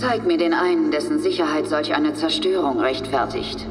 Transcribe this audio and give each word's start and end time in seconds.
Zeig 0.00 0.24
mir 0.24 0.38
den 0.38 0.54
einen, 0.54 0.92
dessen 0.92 1.18
Sicherheit 1.18 1.66
solch 1.66 1.92
eine 1.92 2.14
Zerstörung 2.14 2.78
rechtfertigt. 2.78 3.66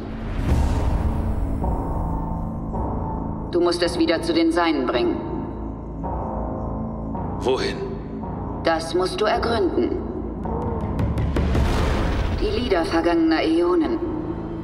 Du 3.52 3.62
musst 3.62 3.82
es 3.82 3.98
wieder 3.98 4.22
zu 4.22 4.34
den 4.34 4.52
Seinen 4.52 4.86
bringen. 4.88 5.16
Wohin? 7.40 7.78
Das 8.66 8.94
musst 8.94 9.22
du 9.22 9.26
ergründen. 9.26 9.98
Die 12.42 12.60
Lieder 12.60 12.84
vergangener 12.84 13.42
Äonen 13.44 13.98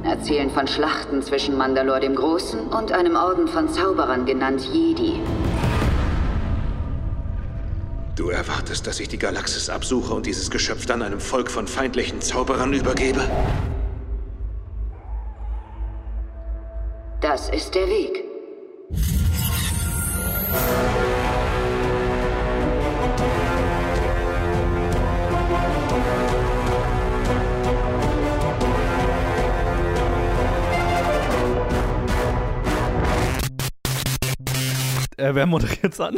erzählen 0.02 0.50
von 0.50 0.66
Schlachten 0.66 1.22
zwischen 1.22 1.56
Mandalor 1.56 1.98
dem 1.98 2.14
Großen 2.14 2.60
und 2.60 2.92
einem 2.92 3.16
Orden 3.16 3.48
von 3.48 3.70
Zauberern 3.70 4.26
genannt 4.26 4.68
Jedi. 4.70 5.18
Du 8.16 8.30
erwartest, 8.30 8.86
dass 8.86 9.00
ich 9.00 9.08
die 9.08 9.18
Galaxis 9.18 9.68
absuche 9.68 10.14
und 10.14 10.26
dieses 10.26 10.48
Geschöpf 10.48 10.86
dann 10.86 11.02
einem 11.02 11.18
Volk 11.18 11.50
von 11.50 11.66
feindlichen 11.66 12.20
Zauberern 12.20 12.72
übergebe? 12.72 13.28
Das 17.20 17.48
ist 17.48 17.74
der 17.74 17.88
Weg. 17.88 18.22
Äh, 35.16 35.34
wer 35.34 35.46
moderiert's 35.46 36.00
an? 36.00 36.16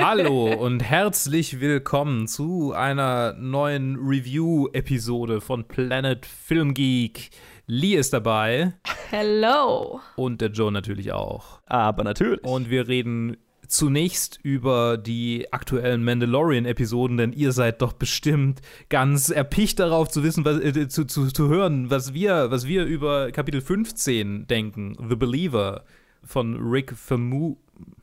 Hallo 0.00 0.52
und 0.52 0.82
herzlich 0.82 1.60
willkommen 1.60 2.26
zu 2.26 2.72
einer 2.72 3.34
neuen 3.34 3.96
Review-Episode 3.96 5.40
von 5.40 5.64
Planet 5.64 6.24
Film 6.26 6.74
Geek. 6.74 7.30
Lee 7.66 7.94
ist 7.94 8.12
dabei 8.12 8.74
Hello. 9.10 10.00
und 10.16 10.40
der 10.40 10.50
Joe 10.50 10.72
natürlich 10.72 11.12
auch. 11.12 11.60
Aber 11.66 12.04
natürlich. 12.04 12.42
Und 12.44 12.70
wir 12.70 12.88
reden 12.88 13.36
zunächst 13.68 14.38
über 14.42 14.98
die 14.98 15.52
aktuellen 15.52 16.04
Mandalorian-Episoden, 16.04 17.16
denn 17.16 17.32
ihr 17.32 17.52
seid 17.52 17.82
doch 17.82 17.92
bestimmt 17.92 18.60
ganz 18.88 19.30
erpicht 19.30 19.78
darauf 19.78 20.08
zu 20.08 20.22
wissen, 20.22 20.44
was, 20.44 20.58
äh, 20.60 20.88
zu, 20.88 21.04
zu, 21.06 21.28
zu 21.28 21.48
hören, 21.48 21.90
was 21.90 22.12
wir, 22.14 22.50
was 22.50 22.66
wir 22.66 22.84
über 22.84 23.30
Kapitel 23.30 23.60
15 23.60 24.46
denken. 24.46 24.96
The 25.08 25.16
Believer 25.16 25.84
von 26.24 26.56
Rick 26.56 26.94
Famu. 26.96 27.56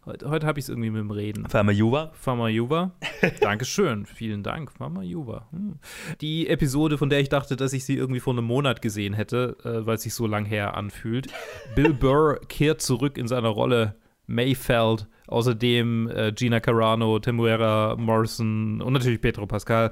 Heute, 0.05 0.29
heute 0.29 0.47
habe 0.47 0.59
ich 0.59 0.65
es 0.65 0.69
irgendwie 0.69 0.89
mit 0.89 1.01
dem 1.01 1.11
Reden. 1.11 1.47
Famajuva. 1.47 2.11
Famajuva. 2.13 2.91
Dankeschön. 3.41 4.05
Vielen 4.05 4.41
Dank, 4.41 4.71
Famajuva. 4.71 5.47
Hm. 5.51 5.75
Die 6.21 6.47
Episode, 6.47 6.97
von 6.97 7.09
der 7.09 7.19
ich 7.19 7.29
dachte, 7.29 7.55
dass 7.55 7.73
ich 7.73 7.85
sie 7.85 7.95
irgendwie 7.95 8.19
vor 8.19 8.33
einem 8.33 8.45
Monat 8.45 8.81
gesehen 8.81 9.13
hätte, 9.13 9.57
äh, 9.63 9.85
weil 9.85 9.95
es 9.95 10.03
sich 10.03 10.13
so 10.13 10.25
lang 10.25 10.45
her 10.45 10.75
anfühlt. 10.75 11.27
Bill 11.75 11.93
Burr 11.93 12.39
kehrt 12.47 12.81
zurück 12.81 13.17
in 13.17 13.27
seiner 13.27 13.49
Rolle 13.49 13.95
Mayfeld. 14.29 15.07
Außerdem 15.27 16.09
äh, 16.09 16.31
Gina 16.31 16.59
Carano, 16.59 17.19
Temuera 17.19 17.95
Morrison 17.97 18.81
und 18.81 18.93
natürlich 18.93 19.21
Pedro 19.21 19.45
Pascal. 19.45 19.91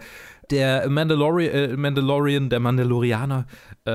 Der 0.49 0.89
Mandalori 0.89 1.47
äh, 1.47 1.77
Mandalorian, 1.77 2.49
der 2.49 2.59
Mandalorianer, 2.59 3.45
äh, 3.85 3.91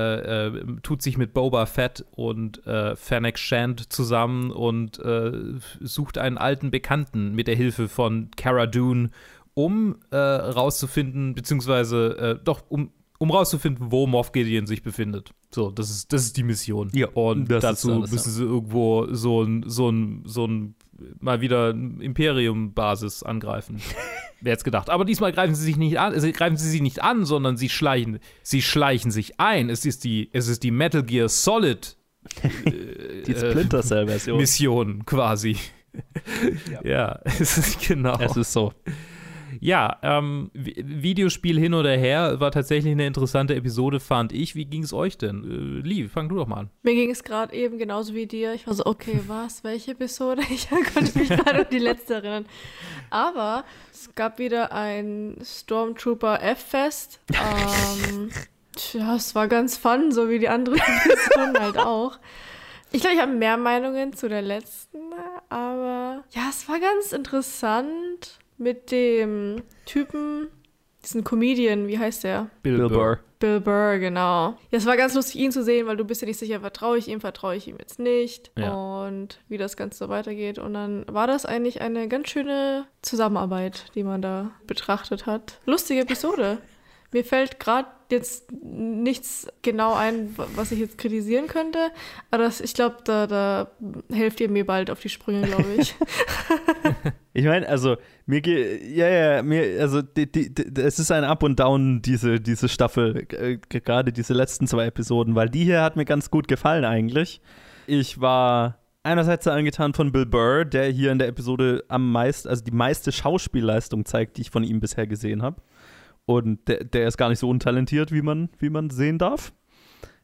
äh, 0.47 0.63
tut 0.83 1.01
sich 1.01 1.17
mit 1.17 1.33
Boba 1.33 1.65
Fett 1.65 2.05
und 2.11 2.65
äh, 2.65 2.95
Fennec 2.95 3.37
Shand 3.37 3.91
zusammen 3.91 4.51
und 4.51 4.99
äh, 4.99 5.31
sucht 5.81 6.17
einen 6.17 6.37
alten 6.37 6.71
Bekannten 6.71 7.35
mit 7.35 7.47
der 7.47 7.55
Hilfe 7.55 7.89
von 7.89 8.31
Cara 8.37 8.65
Dune, 8.65 9.09
um 9.53 9.97
äh, 10.11 10.17
rauszufinden, 10.17 11.35
beziehungsweise 11.35 12.39
doch, 12.43 12.63
um, 12.69 12.91
um 13.19 13.31
rauszufinden, 13.31 13.91
wo 13.91 14.07
Moff 14.07 14.31
Gideon 14.31 14.65
sich 14.65 14.81
befindet. 14.81 15.33
So, 15.53 15.71
das 15.71 15.89
ist, 15.89 16.11
das 16.11 16.23
ist 16.23 16.37
die 16.37 16.43
Mission. 16.43 16.89
Ja, 16.93 17.07
und 17.09 17.49
dazu 17.49 17.91
alles, 17.91 18.11
müssen 18.11 18.29
ja. 18.29 18.35
sie 18.35 18.43
irgendwo 18.43 19.07
so 19.11 19.43
ein, 19.43 19.63
so 19.67 19.89
ein, 19.89 20.23
so 20.25 20.47
ein 20.47 20.75
mal 21.19 21.41
wieder 21.41 21.69
Imperium-Basis 21.71 23.23
angreifen. 23.23 23.81
Wer 24.41 24.53
jetzt 24.53 24.63
gedacht. 24.63 24.89
Aber 24.89 25.05
diesmal 25.05 25.31
greifen 25.31 25.55
sie 25.55 25.63
sich 25.63 25.77
nicht 25.77 25.99
an, 25.99 26.13
also 26.13 26.29
greifen 26.31 26.57
sie 26.57 26.69
sich 26.69 26.81
nicht 26.81 27.01
an, 27.01 27.25
sondern 27.25 27.55
sie 27.55 27.69
schleichen, 27.69 28.19
sie 28.41 28.61
schleichen 28.61 29.11
sich 29.11 29.39
ein. 29.39 29.69
Es 29.69 29.85
ist 29.85 30.03
die, 30.03 30.29
es 30.33 30.47
ist 30.47 30.63
die 30.63 30.71
Metal 30.71 31.03
Gear 31.03 31.29
Solid 31.29 31.95
Die 33.25 33.33
Splinter 33.33 33.81
Cell-Version. 33.81 34.37
Mission 34.37 35.05
quasi. 35.05 35.57
Ja, 36.83 37.19
es 37.23 37.55
ist 37.55 37.87
genau. 37.87 38.17
Es 38.19 38.35
ist 38.35 38.51
so. 38.51 38.73
Ja, 39.61 39.97
ähm, 40.01 40.49
Vi- 40.53 40.75
Videospiel 40.85 41.59
hin 41.59 41.73
oder 41.73 41.91
her 41.95 42.39
war 42.39 42.51
tatsächlich 42.51 42.91
eine 42.91 43.05
interessante 43.07 43.55
Episode, 43.55 43.99
fand 43.99 44.31
ich. 44.33 44.55
Wie 44.55 44.65
ging 44.65 44.83
es 44.83 44.93
euch 44.93 45.17
denn? 45.17 45.81
Äh, 45.83 45.87
Lee, 45.87 46.07
fang 46.07 46.29
du 46.29 46.35
doch 46.35 46.47
mal 46.47 46.57
an. 46.57 46.69
Mir 46.83 46.93
ging 46.95 47.09
es 47.11 47.23
gerade 47.23 47.53
eben 47.53 47.77
genauso 47.77 48.13
wie 48.13 48.25
dir. 48.27 48.53
Ich 48.53 48.67
war 48.67 48.73
so, 48.73 48.85
okay, 48.85 49.19
was? 49.27 49.63
Welche 49.63 49.91
Episode? 49.91 50.41
Ich 50.49 50.69
konnte 50.69 51.17
mich 51.17 51.29
gerade 51.29 51.61
an 51.61 51.65
die 51.71 51.79
letzte 51.79 52.15
erinnern. 52.15 52.45
Aber 53.09 53.63
es 53.91 54.13
gab 54.15 54.39
wieder 54.39 54.71
ein 54.71 55.37
Stormtrooper 55.43 56.41
F-Fest. 56.41 57.19
Ähm, 57.31 58.29
tja, 58.75 59.15
es 59.15 59.35
war 59.35 59.47
ganz 59.47 59.77
fun, 59.77 60.11
so 60.11 60.29
wie 60.29 60.39
die 60.39 60.49
anderen 60.49 60.79
Episoden 60.79 61.57
halt 61.59 61.77
auch. 61.77 62.19
Ich 62.91 63.01
glaube, 63.01 63.15
ich 63.15 63.21
habe 63.21 63.31
mehr 63.31 63.57
Meinungen 63.57 64.13
zu 64.13 64.29
der 64.29 64.43
letzten, 64.43 64.99
aber 65.49 66.23
ja, 66.29 66.43
es 66.49 66.69
war 66.69 66.79
ganz 66.79 67.11
interessant 67.11 68.37
mit 68.57 68.91
dem 68.91 69.61
Typen, 69.85 70.47
diesen 71.03 71.23
Comedian, 71.23 71.87
wie 71.87 71.99
heißt 71.99 72.23
der? 72.23 72.49
Bill 72.61 72.87
Burr. 72.89 73.19
Bill 73.39 73.59
Burr, 73.59 73.97
genau. 73.99 74.51
Ja, 74.71 74.77
es 74.77 74.85
war 74.85 74.95
ganz 74.95 75.13
lustig, 75.15 75.35
ihn 75.41 75.51
zu 75.51 75.63
sehen, 75.63 75.85
weil 75.85 75.97
du 75.97 76.05
bist 76.05 76.21
ja 76.21 76.27
nicht 76.27 76.39
sicher, 76.39 76.61
vertraue 76.61 76.97
ich 76.97 77.09
ihm, 77.09 77.19
vertraue 77.19 77.55
ich 77.57 77.67
ihm 77.67 77.75
jetzt 77.77 77.99
nicht 77.99 78.51
Ja. 78.57 78.71
und 78.73 79.39
wie 79.49 79.57
das 79.57 79.75
Ganze 79.75 79.97
so 79.97 80.07
weitergeht. 80.09 80.59
Und 80.59 80.73
dann 80.73 81.05
war 81.09 81.27
das 81.27 81.45
eigentlich 81.45 81.81
eine 81.81 82.07
ganz 82.07 82.29
schöne 82.29 82.85
Zusammenarbeit, 83.01 83.85
die 83.95 84.03
man 84.03 84.21
da 84.21 84.51
betrachtet 84.65 85.25
hat. 85.25 85.59
Lustige 85.65 86.01
Episode. 86.01 86.59
Mir 87.11 87.25
fällt 87.25 87.59
gerade 87.59 87.89
jetzt 88.13 88.51
nichts 88.63 89.47
genau 89.61 89.93
ein, 89.93 90.37
wa- 90.37 90.47
was 90.55 90.71
ich 90.71 90.79
jetzt 90.79 90.97
kritisieren 90.97 91.47
könnte, 91.47 91.79
aber 92.31 92.43
das, 92.43 92.61
ich 92.61 92.73
glaube, 92.73 92.97
da, 93.03 93.27
da 93.27 93.71
helft 94.11 94.39
ihr 94.39 94.49
mir 94.49 94.65
bald 94.65 94.89
auf 94.89 94.99
die 95.01 95.09
Sprünge, 95.09 95.47
glaube 95.47 95.65
ich. 95.77 95.95
Ich 97.35 97.45
meine, 97.45 97.67
also 97.67 97.97
mir 98.27 98.41
geht, 98.41 98.83
ja, 98.95 99.07
ja, 99.09 99.41
mir, 99.41 99.81
also 99.81 100.03
die, 100.03 100.31
die, 100.31 100.53
die, 100.53 100.79
es 100.81 100.99
ist 100.99 101.11
ein 101.11 101.23
Up 101.23 101.41
und 101.41 101.59
Down, 101.59 101.99
diese, 102.03 102.39
diese 102.39 102.69
Staffel, 102.69 103.25
äh, 103.31 103.57
gerade 103.69 104.13
diese 104.13 104.33
letzten 104.35 104.67
zwei 104.67 104.85
Episoden, 104.85 105.33
weil 105.33 105.49
die 105.49 105.63
hier 105.63 105.81
hat 105.81 105.95
mir 105.95 106.05
ganz 106.05 106.29
gut 106.29 106.47
gefallen 106.47 106.85
eigentlich. 106.85 107.41
Ich 107.87 108.21
war 108.21 108.77
einerseits 109.01 109.45
sehr 109.45 109.53
angetan 109.53 109.95
von 109.95 110.11
Bill 110.11 110.27
Burr, 110.27 110.63
der 110.63 110.91
hier 110.91 111.11
in 111.11 111.17
der 111.17 111.27
Episode 111.27 111.83
am 111.87 112.11
meisten, 112.11 112.49
also 112.49 112.63
die 112.63 112.69
meiste 112.71 113.11
Schauspielleistung 113.11 114.05
zeigt, 114.05 114.37
die 114.37 114.41
ich 114.41 114.51
von 114.51 114.63
ihm 114.63 114.79
bisher 114.79 115.07
gesehen 115.07 115.41
habe. 115.41 115.59
Und 116.25 116.67
der, 116.67 116.83
der 116.83 117.07
ist 117.07 117.17
gar 117.17 117.29
nicht 117.29 117.39
so 117.39 117.49
untalentiert, 117.49 118.11
wie 118.11 118.21
man, 118.21 118.49
wie 118.59 118.69
man 118.69 118.89
sehen 118.89 119.17
darf. 119.17 119.53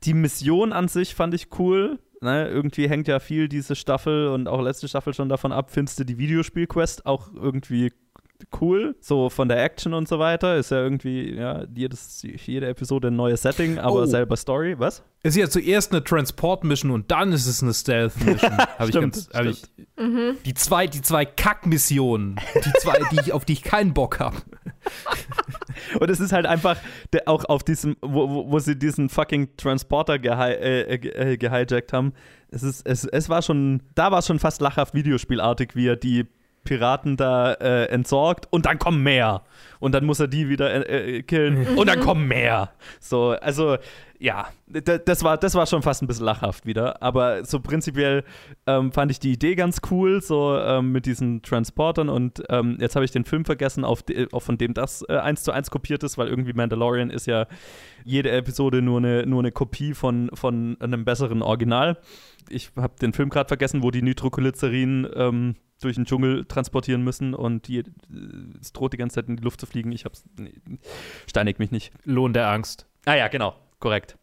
Die 0.04 0.14
Mission 0.14 0.72
an 0.72 0.88
sich 0.88 1.16
fand 1.16 1.34
ich 1.34 1.60
cool. 1.60 2.00
Ne, 2.22 2.50
irgendwie 2.50 2.90
hängt 2.90 3.08
ja 3.08 3.20
viel 3.20 3.48
diese 3.48 3.76
Staffel 3.76 4.28
und 4.28 4.50
auch 4.50 4.62
letzte 4.62 4.90
Staffel 4.90 5.14
schon 5.14 5.30
davon 5.30 5.54
ab, 5.54 5.72
findest 5.72 6.00
du 6.00 6.04
die 6.04 6.18
Videospiel-Quest 6.18 7.06
auch 7.06 7.34
irgendwie 7.34 7.94
cool, 8.62 8.96
so 9.00 9.30
von 9.30 9.48
der 9.48 9.64
Action 9.64 9.94
und 9.94 10.08
so 10.08 10.20
weiter. 10.20 10.56
Ist 10.58 10.72
ja 10.72 10.82
irgendwie, 10.82 11.34
ja, 11.36 11.66
jedes, 11.76 12.22
jede 12.46 12.68
Episode 12.68 13.10
ein 13.10 13.16
neues 13.16 13.42
Setting, 13.42 13.78
aber 13.80 14.02
Oh. 14.02 14.06
selber 14.06 14.38
Story. 14.38 14.76
Was? 14.80 15.04
Es 15.24 15.36
ist 15.36 15.42
ja 15.42 15.50
zuerst 15.50 15.92
eine 15.92 16.04
Transport-Mission 16.04 16.92
und 16.92 17.12
dann 17.12 17.34
ist 17.34 17.46
es 17.48 17.62
eine 17.62 17.74
Stealth-Mission. 17.74 18.58
Hab 18.58 18.88
ich 18.88 18.96
ganz, 18.96 19.30
hab 19.34 19.46
ich, 19.46 19.62
die 20.46 20.54
zwei, 20.54 20.88
die 20.88 21.02
zwei 21.02 21.26
Kack-Missionen, 21.26 22.40
die 22.56 22.74
zwei, 22.80 23.00
die 23.12 23.20
ich, 23.22 23.34
auf 23.34 23.44
die 23.46 23.54
ich 23.54 23.64
keinen 23.64 23.94
Bock 23.94 24.20
habe. 24.20 24.38
Und 26.00 26.10
es 26.10 26.20
ist 26.20 26.32
halt 26.34 26.46
einfach 26.46 26.78
der, 27.14 27.28
auch 27.28 27.46
auf 27.46 27.64
diesem, 27.64 27.96
wo, 28.02 28.30
wo, 28.30 28.52
wo 28.52 28.60
sie 28.60 28.78
diesen 28.78 29.10
fucking 29.10 29.56
Transporter 29.58 30.20
gehi 30.20 30.52
äh, 30.54 30.98
ge- 30.98 31.12
äh, 31.12 31.38
gehijackt 31.38 31.94
haben. 31.94 32.14
Es, 32.50 32.64
ist, 32.64 32.86
es, 32.86 33.06
es 33.06 33.30
war 33.30 33.42
schon, 33.42 33.82
da 33.96 34.12
war 34.12 34.20
es 34.20 34.28
schon 34.28 34.40
fast 34.40 34.62
lachhaft 34.62 34.94
Videospielartig, 34.94 35.76
wie 35.76 35.88
er 35.88 35.96
die 35.96 36.26
Piraten 36.70 37.18
da 37.18 37.54
äh, 37.54 37.86
entsorgt 37.86 38.48
und 38.52 38.68
dann 38.68 38.78
kommen 38.78 39.02
mehr. 39.02 39.42
Und 39.80 39.96
dann 39.96 40.06
muss 40.06 40.20
er 40.20 40.28
die 40.28 40.50
wieder 40.50 40.88
äh, 40.88 41.18
äh, 41.18 41.24
killen 41.24 41.66
und 41.78 41.90
dann 41.90 42.00
kommen 42.00 42.28
mehr. 42.28 42.70
So, 43.00 43.32
also 43.42 43.78
ja, 44.20 44.50
das 44.68 45.24
war, 45.24 45.38
das 45.38 45.56
war 45.56 45.66
schon 45.66 45.82
fast 45.82 46.04
ein 46.04 46.08
bisschen 46.08 46.26
lachhaft 46.26 46.66
wieder. 46.66 47.02
Aber 47.02 47.46
so 47.46 47.60
prinzipiell 47.60 48.24
ähm, 48.68 48.92
fand 48.92 49.10
ich 49.10 49.20
die 49.20 49.32
Idee 49.32 49.56
ganz 49.56 49.80
cool, 49.90 50.22
so 50.22 50.58
ähm, 50.60 50.92
mit 50.92 51.06
diesen 51.06 51.42
Transportern. 51.42 52.10
Und 52.10 52.44
ähm, 52.50 52.78
jetzt 52.80 52.96
habe 52.96 53.06
ich 53.06 53.12
den 53.12 53.24
Film 53.24 53.46
vergessen, 53.46 53.84
auf 53.84 54.04
de, 54.04 54.28
auf 54.32 54.44
von 54.44 54.58
dem 54.58 54.74
das 54.74 55.04
äh, 55.08 55.16
eins 55.16 55.44
zu 55.44 55.52
eins 55.54 55.72
kopiert 55.72 56.04
ist, 56.04 56.18
weil 56.18 56.28
irgendwie 56.28 56.54
Mandalorian 56.54 57.10
ist 57.10 57.26
ja 57.26 57.48
jede 58.04 58.30
Episode 58.32 58.82
nur 58.82 58.98
eine, 58.98 59.26
nur 59.26 59.40
eine 59.40 59.54
Kopie 59.54 59.94
von, 59.94 60.30
von 60.34 60.78
einem 60.82 61.06
besseren 61.06 61.42
Original. 61.42 61.98
Ich 62.50 62.72
habe 62.76 62.94
den 63.02 63.14
Film 63.14 63.30
gerade 63.30 63.48
vergessen, 63.48 63.84
wo 63.84 63.92
die 63.92 64.02
Nitroglycerin 64.02 65.08
ähm, 65.16 65.56
durch 65.82 65.96
den 65.96 66.06
Dschungel 66.06 66.46
transportieren 66.46 67.04
müssen 67.04 67.34
und 67.34 67.68
die, 67.68 67.80
äh, 67.80 67.84
es 68.62 68.74
droht 68.74 68.94
die 68.94 68.98
ganze 68.98 69.16
Zeit 69.16 69.30
in 69.30 69.38
die 69.38 69.44
Luft 69.44 69.60
zu 69.60 69.66
fliegen. 69.66 69.92
Ich 69.92 70.06
hab's. 70.06 70.24
Nee, 70.38 70.54
steinig 71.28 71.60
mich 71.60 71.72
nicht. 71.72 71.92
Lohn 72.04 72.34
der 72.34 72.50
Angst. 72.50 72.88
Ah 73.06 73.16
ja, 73.16 73.28
genau, 73.28 73.56
korrekt. 73.80 74.18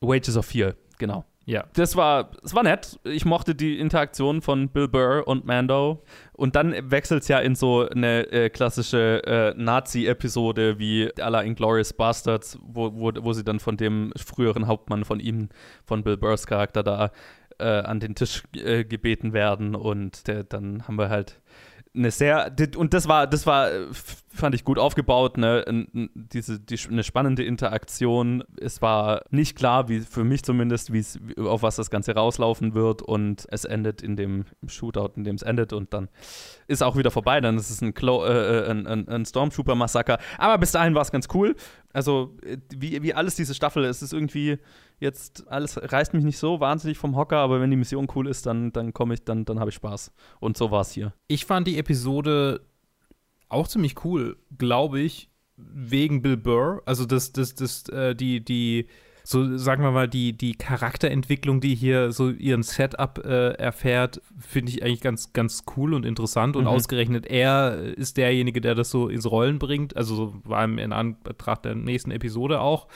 Wages 0.00 0.36
of 0.36 0.46
Fear, 0.46 0.74
genau. 0.98 1.24
Ja. 1.46 1.64
Das 1.74 1.94
war, 1.94 2.32
es 2.42 2.54
war 2.56 2.64
nett. 2.64 2.98
Ich 3.04 3.24
mochte 3.24 3.54
die 3.54 3.78
Interaktion 3.78 4.42
von 4.42 4.68
Bill 4.68 4.88
Burr 4.88 5.28
und 5.28 5.46
Mando. 5.46 6.02
Und 6.32 6.56
dann 6.56 6.74
wechselt 6.90 7.22
es 7.22 7.28
ja 7.28 7.38
in 7.38 7.54
so 7.54 7.88
eine 7.88 8.30
äh, 8.32 8.50
klassische 8.50 9.22
äh, 9.24 9.54
Nazi-Episode 9.56 10.80
wie 10.80 11.08
à 11.20 11.30
la 11.30 11.42
Inglourious 11.42 11.92
Bastards, 11.92 12.58
wo, 12.60 12.92
wo, 12.94 13.12
wo 13.20 13.32
sie 13.32 13.44
dann 13.44 13.60
von 13.60 13.76
dem 13.76 14.12
früheren 14.16 14.66
Hauptmann 14.66 15.04
von 15.04 15.20
ihm, 15.20 15.48
von 15.84 16.02
Bill 16.02 16.16
Burrs 16.16 16.48
Charakter 16.48 16.82
da 16.82 17.12
äh, 17.58 17.64
an 17.64 18.00
den 18.00 18.14
Tisch 18.14 18.44
äh, 18.54 18.84
gebeten 18.84 19.32
werden. 19.32 19.74
Und 19.74 20.26
der, 20.26 20.44
dann 20.44 20.86
haben 20.86 20.96
wir 20.96 21.08
halt 21.08 21.40
eine 21.96 22.10
sehr 22.10 22.52
und 22.76 22.94
das 22.94 23.08
war 23.08 23.26
das 23.26 23.46
war 23.46 23.72
äh, 23.72 23.86
fand 24.28 24.54
ich 24.54 24.64
gut 24.64 24.78
aufgebaut 24.78 25.38
ne? 25.38 25.64
Diese 26.14 26.60
die, 26.60 26.78
eine 26.90 27.02
spannende 27.02 27.42
Interaktion. 27.42 28.44
Es 28.60 28.82
war 28.82 29.22
nicht 29.30 29.56
klar 29.56 29.88
wie 29.88 30.00
für 30.00 30.24
mich 30.24 30.42
zumindest 30.42 30.92
wie 30.92 31.04
auf 31.40 31.62
was 31.62 31.76
das 31.76 31.90
ganze 31.90 32.14
rauslaufen 32.14 32.74
wird 32.74 33.00
und 33.02 33.46
es 33.50 33.64
endet 33.64 34.02
in 34.02 34.16
dem 34.16 34.44
Shootout 34.66 35.12
in 35.16 35.24
dem 35.24 35.36
es 35.36 35.42
endet 35.42 35.72
und 35.72 35.94
dann 35.94 36.08
ist 36.66 36.82
auch 36.82 36.96
wieder 36.96 37.10
vorbei. 37.10 37.40
Dann 37.40 37.56
ist 37.56 37.70
es 37.70 37.80
ein, 37.80 37.94
Klo 37.94 38.24
äh, 38.24 38.66
äh 38.66 38.70
ein, 38.70 38.86
ein, 38.86 39.08
ein 39.08 39.24
Stormtrooper 39.24 39.74
Massaker 39.74 40.18
aber 40.38 40.58
bis 40.58 40.72
dahin 40.72 40.94
war 40.94 41.02
es 41.02 41.10
ganz 41.10 41.28
cool. 41.32 41.56
Also 41.92 42.36
äh, 42.44 42.58
wie, 42.76 43.02
wie 43.02 43.14
alles 43.14 43.36
diese 43.36 43.54
Staffel 43.54 43.84
es 43.84 44.02
ist 44.02 44.12
irgendwie 44.12 44.58
jetzt 44.98 45.48
alles 45.48 45.78
reißt 45.80 46.14
mich 46.14 46.24
nicht 46.24 46.38
so 46.38 46.60
wahnsinnig 46.60 46.98
vom 46.98 47.16
Hocker, 47.16 47.38
aber 47.38 47.60
wenn 47.60 47.70
die 47.70 47.76
Mission 47.76 48.08
cool 48.14 48.28
ist, 48.28 48.46
dann, 48.46 48.72
dann 48.72 48.92
komme 48.92 49.14
ich, 49.14 49.24
dann, 49.24 49.44
dann 49.44 49.60
habe 49.60 49.70
ich 49.70 49.76
Spaß. 49.76 50.12
Und 50.40 50.56
so 50.56 50.70
war 50.70 50.80
es 50.80 50.92
hier. 50.92 51.12
Ich 51.28 51.44
fand 51.44 51.66
die 51.66 51.78
Episode 51.78 52.60
auch 53.48 53.68
ziemlich 53.68 54.04
cool, 54.04 54.36
glaube 54.56 55.00
ich, 55.00 55.30
wegen 55.56 56.22
Bill 56.22 56.36
Burr. 56.36 56.82
Also 56.86 57.06
das, 57.06 57.32
das, 57.32 57.54
das, 57.54 57.88
äh, 57.88 58.14
die, 58.14 58.44
die, 58.44 58.86
so 59.24 59.56
sagen 59.56 59.82
wir 59.82 59.90
mal, 59.90 60.08
die, 60.08 60.32
die 60.32 60.54
Charakterentwicklung, 60.54 61.60
die 61.60 61.74
hier 61.74 62.12
so 62.12 62.30
ihren 62.30 62.62
Setup 62.62 63.18
äh, 63.24 63.52
erfährt, 63.54 64.20
finde 64.38 64.72
ich 64.72 64.82
eigentlich 64.82 65.00
ganz, 65.00 65.32
ganz 65.32 65.64
cool 65.76 65.94
und 65.94 66.06
interessant. 66.06 66.56
Und 66.56 66.64
mhm. 66.64 66.70
ausgerechnet 66.70 67.26
er 67.26 67.76
ist 67.96 68.16
derjenige, 68.16 68.60
der 68.60 68.74
das 68.74 68.90
so 68.90 69.08
ins 69.08 69.30
Rollen 69.30 69.58
bringt. 69.58 69.96
Also 69.96 70.14
so 70.14 70.34
war 70.44 70.64
in 70.64 70.92
Anbetracht 70.92 71.64
der 71.64 71.74
nächsten 71.74 72.10
Episode 72.10 72.60
auch. 72.60 72.88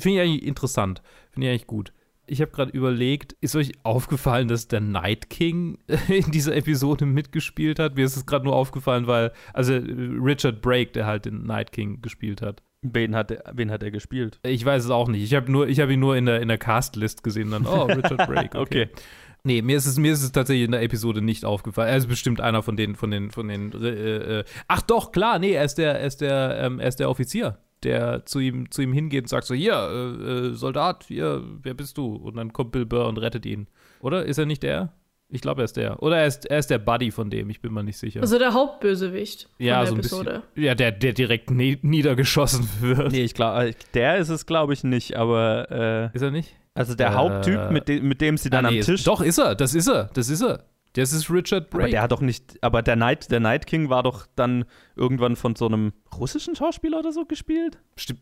Finde 0.00 0.22
ich 0.22 0.28
eigentlich 0.28 0.46
interessant. 0.46 1.02
Finde 1.30 1.46
ich 1.46 1.50
eigentlich 1.50 1.66
gut. 1.66 1.92
Ich 2.26 2.40
habe 2.40 2.52
gerade 2.52 2.70
überlegt, 2.70 3.34
ist 3.40 3.56
euch 3.56 3.72
aufgefallen, 3.82 4.46
dass 4.46 4.68
der 4.68 4.80
Night 4.80 5.30
King 5.30 5.78
in 6.08 6.30
dieser 6.30 6.54
Episode 6.54 7.04
mitgespielt 7.04 7.78
hat? 7.78 7.96
Mir 7.96 8.04
ist 8.04 8.16
es 8.16 8.24
gerade 8.24 8.44
nur 8.44 8.54
aufgefallen, 8.54 9.06
weil, 9.06 9.32
also 9.52 9.74
Richard 9.74 10.62
Brake, 10.62 10.92
der 10.92 11.06
halt 11.06 11.24
den 11.24 11.44
Night 11.44 11.72
King 11.72 12.00
gespielt 12.02 12.40
hat. 12.40 12.62
Wen 12.82 13.14
hat 13.14 13.30
er, 13.30 13.52
wen 13.52 13.70
hat 13.70 13.82
er 13.82 13.90
gespielt? 13.90 14.38
Ich 14.44 14.64
weiß 14.64 14.84
es 14.84 14.90
auch 14.90 15.08
nicht. 15.08 15.22
Ich 15.22 15.34
habe 15.34 15.52
hab 15.52 15.90
ihn 15.90 16.00
nur 16.00 16.16
in 16.16 16.26
der, 16.26 16.40
in 16.40 16.48
der 16.48 16.56
Castlist 16.56 17.22
gesehen. 17.22 17.50
Dann, 17.50 17.66
oh, 17.66 17.82
Richard 17.88 18.26
Brake. 18.26 18.58
Okay. 18.58 18.84
okay. 18.84 18.88
Nee, 19.42 19.62
mir 19.62 19.76
ist, 19.76 19.86
es, 19.86 19.98
mir 19.98 20.12
ist 20.12 20.22
es 20.22 20.32
tatsächlich 20.32 20.66
in 20.66 20.72
der 20.72 20.82
Episode 20.82 21.22
nicht 21.22 21.44
aufgefallen. 21.44 21.88
Er 21.88 21.96
ist 21.96 22.08
bestimmt 22.08 22.40
einer 22.40 22.62
von 22.62 22.76
den, 22.76 22.94
von 22.94 23.10
den, 23.10 23.30
von 23.30 23.48
den. 23.48 23.72
Äh, 23.72 24.38
äh, 24.40 24.44
ach 24.68 24.82
doch, 24.82 25.12
klar, 25.12 25.38
nee, 25.38 25.52
er 25.52 25.64
ist 25.64 25.76
der, 25.76 25.98
er 25.98 26.06
ist 26.06 26.20
der, 26.20 26.60
ähm, 26.62 26.78
er 26.78 26.88
ist 26.88 27.00
der 27.00 27.10
Offizier 27.10 27.58
der 27.84 28.26
zu 28.26 28.38
ihm, 28.38 28.70
zu 28.70 28.82
ihm 28.82 28.92
hingeht 28.92 29.24
und 29.24 29.28
sagt 29.28 29.46
so, 29.46 29.54
hier, 29.54 29.74
äh, 29.74 30.48
äh, 30.48 30.54
Soldat, 30.54 31.04
hier, 31.08 31.42
wer 31.62 31.74
bist 31.74 31.98
du? 31.98 32.14
Und 32.14 32.36
dann 32.36 32.52
kommt 32.52 32.72
Bill 32.72 32.86
Burr 32.86 33.08
und 33.08 33.18
rettet 33.18 33.46
ihn. 33.46 33.68
Oder? 34.00 34.24
Ist 34.24 34.38
er 34.38 34.46
nicht 34.46 34.62
der? 34.62 34.92
Ich 35.32 35.42
glaube, 35.42 35.62
er 35.62 35.64
ist 35.64 35.76
der. 35.76 36.02
Oder 36.02 36.18
er 36.18 36.26
ist, 36.26 36.46
er 36.46 36.58
ist 36.58 36.70
der 36.70 36.78
Buddy 36.78 37.12
von 37.12 37.30
dem, 37.30 37.50
ich 37.50 37.60
bin 37.60 37.72
mir 37.72 37.84
nicht 37.84 37.98
sicher. 37.98 38.20
Also 38.20 38.38
der 38.38 38.52
Hauptbösewicht 38.52 39.48
ja, 39.58 39.78
der 39.78 39.86
so 39.86 39.94
ein 39.94 40.00
Episode. 40.00 40.42
Bisschen, 40.54 40.66
ja, 40.66 40.74
der, 40.74 40.90
der 40.90 41.12
direkt 41.12 41.50
nie, 41.50 41.78
niedergeschossen 41.82 42.68
wird. 42.80 43.12
Nee, 43.12 43.22
ich 43.22 43.34
glaube, 43.34 43.68
äh, 43.68 43.72
der 43.94 44.18
ist 44.18 44.28
es, 44.28 44.46
glaube 44.46 44.72
ich, 44.72 44.82
nicht, 44.82 45.16
aber. 45.16 45.70
Äh, 45.70 46.16
ist 46.16 46.22
er 46.22 46.32
nicht? 46.32 46.56
Also 46.74 46.94
der 46.94 47.08
äh, 47.08 47.14
Haupttyp, 47.14 47.70
mit, 47.70 47.88
de 47.88 48.00
mit 48.00 48.20
dem 48.20 48.36
sie 48.36 48.50
dann 48.50 48.66
ah, 48.66 48.70
nee, 48.70 48.80
am 48.80 48.84
Tisch. 48.84 49.00
Ist, 49.00 49.06
doch, 49.06 49.20
ist 49.20 49.38
er, 49.38 49.54
das 49.54 49.74
ist 49.74 49.88
er, 49.88 50.10
das 50.14 50.28
ist 50.28 50.42
er. 50.42 50.64
Das 50.94 51.12
ist 51.12 51.30
Richard 51.30 51.70
Brake. 51.70 51.84
Aber 51.84 51.90
der 51.90 52.02
hat 52.02 52.12
doch 52.12 52.20
nicht, 52.20 52.62
aber 52.62 52.82
der 52.82 52.96
Night, 52.96 53.30
der 53.30 53.40
Night 53.40 53.66
King 53.66 53.90
war 53.90 54.02
doch 54.02 54.26
dann 54.34 54.64
irgendwann 54.96 55.36
von 55.36 55.54
so 55.54 55.66
einem 55.66 55.92
russischen 56.18 56.56
Schauspieler 56.56 56.98
oder 56.98 57.12
so 57.12 57.24
gespielt? 57.24 57.78
Stimmt. 57.96 58.20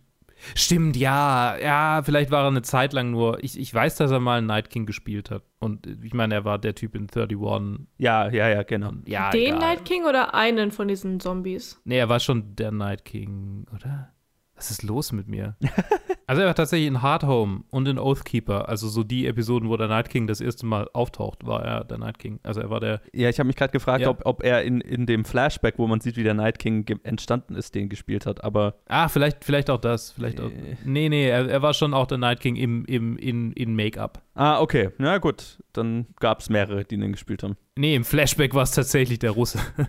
Stimmt, 0.54 0.96
ja. 0.96 1.56
Ja, 1.58 2.02
vielleicht 2.04 2.30
war 2.30 2.44
er 2.44 2.48
eine 2.48 2.62
Zeit 2.62 2.92
lang 2.92 3.10
nur. 3.10 3.42
Ich, 3.42 3.58
ich 3.58 3.72
weiß, 3.72 3.96
dass 3.96 4.10
er 4.10 4.20
mal 4.20 4.40
Night 4.40 4.70
King 4.70 4.86
gespielt 4.86 5.30
hat. 5.30 5.42
Und 5.58 5.86
ich 6.02 6.14
meine, 6.14 6.34
er 6.34 6.44
war 6.44 6.58
der 6.58 6.74
Typ 6.74 6.94
in 6.94 7.08
31. 7.12 7.86
Ja, 7.98 8.30
ja, 8.30 8.48
ja, 8.48 8.62
genau. 8.62 8.92
Ja, 9.06 9.30
Den 9.30 9.56
egal. 9.56 9.58
Night 9.58 9.84
King 9.84 10.04
oder 10.04 10.34
einen 10.34 10.70
von 10.70 10.88
diesen 10.88 11.20
Zombies? 11.20 11.80
Nee, 11.84 11.98
er 11.98 12.08
war 12.08 12.20
schon 12.20 12.54
der 12.54 12.70
Night 12.70 13.04
King, 13.04 13.66
oder? 13.74 14.12
Was 14.58 14.72
ist 14.72 14.82
los 14.82 15.12
mit 15.12 15.28
mir? 15.28 15.56
also 16.26 16.42
er 16.42 16.48
war 16.48 16.54
tatsächlich 16.54 16.88
in 16.88 17.00
Hard 17.00 17.22
Home 17.22 17.62
und 17.70 17.86
in 17.86 17.96
Oathkeeper, 17.96 18.68
also 18.68 18.88
so 18.88 19.04
die 19.04 19.26
Episoden, 19.26 19.68
wo 19.68 19.76
der 19.76 19.86
Night 19.86 20.10
King 20.10 20.26
das 20.26 20.40
erste 20.40 20.66
Mal 20.66 20.88
auftaucht, 20.92 21.46
war 21.46 21.64
er 21.64 21.84
der 21.84 21.98
Night 21.98 22.18
King. 22.18 22.40
Also 22.42 22.60
er 22.60 22.68
war 22.68 22.80
der. 22.80 23.00
Ja, 23.12 23.28
ich 23.28 23.38
habe 23.38 23.46
mich 23.46 23.54
gerade 23.54 23.70
gefragt, 23.70 24.02
ja. 24.02 24.08
ob, 24.08 24.26
ob 24.26 24.42
er 24.42 24.64
in, 24.64 24.80
in 24.80 25.06
dem 25.06 25.24
Flashback, 25.24 25.78
wo 25.78 25.86
man 25.86 26.00
sieht, 26.00 26.16
wie 26.16 26.24
der 26.24 26.34
Night 26.34 26.58
King 26.58 26.84
entstanden 27.04 27.54
ist, 27.54 27.76
den 27.76 27.88
gespielt 27.88 28.26
hat, 28.26 28.42
aber. 28.42 28.74
Ah, 28.88 29.08
vielleicht, 29.08 29.44
vielleicht 29.44 29.70
auch 29.70 29.80
das. 29.80 30.10
Vielleicht 30.10 30.40
auch. 30.40 30.50
Nee, 30.84 31.08
nee, 31.08 31.28
er, 31.28 31.48
er 31.48 31.62
war 31.62 31.72
schon 31.72 31.94
auch 31.94 32.06
der 32.06 32.18
Night 32.18 32.40
King 32.40 32.56
im, 32.56 32.84
im, 32.86 33.16
in, 33.16 33.52
in 33.52 33.76
Make-up. 33.76 34.20
Ah, 34.34 34.60
okay. 34.60 34.90
Na 34.98 35.18
gut, 35.18 35.58
dann 35.72 36.06
gab 36.20 36.40
es 36.40 36.50
mehrere, 36.50 36.84
die 36.84 36.96
den 36.96 37.12
gespielt 37.12 37.42
haben. 37.42 37.56
Nee, 37.76 37.94
im 37.94 38.04
Flashback 38.04 38.54
war 38.54 38.64
es 38.64 38.72
tatsächlich 38.72 39.20
der 39.20 39.30
Russe. 39.30 39.60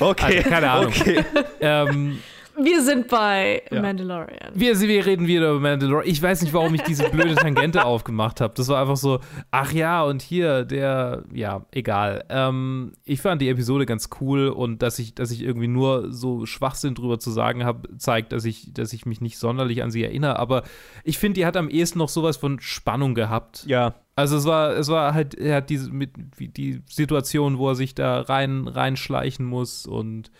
okay. 0.00 0.38
Also, 0.38 0.48
keine 0.48 0.70
Ahnung. 0.70 0.92
Okay. 0.92 1.24
ähm, 1.60 2.18
wir 2.56 2.82
sind 2.82 3.08
bei 3.08 3.62
ja. 3.70 3.82
Mandalorian. 3.82 4.52
Wir, 4.54 4.78
wir 4.80 5.06
reden 5.06 5.26
wieder 5.26 5.50
über 5.50 5.60
Mandalorian. 5.60 6.10
Ich 6.10 6.22
weiß 6.22 6.42
nicht, 6.42 6.52
warum 6.52 6.74
ich 6.74 6.82
diese 6.82 7.08
blöde 7.10 7.34
Tangente 7.34 7.84
aufgemacht 7.86 8.40
habe. 8.40 8.54
Das 8.56 8.68
war 8.68 8.80
einfach 8.80 8.96
so, 8.96 9.20
ach 9.50 9.72
ja, 9.72 10.02
und 10.02 10.22
hier, 10.22 10.64
der, 10.64 11.24
ja, 11.32 11.64
egal. 11.72 12.24
Ähm, 12.28 12.92
ich 13.04 13.20
fand 13.20 13.42
die 13.42 13.48
Episode 13.48 13.86
ganz 13.86 14.08
cool 14.20 14.48
und 14.48 14.82
dass 14.82 14.98
ich, 14.98 15.14
dass 15.14 15.30
ich 15.30 15.42
irgendwie 15.42 15.68
nur 15.68 16.12
so 16.12 16.46
Schwachsinn 16.46 16.94
drüber 16.94 17.18
zu 17.18 17.30
sagen 17.30 17.64
habe, 17.64 17.96
zeigt, 17.98 18.32
dass 18.32 18.44
ich, 18.44 18.72
dass 18.72 18.92
ich 18.92 19.06
mich 19.06 19.20
nicht 19.20 19.38
sonderlich 19.38 19.82
an 19.82 19.90
sie 19.90 20.04
erinnere. 20.04 20.38
Aber 20.38 20.62
ich 21.02 21.18
finde, 21.18 21.40
die 21.40 21.46
hat 21.46 21.56
am 21.56 21.68
ehesten 21.68 21.98
noch 21.98 22.08
sowas 22.08 22.36
von 22.36 22.60
Spannung 22.60 23.14
gehabt. 23.14 23.64
Ja. 23.66 23.94
Also 24.16 24.36
es 24.36 24.44
war, 24.44 24.76
es 24.76 24.88
war 24.88 25.12
halt, 25.12 25.34
er 25.34 25.56
hat 25.56 25.70
diese, 25.70 25.90
mit, 25.90 26.10
die 26.38 26.82
Situation, 26.88 27.58
wo 27.58 27.70
er 27.70 27.74
sich 27.74 27.94
da 27.94 28.20
rein, 28.20 28.68
reinschleichen 28.68 29.44
muss 29.44 29.86
und 29.86 30.30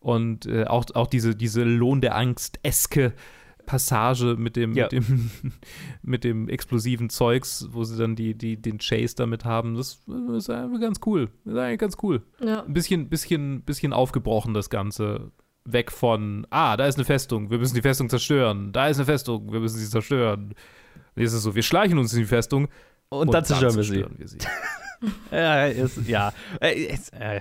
und 0.00 0.46
äh, 0.46 0.64
auch, 0.64 0.86
auch 0.94 1.06
diese, 1.06 1.36
diese 1.36 1.62
Lohn 1.62 2.00
der 2.00 2.16
Angst-eske 2.16 3.12
Passage 3.66 4.34
mit 4.36 4.56
dem, 4.56 4.72
ja. 4.72 4.84
mit 4.84 4.92
dem, 4.92 5.30
mit 6.02 6.24
dem 6.24 6.48
explosiven 6.48 7.08
Zeugs, 7.08 7.68
wo 7.70 7.84
sie 7.84 7.96
dann 7.96 8.16
die, 8.16 8.36
die, 8.36 8.60
den 8.60 8.78
Chase 8.78 9.14
damit 9.14 9.44
haben, 9.44 9.76
das 9.76 10.00
ist 10.36 10.50
einfach 10.50 10.80
ganz 10.80 11.00
cool. 11.06 11.28
Das 11.44 11.54
ist 11.54 11.60
eigentlich 11.60 11.78
ganz 11.78 11.96
cool. 12.02 12.22
Ja. 12.44 12.64
Ein 12.64 12.72
bisschen, 12.72 13.08
bisschen, 13.08 13.62
bisschen 13.62 13.92
aufgebrochen, 13.92 14.54
das 14.54 14.70
Ganze. 14.70 15.30
Weg 15.66 15.92
von, 15.92 16.46
ah, 16.48 16.78
da 16.78 16.86
ist 16.86 16.96
eine 16.96 17.04
Festung, 17.04 17.50
wir 17.50 17.58
müssen 17.58 17.74
die 17.74 17.82
Festung 17.82 18.08
zerstören. 18.08 18.72
Da 18.72 18.88
ist 18.88 18.96
eine 18.96 19.04
Festung, 19.04 19.52
wir 19.52 19.60
müssen 19.60 19.76
sie 19.76 19.88
zerstören. 19.88 20.54
Jetzt 21.14 21.28
ist 21.28 21.34
es 21.34 21.42
so, 21.42 21.54
wir 21.54 21.62
schleichen 21.62 21.98
uns 21.98 22.14
in 22.14 22.20
die 22.20 22.24
Festung 22.24 22.68
und, 23.10 23.28
und 23.28 23.34
dann 23.34 23.44
zerstören, 23.44 23.76
wir 23.76 23.84
sie. 23.84 24.06
Wir 24.16 24.26
sie. 24.26 24.38
ja, 25.30 25.66
ist, 25.66 26.08
ja. 26.08 26.32
Ist, 26.60 27.12
äh, 27.14 27.40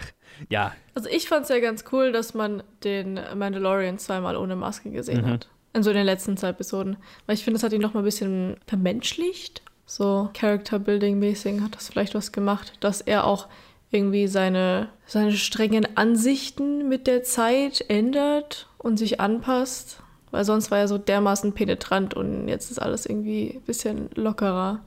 ja. 0.50 0.74
Also 0.96 1.10
ich 1.10 1.28
fand 1.28 1.44
es 1.44 1.50
ja 1.50 1.60
ganz 1.60 1.84
cool, 1.92 2.12
dass 2.12 2.34
man 2.34 2.63
den 2.84 3.20
Mandalorian 3.36 3.98
zweimal 3.98 4.38
ohne 4.38 4.56
Maske 4.56 4.92
gesehen 4.92 5.22
mhm. 5.22 5.30
hat. 5.32 5.50
In 5.74 5.84
so 5.84 5.94
den 5.94 6.06
letzten 6.06 6.38
zwei 6.38 6.50
Episoden. 6.50 6.98
Weil 7.25 7.36
ich 7.36 7.44
finde, 7.44 7.58
das 7.58 7.63
hat 7.63 7.74
ihn 7.74 7.82
noch 7.82 7.94
mal 7.94 8.01
ein 8.01 8.06
bisschen 8.06 8.58
vermenschlicht. 8.66 9.62
So 9.86 10.30
Character-Building-mäßig 10.34 11.62
hat 11.62 11.75
das 11.75 11.89
vielleicht 11.89 12.16
was 12.16 12.32
gemacht, 12.32 12.74
dass 12.80 13.01
er 13.01 13.25
auch 13.25 13.48
irgendwie 13.92 14.28
seine, 14.28 14.89
seine 15.06 15.32
strengen 15.32 15.98
Ansichten 15.98 16.88
mit 16.88 17.08
der 17.08 17.24
Zeit 17.24 17.84
ändert 17.88 18.68
und 18.78 18.98
sich 18.98 19.20
anpasst. 19.20 20.01
Weil 20.32 20.46
sonst 20.46 20.70
war 20.70 20.78
er 20.78 20.88
so 20.88 21.00
dermaßen 21.00 21.54
penetrant 21.54 22.13
und 22.13 22.48
jetzt 22.48 22.70
ist 22.70 22.80
alles 22.80 23.08
irgendwie 23.08 23.56
ein 23.56 23.62
bisschen 23.62 24.10
lockerer. 24.13 24.82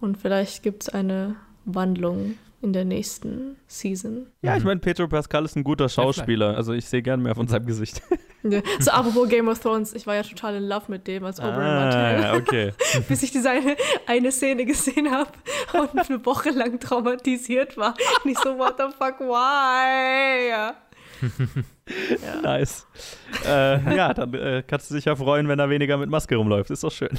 Und 0.00 0.18
vielleicht 0.18 0.62
gibt 0.62 0.84
es 0.84 0.88
eine 0.88 1.34
Wandlung 1.74 2.36
in 2.60 2.72
der 2.72 2.84
nächsten 2.84 3.56
Season. 3.68 4.26
Ja, 4.42 4.56
ich 4.56 4.64
meine, 4.64 4.80
Pedro 4.80 5.06
Pascal 5.06 5.44
ist 5.44 5.56
ein 5.56 5.62
guter 5.62 5.88
Schauspieler. 5.88 6.56
Also 6.56 6.72
ich 6.72 6.86
sehe 6.86 7.02
gern 7.02 7.22
mehr 7.22 7.34
von 7.34 7.46
seinem 7.46 7.66
Gesicht. 7.66 8.02
Ja. 8.44 8.62
So, 8.78 8.92
apropos 8.92 9.28
Game 9.28 9.48
of 9.48 9.58
Thrones, 9.58 9.92
ich 9.94 10.06
war 10.06 10.14
ja 10.14 10.22
total 10.22 10.54
in 10.54 10.68
Love 10.68 10.84
mit 10.86 11.08
dem 11.08 11.24
als 11.24 11.40
Oberyn 11.40 11.58
ah, 11.58 11.84
Martell. 11.84 12.36
okay. 12.40 12.72
Bis 13.08 13.24
ich 13.24 13.32
diese 13.32 13.50
eine, 13.50 13.76
eine 14.06 14.30
Szene 14.30 14.64
gesehen 14.64 15.10
habe 15.10 15.32
und 15.72 16.08
eine 16.08 16.24
Woche 16.24 16.50
lang 16.50 16.78
traumatisiert 16.78 17.76
war. 17.76 17.94
Nicht 18.24 18.40
so, 18.40 18.56
what 18.56 18.76
the 18.78 18.84
fuck, 18.96 19.18
why? 19.18 20.50
Ja. 20.50 20.74
ja. 21.20 22.40
Nice. 22.40 22.86
Äh, 23.44 23.96
ja, 23.96 24.14
dann 24.14 24.32
äh, 24.34 24.62
kannst 24.64 24.88
du 24.88 24.94
dich 24.94 25.06
ja 25.06 25.16
freuen, 25.16 25.48
wenn 25.48 25.58
er 25.58 25.68
weniger 25.68 25.96
mit 25.96 26.08
Maske 26.08 26.36
rumläuft. 26.36 26.70
Ist 26.70 26.84
doch 26.84 26.92
schön. 26.92 27.18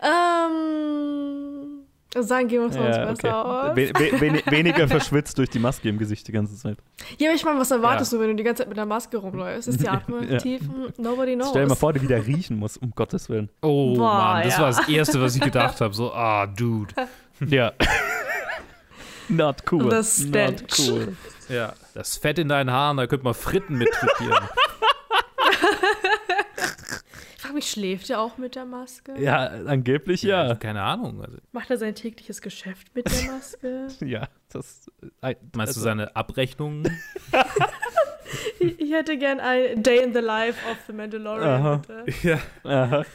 Ähm 0.00 1.59
sagen 2.18 2.48
Game 2.48 2.64
of 2.64 2.74
Thrones 2.74 2.96
Ja, 2.96 3.04
besser 3.12 3.44
aus. 3.44 3.70
okay. 3.70 3.92
We 3.94 4.10
we 4.12 4.16
weni- 4.18 4.50
weniger 4.50 4.88
verschwitzt 4.88 5.38
durch 5.38 5.48
die 5.50 5.58
Maske 5.60 5.88
im 5.88 5.98
Gesicht 5.98 6.26
die 6.26 6.32
ganze 6.32 6.56
Zeit. 6.56 6.76
Ja, 7.18 7.28
aber 7.28 7.36
ich 7.36 7.44
meine, 7.44 7.58
was 7.60 7.70
erwartest 7.70 8.12
du, 8.12 8.18
wenn 8.20 8.28
du 8.28 8.34
die 8.36 8.42
ganze 8.42 8.62
Zeit 8.62 8.68
mit 8.68 8.76
der 8.76 8.86
Maske 8.86 9.16
rumläufst? 9.16 9.68
Ist 9.68 9.80
die 9.80 9.88
Atmung 9.88 10.28
Ja. 10.28 10.38
tief? 10.38 10.62
Nobody 10.98 11.34
knows. 11.34 11.50
Stell 11.50 11.62
dir 11.62 11.68
mal 11.68 11.74
vor, 11.76 11.92
der 11.92 12.02
wieder 12.02 12.26
riechen 12.26 12.58
muss, 12.58 12.76
um 12.76 12.90
Gottes 12.94 13.28
Willen. 13.28 13.48
Oh 13.62 13.94
Boah, 13.96 14.14
Mann, 14.14 14.42
das 14.42 14.54
ja. 14.56 14.60
war 14.62 14.68
das 14.70 14.88
Erste, 14.88 15.20
was 15.20 15.36
ich 15.36 15.40
gedacht 15.42 15.80
habe. 15.80 15.94
So, 15.94 16.12
ah, 16.12 16.46
Dude. 16.46 16.94
Ja. 17.46 17.72
Not 19.28 19.62
cool. 19.70 20.02
The 20.02 20.24
Not 20.26 20.64
cool. 20.78 21.16
Ja, 21.48 21.72
das 21.94 22.16
Fett 22.16 22.38
in 22.38 22.48
deinen 22.48 22.70
Haaren, 22.70 22.96
da 22.96 23.06
könnte 23.06 23.24
man 23.24 23.34
Fritten 23.34 23.78
mit 23.78 23.88
frittieren. 23.94 24.44
Ich 27.50 27.52
frage 27.52 27.64
mich, 27.64 27.70
schläft 27.72 28.10
er 28.10 28.20
auch 28.20 28.38
mit 28.38 28.54
der 28.54 28.64
Maske? 28.64 29.20
Ja, 29.20 29.46
angeblich 29.66 30.22
ja. 30.22 30.54
Keine 30.54 30.82
Ahnung. 30.82 31.20
Also, 31.20 31.38
Macht 31.50 31.68
er 31.68 31.78
sein 31.78 31.96
tägliches 31.96 32.40
Geschäft 32.42 32.94
mit 32.94 33.06
der 33.10 33.32
Maske? 33.32 33.88
Ja, 34.06 34.28
das. 34.52 34.86
äh, 35.20 35.34
meinst 35.56 35.56
du 35.56 35.60
also- 35.60 35.80
seine 35.80 36.14
Abrechnungen? 36.14 36.96
ich 38.60 38.78
ich 38.78 38.92
hätte 38.92 39.18
gern 39.18 39.40
ein 39.40 39.82
Day 39.82 40.00
in 40.00 40.12
the 40.14 40.20
Life 40.20 40.58
of 40.70 40.76
the 40.86 40.92
Mandalorian, 40.92 41.48
Aha. 41.48 41.82
bitte. 42.04 42.28
ja. 42.28 42.38
Aha. 42.62 43.04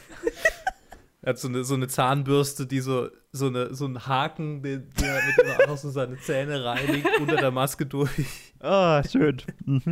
Er 1.22 1.30
hat 1.30 1.38
so 1.40 1.48
eine, 1.48 1.64
so 1.64 1.74
eine 1.74 1.88
Zahnbürste, 1.88 2.66
die 2.66 2.78
so, 2.80 3.08
so, 3.36 3.46
eine, 3.46 3.72
so 3.74 3.84
einen 3.84 4.06
Haken, 4.06 4.62
den, 4.62 4.88
der, 5.00 5.14
mit 5.26 5.36
dem 5.38 5.46
er 5.50 5.60
einfach 5.60 5.76
so 5.76 5.90
seine 5.90 6.18
Zähne 6.18 6.64
reinigt, 6.64 7.06
unter 7.20 7.36
der 7.36 7.50
Maske 7.52 7.86
durch. 7.86 8.10
Ah, 8.60 9.02
schön. 9.04 9.36
Mhm. 9.66 9.82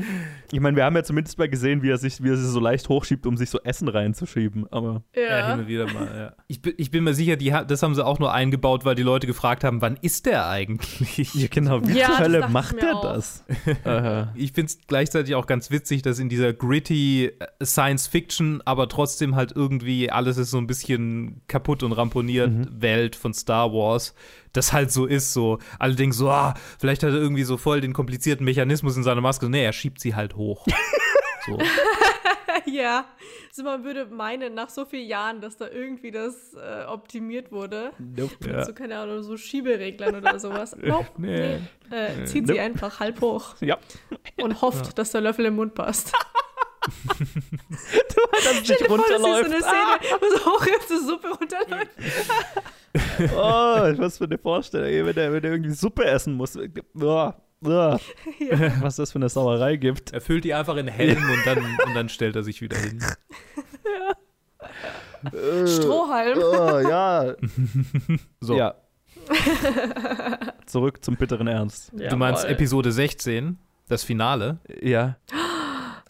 Ich 0.50 0.58
meine, 0.58 0.74
wir 0.76 0.84
haben 0.84 0.96
ja 0.96 1.04
zumindest 1.04 1.38
mal 1.38 1.48
gesehen, 1.50 1.82
wie 1.82 1.90
er 1.90 1.98
sich, 1.98 2.22
wie 2.22 2.30
er 2.30 2.36
sich 2.36 2.46
so 2.48 2.58
leicht 2.60 2.88
hochschiebt, 2.88 3.26
um 3.26 3.36
sich 3.36 3.50
so 3.50 3.60
Essen 3.60 3.88
reinzuschieben. 3.88 4.66
Aber 4.72 5.02
Ja, 5.14 5.22
Ja. 5.22 5.50
hin 5.50 5.60
und 5.60 5.68
wieder 5.68 5.92
mal, 5.92 6.08
ja. 6.16 6.32
Ich 6.48 6.62
bin, 6.62 6.72
ich 6.78 6.90
bin 6.90 7.04
mir 7.04 7.12
sicher, 7.12 7.36
die, 7.36 7.50
das 7.50 7.82
haben 7.82 7.94
sie 7.94 8.04
auch 8.04 8.18
nur 8.18 8.32
eingebaut, 8.32 8.84
weil 8.86 8.94
die 8.94 9.02
Leute 9.02 9.26
gefragt 9.26 9.64
haben, 9.64 9.82
wann 9.82 9.98
ist 10.00 10.24
der 10.24 10.48
eigentlich? 10.48 11.34
ja, 11.34 11.48
genau. 11.50 11.86
Wie 11.86 11.92
Ja, 11.98 12.06
zur 12.06 12.18
Hölle 12.20 12.48
macht 12.48 12.80
der 12.80 12.96
auch. 12.96 13.02
das? 13.14 13.44
Aha. 13.84 14.32
Ich 14.34 14.52
finde 14.52 14.66
es 14.70 14.78
gleichzeitig 14.86 15.34
auch 15.34 15.46
ganz 15.46 15.70
witzig, 15.70 16.00
dass 16.00 16.18
in 16.18 16.30
dieser 16.30 16.54
gritty 16.54 17.26
äh, 17.26 17.64
Science 17.64 18.06
Fiction, 18.06 18.62
aber 18.64 18.88
trotzdem 18.88 19.36
halt 19.36 19.52
irgendwie 19.54 20.10
alles 20.10 20.38
ist 20.38 20.50
so 20.50 20.56
ein 20.58 20.66
bisschen 20.66 21.42
kaputt 21.48 21.82
und 21.82 21.92
ramponiert 21.92 22.50
Welt 22.80 23.14
von 23.14 23.33
Star 23.34 23.72
Wars, 23.72 24.14
das 24.52 24.72
halt 24.72 24.90
so 24.92 25.06
ist, 25.06 25.32
so 25.32 25.58
alle 25.78 25.94
denken 25.94 26.12
so, 26.12 26.30
ah, 26.30 26.54
vielleicht 26.78 27.02
hat 27.02 27.10
er 27.10 27.16
irgendwie 27.16 27.44
so 27.44 27.56
voll 27.56 27.80
den 27.80 27.92
komplizierten 27.92 28.44
Mechanismus 28.44 28.96
in 28.96 29.02
seiner 29.02 29.20
Maske. 29.20 29.48
Nee, 29.48 29.64
er 29.64 29.72
schiebt 29.72 30.00
sie 30.00 30.14
halt 30.14 30.36
hoch. 30.36 30.64
so. 31.46 31.58
ja. 32.66 33.04
Also 33.50 33.62
man 33.62 33.84
würde 33.84 34.06
meinen, 34.06 34.54
nach 34.54 34.68
so 34.68 34.84
vielen 34.84 35.06
Jahren, 35.08 35.40
dass 35.40 35.56
da 35.56 35.68
irgendwie 35.68 36.10
das 36.10 36.54
äh, 36.54 36.84
optimiert 36.86 37.52
wurde. 37.52 37.92
Nope. 37.98 38.34
Mit 38.40 38.64
so, 38.66 38.72
keine 38.72 38.98
Ahnung, 38.98 39.22
so 39.22 39.36
Schiebereglern 39.36 40.16
oder 40.16 40.38
sowas. 40.40 40.74
Nope, 40.82 41.06
Nee. 41.18 41.58
nee. 41.90 41.96
Äh, 41.96 42.24
zieht 42.24 42.46
sie 42.48 42.58
einfach 42.58 42.98
halb 42.98 43.20
hoch 43.20 43.54
Ja. 43.60 43.78
und 44.42 44.60
hofft, 44.60 44.98
dass 44.98 45.12
der 45.12 45.20
Löffel 45.20 45.44
im 45.46 45.56
Mund 45.56 45.74
passt. 45.74 46.12
Dass 46.84 48.60
es 48.62 48.68
nicht 48.68 48.86
Voll, 48.86 48.98
das 48.98 49.08
ist 49.08 49.22
so 49.22 49.26
runterläuft. 49.26 49.44
eine 49.46 49.62
Szene, 49.62 50.20
wo 50.20 50.36
so 50.38 50.44
hochhüpfte 50.52 51.00
Suppe 51.00 51.28
runterläuft. 51.28 51.90
Oh, 53.36 53.76
was 53.98 54.18
für 54.18 54.24
eine 54.24 54.38
Vorstellung, 54.38 55.06
wenn 55.06 55.14
der, 55.14 55.32
wenn 55.32 55.42
der 55.42 55.52
irgendwie 55.52 55.72
Suppe 55.74 56.04
essen 56.04 56.34
muss. 56.34 56.56
Uah, 56.94 57.34
uah. 57.64 57.98
Was 58.80 58.96
das 58.96 59.12
für 59.12 59.18
eine 59.18 59.28
Sauerei 59.28 59.76
gibt. 59.76 60.12
Er 60.12 60.20
füllt 60.20 60.44
die 60.44 60.54
einfach 60.54 60.76
in 60.76 60.86
Helm 60.86 61.18
und 61.18 61.44
dann, 61.46 61.58
und 61.58 61.94
dann 61.94 62.08
stellt 62.08 62.36
er 62.36 62.42
sich 62.44 62.60
wieder 62.60 62.76
hin. 62.76 63.02
Strohhalm. 65.66 66.38
Oh, 66.38 66.78
ja. 66.88 67.34
So, 68.40 68.56
Ja. 68.56 68.74
Zurück 70.66 71.02
zum 71.04 71.16
bitteren 71.16 71.46
Ernst. 71.46 71.90
du 71.92 72.16
meinst 72.16 72.42
Jawohl. 72.42 72.54
Episode 72.54 72.92
16, 72.92 73.58
das 73.88 74.04
Finale? 74.04 74.58
Ja. 74.82 75.16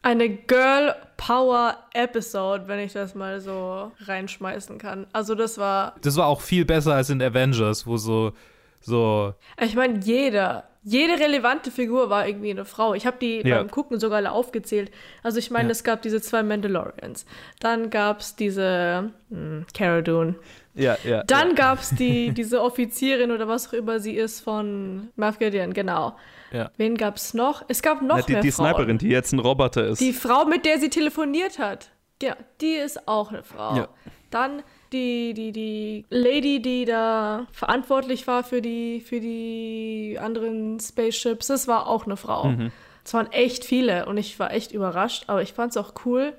Eine 0.05 0.29
Girl 0.29 0.95
Power 1.17 1.79
Episode, 1.95 2.65
wenn 2.67 2.79
ich 2.79 2.93
das 2.93 3.15
mal 3.15 3.41
so 3.41 3.91
reinschmeißen 4.01 4.77
kann. 4.77 5.07
Also 5.15 5.35
das 5.35 5.57
war, 5.57 5.95
Das 6.03 6.19
war 6.19 6.27
auch 6.27 6.43
viel 6.43 6.67
besser 6.67 6.95
als 6.95 7.09
in 7.09 7.23
Avengers, 7.23 7.87
wo 7.87 7.97
so, 7.97 8.33
so 8.81 9.33
ich 9.59 9.75
meine, 9.75 10.01
jeder, 10.01 10.65
jede 10.83 11.19
relevante 11.19 11.71
Figur 11.71 12.11
war 12.11 12.29
irgendwie 12.29 12.51
eine 12.51 12.67
Frau. 12.67 12.93
Ich 12.93 13.07
habe 13.07 13.17
die 13.19 13.41
Ja. 13.49 13.57
beim 13.57 13.71
Gucken 13.71 13.99
sogar 13.99 14.19
alle 14.19 14.33
aufgezählt. 14.33 14.91
Also 15.23 15.39
ich 15.39 15.51
meine, 15.51 15.69
Ja. 15.69 15.73
es 15.73 15.85
gab 15.85 16.03
diese 16.03 16.21
zwei 16.21 16.43
Mandalorians. 16.43 17.25
Dann 17.61 17.89
gab 17.89 18.21
es 18.21 18.37
diese 18.37 19.11
hm, 19.31 19.65
Cara 19.73 20.03
Dune. 20.03 20.35
Ja, 20.75 20.99
ja. 21.05 21.23
Dann 21.23 21.51
ja. 21.51 21.55
gab 21.55 21.79
es 21.79 21.91
die, 21.91 22.31
diese 22.37 22.61
Offizierin 22.61 23.31
oder 23.31 23.49
was 23.49 23.69
auch 23.69 23.73
immer 23.73 24.01
sie 24.01 24.13
ist 24.17 24.41
von 24.41 25.09
Moff 25.17 25.39
Gideon, 25.39 25.73
genau. 25.73 26.15
Ja. 26.55 26.71
Wen 26.77 26.97
gab 26.97 27.17
es 27.17 27.35
noch? 27.35 27.65
Es 27.69 27.83
gab 27.83 28.01
noch 28.01 28.17
Na, 28.17 28.23
die, 28.23 28.33
mehr 28.33 28.43
die 28.43 28.53
Frauen. 28.53 28.75
Sniperin, 28.75 28.99
die 28.99 29.09
jetzt 29.09 29.33
ein 29.33 29.41
Roboter 29.41 29.89
ist. 29.89 30.01
Die 30.01 30.13
Frau, 30.13 30.45
mit 30.45 30.65
der 30.65 30.79
sie 30.79 30.89
telefoniert 30.89 31.59
hat. 31.59 31.91
Ja, 32.23 32.37
die 32.61 32.75
ist 32.75 33.09
auch 33.09 33.31
eine 33.31 33.43
Frau. 33.43 33.77
Ja. 33.77 33.89
Dann 34.31 34.63
die, 34.93 35.35
die, 35.35 35.51
die 35.51 36.05
Lady, 36.11 36.63
die 36.63 36.85
da 36.85 37.47
verantwortlich 37.53 38.27
war 38.29 38.45
für 38.45 38.63
die, 38.63 39.01
für 39.01 39.21
die 39.21 40.17
anderen 40.21 40.79
Spaceships, 40.79 41.49
das 41.49 41.67
war 41.67 41.89
auch 41.89 42.07
eine 42.07 42.17
Frau. 42.17 42.45
Mhm. 42.45 42.71
Es 43.05 43.13
waren 43.13 43.31
echt 43.33 43.65
viele 43.65 44.07
und 44.07 44.17
ich 44.17 44.39
war 44.39 44.53
echt 44.53 44.73
überrascht, 44.73 45.25
aber 45.27 45.43
ich 45.43 45.53
fand 45.53 45.73
es 45.73 45.77
auch 45.77 45.93
cool. 46.07 46.33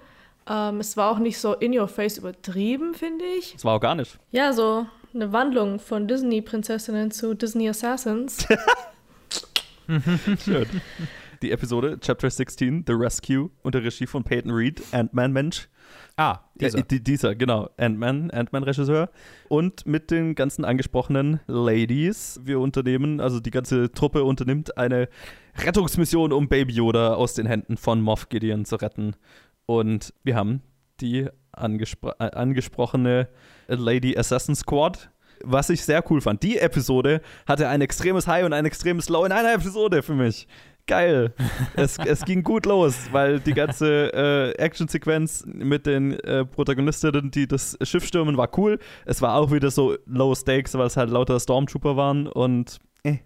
Ähm, 0.50 0.80
es 0.80 0.96
war 0.96 1.12
auch 1.12 1.20
nicht 1.20 1.40
so 1.40 1.54
in 1.54 1.78
your 1.78 1.88
face 1.88 2.18
übertrieben, 2.18 2.94
finde 2.94 3.26
ich. 3.38 3.54
das 3.54 3.66
war 3.66 3.74
organisch. 3.74 4.18
Ja, 4.32 4.54
so 4.54 4.88
eine 5.14 5.32
Wandlung 5.32 5.80
von 5.80 6.08
Disney-Prinzessinnen 6.08 7.12
zu 7.12 7.34
Disney 7.34 7.70
Assassins. 7.70 8.48
Schön. 10.44 10.66
Die 11.42 11.52
Episode 11.52 12.00
Chapter 12.00 12.30
16, 12.30 12.86
The 12.88 12.94
Rescue, 12.94 13.50
unter 13.62 13.84
Regie 13.84 14.08
von 14.08 14.24
Peyton 14.24 14.52
Reed, 14.52 14.82
Ant-Man 14.92 15.32
Mensch. 15.32 15.68
Ah, 16.18 16.40
dieser. 16.56 16.80
Ja, 16.80 16.84
die, 16.86 17.04
dieser, 17.04 17.36
genau. 17.36 17.70
Ant-Man, 17.78 18.32
Ant-Man-Regisseur. 18.32 19.10
Und 19.50 19.86
mit 19.86 20.12
den 20.12 20.34
ganzen 20.34 20.66
angesprochenen 20.66 21.40
Ladies. 21.46 22.40
Wir 22.44 22.60
unternehmen, 22.60 23.20
also 23.20 23.40
die 23.40 23.52
ganze 23.52 23.92
Truppe 23.92 24.24
unternimmt 24.24 24.78
eine 24.78 25.08
Rettungsmission, 25.58 26.32
um 26.32 26.48
Baby 26.48 26.74
Yoda 26.74 27.14
aus 27.14 27.34
den 27.34 27.46
Händen 27.46 27.78
von 27.78 28.02
Moff 28.02 28.30
Gideon 28.30 28.66
zu 28.66 28.78
retten. 28.78 29.16
Und 29.66 30.14
wir 30.24 30.36
haben 30.36 30.62
die 31.02 31.28
angespro 31.52 32.12
äh, 32.20 32.32
angesprochene 32.32 33.28
Lady 33.68 34.18
Assassin 34.18 34.56
Squad. 34.56 35.10
Was 35.46 35.70
ich 35.70 35.84
sehr 35.84 36.04
cool 36.10 36.22
fand. 36.22 36.42
Die 36.44 36.58
Episode 36.58 37.22
hatte 37.48 37.68
ein 37.68 37.82
extremes 37.82 38.28
High 38.28 38.46
und 38.46 38.54
ein 38.54 38.66
extremes 38.66 39.10
Low 39.10 39.26
in 39.26 39.32
einer 39.32 39.54
Episode 39.54 40.02
für 40.02 40.16
mich. 40.16 40.48
Geil. 40.88 41.34
es, 41.76 41.98
es 42.06 42.26
ging 42.26 42.44
gut 42.44 42.66
los, 42.66 42.96
weil 43.12 43.40
die 43.40 43.54
ganze 43.54 44.14
äh, 44.14 44.52
Actionsequenz 44.62 45.44
mit 45.46 45.86
den 45.86 46.20
äh, 46.20 46.46
Protagonistinnen, 46.46 47.32
die 47.32 47.48
das 47.48 47.78
Schiff 47.82 48.06
stürmen, 48.06 48.38
war 48.38 48.50
cool. 48.58 48.80
Es 49.06 49.22
war 49.22 49.36
auch 49.36 49.52
wieder 49.52 49.72
so 49.72 49.96
Low 50.06 50.36
Stakes, 50.36 50.76
weil 50.78 50.88
es 50.88 50.98
halt 50.98 51.10
lauter 51.10 51.40
Stormtrooper 51.40 51.96
waren 51.96 52.28
und 52.28 52.80
äh. 53.04 53.18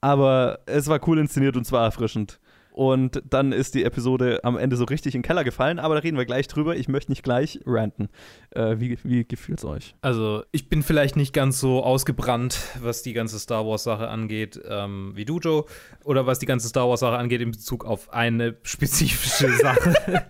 Aber 0.00 0.58
es 0.66 0.86
war 0.88 1.00
cool 1.08 1.18
inszeniert 1.18 1.56
und 1.56 1.64
zwar 1.64 1.84
erfrischend. 1.84 2.38
Und 2.74 3.22
dann 3.30 3.52
ist 3.52 3.76
die 3.76 3.84
Episode 3.84 4.40
am 4.42 4.58
Ende 4.58 4.74
so 4.74 4.82
richtig 4.82 5.14
in 5.14 5.20
den 5.20 5.24
Keller 5.24 5.44
gefallen, 5.44 5.78
aber 5.78 5.94
da 5.94 6.00
reden 6.00 6.18
wir 6.18 6.24
gleich 6.24 6.48
drüber. 6.48 6.74
Ich 6.74 6.88
möchte 6.88 7.12
nicht 7.12 7.22
gleich 7.22 7.60
ranten. 7.64 8.08
Äh, 8.50 8.80
wie 8.80 8.98
wie 9.04 9.24
gefühlt 9.24 9.60
es 9.60 9.64
euch? 9.64 9.94
Also, 10.00 10.42
ich 10.50 10.68
bin 10.68 10.82
vielleicht 10.82 11.14
nicht 11.14 11.32
ganz 11.32 11.60
so 11.60 11.84
ausgebrannt, 11.84 12.58
was 12.82 13.04
die 13.04 13.12
ganze 13.12 13.38
Star 13.38 13.64
Wars-Sache 13.64 14.08
angeht, 14.08 14.60
ähm, 14.68 15.12
wie 15.14 15.24
du, 15.24 15.38
Joe. 15.38 15.66
Oder 16.02 16.26
was 16.26 16.40
die 16.40 16.46
ganze 16.46 16.66
Star 16.66 16.88
Wars-Sache 16.88 17.16
angeht 17.16 17.42
in 17.42 17.52
Bezug 17.52 17.84
auf 17.84 18.12
eine 18.12 18.56
spezifische 18.64 19.52
Sache. 19.62 20.26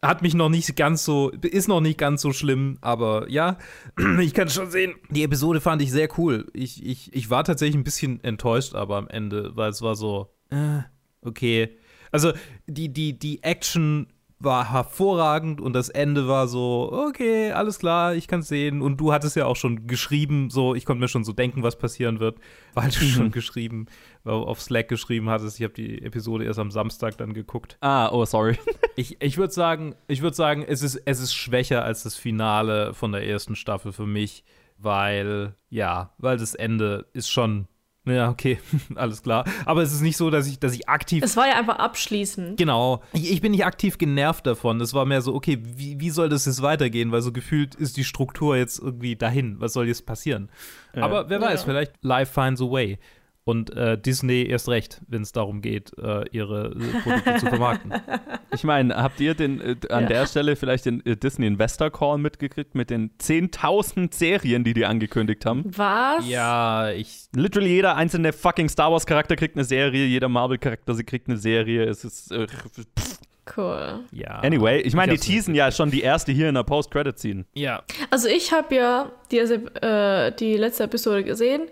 Hat 0.00 0.22
mich 0.22 0.34
noch 0.34 0.50
nicht 0.50 0.76
ganz 0.76 1.04
so, 1.04 1.30
ist 1.30 1.66
noch 1.66 1.80
nicht 1.80 1.98
ganz 1.98 2.22
so 2.22 2.32
schlimm, 2.32 2.78
aber 2.80 3.28
ja, 3.28 3.58
ich 4.20 4.34
kann 4.34 4.48
schon 4.48 4.70
sehen. 4.70 4.94
Die 5.10 5.24
Episode 5.24 5.60
fand 5.60 5.82
ich 5.82 5.90
sehr 5.90 6.08
cool. 6.16 6.46
Ich, 6.54 6.86
ich, 6.86 7.12
ich 7.12 7.28
war 7.28 7.42
tatsächlich 7.42 7.74
ein 7.74 7.82
bisschen 7.82 8.22
enttäuscht, 8.22 8.76
aber 8.76 8.98
am 8.98 9.08
Ende, 9.08 9.56
weil 9.56 9.70
es 9.70 9.82
war 9.82 9.96
so, 9.96 10.28
äh, 10.50 10.82
okay. 11.22 11.76
Also, 12.10 12.32
die, 12.66 12.92
die, 12.92 13.18
die 13.18 13.42
Action 13.42 14.06
war 14.44 14.72
hervorragend 14.72 15.60
und 15.60 15.72
das 15.72 15.88
Ende 15.88 16.26
war 16.28 16.48
so, 16.48 16.90
okay, 16.92 17.52
alles 17.52 17.78
klar, 17.78 18.14
ich 18.14 18.26
kann 18.26 18.42
sehen. 18.42 18.82
Und 18.82 18.98
du 18.98 19.12
hattest 19.12 19.36
ja 19.36 19.46
auch 19.46 19.56
schon 19.56 19.86
geschrieben, 19.86 20.50
so, 20.50 20.74
ich 20.74 20.84
konnte 20.84 21.00
mir 21.00 21.08
schon 21.08 21.24
so 21.24 21.32
denken, 21.32 21.62
was 21.62 21.78
passieren 21.78 22.20
wird, 22.20 22.38
weil 22.74 22.90
du 22.90 23.00
schon 23.04 23.30
geschrieben, 23.30 23.86
auf 24.24 24.60
Slack 24.60 24.88
geschrieben 24.88 25.28
hattest. 25.28 25.58
Ich 25.58 25.64
habe 25.64 25.74
die 25.74 26.02
Episode 26.02 26.44
erst 26.44 26.58
am 26.58 26.70
Samstag 26.70 27.16
dann 27.18 27.34
geguckt. 27.34 27.76
Ah, 27.80 28.10
oh, 28.10 28.24
sorry. 28.24 28.58
Ich, 28.94 29.22
ich 29.22 29.38
würde 29.38 29.54
sagen, 29.54 29.94
ich 30.06 30.20
würde 30.20 30.36
sagen, 30.36 30.66
es 30.68 30.82
ist, 30.82 30.96
es 31.06 31.18
ist 31.18 31.32
schwächer 31.32 31.82
als 31.82 32.02
das 32.02 32.14
Finale 32.14 32.92
von 32.92 33.10
der 33.10 33.26
ersten 33.26 33.56
Staffel 33.56 33.90
für 33.90 34.04
mich, 34.04 34.44
weil, 34.76 35.54
ja, 35.70 36.12
weil 36.18 36.36
das 36.36 36.54
Ende 36.54 37.06
ist 37.14 37.30
schon 37.30 37.68
Ja, 38.04 38.30
okay, 38.30 38.58
alles 38.96 39.22
klar. 39.22 39.44
Aber 39.64 39.82
es 39.82 39.92
ist 39.92 40.00
nicht 40.00 40.16
so, 40.16 40.28
dass 40.30 40.48
ich, 40.48 40.58
dass 40.58 40.74
ich 40.74 40.88
aktiv. 40.88 41.22
Es 41.22 41.36
war 41.36 41.46
ja 41.46 41.54
einfach 41.54 41.78
abschließend. 41.78 42.56
Genau. 42.56 43.02
Ich, 43.12 43.30
ich 43.30 43.40
bin 43.40 43.52
nicht 43.52 43.64
aktiv 43.64 43.96
genervt 43.96 44.44
davon. 44.46 44.80
Es 44.80 44.92
war 44.92 45.04
mehr 45.04 45.22
so, 45.22 45.34
okay, 45.34 45.58
wie, 45.62 46.00
wie 46.00 46.10
soll 46.10 46.28
das 46.28 46.46
jetzt 46.46 46.62
weitergehen? 46.62 47.12
Weil 47.12 47.22
so 47.22 47.30
gefühlt 47.30 47.74
ist 47.76 47.96
die 47.96 48.04
Struktur 48.04 48.56
jetzt 48.56 48.80
irgendwie 48.80 49.14
dahin. 49.14 49.60
Was 49.60 49.72
soll 49.74 49.86
jetzt 49.86 50.04
passieren? 50.04 50.50
Ja. 50.96 51.02
Aber 51.04 51.28
wer 51.30 51.40
weiß, 51.40 51.60
Ja. 51.60 51.66
vielleicht 51.66 51.92
Life 52.02 52.32
finds 52.32 52.60
a 52.60 52.64
way. 52.64 52.98
Und 53.44 53.76
äh, 53.76 53.98
Disney 53.98 54.44
erst 54.46 54.68
recht, 54.68 55.00
wenn 55.08 55.22
es 55.22 55.32
darum 55.32 55.62
geht, 55.62 55.90
äh, 55.98 56.24
ihre 56.30 56.70
Produkte 57.02 57.36
zu 57.38 57.46
vermarkten. 57.46 57.92
Ich 58.54 58.64
meine, 58.64 58.94
habt 58.96 59.18
ihr 59.18 59.32
den, 59.34 59.62
äh, 59.62 59.76
an 59.88 60.02
Ja. 60.02 60.08
der 60.08 60.26
Stelle 60.26 60.56
vielleicht 60.56 60.84
den 60.84 61.04
äh, 61.06 61.16
Disney 61.16 61.46
Investor 61.46 61.90
Call 61.90 62.18
mitgekriegt 62.18 62.74
mit 62.74 62.90
den 62.90 63.10
10.000 63.18 64.12
Serien, 64.12 64.62
die 64.62 64.74
die 64.74 64.84
angekündigt 64.84 65.46
haben? 65.46 65.64
Was? 65.74 66.28
Ja, 66.28 66.90
ich. 66.90 67.28
Literally 67.34 67.70
jeder 67.70 67.96
einzelne 67.96 68.34
fucking 68.34 68.68
Star 68.68 68.92
Wars 68.92 69.06
Charakter 69.06 69.36
kriegt 69.36 69.56
eine 69.56 69.64
Serie, 69.64 70.04
jeder 70.04 70.28
Marvel 70.28 70.58
Charakter 70.58 70.92
sie 70.94 71.02
kriegt 71.02 71.28
eine 71.28 71.38
Serie. 71.38 71.84
Es 71.84 72.04
ist 72.04 72.30
äh, 72.30 72.46
pff. 72.46 73.18
Cool. 73.56 74.00
Ja. 74.12 74.38
anyway. 74.40 74.82
Ich 74.82 74.94
meine, 74.94 75.14
die 75.14 75.18
teasen 75.18 75.54
ja 75.54 75.72
schon 75.72 75.90
die 75.90 76.02
erste 76.02 76.30
hier 76.30 76.48
in 76.50 76.54
der 76.54 76.62
Post 76.62 76.90
Credit 76.90 77.18
Scene. 77.18 77.44
Ja. 77.54 77.82
Also 78.10 78.28
ich 78.28 78.52
habe 78.52 78.74
ja 78.74 79.10
die, 79.30 79.38
äh, 79.38 80.30
die 80.36 80.56
letzte 80.58 80.84
Episode 80.84 81.24
gesehen 81.24 81.62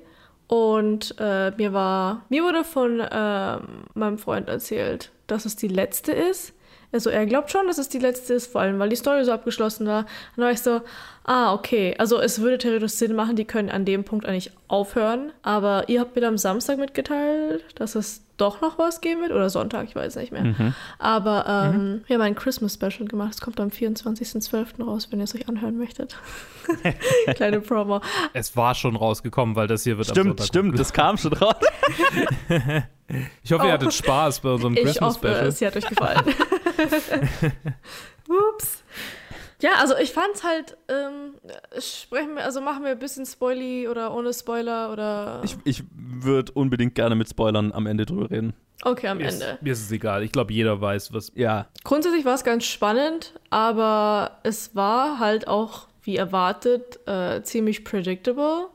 und 0.50 1.14
äh, 1.20 1.52
mir 1.52 1.72
war 1.72 2.22
mir 2.28 2.42
wurde 2.42 2.64
von 2.64 3.00
ähm, 3.08 3.84
meinem 3.94 4.18
Freund 4.18 4.48
erzählt, 4.48 5.12
dass 5.28 5.44
es 5.44 5.54
die 5.54 5.68
letzte 5.68 6.10
ist. 6.10 6.54
Also 6.90 7.08
er 7.08 7.24
glaubt 7.24 7.52
schon, 7.52 7.68
dass 7.68 7.78
es 7.78 7.88
die 7.88 8.00
letzte 8.00 8.34
ist, 8.34 8.50
vor 8.50 8.60
allem 8.60 8.80
weil 8.80 8.88
die 8.88 8.96
Story 8.96 9.24
so 9.24 9.30
abgeschlossen 9.30 9.86
war. 9.86 10.06
Dann 10.34 10.44
war 10.44 10.50
ich 10.50 10.60
so, 10.60 10.80
ah 11.32 11.52
okay, 11.54 11.94
also 11.96 12.20
es 12.20 12.40
würde 12.40 12.58
theoretisch 12.58 12.90
Sinn 12.92 13.14
machen, 13.14 13.36
die 13.36 13.44
können 13.44 13.70
an 13.70 13.84
dem 13.84 14.02
Punkt 14.02 14.26
eigentlich 14.26 14.50
aufhören. 14.66 15.30
Aber 15.42 15.88
ihr 15.88 16.00
habt 16.00 16.16
mir 16.16 16.26
am 16.26 16.36
Samstag 16.36 16.76
mitgeteilt, 16.78 17.64
dass 17.76 17.94
es 17.94 18.24
doch 18.36 18.60
noch 18.60 18.78
was 18.78 19.00
geben 19.00 19.20
wird 19.20 19.30
oder 19.30 19.48
Sonntag, 19.48 19.84
ich 19.86 19.94
weiß 19.94 20.16
nicht 20.16 20.32
mehr. 20.32 20.74
Aber 20.98 21.44
ähm, 21.46 22.02
wir 22.06 22.14
haben 22.16 22.22
ein 22.22 22.34
Christmas 22.34 22.74
Special 22.74 23.06
gemacht. 23.06 23.34
Es 23.34 23.40
kommt 23.40 23.60
am 23.60 23.68
24.12. 23.68 24.82
raus, 24.82 25.06
wenn 25.10 25.20
ihr 25.20 25.24
es 25.24 25.34
euch 25.36 25.48
anhören 25.48 25.76
möchtet. 25.78 26.16
Kleine 27.36 27.60
Promo. 27.60 28.00
Es 28.32 28.56
war 28.56 28.74
schon 28.74 28.96
rausgekommen, 28.96 29.54
weil 29.54 29.66
das 29.68 29.84
hier 29.84 29.98
wird 29.98 30.08
am 30.08 30.14
Stimmt, 30.14 30.26
Sonntag 30.40 30.46
stimmt, 30.46 30.78
das 30.80 30.92
kam 30.92 31.16
schon 31.16 31.32
raus. 31.34 31.54
Ich 33.42 33.50
hoffe, 33.52 33.64
ihr 33.64 33.70
Oh. 33.70 33.72
hattet 33.72 33.92
Spaß 33.92 34.38
bei 34.40 34.50
unserem 34.50 34.74
Ich 34.74 34.84
Christmas 34.84 35.16
hoffe, 35.16 35.28
Special. 35.28 35.46
es 35.48 35.60
hat 35.62 35.76
euch 35.76 35.86
gefallen. 35.86 36.22
Ups. 38.54 38.79
Ja, 39.60 39.72
also 39.78 39.96
ich 39.96 40.12
fand's 40.12 40.42
halt, 40.42 40.76
ähm, 40.88 41.34
sprechen 41.78 42.34
wir, 42.34 42.44
also 42.44 42.60
machen 42.60 42.82
wir 42.84 42.92
ein 42.92 42.98
bisschen 42.98 43.26
Spoily 43.26 43.88
oder 43.88 44.14
ohne 44.14 44.32
Spoiler 44.32 44.92
oder. 44.92 45.42
Ich, 45.44 45.56
ich 45.64 45.82
würde 45.94 46.52
unbedingt 46.52 46.94
gerne 46.94 47.14
mit 47.14 47.28
Spoilern 47.28 47.72
am 47.72 47.86
Ende 47.86 48.06
drüber 48.06 48.30
reden. 48.30 48.54
okay, 48.84 49.08
am 49.08 49.18
Mir 49.18 49.28
ist, 49.28 49.42
Ende. 49.42 49.58
mir 49.60 49.72
ist 49.72 49.82
es 49.82 49.92
egal. 49.92 50.22
Ich 50.22 50.32
glaube, 50.32 50.52
jeder 50.52 50.80
weiß, 50.80 51.12
was. 51.12 51.32
Ja, 51.34 51.66
Grundsätzlich 51.84 52.24
war 52.24 52.34
es 52.34 52.44
ganz 52.44 52.64
spannend, 52.64 53.34
aber 53.50 54.38
es 54.42 54.74
war 54.74 55.18
halt 55.18 55.46
auch, 55.46 55.88
wie 56.02 56.16
erwartet, 56.16 56.98
äh, 57.06 57.42
ziemlich 57.42 57.84
predictable. 57.84 58.68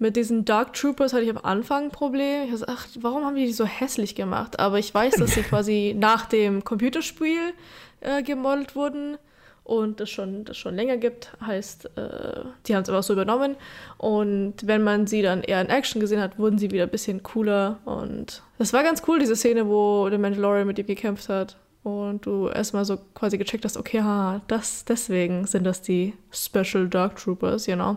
Mit 0.00 0.16
diesen 0.16 0.46
Dark 0.46 0.72
Troopers 0.72 1.12
hatte 1.12 1.24
ich 1.24 1.30
am 1.30 1.36
Anfang 1.38 1.84
ein 1.84 1.90
Problem. 1.90 2.44
Ich 2.44 2.50
dachte, 2.52 2.66
ach, 2.68 2.86
warum 3.00 3.24
haben 3.24 3.36
die 3.36 3.44
die 3.44 3.52
so 3.52 3.66
hässlich 3.66 4.14
gemacht? 4.14 4.58
Aber 4.58 4.78
ich 4.78 4.92
weiß, 4.94 5.16
dass 5.16 5.32
sie 5.32 5.42
quasi 5.48 5.94
nach 5.96 6.24
dem 6.26 6.64
Computerspiel 6.64 7.52
äh, 8.00 8.22
gemodelt 8.22 8.74
wurden 8.74 9.18
und 9.70 10.00
das 10.00 10.10
schon, 10.10 10.44
das 10.44 10.56
schon 10.56 10.74
länger 10.74 10.96
gibt. 10.96 11.30
Heißt, 11.40 11.96
äh, 11.96 12.40
die 12.66 12.74
haben 12.74 12.82
es 12.82 12.88
aber 12.88 13.04
so 13.04 13.12
übernommen. 13.12 13.54
Und 13.98 14.54
wenn 14.64 14.82
man 14.82 15.06
sie 15.06 15.22
dann 15.22 15.44
eher 15.44 15.60
in 15.60 15.68
Action 15.68 16.00
gesehen 16.00 16.20
hat, 16.20 16.40
wurden 16.40 16.58
sie 16.58 16.72
wieder 16.72 16.82
ein 16.82 16.90
bisschen 16.90 17.22
cooler. 17.22 17.78
Und 17.84 18.42
das 18.58 18.72
war 18.72 18.82
ganz 18.82 19.02
cool, 19.06 19.20
diese 19.20 19.36
Szene, 19.36 19.68
wo 19.68 20.08
der 20.08 20.18
Mandalorian 20.18 20.66
mit 20.66 20.80
ihm 20.80 20.86
gekämpft 20.86 21.28
hat. 21.28 21.56
Und 21.84 22.26
du 22.26 22.48
erstmal 22.48 22.84
so 22.84 22.98
quasi 23.14 23.38
gecheckt 23.38 23.64
hast, 23.64 23.76
okay, 23.76 24.02
ha, 24.02 24.40
das, 24.48 24.84
deswegen 24.84 25.46
sind 25.46 25.62
das 25.62 25.80
die 25.82 26.14
Special 26.32 26.88
Dark 26.88 27.14
Troopers, 27.14 27.68
you 27.68 27.76
know. 27.76 27.96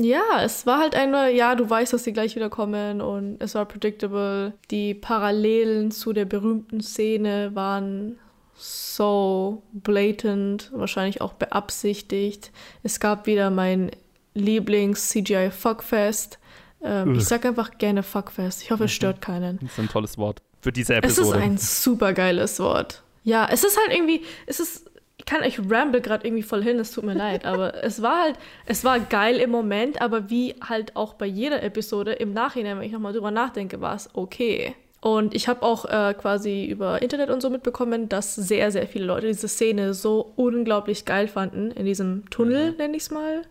Ja, 0.00 0.42
es 0.42 0.64
war 0.64 0.78
halt 0.78 0.94
eine, 0.94 1.30
ja, 1.34 1.54
du 1.54 1.68
weißt, 1.68 1.92
dass 1.92 2.04
sie 2.04 2.14
gleich 2.14 2.34
wieder 2.34 2.48
kommen 2.48 3.02
und 3.02 3.36
es 3.40 3.54
war 3.54 3.66
predictable. 3.66 4.54
Die 4.70 4.94
Parallelen 4.94 5.90
zu 5.90 6.14
der 6.14 6.24
berühmten 6.24 6.80
Szene 6.80 7.50
waren 7.52 8.18
so 8.62 9.62
blatant, 9.72 10.70
wahrscheinlich 10.74 11.20
auch 11.20 11.32
beabsichtigt. 11.32 12.50
Es 12.82 13.00
gab 13.00 13.26
wieder 13.26 13.50
mein 13.50 13.90
Lieblings-CGI-Fuckfest. 14.34 16.38
Ähm, 16.82 17.14
ich 17.14 17.24
sag 17.24 17.44
einfach 17.44 17.78
gerne 17.78 18.02
Fuckfest. 18.02 18.62
Ich 18.62 18.70
hoffe, 18.70 18.84
es 18.84 18.92
stört 18.92 19.20
keinen. 19.20 19.58
das 19.60 19.72
ist 19.72 19.78
ein 19.78 19.88
tolles 19.88 20.18
Wort 20.18 20.42
für 20.60 20.72
diese 20.72 20.94
Es 20.96 21.12
ist 21.12 21.18
Episode. 21.18 21.38
ein 21.40 21.58
super 21.58 22.12
geiles 22.12 22.58
Wort. 22.60 23.02
Ja, 23.24 23.48
es 23.50 23.64
ist 23.64 23.78
halt 23.78 23.96
irgendwie, 23.96 24.22
es 24.46 24.60
ist, 24.60 24.90
ich 25.18 25.24
kann, 25.26 25.42
ich 25.42 25.58
ramble 25.70 26.00
gerade 26.00 26.26
irgendwie 26.26 26.42
voll 26.42 26.62
hin, 26.62 26.78
es 26.78 26.92
tut 26.92 27.04
mir 27.04 27.14
leid, 27.14 27.44
aber 27.44 27.74
es 27.84 28.02
war 28.02 28.22
halt, 28.22 28.36
es 28.66 28.84
war 28.84 28.98
geil 29.00 29.36
im 29.36 29.50
Moment, 29.50 30.00
aber 30.00 30.30
wie 30.30 30.54
halt 30.66 30.96
auch 30.96 31.14
bei 31.14 31.26
jeder 31.26 31.62
Episode 31.62 32.12
im 32.12 32.32
Nachhinein, 32.32 32.78
wenn 32.78 32.86
ich 32.86 32.92
nochmal 32.92 33.12
drüber 33.12 33.30
nachdenke, 33.30 33.80
war 33.80 33.94
es 33.94 34.08
okay. 34.14 34.74
Und 35.00 35.34
ich 35.34 35.48
habe 35.48 35.62
auch 35.62 35.86
äh, 35.86 36.14
quasi 36.14 36.66
über 36.66 37.00
Internet 37.00 37.30
und 37.30 37.40
so 37.40 37.48
mitbekommen, 37.48 38.08
dass 38.08 38.34
sehr, 38.34 38.70
sehr 38.70 38.86
viele 38.86 39.06
Leute 39.06 39.28
diese 39.28 39.48
Szene 39.48 39.94
so 39.94 40.32
unglaublich 40.36 41.06
geil 41.06 41.26
fanden, 41.26 41.70
in 41.70 41.86
diesem 41.86 42.28
Tunnel, 42.28 42.72
nenne 42.72 42.96
ich 42.96 43.04
es 43.04 43.10
mal. 43.10 43.42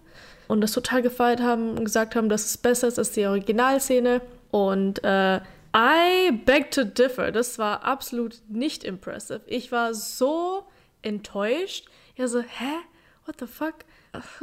Und 0.47 0.61
das 0.61 0.71
total 0.71 1.01
gefeiert 1.01 1.41
haben 1.41 1.71
und 1.77 1.85
gesagt 1.85 2.15
haben, 2.15 2.29
dass 2.29 2.45
es 2.45 2.57
besser 2.57 2.87
ist 2.87 2.99
als 2.99 3.11
die 3.11 3.25
Originalszene. 3.25 4.21
Und 4.51 5.03
äh, 5.03 5.39
I 5.75 6.31
beg 6.45 6.71
to 6.71 6.83
differ. 6.83 7.31
Das 7.31 7.57
war 7.59 7.83
absolut 7.83 8.41
nicht 8.47 8.83
impressive. 8.83 9.41
Ich 9.47 9.71
war 9.71 9.93
so 9.93 10.63
enttäuscht. 11.01 11.87
Ich 12.15 12.21
war 12.21 12.27
so, 12.27 12.41
hä? 12.41 12.73
What 13.25 13.35
the 13.39 13.45
fuck? 13.45 13.75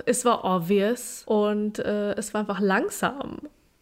Es 0.04 0.24
war 0.24 0.44
obvious 0.44 1.24
und 1.26 1.80
äh, 1.80 2.14
es 2.14 2.32
war 2.34 2.42
einfach 2.42 2.60
langsam. 2.60 3.38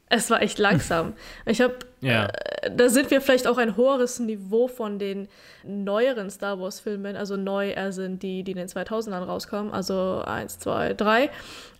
Es 0.09 0.31
war 0.31 0.43
echt 0.43 0.59
langsam. 0.59 1.14
Ich 1.47 1.61
habe, 1.61 1.75
Ja. 2.01 2.27
äh, 2.27 2.71
da 2.75 2.88
sind 2.88 3.11
wir 3.11 3.21
vielleicht 3.21 3.47
auch 3.47 3.59
ein 3.59 3.77
höheres 3.77 4.19
Niveau 4.21 4.69
von 4.69 4.99
den 4.99 5.29
neueren 5.64 6.31
Star 6.31 6.61
Wars 6.61 6.81
Filmen, 6.81 7.17
also 7.17 7.37
neu 7.37 7.75
sind 7.90 8.23
die, 8.23 8.43
die 8.43 8.53
in 8.53 8.59
den 8.59 8.69
2000ern 8.69 9.25
rauskamen, 9.25 9.73
also 9.73 10.23
1, 10.27 10.59
2, 10.59 10.95
3. 10.95 11.25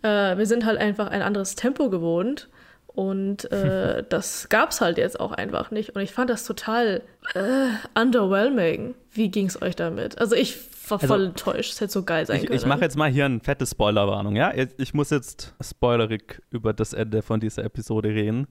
Äh, 0.03 0.39
wir 0.39 0.47
sind 0.47 0.65
halt 0.65 0.79
einfach 0.79 1.09
ein 1.09 1.23
anderes 1.23 1.55
Tempo 1.55 1.91
gewohnt 1.91 2.49
und 2.89 3.51
äh, 3.53 4.03
das 4.09 4.49
gab's 4.49 4.81
halt 4.81 4.99
jetzt 4.99 5.21
auch 5.21 5.33
einfach 5.33 5.71
nicht. 5.71 5.91
Und 5.95 6.01
ich 6.03 6.13
fand 6.13 6.31
das 6.31 6.45
total 6.47 7.03
äh, 7.35 7.69
underwhelming. 8.01 8.95
Wie 9.13 9.29
ging's 9.31 9.61
euch 9.61 9.77
damit? 9.77 10.19
Also 10.19 10.35
ich 10.35 10.57
war 10.91 10.99
voll 10.99 11.11
Also, 11.13 11.25
enttäuscht. 11.27 11.73
Es 11.73 11.81
hätte 11.81 11.93
so 11.93 12.03
geil 12.05 12.27
sein 12.27 12.37
Ich, 12.41 12.47
können. 12.47 12.59
ich 12.59 12.67
mache 12.67 12.81
jetzt 12.83 12.97
mal 12.97 13.11
hier 13.11 13.25
eine 13.27 13.41
fette 13.41 13.67
Spoilerwarnung, 13.67 14.37
ja? 14.37 14.53
Ich- 14.55 14.69
Ich 14.79 14.95
muss 14.95 15.11
jetzt 15.11 15.55
spoilerig 15.61 16.43
über 16.51 16.73
das 16.73 16.93
Ende 16.93 17.23
von 17.23 17.41
dieser 17.41 17.65
Episode 17.65 18.09
reden, 18.11 18.47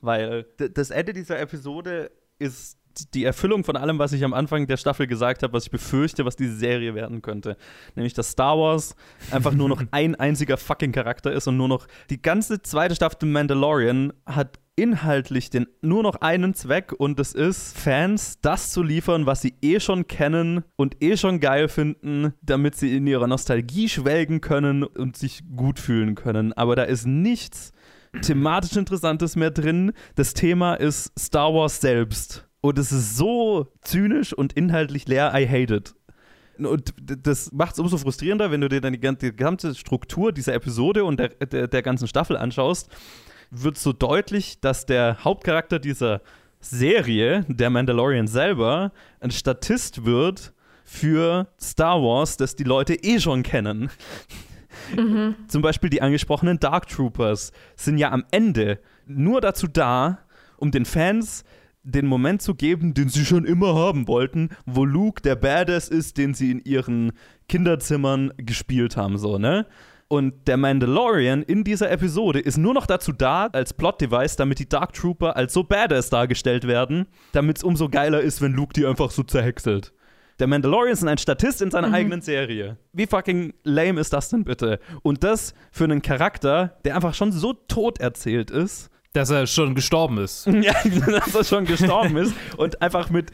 weil 0.00 0.46
das 0.56 0.90
Ende 0.90 1.12
dieser 1.12 1.38
Episode 1.40 2.10
ist 2.38 2.78
die 3.14 3.24
Erfüllung 3.24 3.62
von 3.62 3.76
allem, 3.76 3.98
was 4.00 4.12
ich 4.12 4.24
am 4.24 4.32
Anfang 4.34 4.66
der 4.66 4.76
Staffel 4.76 5.06
gesagt 5.06 5.44
habe, 5.44 5.52
was 5.52 5.64
ich 5.66 5.70
befürchte, 5.70 6.24
was 6.24 6.34
diese 6.34 6.56
Serie 6.56 6.94
werden 6.96 7.22
könnte. 7.22 7.56
Nämlich, 7.94 8.12
dass 8.12 8.30
Star 8.30 8.58
Wars 8.58 8.96
einfach 9.30 9.52
nur 9.52 9.68
noch 9.68 9.80
ein 9.92 10.14
einziger 10.16 10.56
fucking 10.56 10.90
Charakter 10.90 11.30
ist 11.32 11.46
und 11.46 11.56
nur 11.56 11.68
noch 11.68 11.86
die 12.10 12.20
ganze 12.20 12.60
zweite 12.62 12.96
Staffel 12.96 13.28
Mandalorian 13.28 14.12
hat 14.26 14.58
inhaltlich 14.78 15.50
den, 15.50 15.66
nur 15.82 16.02
noch 16.04 16.20
einen 16.20 16.54
Zweck 16.54 16.92
und 16.96 17.18
das 17.18 17.32
ist, 17.32 17.76
Fans 17.76 18.38
das 18.40 18.70
zu 18.70 18.82
liefern, 18.82 19.26
was 19.26 19.42
sie 19.42 19.54
eh 19.60 19.80
schon 19.80 20.06
kennen 20.06 20.62
und 20.76 21.02
eh 21.02 21.16
schon 21.16 21.40
geil 21.40 21.68
finden, 21.68 22.32
damit 22.42 22.76
sie 22.76 22.96
in 22.96 23.06
ihrer 23.06 23.26
Nostalgie 23.26 23.88
schwelgen 23.88 24.40
können 24.40 24.84
und 24.84 25.16
sich 25.16 25.42
gut 25.56 25.80
fühlen 25.80 26.14
können. 26.14 26.52
Aber 26.52 26.76
da 26.76 26.84
ist 26.84 27.06
nichts 27.06 27.72
thematisch 28.22 28.76
Interessantes 28.76 29.34
mehr 29.34 29.50
drin. 29.50 29.92
Das 30.14 30.32
Thema 30.32 30.74
ist 30.74 31.12
Star 31.18 31.52
Wars 31.52 31.80
selbst. 31.80 32.48
Und 32.60 32.78
es 32.78 32.92
ist 32.92 33.16
so 33.16 33.66
zynisch 33.82 34.32
und 34.32 34.52
inhaltlich 34.52 35.08
leer, 35.08 35.32
I 35.34 35.46
hate 35.46 35.74
it. 35.74 35.94
Und 36.58 36.94
das 37.04 37.52
macht 37.52 37.74
es 37.74 37.78
umso 37.78 37.98
frustrierender, 37.98 38.50
wenn 38.50 38.60
du 38.60 38.68
dir 38.68 38.80
dann 38.80 38.92
die 38.92 39.32
ganze 39.32 39.74
Struktur 39.74 40.32
dieser 40.32 40.54
Episode 40.54 41.04
und 41.04 41.18
der, 41.20 41.28
der, 41.28 41.68
der 41.68 41.82
ganzen 41.82 42.08
Staffel 42.08 42.36
anschaust, 42.36 42.90
wird 43.50 43.78
so 43.78 43.92
deutlich, 43.92 44.60
dass 44.60 44.86
der 44.86 45.24
Hauptcharakter 45.24 45.78
dieser 45.78 46.20
Serie, 46.60 47.44
der 47.48 47.70
Mandalorian 47.70 48.26
selber, 48.26 48.92
ein 49.20 49.30
Statist 49.30 50.04
wird 50.04 50.52
für 50.84 51.48
Star 51.60 52.02
Wars, 52.02 52.36
das 52.36 52.56
die 52.56 52.64
Leute 52.64 52.94
eh 52.94 53.20
schon 53.20 53.42
kennen. 53.42 53.90
Zum 55.48 55.62
Beispiel 55.62 55.90
die 55.90 56.02
angesprochenen 56.02 56.58
Dark 56.58 56.88
Troopers 56.88 57.52
sind 57.76 57.98
ja 57.98 58.10
am 58.10 58.24
Ende 58.30 58.80
nur 59.06 59.40
dazu 59.40 59.66
da, 59.66 60.18
um 60.56 60.70
den 60.70 60.84
Fans 60.84 61.44
den 61.82 62.06
Moment 62.06 62.42
zu 62.42 62.54
geben, 62.54 62.92
den 62.92 63.08
sie 63.08 63.24
schon 63.24 63.44
immer 63.44 63.74
haben 63.74 64.08
wollten, 64.08 64.50
wo 64.66 64.84
Luke 64.84 65.22
der 65.22 65.36
Badass 65.36 65.88
ist, 65.88 66.18
den 66.18 66.34
sie 66.34 66.50
in 66.50 66.60
ihren 66.64 67.12
Kinderzimmern 67.48 68.32
gespielt 68.36 68.96
haben, 68.96 69.16
so, 69.16 69.38
ne? 69.38 69.66
Und 70.10 70.48
der 70.48 70.56
Mandalorian 70.56 71.42
in 71.42 71.64
dieser 71.64 71.90
Episode 71.90 72.40
ist 72.40 72.56
nur 72.56 72.72
noch 72.72 72.86
dazu 72.86 73.12
da, 73.12 73.48
als 73.52 73.74
Plot-Device, 73.74 74.36
damit 74.36 74.58
die 74.58 74.68
Dark 74.68 74.94
Trooper 74.94 75.36
als 75.36 75.52
so 75.52 75.64
badass 75.64 76.08
dargestellt 76.08 76.66
werden, 76.66 77.06
damit 77.32 77.58
es 77.58 77.62
umso 77.62 77.90
geiler 77.90 78.22
ist, 78.22 78.40
wenn 78.40 78.54
Luke 78.54 78.72
die 78.72 78.86
einfach 78.86 79.10
so 79.10 79.22
zerhäckselt. 79.22 79.92
Der 80.38 80.46
Mandalorian 80.46 80.94
ist 80.94 81.04
ein 81.04 81.18
Statist 81.18 81.60
in 81.60 81.70
seiner 81.70 81.92
eigenen 81.92 82.22
Serie. 82.22 82.78
Wie 82.94 83.06
fucking 83.06 83.52
lame 83.64 84.00
ist 84.00 84.14
das 84.14 84.30
denn 84.30 84.44
bitte? 84.44 84.78
Und 85.02 85.24
das 85.24 85.52
für 85.72 85.84
einen 85.84 86.00
Charakter, 86.00 86.78
der 86.84 86.94
einfach 86.94 87.12
schon 87.12 87.32
so 87.32 87.52
tot 87.52 88.00
erzählt 88.00 88.50
ist, 88.50 88.88
Dass 89.14 89.30
er 89.30 89.46
schon 89.46 89.74
gestorben 89.74 90.18
ist. 90.18 90.46
ja, 90.46 90.74
dass 91.06 91.34
er 91.34 91.44
schon 91.44 91.64
gestorben 91.64 92.16
ist 92.18 92.34
und 92.58 92.80
einfach 92.82 93.08
mit 93.10 93.30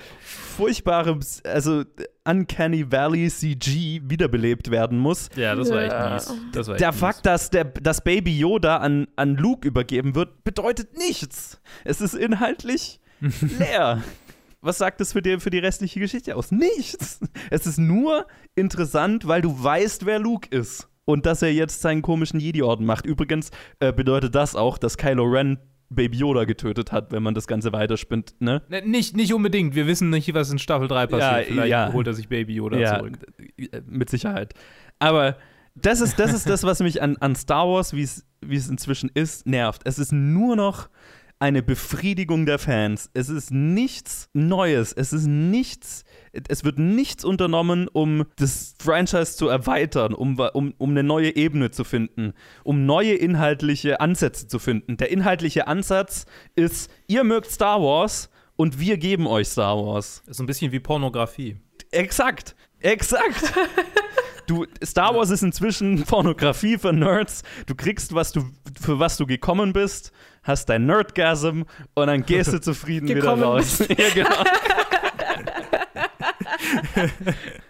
furchtbarem, 0.56 1.18
also 1.44 1.82
Uncanny 2.24 2.90
Valley 2.90 3.28
CG 3.28 4.00
wiederbelebt 4.04 4.70
werden 4.70 4.98
muss. 4.98 5.28
Ja, 5.36 5.54
das 5.56 5.70
war 5.70 5.82
Ja. 5.82 6.16
echt 6.16 6.28
mies. 6.28 6.40
Das 6.52 6.68
war 6.68 6.74
echt 6.76 6.80
Der 6.80 6.92
mies. 6.92 7.00
Fakt, 7.00 7.26
dass 7.26 7.50
der, 7.50 7.64
das 7.64 8.02
Baby 8.02 8.38
Yoda 8.38 8.76
an, 8.76 9.08
an 9.16 9.34
Luke 9.36 9.66
übergeben 9.66 10.14
wird, 10.14 10.44
bedeutet 10.44 10.96
nichts. 10.96 11.60
Es 11.84 12.00
ist 12.00 12.14
inhaltlich 12.14 13.00
leer. 13.58 14.02
Was 14.60 14.78
sagt 14.78 15.00
das 15.00 15.12
für 15.12 15.20
die, 15.20 15.40
für 15.40 15.50
die 15.50 15.58
restliche 15.58 16.00
Geschichte 16.00 16.36
aus? 16.36 16.50
Nichts. 16.50 17.20
Es 17.50 17.66
ist 17.66 17.78
nur 17.78 18.26
interessant, 18.54 19.26
weil 19.26 19.42
du 19.42 19.62
weißt, 19.62 20.06
wer 20.06 20.18
Luke 20.20 20.48
ist. 20.56 20.88
Und 21.04 21.26
dass 21.26 21.42
er 21.42 21.52
jetzt 21.52 21.82
seinen 21.82 22.02
komischen 22.02 22.40
Jedi-Orden 22.40 22.86
macht. 22.86 23.04
Übrigens 23.04 23.50
äh, 23.80 23.92
bedeutet 23.92 24.34
das 24.34 24.56
auch, 24.56 24.78
dass 24.78 24.96
Kylo 24.96 25.24
Ren 25.24 25.58
Baby 25.90 26.18
Yoda 26.18 26.44
getötet 26.44 26.92
hat, 26.92 27.12
wenn 27.12 27.22
man 27.22 27.34
das 27.34 27.46
Ganze 27.46 27.72
weiterspinnt, 27.72 28.34
ne? 28.40 28.62
Ne, 28.68 28.82
Nicht, 28.82 29.16
nicht 29.16 29.32
unbedingt. 29.34 29.74
Wir 29.74 29.86
wissen 29.86 30.10
nicht, 30.10 30.32
was 30.34 30.50
in 30.50 30.58
Staffel 30.58 30.88
3 30.88 31.06
passiert. 31.06 31.48
Ja, 31.48 31.52
Vielleicht 31.52 31.70
ja. 31.70 31.92
holt 31.92 32.06
er 32.06 32.14
sich 32.14 32.28
Baby 32.28 32.54
Yoda 32.54 32.78
ja, 32.78 32.98
zurück. 32.98 33.18
äh, 33.58 33.82
mit 33.86 34.10
Sicherheit. 34.10 34.54
Aber 34.98 35.36
das 35.74 36.00
ist 36.00 36.18
das, 36.18 36.32
ist 36.32 36.48
das 36.48 36.62
was 36.64 36.80
mich 36.80 37.02
an, 37.02 37.16
an 37.18 37.34
Star 37.36 37.68
Wars, 37.68 37.94
wie 37.94 38.02
es 38.02 38.24
wie 38.40 38.56
es 38.56 38.68
inzwischen 38.68 39.10
ist, 39.12 39.46
nervt. 39.46 39.82
Es 39.84 39.98
ist 39.98 40.12
nur 40.12 40.56
noch 40.56 40.88
eine 41.38 41.62
Befriedigung 41.62 42.46
der 42.46 42.58
Fans. 42.58 43.10
Es 43.12 43.28
ist 43.28 43.50
nichts 43.50 44.28
Neues. 44.32 44.92
Es 44.92 45.12
ist 45.12 45.26
nichts. 45.26 46.04
Es 46.32 46.64
wird 46.64 46.78
nichts 46.78 47.24
unternommen, 47.24 47.88
um 47.88 48.24
das 48.36 48.74
Franchise 48.78 49.36
zu 49.36 49.48
erweitern, 49.48 50.14
um, 50.14 50.38
um, 50.38 50.74
um 50.78 50.90
eine 50.90 51.02
neue 51.02 51.36
Ebene 51.36 51.70
zu 51.70 51.84
finden, 51.84 52.32
um 52.62 52.86
neue 52.86 53.14
inhaltliche 53.14 54.00
Ansätze 54.00 54.48
zu 54.48 54.58
finden. 54.58 54.96
Der 54.96 55.10
inhaltliche 55.10 55.66
Ansatz 55.66 56.26
ist, 56.54 56.90
ihr 57.06 57.24
mögt 57.24 57.50
Star 57.50 57.80
Wars 57.80 58.30
und 58.56 58.78
wir 58.78 58.96
geben 58.96 59.26
euch 59.26 59.48
Star 59.48 59.76
Wars. 59.76 60.22
Ist 60.26 60.36
so 60.36 60.42
ein 60.42 60.46
bisschen 60.46 60.72
wie 60.72 60.80
Pornografie. 60.80 61.56
Exakt, 61.90 62.56
exakt. 62.84 63.52
Du, 64.46 64.66
Star 64.84 65.14
Wars 65.14 65.30
ist 65.30 65.42
inzwischen 65.42 66.04
Pornografie 66.04 66.76
für 66.76 66.92
Nerds. 66.92 67.42
Du 67.66 67.74
kriegst, 67.74 68.14
was 68.14 68.32
du, 68.32 68.44
für 68.78 68.98
was 68.98 69.16
du 69.16 69.26
gekommen 69.26 69.72
bist, 69.72 70.12
hast 70.42 70.68
dein 70.68 70.84
Nerdgasm 70.84 71.62
und 71.94 72.06
dann 72.06 72.26
gehst 72.26 72.52
du 72.52 72.60
zufrieden 72.60 73.08
wieder 73.08 73.40
raus. 73.40 73.78
ja, 73.88 74.10
genau. 74.12 74.44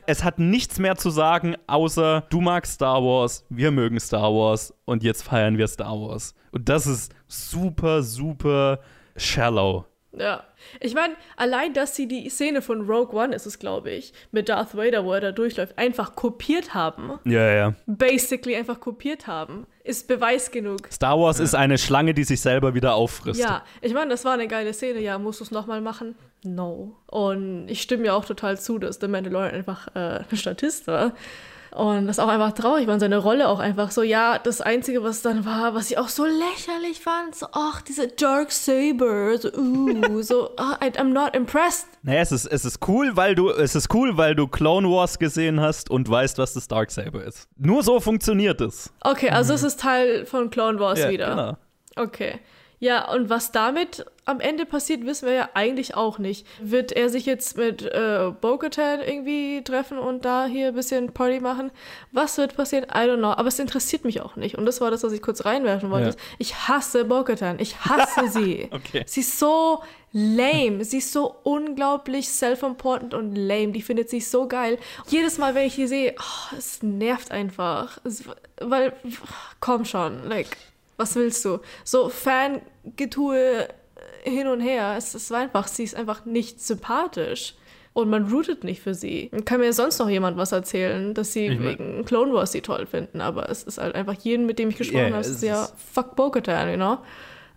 es 0.07 0.25
hat 0.25 0.39
nichts 0.41 0.79
mehr 0.79 0.97
zu 0.97 1.11
sagen, 1.11 1.55
außer 1.69 2.25
du 2.29 2.41
magst 2.41 2.75
Star 2.75 3.03
Wars, 3.03 3.45
wir 3.49 3.71
mögen 3.71 4.01
Star 4.01 4.33
Wars 4.33 4.75
und 4.85 5.05
jetzt 5.05 5.23
feiern 5.23 5.57
wir 5.57 5.69
Star 5.69 5.93
Wars. 5.93 6.35
Und 6.51 6.69
das 6.69 6.87
ist 6.87 7.15
super, 7.29 8.03
super 8.03 8.81
shallow. 9.17 9.87
Ja. 10.19 10.45
Ich 10.81 10.95
meine, 10.95 11.15
allein, 11.37 11.75
dass 11.75 11.95
sie 11.97 12.09
die 12.09 12.29
Szene 12.29 12.63
von 12.63 12.89
Rogue 12.89 13.15
One 13.19 13.35
ist 13.35 13.47
es, 13.47 13.59
glaube 13.59 13.91
ich, 13.91 14.13
mit 14.33 14.49
Darth 14.49 14.77
Vader, 14.77 15.05
wo 15.05 15.13
er 15.13 15.21
da 15.21 15.33
durchläuft, 15.33 15.79
einfach 15.79 16.15
kopiert 16.15 16.75
haben. 16.75 17.19
Ja, 17.25 17.53
ja. 17.53 17.75
Basically 17.87 18.57
einfach 18.57 18.81
kopiert 18.81 19.27
haben. 19.27 19.67
Ist 19.83 20.09
Beweis 20.09 20.51
genug. 20.51 20.89
Star 20.91 21.19
Wars 21.19 21.41
ist 21.41 21.55
eine 21.55 21.77
Schlange, 21.79 22.15
die 22.15 22.25
sich 22.25 22.41
selber 22.41 22.75
wieder 22.75 22.95
auffrisst. 22.95 23.41
Ja, 23.41 23.65
ich 23.83 23.93
meine, 23.93 24.11
das 24.11 24.25
war 24.25 24.33
eine 24.33 24.49
geile 24.49 24.73
Szene. 24.73 25.01
Ja, 25.01 25.19
musst 25.19 25.41
du 25.41 25.45
es 25.45 25.51
nochmal 25.51 25.81
machen? 25.81 26.15
No. 26.43 26.97
Und 27.07 27.69
ich 27.69 27.83
stimme 27.83 28.07
ja 28.07 28.15
auch 28.15 28.25
total 28.25 28.59
zu, 28.59 28.79
dass 28.79 28.99
der 28.99 29.09
Mandalorian 29.09 29.55
einfach 29.55 29.89
äh, 29.95 30.21
ein 30.31 30.37
Statist 30.37 30.87
war. 30.87 31.13
Und 31.75 32.07
das 32.07 32.21
auch 32.21 32.29
einfach 32.29 32.53
traurig 32.53 32.87
war 32.87 32.95
und 32.95 33.01
seine 33.01 33.19
Rolle 33.19 33.49
auch 33.49 33.59
einfach 33.59 33.91
so, 33.91 34.03
ja, 34.03 34.39
das 34.39 34.61
Einzige, 34.61 35.03
was 35.03 35.23
dann 35.23 35.45
war, 35.45 35.75
was 35.75 35.91
ich 35.91 35.99
auch 35.99 36.07
so 36.09 36.25
lächerlich 36.25 37.01
fand, 37.01 37.35
so, 37.35 37.47
ach, 37.51 37.83
diese 37.83 38.07
Dark 38.07 38.53
Saber, 38.53 39.37
so, 39.39 39.51
uh, 39.53 40.23
so, 40.23 40.51
I, 40.57 40.87
I'm 40.97 41.13
not 41.13 41.35
impressed. 41.35 41.89
Naja, 42.05 42.21
es 42.21 42.31
ist, 42.31 42.47
es 42.47 42.65
ist 42.65 42.79
cool, 42.87 43.17
weil 43.17 43.35
du, 43.35 43.51
es 43.51 43.75
ist 43.75 43.93
cool, 43.93 44.17
weil 44.17 44.37
du 44.37 44.47
Clone 44.47 44.89
Wars 44.89 45.19
gesehen 45.19 45.61
hast 45.61 45.91
und 45.91 46.09
weißt, 46.09 46.39
was 46.39 46.55
das 46.55 46.69
Darksaber 46.69 47.25
ist. 47.25 47.49
Nur 47.57 47.83
so 47.83 47.99
funktioniert 47.99 48.61
es. 48.61 48.93
Okay, 49.01 49.31
also 49.31 49.53
es 49.55 49.65
ist 49.65 49.81
Teil 49.81 50.27
von 50.27 50.51
Clone 50.51 50.79
Wars 50.79 51.01
Ja, 51.01 51.11
wieder. 51.11 51.31
genau. 51.31 51.57
Okay. 52.07 52.39
Ja, 52.85 53.11
und 53.11 53.31
was 53.31 53.51
damit 53.51 54.05
am 54.27 54.41
Ende 54.41 54.67
passiert, 54.67 55.07
wissen 55.07 55.27
wir 55.27 55.33
ja 55.33 55.49
eigentlich 55.55 55.95
auch 55.95 56.19
nicht. 56.19 56.47
Wird 56.61 56.93
er 56.93 57.09
sich 57.09 57.25
jetzt 57.25 57.57
mit 57.57 57.81
äh, 57.81 58.31
Bo-Katan 58.39 59.01
irgendwie 59.01 59.65
treffen 59.65 59.97
und 59.97 60.27
da 60.27 60.45
hier 60.45 60.69
ein 60.69 60.75
bisschen 60.75 61.11
Party 61.15 61.41
machen? 61.41 61.71
Was 62.13 62.37
wird 62.37 62.55
passieren? 62.55 62.85
I 62.91 63.09
don't 63.09 63.17
know. 63.17 63.31
Aber 63.31 63.49
es 63.49 63.59
interessiert 63.59 64.05
mich 64.05 64.21
auch 64.21 64.37
nicht. 64.37 64.59
Und 64.59 64.67
das 64.67 64.83
war 64.83 64.91
das, 64.91 65.03
was 65.03 65.15
ich 65.15 65.23
kurz 65.23 65.47
reinwerfen 65.47 65.91
wollte. 65.91 66.11
Ja. 66.11 66.15
Ich 66.39 66.69
hasse 66.69 67.07
Bo-Katan. 67.07 67.59
Ich 67.59 67.81
hasse 67.87 68.29
sie. 68.29 68.69
Okay. 68.71 69.05
Sie 69.07 69.21
ist 69.21 69.39
so 69.39 69.83
lame. 70.13 70.85
Sie 70.85 70.99
ist 70.99 71.11
so 71.11 71.37
unglaublich 71.43 72.29
self-important 72.29 73.15
und 73.15 73.35
lame. 73.35 73.73
Die 73.73 73.81
findet 73.81 74.11
sich 74.11 74.29
so 74.29 74.47
geil. 74.47 74.77
Jedes 75.09 75.39
Mal, 75.39 75.55
wenn 75.55 75.67
ich 75.67 75.77
die 75.77 75.87
sehe, 75.87 76.15
oh, 76.19 76.57
es 76.59 76.83
nervt 76.83 77.31
einfach. 77.31 77.97
Es, 78.05 78.25
weil, 78.61 78.93
komm 79.61 79.87
schon, 79.87 80.29
like, 80.29 80.59
was 80.99 81.15
willst 81.15 81.45
du? 81.47 81.61
So 81.83 82.09
Fangetue 82.85 83.69
hin 84.23 84.47
und 84.47 84.61
her. 84.61 84.95
Es, 84.97 85.15
es 85.15 85.31
war 85.31 85.41
einfach, 85.41 85.69
sie 85.69 85.85
ist 85.85 85.95
einfach 85.95 86.25
nicht 86.25 86.61
sympathisch. 86.61 87.55
Und 87.93 88.11
man 88.11 88.29
rootet 88.29 88.65
nicht 88.65 88.83
für 88.83 88.93
sie. 88.93 89.31
Kann 89.45 89.61
mir 89.61 89.73
sonst 89.73 90.01
noch 90.01 90.09
jemand 90.09 90.37
was 90.37 90.51
erzählen, 90.51 91.15
dass 91.15 91.33
sie 91.33 91.47
Ich 91.47 91.59
mein- 91.61 91.79
wegen 91.79 92.05
Clone 92.05 92.33
Wars 92.33 92.51
sie 92.51 92.61
toll 92.61 92.87
finden. 92.87 93.21
Aber 93.21 93.49
es 93.49 93.63
ist 93.63 93.79
halt 93.79 93.95
einfach 93.95 94.15
jeden, 94.15 94.47
mit 94.47 94.59
dem 94.59 94.71
ich 94.71 94.77
gesprochen 94.77 94.99
Ja, 94.99 95.11
habe, 95.11 95.21
es 95.21 95.29
ist 95.29 95.43
ja 95.45 95.65
ist- 95.65 95.75
fuck 95.93 96.17
Bo-Katan, 96.17 96.71
you 96.71 96.77
know? 96.77 96.99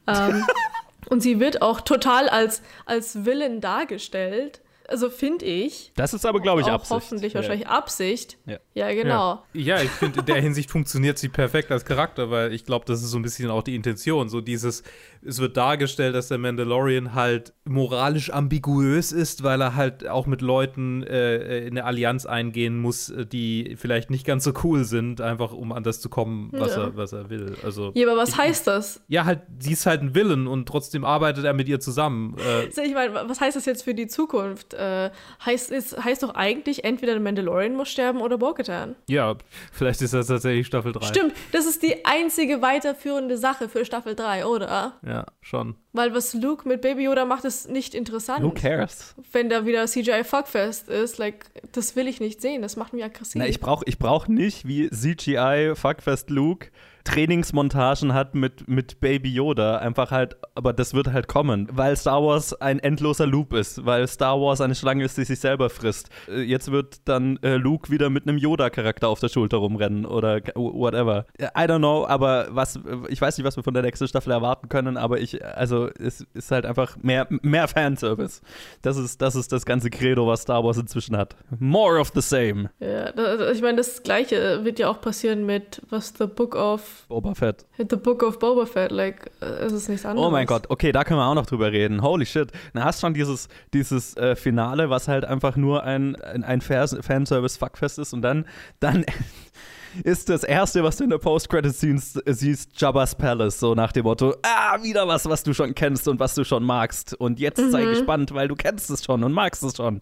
Ähm, 0.05 0.45
und 1.09 1.21
sie 1.21 1.39
wird 1.39 1.63
auch 1.63 1.81
total 1.81 2.29
als, 2.29 2.61
als 2.85 3.25
Villain 3.25 3.61
dargestellt. 3.61 4.61
Also 4.89 5.09
finde 5.09 5.43
ich. 5.43 5.91
Das 5.97 6.13
ist 6.13 6.25
aber, 6.25 6.39
glaube 6.39 6.61
ich, 6.61 6.67
auch 6.67 6.73
Absicht. 6.75 6.91
hoffentlich 6.91 7.33
Ja. 7.33 7.39
wahrscheinlich 7.41 7.67
Absicht. 7.67 8.37
Ja. 8.45 8.57
Ja, 8.73 8.93
genau. 8.93 9.43
Ja, 9.53 9.81
ich 9.81 9.89
finde, 9.89 10.19
in 10.21 10.25
der 10.27 10.39
Hinsicht 10.39 10.69
funktioniert 10.71 11.17
sie 11.17 11.27
perfekt 11.27 11.71
als 11.71 11.83
Charakter, 11.83 12.29
weil 12.31 12.53
ich 12.53 12.63
glaube, 12.63 12.85
das 12.85 13.01
ist 13.03 13.09
so 13.09 13.17
ein 13.17 13.21
bisschen 13.23 13.49
auch 13.49 13.63
die 13.63 13.75
Intention. 13.75 14.29
So 14.29 14.39
dieses, 14.39 14.83
es 15.27 15.39
wird 15.39 15.57
dargestellt, 15.57 16.15
dass 16.15 16.29
der 16.29 16.37
Mandalorian 16.37 17.13
halt 17.13 17.53
moralisch 17.65 18.31
ambiguös 18.31 19.11
ist, 19.11 19.43
weil 19.43 19.61
er 19.61 19.75
halt 19.75 20.07
auch 20.07 20.25
mit 20.25 20.41
Leuten 20.41 21.03
äh, 21.03 21.59
in 21.67 21.77
eine 21.77 21.83
Allianz 21.85 22.25
eingehen 22.25 22.79
muss, 22.79 23.09
äh, 23.09 23.25
die 23.25 23.75
vielleicht 23.77 24.09
nicht 24.09 24.25
ganz 24.25 24.43
so 24.45 24.53
cool 24.63 24.83
sind, 24.85 25.19
einfach 25.21 25.51
um 25.51 25.71
an 25.73 25.83
das 25.83 25.99
zu 25.99 26.09
kommen, 26.09 26.49
was, 26.53 26.75
Ja. 26.75 26.83
er, 26.85 26.95
was 26.97 27.11
er 27.13 27.29
will. 27.29 27.55
Also, 27.63 27.91
Ja, 27.93 28.07
aber 28.07 28.17
was 28.17 28.37
heißt 28.37 28.67
das? 28.67 29.01
ja, 29.07 29.25
halt, 29.25 29.41
sie 29.59 29.73
ist 29.73 29.85
halt 29.85 30.01
ein 30.01 30.15
Villain 30.15 30.47
und 30.47 30.65
trotzdem 30.67 31.03
arbeitet 31.03 31.43
er 31.45 31.53
mit 31.53 31.67
ihr 31.67 31.79
zusammen. 31.79 32.35
Äh, 32.39 32.67
Ich 32.67 32.93
meine, 32.93 33.13
was 33.27 33.41
heißt 33.41 33.57
das 33.57 33.65
jetzt 33.65 33.83
für 33.83 33.93
die 33.93 34.07
Zukunft? 34.07 34.73
Äh, 34.73 35.09
heißt, 35.45 35.71
es 35.71 35.97
heißt 35.97 36.23
doch 36.23 36.35
eigentlich, 36.35 36.83
entweder 36.85 37.13
der 37.13 37.21
Mandalorian 37.21 37.75
muss 37.75 37.89
sterben 37.89 38.21
oder 38.21 38.37
Bo-Katan. 38.37 38.95
ja, 39.07 39.35
vielleicht 39.71 40.01
ist 40.01 40.13
das 40.13 40.27
tatsächlich 40.27 40.67
Staffel 40.67 40.91
3. 40.93 41.05
Stimmt, 41.07 41.33
das 41.51 41.65
ist 41.65 41.83
die 41.83 42.05
einzige 42.05 42.61
weiterführende 42.61 43.37
Sache 43.37 43.67
für 43.69 43.83
Staffel 43.83 44.15
3, 44.15 44.45
oder? 44.45 44.93
Ja, 45.05 45.16
schon. 45.41 45.75
Weil 45.93 46.13
was 46.13 46.33
Luke 46.33 46.67
mit 46.67 46.81
Baby 46.81 47.03
Yoda 47.03 47.25
macht, 47.25 47.45
ist 47.45 47.69
nicht 47.69 47.95
interessant. 47.95 48.43
Who 48.43 48.51
cares? 48.51 49.15
Wenn 49.31 49.49
da 49.49 49.65
wieder 49.65 49.85
CGI 49.85 50.23
Fuckfest 50.23 50.89
ist, 50.89 51.17
like, 51.17 51.45
das 51.71 51.95
will 51.95 52.07
ich 52.07 52.19
nicht 52.19 52.41
sehen, 52.41 52.61
das 52.61 52.75
macht 52.75 52.93
mich 52.93 53.03
aggressiv. 53.03 53.35
Na, 53.35 53.47
ich 53.47 53.59
brauche 53.59 53.83
ich 53.87 53.97
brauch 53.97 54.27
nicht 54.27 54.67
wie 54.67 54.89
CGI 54.89 55.73
Fuckfest 55.75 56.29
Luke 56.29 56.69
Trainingsmontagen 57.07 58.13
hat 58.13 58.35
mit, 58.35 58.67
mit 58.67 58.99
Baby 58.99 59.33
Yoda. 59.33 59.77
Einfach 59.77 60.11
halt, 60.11 60.35
aber 60.55 60.73
das 60.73 60.93
wird 60.93 61.07
halt 61.07 61.27
kommen, 61.27 61.67
weil 61.71 61.95
Star 61.95 62.21
Wars 62.21 62.53
ein 62.53 62.79
endloser 62.79 63.25
Loop 63.25 63.53
ist, 63.53 63.85
weil 63.85 64.07
Star 64.07 64.39
Wars 64.41 64.59
eine 64.59 64.75
Schlange 64.75 65.05
ist, 65.05 65.17
die 65.17 65.23
sich 65.23 65.39
selber 65.39 65.69
frisst. 65.69 66.09
Äh, 66.27 66.41
Jetzt 66.41 66.71
wird 66.71 66.97
dann 67.05 67.37
äh, 67.43 67.55
Luke 67.55 67.91
wieder 67.91 68.09
mit 68.09 68.27
einem 68.27 68.37
Yoda-Charakter 68.37 69.07
auf 69.07 69.19
der 69.19 69.29
Schulter 69.29 69.57
rumrennen 69.57 70.05
oder 70.05 70.41
whatever. 70.55 71.25
I 71.39 71.61
don't 71.61 71.77
know, 71.77 72.05
aber 72.05 72.47
was, 72.51 72.79
ich 73.07 73.21
weiß 73.21 73.37
nicht, 73.37 73.45
was 73.45 73.55
wir 73.55 73.63
von 73.63 73.73
der 73.73 73.83
nächsten 73.83 74.07
Staffel 74.07 74.31
erwarten 74.31 74.69
können, 74.69 74.97
aber 74.97 75.19
ich, 75.19 75.43
also 75.45 75.89
es 75.99 76.25
ist 76.33 76.51
halt 76.51 76.65
einfach 76.65 76.97
mehr, 76.97 77.27
mehr 77.29 77.67
Fanservice. 77.67 78.41
Das 78.81 78.97
ist, 78.97 79.21
das 79.21 79.35
ist 79.35 79.51
das 79.51 79.65
ganze 79.65 79.89
Credo, 79.89 80.27
was 80.27 80.41
Star 80.41 80.63
Wars 80.63 80.77
inzwischen 80.77 81.15
hat. 81.15 81.35
More 81.59 81.99
of 81.99 82.11
the 82.13 82.21
same. 82.21 82.69
ja, 82.79 83.11
ich 83.51 83.61
meine, 83.61 83.77
das 83.77 84.03
Gleiche 84.03 84.63
wird 84.63 84.79
ja 84.79 84.89
auch 84.89 84.99
passieren 85.01 85.45
mit 85.45 85.81
was 85.89 86.13
The 86.17 86.25
Book 86.27 86.55
of 86.55 86.96
Boba 87.07 87.33
Fett. 87.35 87.65
The 87.77 87.95
Book 87.95 88.23
of 88.23 88.39
Boba 88.39 88.65
Fett, 88.65 88.91
like, 88.91 89.31
äh, 89.41 89.45
es 89.45 89.73
ist 89.73 89.89
nichts 89.89 90.05
anderes. 90.05 90.27
Oh 90.27 90.31
mein 90.31 90.45
Gott, 90.45 90.65
okay, 90.69 90.91
da 90.91 91.03
können 91.03 91.19
wir 91.19 91.25
auch 91.25 91.35
noch 91.35 91.45
drüber 91.45 91.71
reden. 91.71 92.01
Holy 92.01 92.25
shit. 92.25 92.51
Na, 92.73 92.83
hast 92.85 93.01
schon 93.01 93.13
dieses, 93.13 93.47
dieses 93.73 94.15
äh, 94.17 94.35
Finale, 94.35 94.89
was 94.89 95.07
halt 95.07 95.25
einfach 95.25 95.55
nur 95.55 95.83
ein, 95.83 96.15
ein, 96.17 96.43
ein 96.43 96.61
Fans- 96.61 96.97
Fanservice-Fuckfest 96.99 97.99
ist 97.99 98.13
und 98.13 98.21
dann, 98.21 98.45
dann 98.79 99.05
ist 100.03 100.29
das 100.29 100.43
erste, 100.43 100.83
was 100.83 100.97
du 100.97 101.05
in 101.05 101.09
der 101.09 101.17
Post-Credit 101.17 101.73
siehst, 101.75 102.21
siehst, 102.25 102.79
Jabba's 102.79 103.15
Palace, 103.15 103.59
so 103.59 103.73
nach 103.73 103.91
dem 103.91 104.03
Motto, 104.03 104.35
ah, 104.43 104.81
wieder 104.83 105.07
was, 105.07 105.25
was 105.27 105.43
du 105.43 105.53
schon 105.53 105.73
kennst 105.73 106.07
und 106.07 106.19
was 106.19 106.35
du 106.35 106.43
schon 106.43 106.63
magst. 106.63 107.13
Und 107.15 107.39
jetzt 107.39 107.71
sei 107.71 107.85
gespannt, 107.85 108.33
weil 108.33 108.47
du 108.47 108.55
kennst 108.55 108.89
es 108.91 109.03
schon 109.03 109.23
und 109.23 109.31
magst 109.31 109.63
es 109.63 109.75
schon. 109.77 110.01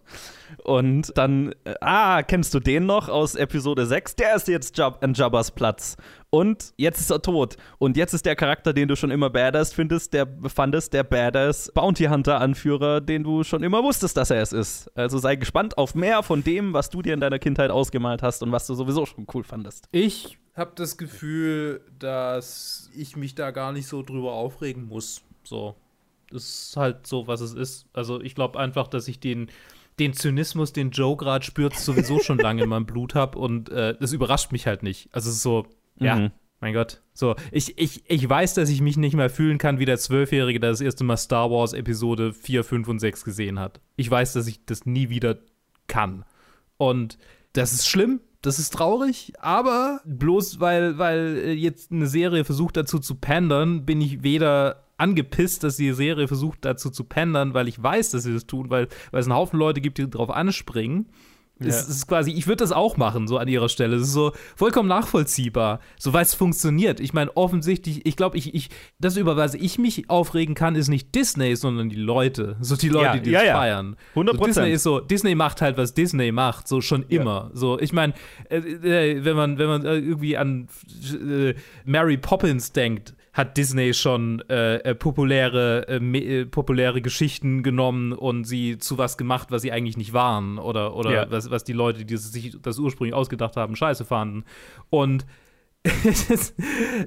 Und 0.64 1.16
dann, 1.16 1.54
äh, 1.64 1.74
ah, 1.80 2.22
kennst 2.22 2.52
du 2.54 2.60
den 2.60 2.86
noch 2.86 3.08
aus 3.08 3.34
Episode 3.36 3.86
6? 3.86 4.16
Der 4.16 4.36
ist 4.36 4.48
jetzt 4.48 4.76
Jab 4.76 5.02
an 5.02 5.14
Jabba's 5.14 5.50
Platz. 5.50 5.96
Und 6.30 6.72
jetzt 6.76 7.00
ist 7.00 7.10
er 7.10 7.22
tot. 7.22 7.56
Und 7.78 7.96
jetzt 7.96 8.12
ist 8.12 8.26
der 8.26 8.36
Charakter, 8.36 8.72
den 8.72 8.88
du 8.88 8.96
schon 8.96 9.10
immer 9.10 9.30
badass 9.30 9.72
findest, 9.72 10.12
der 10.12 10.26
fandest, 10.46 10.92
der 10.92 11.04
badass 11.04 11.70
Bounty 11.74 12.04
Hunter 12.04 12.40
Anführer, 12.40 13.00
den 13.00 13.22
du 13.22 13.44
schon 13.44 13.62
immer 13.62 13.82
wusstest, 13.82 14.16
dass 14.16 14.30
er 14.30 14.42
es 14.42 14.52
ist. 14.52 14.90
Also 14.96 15.18
sei 15.18 15.36
gespannt 15.36 15.78
auf 15.78 15.94
mehr 15.94 16.22
von 16.22 16.42
dem, 16.42 16.72
was 16.72 16.90
du 16.90 17.02
dir 17.02 17.14
in 17.14 17.20
deiner 17.20 17.38
Kindheit 17.38 17.70
ausgemalt 17.70 18.22
hast 18.22 18.42
und 18.42 18.52
was 18.52 18.66
du 18.66 18.74
sowieso 18.74 19.06
schon 19.06 19.26
cool 19.34 19.44
fandest. 19.44 19.88
Ich 19.92 20.38
habe 20.54 20.72
das 20.74 20.96
Gefühl, 20.96 21.82
dass 21.98 22.90
ich 22.94 23.16
mich 23.16 23.34
da 23.34 23.50
gar 23.50 23.72
nicht 23.72 23.86
so 23.86 24.02
drüber 24.02 24.32
aufregen 24.32 24.86
muss. 24.88 25.22
So. 25.44 25.76
Das 26.30 26.42
ist 26.42 26.76
halt 26.76 27.06
so, 27.06 27.28
was 27.28 27.40
es 27.40 27.54
ist. 27.54 27.86
Also 27.92 28.20
ich 28.20 28.34
glaube 28.34 28.58
einfach, 28.58 28.88
dass 28.88 29.06
ich 29.06 29.20
den, 29.20 29.48
den 29.98 30.12
Zynismus, 30.12 30.72
den 30.72 30.90
Joe 30.90 31.16
gerade 31.16 31.44
spürt, 31.44 31.76
sowieso 31.76 32.18
schon 32.18 32.38
lange 32.38 32.64
in 32.64 32.68
meinem 32.68 32.86
Blut 32.86 33.14
habe 33.14 33.38
und 33.38 33.68
äh, 33.68 33.96
das 33.98 34.12
überrascht 34.12 34.50
mich 34.50 34.66
halt 34.66 34.82
nicht. 34.82 35.08
Also 35.12 35.30
es 35.30 35.36
ist 35.36 35.42
so, 35.42 35.66
ja, 35.98 36.16
Mhm. 36.16 36.30
mein 36.60 36.74
Gott. 36.74 37.02
So, 37.12 37.34
ich, 37.50 37.78
ich, 37.78 38.02
ich 38.08 38.28
weiß, 38.28 38.54
dass 38.54 38.68
ich 38.68 38.80
mich 38.80 38.96
nicht 38.96 39.14
mehr 39.16 39.30
fühlen 39.30 39.58
kann 39.58 39.78
wie 39.78 39.84
der 39.86 39.98
Zwölfjährige, 39.98 40.60
der 40.60 40.70
das 40.70 40.80
erste 40.80 41.04
Mal 41.04 41.16
Star 41.16 41.50
Wars 41.50 41.72
Episode 41.72 42.32
4, 42.32 42.62
5 42.64 42.88
und 42.88 42.98
6 42.98 43.24
gesehen 43.24 43.58
hat. 43.58 43.80
Ich 43.96 44.10
weiß, 44.10 44.34
dass 44.34 44.46
ich 44.46 44.64
das 44.66 44.84
nie 44.86 45.08
wieder 45.08 45.38
kann. 45.86 46.24
Und 46.76 47.16
das 47.54 47.72
ist 47.72 47.86
schlimm, 47.88 48.20
das 48.42 48.58
ist 48.58 48.74
traurig, 48.74 49.32
aber 49.38 50.00
bloß 50.04 50.60
weil, 50.60 50.98
weil 50.98 51.38
äh, 51.38 51.52
jetzt 51.52 51.90
eine 51.90 52.06
Serie 52.06 52.44
versucht 52.44 52.76
dazu 52.76 52.98
zu 52.98 53.14
pandern, 53.14 53.86
bin 53.86 54.00
ich 54.02 54.22
weder 54.22 54.84
angepisst, 54.98 55.64
dass 55.64 55.76
die 55.76 55.92
Serie 55.92 56.28
versucht 56.28 56.64
dazu 56.64 56.90
zu 56.90 57.04
pandern, 57.04 57.54
weil 57.54 57.66
ich 57.68 57.82
weiß, 57.82 58.10
dass 58.10 58.22
sie 58.24 58.32
das 58.34 58.46
tun, 58.46 58.70
weil, 58.70 58.88
weil 59.10 59.20
es 59.20 59.26
einen 59.26 59.34
Haufen 59.36 59.58
Leute 59.58 59.80
gibt, 59.80 59.98
die 59.98 60.08
drauf 60.08 60.30
anspringen. 60.30 61.06
Es, 61.58 61.82
es 61.82 61.88
ist 61.88 62.06
quasi, 62.06 62.32
ich 62.32 62.46
würde 62.46 62.58
das 62.58 62.72
auch 62.72 62.98
machen, 62.98 63.26
so 63.26 63.38
an 63.38 63.48
ihrer 63.48 63.70
Stelle. 63.70 63.96
Es 63.96 64.02
ist 64.02 64.12
so 64.12 64.32
vollkommen 64.56 64.88
nachvollziehbar, 64.88 65.80
so 65.98 66.12
weil 66.12 66.22
es 66.22 66.34
funktioniert. 66.34 67.00
Ich 67.00 67.14
meine, 67.14 67.34
offensichtlich, 67.34 68.04
ich 68.04 68.16
glaube, 68.16 68.36
ich, 68.36 68.54
ich, 68.54 68.68
das, 68.98 69.16
über 69.16 69.36
was 69.36 69.54
ich 69.54 69.78
mich 69.78 70.10
aufregen 70.10 70.54
kann, 70.54 70.74
ist 70.74 70.88
nicht 70.88 71.14
Disney, 71.14 71.56
sondern 71.56 71.88
die 71.88 71.96
Leute. 71.96 72.56
So 72.60 72.76
die 72.76 72.90
Leute, 72.90 73.04
Ja, 73.06 73.16
die 73.18 73.30
ja, 73.30 73.38
das 73.40 73.48
ja. 73.48 73.56
feiern. 73.56 73.96
100%. 74.14 74.36
So, 74.36 74.44
Disney 74.44 74.72
ist 74.72 74.82
so, 74.82 75.00
Disney 75.00 75.34
macht 75.34 75.62
halt, 75.62 75.78
was 75.78 75.94
Disney 75.94 76.30
macht, 76.30 76.68
so 76.68 76.80
schon 76.82 77.04
immer. 77.08 77.50
So, 77.54 77.78
ich 77.80 77.92
meine, 77.92 78.12
äh, 78.50 78.58
äh, 78.58 79.24
wenn 79.24 79.36
man, 79.36 79.58
wenn 79.58 79.68
man 79.68 79.84
äh, 79.86 79.94
irgendwie 79.94 80.36
an 80.36 80.68
äh, 81.12 81.54
Mary 81.86 82.18
Poppins 82.18 82.72
denkt, 82.72 83.14
hat 83.36 83.56
Disney 83.58 83.92
schon 83.92 84.40
äh, 84.48 84.76
äh, 84.76 84.94
populäre, 84.94 85.86
äh, 85.88 85.96
äh, 85.96 86.46
populäre 86.46 87.02
Geschichten 87.02 87.62
genommen 87.62 88.12
und 88.14 88.44
sie 88.44 88.78
zu 88.78 88.96
was 88.96 89.18
gemacht, 89.18 89.50
was 89.50 89.60
sie 89.60 89.72
eigentlich 89.72 89.98
nicht 89.98 90.14
waren 90.14 90.58
oder, 90.58 90.96
oder 90.96 91.12
Ja. 91.12 91.30
was, 91.30 91.50
was 91.50 91.62
die 91.62 91.74
Leute, 91.74 92.06
die 92.06 92.16
sich 92.16 92.56
das 92.62 92.78
ursprünglich 92.78 93.14
ausgedacht 93.14 93.56
haben, 93.56 93.76
scheiße 93.76 94.06
fanden. 94.06 94.44
Und 94.88 95.26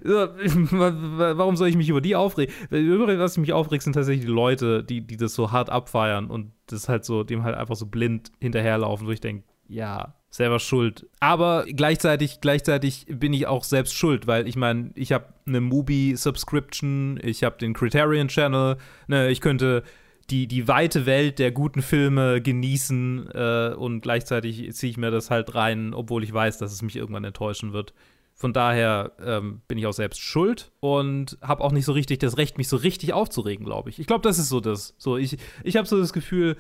warum 0.04 1.56
soll 1.56 1.68
ich 1.68 1.76
mich 1.76 1.90
über 1.90 2.02
die 2.02 2.16
aufregen? 2.16 2.54
Übrigens, 2.70 3.20
was 3.20 3.38
mich 3.38 3.54
aufregt, 3.54 3.84
sind 3.84 3.94
tatsächlich 3.94 4.26
die 4.26 4.32
Leute, 4.32 4.84
die, 4.84 5.02
die 5.02 5.18
das 5.18 5.34
so 5.34 5.52
hart 5.52 5.70
abfeiern 5.70 6.30
und 6.30 6.52
das 6.68 6.88
halt 6.90 7.06
so, 7.06 7.24
dem 7.24 7.44
halt 7.44 7.56
einfach 7.56 7.76
so 7.76 7.88
blind 7.88 8.32
hinterherlaufen, 8.40 9.08
wo 9.08 9.12
ich 9.12 9.20
denke, 9.22 9.44
ja, 9.68 10.16
selber 10.30 10.60
schuld. 10.60 11.08
Aber 11.20 11.66
gleichzeitig, 11.68 12.40
gleichzeitig 12.42 13.06
bin 13.10 13.34
ich 13.34 13.48
auch 13.48 13.64
selbst 13.64 13.96
schuld, 13.96 14.28
weil 14.28 14.48
ich 14.48 14.56
meine, 14.56 14.92
ich 14.96 15.12
habe 15.12 15.26
eine 15.48 15.62
Mubi-Subscription, 15.62 17.20
ich 17.24 17.44
habe 17.44 17.58
den 17.58 17.74
Criterion 17.74 18.28
Channel, 18.28 18.78
ne, 19.08 19.30
ich 19.30 19.42
könnte 19.42 19.84
die, 20.30 20.48
die 20.48 20.68
weite 20.68 21.06
Welt 21.06 21.40
der 21.40 21.52
guten 21.52 21.82
Filme 21.82 22.42
genießen 22.42 23.30
äh, 23.34 23.74
und 23.76 24.02
gleichzeitig 24.02 24.72
ziehe 24.74 24.92
ich 24.92 24.98
mir 24.98 25.12
das 25.12 25.32
halt 25.32 25.56
rein, 25.56 25.94
obwohl 25.94 26.24
ich 26.24 26.32
weiß, 26.32 26.60
dass 26.60 26.72
es 26.72 26.82
mich 26.84 26.96
irgendwann 26.96 27.24
enttäuschen 27.24 27.74
wird. 27.74 27.94
Von 28.36 28.54
daher 28.54 29.12
ähm, 29.22 29.62
bin 29.68 29.78
ich 29.78 29.86
auch 29.86 29.94
selbst 29.94 30.22
schuld 30.22 30.72
und 30.80 31.38
habe 31.42 31.62
auch 31.62 31.74
nicht 31.74 31.84
so 31.84 31.92
richtig 31.92 32.20
das 32.20 32.38
Recht, 32.38 32.58
mich 32.58 32.70
so 32.70 32.78
richtig 32.78 33.12
aufzuregen, 33.12 33.66
glaube 33.66 33.90
ich. 33.90 34.00
Ich 34.00 34.08
glaube, 34.08 34.22
das 34.22 34.40
ist 34.40 34.48
so 34.48 34.62
das. 34.62 34.96
So, 34.98 35.18
ich, 35.18 35.38
ich 35.64 35.76
habe 35.76 35.88
so 35.88 36.00
das 36.00 36.14
Gefühl, 36.14 36.56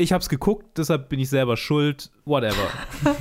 ich 0.00 0.12
habe 0.12 0.22
es 0.22 0.28
geguckt, 0.28 0.78
deshalb 0.78 1.08
bin 1.08 1.20
ich 1.20 1.28
selber 1.28 1.56
schuld, 1.56 2.10
whatever. 2.24 2.68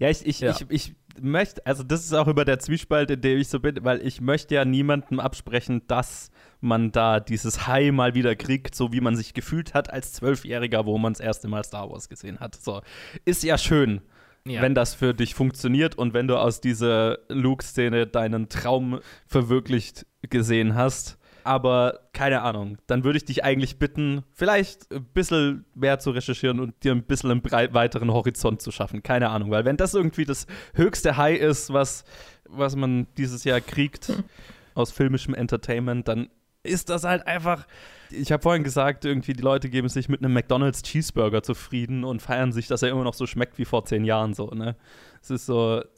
Ja, 0.00 0.10
ich, 0.10 0.26
ich, 0.26 0.40
Ja. 0.40 0.50
ich, 0.50 0.66
ich 0.70 0.94
möchte, 1.22 1.64
also 1.66 1.84
das 1.84 2.04
ist 2.04 2.12
auch 2.14 2.26
über 2.26 2.44
der 2.44 2.58
Zwiespalt, 2.58 3.10
in 3.12 3.20
dem 3.20 3.38
ich 3.38 3.46
so 3.48 3.60
bin, 3.60 3.76
weil 3.84 4.04
ich 4.04 4.20
möchte 4.20 4.56
ja 4.56 4.64
niemandem 4.64 5.20
absprechen, 5.20 5.82
dass 5.86 6.30
man 6.60 6.90
da 6.90 7.20
dieses 7.20 7.68
High 7.68 7.92
mal 7.92 8.14
wieder 8.14 8.34
kriegt, 8.34 8.74
so 8.74 8.92
wie 8.92 9.00
man 9.00 9.14
sich 9.14 9.34
gefühlt 9.34 9.72
hat 9.72 9.92
als 9.92 10.12
Zwölfjähriger, 10.14 10.84
wo 10.86 10.98
man 10.98 11.12
das 11.12 11.20
erste 11.20 11.46
Mal 11.46 11.62
Star 11.62 11.88
Wars 11.90 12.08
gesehen 12.08 12.40
hat. 12.40 12.56
So, 12.56 12.80
ist 13.24 13.44
ja 13.44 13.56
schön, 13.56 14.00
Ja. 14.44 14.62
wenn 14.62 14.74
das 14.74 14.94
für 14.94 15.14
dich 15.14 15.34
funktioniert 15.36 15.94
und 15.96 16.12
wenn 16.12 16.26
du 16.26 16.36
aus 16.38 16.60
dieser 16.60 17.18
Luke-Szene 17.28 18.08
deinen 18.08 18.48
Traum 18.48 18.98
verwirklicht 19.28 20.06
gesehen 20.28 20.74
hast. 20.74 21.18
Aber 21.44 22.00
keine 22.14 22.40
Ahnung, 22.40 22.78
dann 22.86 23.04
würde 23.04 23.18
ich 23.18 23.26
dich 23.26 23.44
eigentlich 23.44 23.78
bitten, 23.78 24.24
vielleicht 24.32 24.90
ein 24.90 25.04
bisschen 25.04 25.66
mehr 25.74 25.98
zu 25.98 26.10
recherchieren 26.10 26.58
und 26.58 26.82
dir 26.82 26.92
ein 26.92 27.02
bisschen 27.02 27.30
einen 27.30 27.44
weiteren 27.74 28.10
Horizont 28.10 28.62
zu 28.62 28.72
schaffen. 28.72 29.02
Keine 29.02 29.28
Ahnung, 29.28 29.50
weil 29.50 29.66
wenn 29.66 29.76
das 29.76 29.92
irgendwie 29.92 30.24
das 30.24 30.46
höchste 30.72 31.18
High 31.18 31.38
ist, 31.38 31.70
was, 31.70 32.04
was 32.48 32.76
man 32.76 33.06
dieses 33.18 33.44
Jahr 33.44 33.60
kriegt 33.60 34.10
aus 34.74 34.90
filmischem 34.90 35.34
Entertainment, 35.34 36.08
dann 36.08 36.30
ist 36.62 36.88
das 36.88 37.04
halt 37.04 37.26
einfach. 37.26 37.66
Ich 38.10 38.32
habe 38.32 38.42
vorhin 38.42 38.64
gesagt, 38.64 39.04
irgendwie 39.04 39.34
die 39.34 39.42
Leute 39.42 39.68
geben 39.68 39.90
sich 39.90 40.08
mit 40.08 40.24
einem 40.24 40.32
McDonald's 40.32 40.82
Cheeseburger 40.82 41.42
zufrieden 41.42 42.04
und 42.04 42.22
feiern 42.22 42.52
sich, 42.52 42.68
dass 42.68 42.82
er 42.82 42.88
immer 42.88 43.04
noch 43.04 43.14
so 43.14 43.26
schmeckt 43.26 43.58
wie 43.58 43.66
vor 43.66 43.84
zehn 43.84 44.04
Jahren 44.04 44.32
so, 44.32 44.46
ne? 44.48 44.76
Es 45.20 45.28
ist 45.30 45.44
so. 45.44 45.82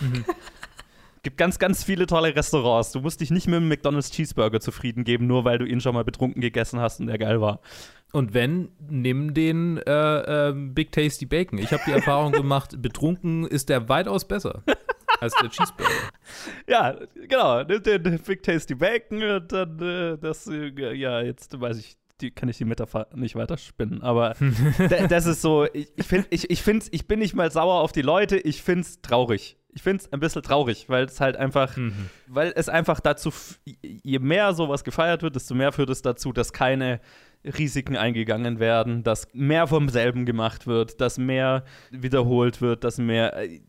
gibt 1.22 1.36
ganz, 1.36 1.58
ganz 1.58 1.84
viele 1.84 2.06
tolle 2.06 2.34
Restaurants. 2.34 2.92
Du 2.92 3.00
musst 3.00 3.20
dich 3.20 3.30
nicht 3.30 3.46
mit 3.46 3.56
einem 3.56 3.68
McDonald's 3.68 4.10
Cheeseburger 4.10 4.60
zufrieden 4.60 5.04
geben, 5.04 5.26
nur 5.26 5.44
weil 5.44 5.58
du 5.58 5.64
ihn 5.66 5.80
schon 5.80 5.94
mal 5.94 6.04
betrunken 6.04 6.40
gegessen 6.40 6.80
hast 6.80 7.00
und 7.00 7.06
der 7.08 7.18
geil 7.18 7.40
war. 7.40 7.60
Und 8.12 8.34
wenn, 8.34 8.70
nimm 8.88 9.34
den 9.34 9.78
äh, 9.78 10.48
ähm, 10.48 10.74
Big 10.74 10.90
Tasty 10.92 11.26
Bacon. 11.26 11.58
Ich 11.58 11.72
habe 11.72 11.82
die 11.86 11.92
Erfahrung 11.92 12.32
gemacht, 12.32 12.74
betrunken 12.82 13.46
ist 13.46 13.68
der 13.68 13.88
weitaus 13.88 14.26
besser 14.26 14.62
als 15.20 15.34
der 15.40 15.48
Cheeseburger. 15.50 15.90
Ja, 16.66 16.96
genau. 17.28 17.62
Nimm 17.64 17.82
den 17.82 18.18
Big 18.20 18.42
Tasty 18.42 18.74
Bacon 18.74 19.22
und 19.22 19.52
dann 19.52 19.78
äh, 19.80 20.18
das, 20.18 20.46
äh, 20.46 20.72
ja, 20.94 21.20
jetzt 21.20 21.60
weiß 21.60 21.78
ich, 21.78 21.96
die, 22.20 22.30
kann 22.30 22.48
ich 22.48 22.58
die 22.58 22.64
Metapher 22.64 23.06
nicht 23.14 23.34
weiter 23.36 23.56
spinnen, 23.56 24.02
aber 24.02 24.34
da- 24.90 25.06
das 25.06 25.26
ist 25.26 25.40
so, 25.42 25.66
ich, 25.72 25.88
ich 25.96 26.06
finde, 26.06 26.26
ich, 26.30 26.50
ich, 26.50 26.62
find's, 26.62 26.88
ich 26.90 27.06
bin 27.06 27.18
nicht 27.20 27.34
mal 27.34 27.50
sauer 27.50 27.80
auf 27.80 27.92
die 27.92 28.02
Leute, 28.02 28.36
ich 28.38 28.62
finde 28.62 28.82
es 28.82 29.00
traurig. 29.02 29.56
Ich 29.72 29.82
finde 29.82 30.02
es 30.02 30.12
ein 30.12 30.20
bisschen 30.20 30.42
traurig, 30.42 30.88
weil 30.88 31.04
es 31.04 31.20
halt 31.20 31.36
einfach, 31.36 31.76
weil 32.26 32.52
es 32.56 32.68
einfach 32.68 33.00
dazu, 33.00 33.30
je 33.64 34.18
mehr 34.18 34.52
sowas 34.52 34.84
gefeiert 34.84 35.22
wird, 35.22 35.36
desto 35.36 35.54
mehr 35.54 35.72
führt 35.72 35.90
es 35.90 36.02
dazu, 36.02 36.32
dass 36.32 36.52
keine 36.52 37.00
Risiken 37.44 37.96
eingegangen 37.96 38.58
werden, 38.58 39.02
dass 39.02 39.28
mehr 39.32 39.66
vom 39.66 39.88
selben 39.88 40.26
gemacht 40.26 40.66
wird, 40.66 41.00
dass 41.00 41.18
mehr 41.18 41.64
wiederholt 41.90 42.60
wird, 42.60 42.84
dass 42.84 42.98
mehr 42.98 43.36
äh, 43.36 43.60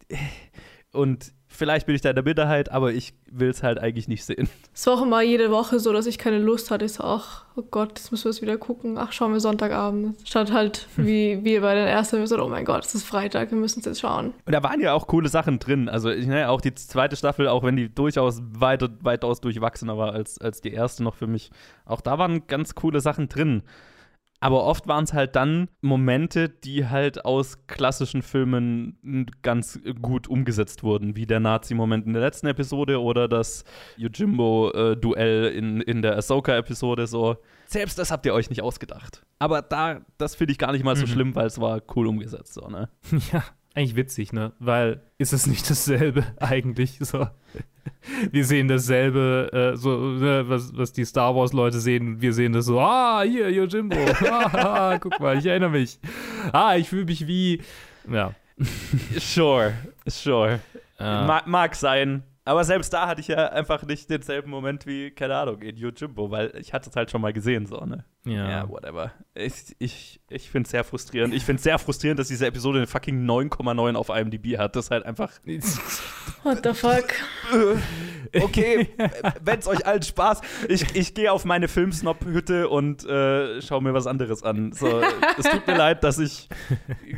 und 0.92 1.34
vielleicht 1.62 1.86
bin 1.86 1.94
ich 1.94 2.02
da 2.02 2.10
in 2.10 2.16
der 2.16 2.24
Minderheit, 2.24 2.72
aber 2.72 2.92
ich 2.92 3.14
will 3.30 3.52
es 3.52 3.62
halt 3.62 3.78
eigentlich 3.78 4.08
nicht 4.08 4.26
sehen. 4.26 4.50
Es 4.74 4.88
war 4.88 4.96
auch 4.96 5.04
immer 5.04 5.22
jede 5.22 5.52
Woche 5.52 5.80
so, 5.80 5.94
dass 5.94 6.08
ich 6.08 6.18
keine 6.18 6.40
Lust 6.40 6.72
hatte. 6.72 6.86
Ich 6.86 6.94
so, 6.94 7.04
ach, 7.04 7.46
oh 7.56 7.62
Gott, 7.62 8.00
jetzt 8.00 8.10
müssen 8.10 8.24
wir 8.24 8.30
es 8.32 8.42
wieder 8.42 8.58
gucken. 8.58 8.98
Ach, 8.98 9.12
schauen 9.12 9.32
wir 9.32 9.40
Sonntagabend. 9.40 10.18
Statt 10.28 10.52
halt, 10.52 10.88
wie 10.98 11.44
wir 11.44 11.62
bei 11.62 11.76
den 11.76 11.86
ersten, 11.86 12.18
wir 12.18 12.26
so, 12.26 12.44
oh 12.44 12.50
mein 12.50 12.66
Gott, 12.66 12.84
es 12.84 12.96
ist 12.96 13.04
Freitag, 13.04 13.52
wir 13.52 13.60
müssen 13.60 13.82
es 13.82 13.86
jetzt 13.86 14.00
schauen. 14.00 14.34
Und 14.44 14.54
da 14.54 14.64
waren 14.64 14.82
ja 14.82 14.94
auch 14.94 15.06
coole 15.06 15.30
Sachen 15.30 15.60
drin. 15.60 15.88
Also, 15.88 16.10
ich, 16.10 16.26
ne, 16.26 16.50
auch 16.50 16.62
die 16.62 16.74
zweite 16.74 17.16
Staffel, 17.16 17.48
auch 17.48 17.62
wenn 17.62 17.76
die 17.76 17.94
durchaus 17.94 18.42
weiter, 18.42 18.90
weitaus 19.02 19.40
durchwachsener 19.40 20.00
war 20.00 20.14
als, 20.14 20.42
als 20.42 20.62
die 20.62 20.74
erste 20.74 21.04
noch 21.04 21.14
für 21.14 21.28
mich, 21.28 21.52
auch 21.86 22.02
da 22.02 22.18
waren 22.18 22.48
ganz 22.48 22.74
coole 22.74 23.02
Sachen 23.02 23.30
drin. 23.30 23.62
Aber 24.42 24.64
oft 24.64 24.88
waren 24.88 25.04
es 25.04 25.14
halt 25.14 25.36
dann 25.36 25.70
Momente, 25.82 26.50
die 26.50 26.88
halt 26.88 27.26
aus 27.26 27.68
klassischen 27.68 28.24
Filmen 28.24 29.28
ganz 29.44 29.80
gut 30.02 30.28
umgesetzt 30.28 30.82
wurden, 30.82 31.16
wie 31.16 31.28
der 31.28 31.40
Nazi-Moment 31.40 32.08
in 32.08 32.14
der 32.14 32.24
letzten 32.24 32.48
Episode 32.48 33.00
oder 33.00 33.28
das 33.28 33.64
Yojimbo-Duell 33.98 35.46
in, 35.54 35.80
in 35.82 36.02
der 36.02 36.18
Ahsoka-Episode. 36.18 37.06
So, 37.06 37.38
selbst 37.68 38.00
das 38.00 38.10
habt 38.10 38.26
ihr 38.26 38.34
euch 38.34 38.50
nicht 38.50 38.64
ausgedacht. 38.64 39.24
Aber 39.38 39.62
da, 39.62 40.02
das 40.18 40.34
finde 40.34 40.54
ich 40.54 40.58
gar 40.58 40.72
nicht 40.72 40.84
mal 40.84 40.96
so 40.96 41.06
schlimm, 41.06 41.36
weil 41.36 41.46
es 41.46 41.62
war 41.62 41.80
cool 41.96 42.08
umgesetzt. 42.08 42.54
So, 42.56 42.68
ne? 42.68 42.90
Ja, 43.32 43.44
eigentlich 43.76 43.96
witzig, 43.96 44.34
ne? 44.34 44.54
Weil 44.58 45.04
ist 45.20 45.34
es 45.34 45.46
nicht 45.46 45.70
dasselbe 45.70 46.26
eigentlich? 46.40 46.98
So. 47.00 47.28
Wir 48.32 48.46
sehen 48.46 48.68
dasselbe, 48.68 49.74
äh, 49.74 49.78
so, 49.78 49.98
ne, 49.98 50.44
was, 50.48 50.76
was 50.76 50.94
die 50.94 51.06
Star 51.06 51.36
Wars-Leute 51.36 51.80
sehen. 51.80 52.22
Wir 52.22 52.34
sehen 52.34 52.54
das 52.54 52.66
so, 52.66 52.80
ah, 52.80 53.24
hier, 53.24 53.50
Yojimbo. 53.52 53.96
ah, 54.32 54.98
guck 55.00 55.20
mal, 55.20 55.38
ich 55.38 55.46
erinnere 55.46 55.72
mich. 55.72 56.00
Ah, 56.52 56.76
ich 56.76 56.90
fühle 56.90 57.06
mich 57.06 57.28
wie. 57.28 57.62
Ja. 58.12 58.34
Sure, 59.20 59.74
sure. 60.06 60.60
Ma 61.00 61.42
mag 61.46 61.76
sein. 61.76 62.24
Aber 62.44 62.64
selbst 62.64 62.92
da 62.92 63.08
hatte 63.08 63.22
ich 63.22 63.28
ja 63.28 63.50
einfach 63.50 63.84
nicht 63.84 64.10
denselben 64.10 64.50
Moment 64.50 64.88
wie, 64.88 65.12
keine 65.12 65.36
Ahnung, 65.36 65.62
in 65.62 65.78
Yojimbo, 65.78 66.32
weil 66.32 66.52
ich 66.58 66.74
hatte 66.74 66.90
es 66.90 66.96
halt 66.96 67.12
schon 67.12 67.22
mal 67.22 67.34
gesehen, 67.34 67.68
so, 67.68 67.86
ne? 67.86 68.04
Ja. 68.26 68.50
Ja, 68.50 68.70
whatever. 68.70 69.12
Ich, 69.36 69.76
ich, 69.78 70.22
ich 70.30 70.50
finde 70.50 70.66
es 70.66 70.72
sehr 70.72 70.84
frustrierend. 70.84 71.34
Ich 71.34 71.44
finde 71.44 71.58
es 71.58 71.64
sehr 71.64 71.78
frustrierend, 71.78 72.20
dass 72.20 72.28
diese 72.30 72.48
Episode 72.48 72.80
eine 72.80 72.88
fucking 72.88 73.26
9,9 73.28 73.96
auf 73.96 74.10
IMDb 74.10 74.58
hat. 74.58 74.76
Das 74.76 74.86
ist 74.86 74.92
halt 74.92 75.06
einfach, 75.06 75.32
What 76.44 76.62
the 76.64 76.74
fuck? 76.74 77.06
okay, 78.42 78.90
wenn 79.42 79.60
es 79.60 79.68
euch 79.68 79.86
allen 79.86 80.02
Spaß, 80.02 80.42
ich, 80.68 80.96
ich 80.96 81.14
gehe 81.14 81.32
auf 81.32 81.46
meine 81.46 81.68
Filmsnob-Hütte 81.68 82.70
und 82.70 83.06
äh, 83.06 83.62
schaue 83.62 83.84
mir 83.84 83.94
was 83.94 84.08
anderes 84.08 84.42
an. 84.42 84.72
So, 84.72 85.02
es 85.38 85.46
tut 85.46 85.68
mir 85.68 85.78
leid, 85.78 86.04
dass 86.04 86.18
ich 86.18 86.50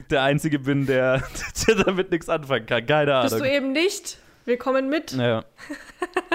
der 0.09 0.23
Einzige 0.23 0.59
bin, 0.59 0.86
der, 0.86 1.23
der 1.67 1.75
damit 1.75 2.12
nichts 2.12 2.27
anfangen 2.27 2.65
kann. 2.65 2.86
Keine 2.86 3.21
Bist 3.21 3.33
du 3.33 3.38
Ahnung. 3.38 3.47
eben 3.47 3.71
nicht? 3.71 4.17
Wir 4.45 4.58
kommen 4.58 4.89
mit. 4.89 5.13
Ja, 5.13 5.45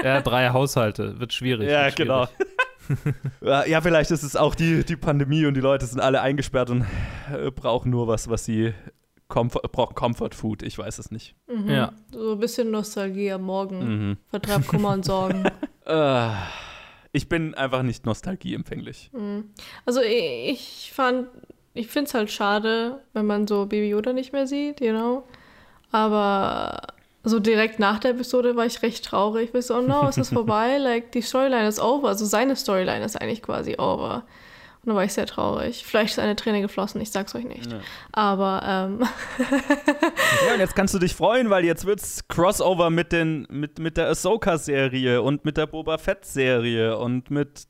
ja, 0.03 0.21
drei 0.21 0.51
Haushalte. 0.51 1.19
Wird 1.21 1.33
schwierig. 1.33 1.69
ja 1.69 1.87
wird 1.87 1.97
genau. 1.97 2.27
schwierig. 2.27 2.49
Ja, 3.43 3.67
ja, 3.67 3.83
vielleicht 3.83 4.11
ist 4.11 4.23
es 4.23 4.35
auch 4.35 4.55
die, 4.55 4.83
die 4.83 4.97
Pandemie 4.97 5.45
und 5.45 5.53
die 5.53 5.61
Leute 5.61 5.85
sind 5.85 6.01
alle 6.01 6.23
eingesperrt 6.23 6.71
und 6.71 6.87
äh, 7.31 7.51
brauchen 7.51 7.91
nur 7.91 8.09
was, 8.09 8.31
was 8.31 8.47
sie 8.47 8.73
Comfort, 9.29 9.71
brauchen 9.71 9.95
Comfort 9.95 10.31
Food. 10.33 10.63
Ich 10.63 10.79
weiß 10.79 10.99
es 10.99 11.11
nicht. 11.11 11.35
Mhm. 11.47 11.71
Ja. 11.71 11.93
So 12.13 12.33
ein 12.33 12.41
bisschen 12.41 12.71
Nostalgie 12.71 13.31
am 13.31 13.43
Morgen. 13.43 13.79
Mhm. 14.09 14.17
Vertreibt 14.29 14.69
Kummer 14.69 14.93
und 14.93 15.05
Sorgen. 15.05 15.45
Äh, 15.89 16.33
ich 17.13 17.31
bin 17.31 17.55
einfach 17.55 17.83
nicht 17.83 18.05
nostalgieempfänglich. 18.05 19.11
Also 19.87 20.03
ich, 20.03 20.11
ich 20.13 20.93
fand, 20.93 21.29
ich 21.73 21.89
finde 21.89 22.09
es 22.09 22.13
halt 22.13 22.31
schade, 22.31 23.01
wenn 23.15 23.25
man 23.25 23.47
so 23.47 23.65
Baby 23.65 23.89
Yoda 23.89 24.13
nicht 24.13 24.35
mehr 24.35 24.47
sieht, 24.47 24.83
you 24.83 24.91
know. 24.91 25.27
Aber 25.91 26.77
so 27.29 27.39
direkt 27.39 27.79
nach 27.79 27.99
der 27.99 28.13
Episode 28.13 28.57
war 28.57 28.67
ich 28.67 28.83
recht 28.83 29.05
traurig. 29.05 29.51
Ich 29.55 29.67
so, 29.67 29.77
oh 29.77 29.81
no, 29.81 30.09
es 30.09 30.17
ist 30.19 30.33
vorbei. 30.33 30.79
Like, 30.79 31.13
die 31.13 31.23
Storyline 31.23 31.69
ist 31.69 31.81
over. 31.81 32.09
Also 32.09 32.25
seine 32.25 32.57
Storyline 32.57 33.05
ist 33.05 33.21
eigentlich 33.21 33.43
quasi 33.43 33.77
over. 33.79 34.25
Und 34.85 34.91
da 34.91 34.95
war 34.95 35.05
ich 35.05 35.13
sehr 35.13 35.27
traurig. 35.27 35.85
Vielleicht 35.85 36.13
ist 36.13 36.19
eine 36.21 36.37
Träne 36.37 36.61
geflossen, 36.61 37.01
ich 37.01 37.11
sag's 37.11 37.35
euch 37.35 37.45
nicht. 37.45 37.69
Aber 38.13 38.63
ähm, 38.65 39.01
Ja, 40.47 40.55
und 40.55 40.61
jetzt 40.61 40.77
kannst 40.77 40.95
du 40.95 40.99
dich 40.99 41.15
freuen, 41.15 41.51
weil 41.51 41.65
jetzt 41.65 41.85
wird's 41.85 42.27
Crossover 42.29 42.89
mit, 42.89 43.11
den, 43.13 43.47
mit, 43.51 43.81
mit 43.81 43.97
der 43.97 44.09
Ahsoka-Serie 44.09 45.21
und 45.21 45.45
mit 45.45 45.57
der 45.57 45.67
Boba 45.67 45.99
Fett-Serie 45.99 46.97
und 46.97 47.31
mit. 47.31 47.67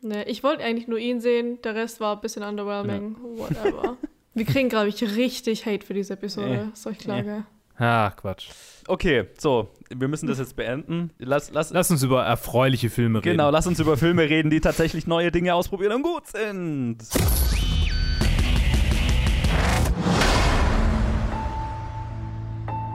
ne, 0.00 0.24
ich 0.26 0.42
wollte 0.42 0.64
eigentlich 0.64 0.88
nur 0.88 0.98
ihn 0.98 1.20
sehen. 1.20 1.60
Der 1.62 1.74
Rest 1.74 2.00
war 2.00 2.16
ein 2.16 2.20
bisschen 2.22 2.42
underwhelming. 2.42 3.16
Whatever. 3.36 3.96
Wir 4.32 4.44
kriegen, 4.44 4.68
glaube 4.68 4.88
ich, 4.88 5.00
richtig 5.02 5.66
Hate 5.66 5.86
für 5.86 5.94
diese 5.94 6.14
Episode. 6.14 6.46
Nee. 6.64 6.72
Ist 6.72 6.86
euch 6.86 6.98
klar, 6.98 7.22
Nee. 7.22 7.42
Ah, 7.78 8.10
Quatsch. 8.10 8.48
Okay, 8.86 9.24
so, 9.38 9.70
wir 9.94 10.08
müssen 10.08 10.26
das 10.26 10.38
jetzt 10.38 10.54
beenden. 10.56 11.10
Lass, 11.18 11.50
lass, 11.50 11.70
Lass 11.70 11.90
uns 11.90 12.02
über 12.02 12.22
erfreuliche 12.24 12.90
Filme 12.90 13.18
reden. 13.18 13.32
genau, 13.32 13.50
lass 13.50 13.66
uns 13.66 13.80
über 13.80 13.96
Filme 13.96 14.22
reden, 14.22 14.50
die 14.50 14.60
tatsächlich 14.60 15.06
neue 15.06 15.32
Dinge 15.32 15.54
ausprobieren 15.54 15.92
und 15.94 16.02
gut 16.02 16.26
sind. 16.28 16.98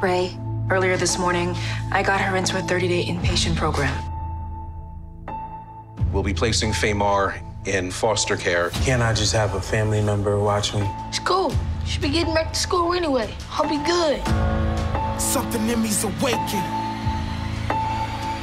Ray, 0.02 0.32
earlier 0.70 0.98
this 0.98 1.18
morning, 1.18 1.56
I 1.92 2.04
got 2.04 2.22
her 2.22 2.38
into 2.38 2.58
a 2.58 2.62
30 2.62 2.88
day 2.88 3.04
inpatient 3.06 3.56
program. 3.56 3.94
We'll 6.13 6.24
be 6.24 6.34
placing 6.34 6.72
Famar 6.72 7.36
in 7.65 7.92
foster 7.92 8.38
care. 8.38 8.70
Can't 8.86 9.02
I 9.02 9.13
just 9.13 9.34
have 9.34 9.54
a 9.56 9.62
family 9.62 10.02
member 10.02 10.39
watch 10.39 10.74
me? 10.74 10.89
School. 11.12 11.54
Should 11.89 12.04
be 12.04 12.10
getting 12.10 12.36
back 12.36 12.54
to 12.54 12.60
school 12.60 12.93
anyway. 12.93 13.34
I'll 13.49 13.67
be 13.67 13.84
good. 13.84 14.21
Something 15.19 15.67
in 15.67 15.82
me's 15.82 16.04
awakened. 16.04 16.69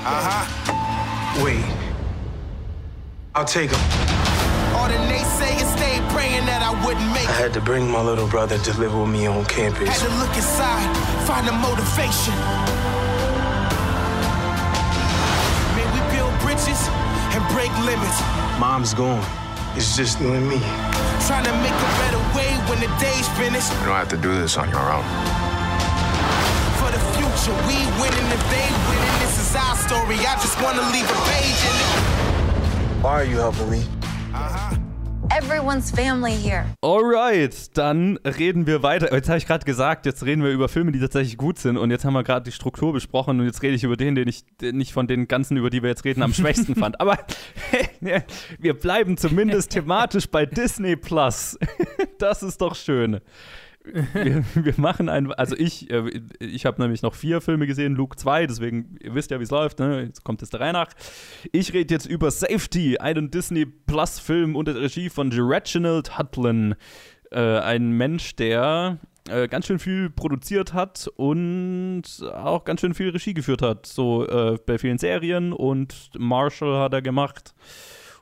Uh 0.02 0.20
huh. 0.26 1.44
Wait. 1.44 1.64
I'll 3.36 3.44
take 3.44 3.70
him. 3.70 3.78
All 4.74 4.88
the 4.88 4.98
naysayers 5.06 5.70
stayed 5.78 6.02
praying 6.10 6.44
that 6.46 6.60
I 6.60 6.74
wouldn't 6.84 7.06
make 7.14 7.28
I 7.28 7.38
had 7.38 7.54
to 7.54 7.60
bring 7.60 7.88
my 7.88 8.02
little 8.02 8.26
brother 8.26 8.58
to 8.58 8.80
live 8.80 8.92
with 8.98 9.08
me 9.08 9.26
on 9.28 9.44
campus. 9.44 9.90
Had 9.90 10.10
to 10.10 10.14
look 10.18 10.34
inside, 10.34 10.90
find 11.22 11.46
a 11.46 11.52
motivation. 11.52 12.34
May 15.78 15.86
we 15.94 16.02
build 16.10 16.34
bridges 16.42 16.82
and 17.30 17.46
break 17.54 17.70
limits. 17.86 18.18
Mom's 18.58 18.92
gone. 18.92 19.24
It's 19.76 19.96
just 19.96 20.20
you 20.20 20.32
and 20.32 20.48
me. 20.48 20.95
Trying 21.24 21.44
to 21.44 21.52
make 21.58 21.72
a 21.72 21.90
better 21.98 22.22
way 22.36 22.50
when 22.68 22.78
the 22.78 22.86
day's 23.00 23.28
finished. 23.38 23.72
You 23.80 23.86
don't 23.86 23.96
have 23.96 24.08
to 24.10 24.16
do 24.16 24.32
this 24.34 24.56
on 24.56 24.68
your 24.70 24.78
own. 24.78 25.02
For 26.78 26.90
the 26.92 27.02
future, 27.16 27.56
we 27.66 27.78
winning 28.00 28.28
if 28.30 28.42
they 28.50 28.68
winning. 28.86 29.16
This 29.20 29.40
is 29.40 29.56
our 29.56 29.76
story. 29.76 30.16
I 30.20 30.34
just 30.38 30.60
want 30.62 30.76
to 30.78 30.84
leave 30.94 31.08
a 31.10 31.20
page 31.26 31.60
in 31.66 31.76
it. 31.82 33.02
Why 33.02 33.22
are 33.22 33.24
you 33.24 33.38
helping 33.38 33.70
me? 33.70 33.95
Everyone's 35.36 35.90
family 35.90 36.32
here. 36.32 36.64
Alright, 36.82 37.76
dann 37.76 38.16
reden 38.24 38.66
wir 38.66 38.82
weiter. 38.82 39.12
Jetzt 39.12 39.28
habe 39.28 39.36
ich 39.36 39.46
gerade 39.46 39.66
gesagt, 39.66 40.06
jetzt 40.06 40.24
reden 40.24 40.42
wir 40.42 40.50
über 40.50 40.66
Filme, 40.66 40.92
die 40.92 40.98
tatsächlich 40.98 41.36
gut 41.36 41.58
sind. 41.58 41.76
Und 41.76 41.90
jetzt 41.90 42.06
haben 42.06 42.14
wir 42.14 42.24
gerade 42.24 42.44
die 42.44 42.52
Struktur 42.52 42.94
besprochen. 42.94 43.38
Und 43.38 43.44
jetzt 43.44 43.60
rede 43.60 43.74
ich 43.74 43.84
über 43.84 43.98
den, 43.98 44.14
den 44.14 44.28
ich 44.28 44.46
nicht 44.62 44.94
von 44.94 45.06
den 45.06 45.28
ganzen, 45.28 45.58
über 45.58 45.68
die 45.68 45.82
wir 45.82 45.90
jetzt 45.90 46.06
reden, 46.06 46.22
am 46.22 46.32
schwächsten 46.32 46.74
fand. 46.74 47.02
Aber 47.02 47.18
wir 48.58 48.74
bleiben 48.74 49.18
zumindest 49.18 49.72
thematisch 49.72 50.26
bei 50.26 50.46
Disney 50.46 50.96
Plus. 50.96 51.58
Das 52.18 52.42
ist 52.42 52.62
doch 52.62 52.74
schön. 52.74 53.20
Wir, 53.92 54.44
wir 54.54 54.74
machen 54.76 55.08
ein, 55.08 55.32
also 55.32 55.56
ich, 55.56 55.90
äh, 55.90 56.20
ich 56.40 56.66
habe 56.66 56.82
nämlich 56.82 57.02
noch 57.02 57.14
vier 57.14 57.40
Filme 57.40 57.66
gesehen, 57.66 57.94
Luke 57.94 58.16
2, 58.16 58.46
deswegen, 58.46 58.96
ihr 59.00 59.14
wisst 59.14 59.30
ja, 59.30 59.38
wie 59.38 59.44
es 59.44 59.50
läuft, 59.50 59.78
ne? 59.78 60.02
Jetzt 60.02 60.24
kommt 60.24 60.42
es 60.42 60.50
der 60.50 60.60
Reihe 60.60 60.72
nach. 60.72 60.88
Ich 61.52 61.72
rede 61.72 61.94
jetzt 61.94 62.06
über 62.06 62.30
Safety, 62.30 62.98
einen 62.98 63.30
Disney 63.30 63.66
Plus 63.66 64.18
Film 64.18 64.56
unter 64.56 64.72
der 64.72 64.82
Regie 64.82 65.08
von 65.08 65.32
Reginald 65.32 66.18
Hudlin. 66.18 66.74
Äh, 67.30 67.58
ein 67.58 67.90
Mensch, 67.92 68.36
der 68.36 68.98
äh, 69.28 69.48
ganz 69.48 69.66
schön 69.66 69.78
viel 69.78 70.10
produziert 70.10 70.72
hat 70.72 71.08
und 71.16 72.04
auch 72.32 72.64
ganz 72.64 72.80
schön 72.80 72.94
viel 72.94 73.10
Regie 73.10 73.34
geführt 73.34 73.62
hat. 73.62 73.86
So 73.86 74.26
äh, 74.26 74.58
bei 74.64 74.78
vielen 74.78 74.98
Serien 74.98 75.52
und 75.52 76.10
Marshall 76.16 76.78
hat 76.78 76.92
er 76.92 77.02
gemacht. 77.02 77.54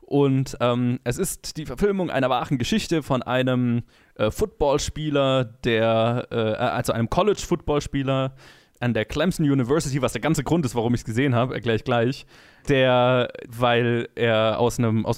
Und 0.07 0.55
ähm, 0.59 0.99
es 1.03 1.17
ist 1.17 1.57
die 1.57 1.65
Verfilmung 1.65 2.11
einer 2.11 2.29
wahren 2.29 2.59
Geschichte 2.59 3.01
von 3.01 3.23
einem 3.23 3.81
äh, 4.15 4.29
Footballspieler, 4.29 5.45
der, 5.63 6.27
äh, 6.31 6.35
also 6.35 6.93
einem 6.93 7.09
College-Footballspieler 7.09 8.35
an 8.79 8.93
der 8.93 9.05
Clemson 9.05 9.49
University, 9.49 10.01
was 10.01 10.13
der 10.13 10.21
ganze 10.21 10.43
Grund 10.43 10.63
ist, 10.65 10.75
warum 10.75 10.93
ich 10.93 11.01
es 11.01 11.05
gesehen 11.05 11.33
habe, 11.33 11.55
erkläre 11.55 11.77
ich 11.77 11.83
gleich, 11.85 12.27
der, 12.69 13.31
weil 13.47 14.09
er 14.15 14.59
aus 14.59 14.77
einem, 14.77 15.05
aus 15.05 15.17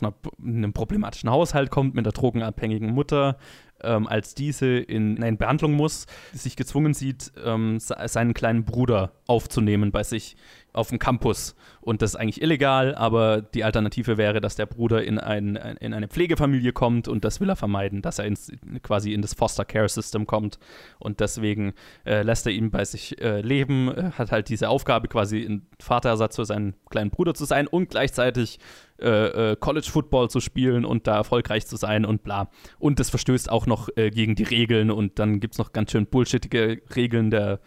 problematischen 0.73 1.29
Haushalt 1.29 1.69
kommt 1.69 1.95
mit 1.95 2.05
einer 2.05 2.13
drogenabhängigen 2.13 2.91
Mutter, 2.91 3.37
ähm, 3.83 4.07
als 4.07 4.35
diese 4.35 4.67
in, 4.77 5.17
in 5.17 5.37
Behandlung 5.37 5.73
muss, 5.73 6.05
sich 6.33 6.55
gezwungen 6.55 6.93
sieht, 6.93 7.31
ähm, 7.43 7.79
se- 7.79 7.97
seinen 8.05 8.33
kleinen 8.33 8.63
Bruder 8.63 9.11
aufzunehmen 9.27 9.91
bei 9.91 10.03
sich 10.03 10.35
auf 10.73 10.89
dem 10.89 10.99
Campus. 10.99 11.55
Und 11.81 12.01
das 12.01 12.11
ist 12.11 12.15
eigentlich 12.17 12.41
illegal, 12.41 12.93
aber 12.95 13.41
die 13.41 13.63
Alternative 13.63 14.17
wäre, 14.17 14.41
dass 14.41 14.55
der 14.55 14.65
Bruder 14.65 15.03
in, 15.03 15.17
ein, 15.17 15.55
in 15.55 15.93
eine 15.93 16.07
Pflegefamilie 16.07 16.71
kommt 16.71 17.07
und 17.07 17.25
das 17.25 17.39
will 17.39 17.49
er 17.49 17.55
vermeiden, 17.55 18.01
dass 18.01 18.19
er 18.19 18.25
ins, 18.25 18.51
quasi 18.83 19.13
in 19.13 19.21
das 19.21 19.33
Foster 19.33 19.65
Care 19.65 19.89
System 19.89 20.27
kommt. 20.27 20.59
Und 20.99 21.19
deswegen 21.19 21.73
äh, 22.05 22.21
lässt 22.21 22.45
er 22.45 22.51
ihn 22.51 22.69
bei 22.69 22.85
sich 22.85 23.19
äh, 23.21 23.41
leben, 23.41 23.89
äh, 23.89 24.11
hat 24.11 24.31
halt 24.31 24.49
diese 24.49 24.69
Aufgabe, 24.69 25.07
quasi 25.07 25.39
ein 25.43 25.65
Vaterersatz 25.79 26.35
für 26.35 26.45
seinen 26.45 26.75
kleinen 26.89 27.09
Bruder 27.09 27.33
zu 27.33 27.45
sein 27.45 27.67
und 27.67 27.89
gleichzeitig 27.89 28.59
äh, 28.99 29.51
äh, 29.51 29.55
College 29.55 29.87
Football 29.89 30.29
zu 30.29 30.39
spielen 30.39 30.83
und 30.83 31.07
da 31.07 31.15
erfolgreich 31.15 31.67
zu 31.67 31.77
sein 31.77 32.05
und 32.05 32.23
bla. 32.23 32.49
Und 32.79 32.99
das 32.99 33.09
verstößt 33.09 33.49
auch 33.49 33.65
noch 33.65 33.89
äh, 33.95 34.09
gegen 34.09 34.35
die 34.35 34.43
Regeln 34.43 34.91
und 34.91 35.19
dann 35.19 35.39
gibt 35.39 35.53
es 35.53 35.57
noch 35.59 35.71
ganz 35.71 35.91
schön 35.91 36.07
bullshittige 36.07 36.81
Regeln 36.95 37.29
der 37.29 37.59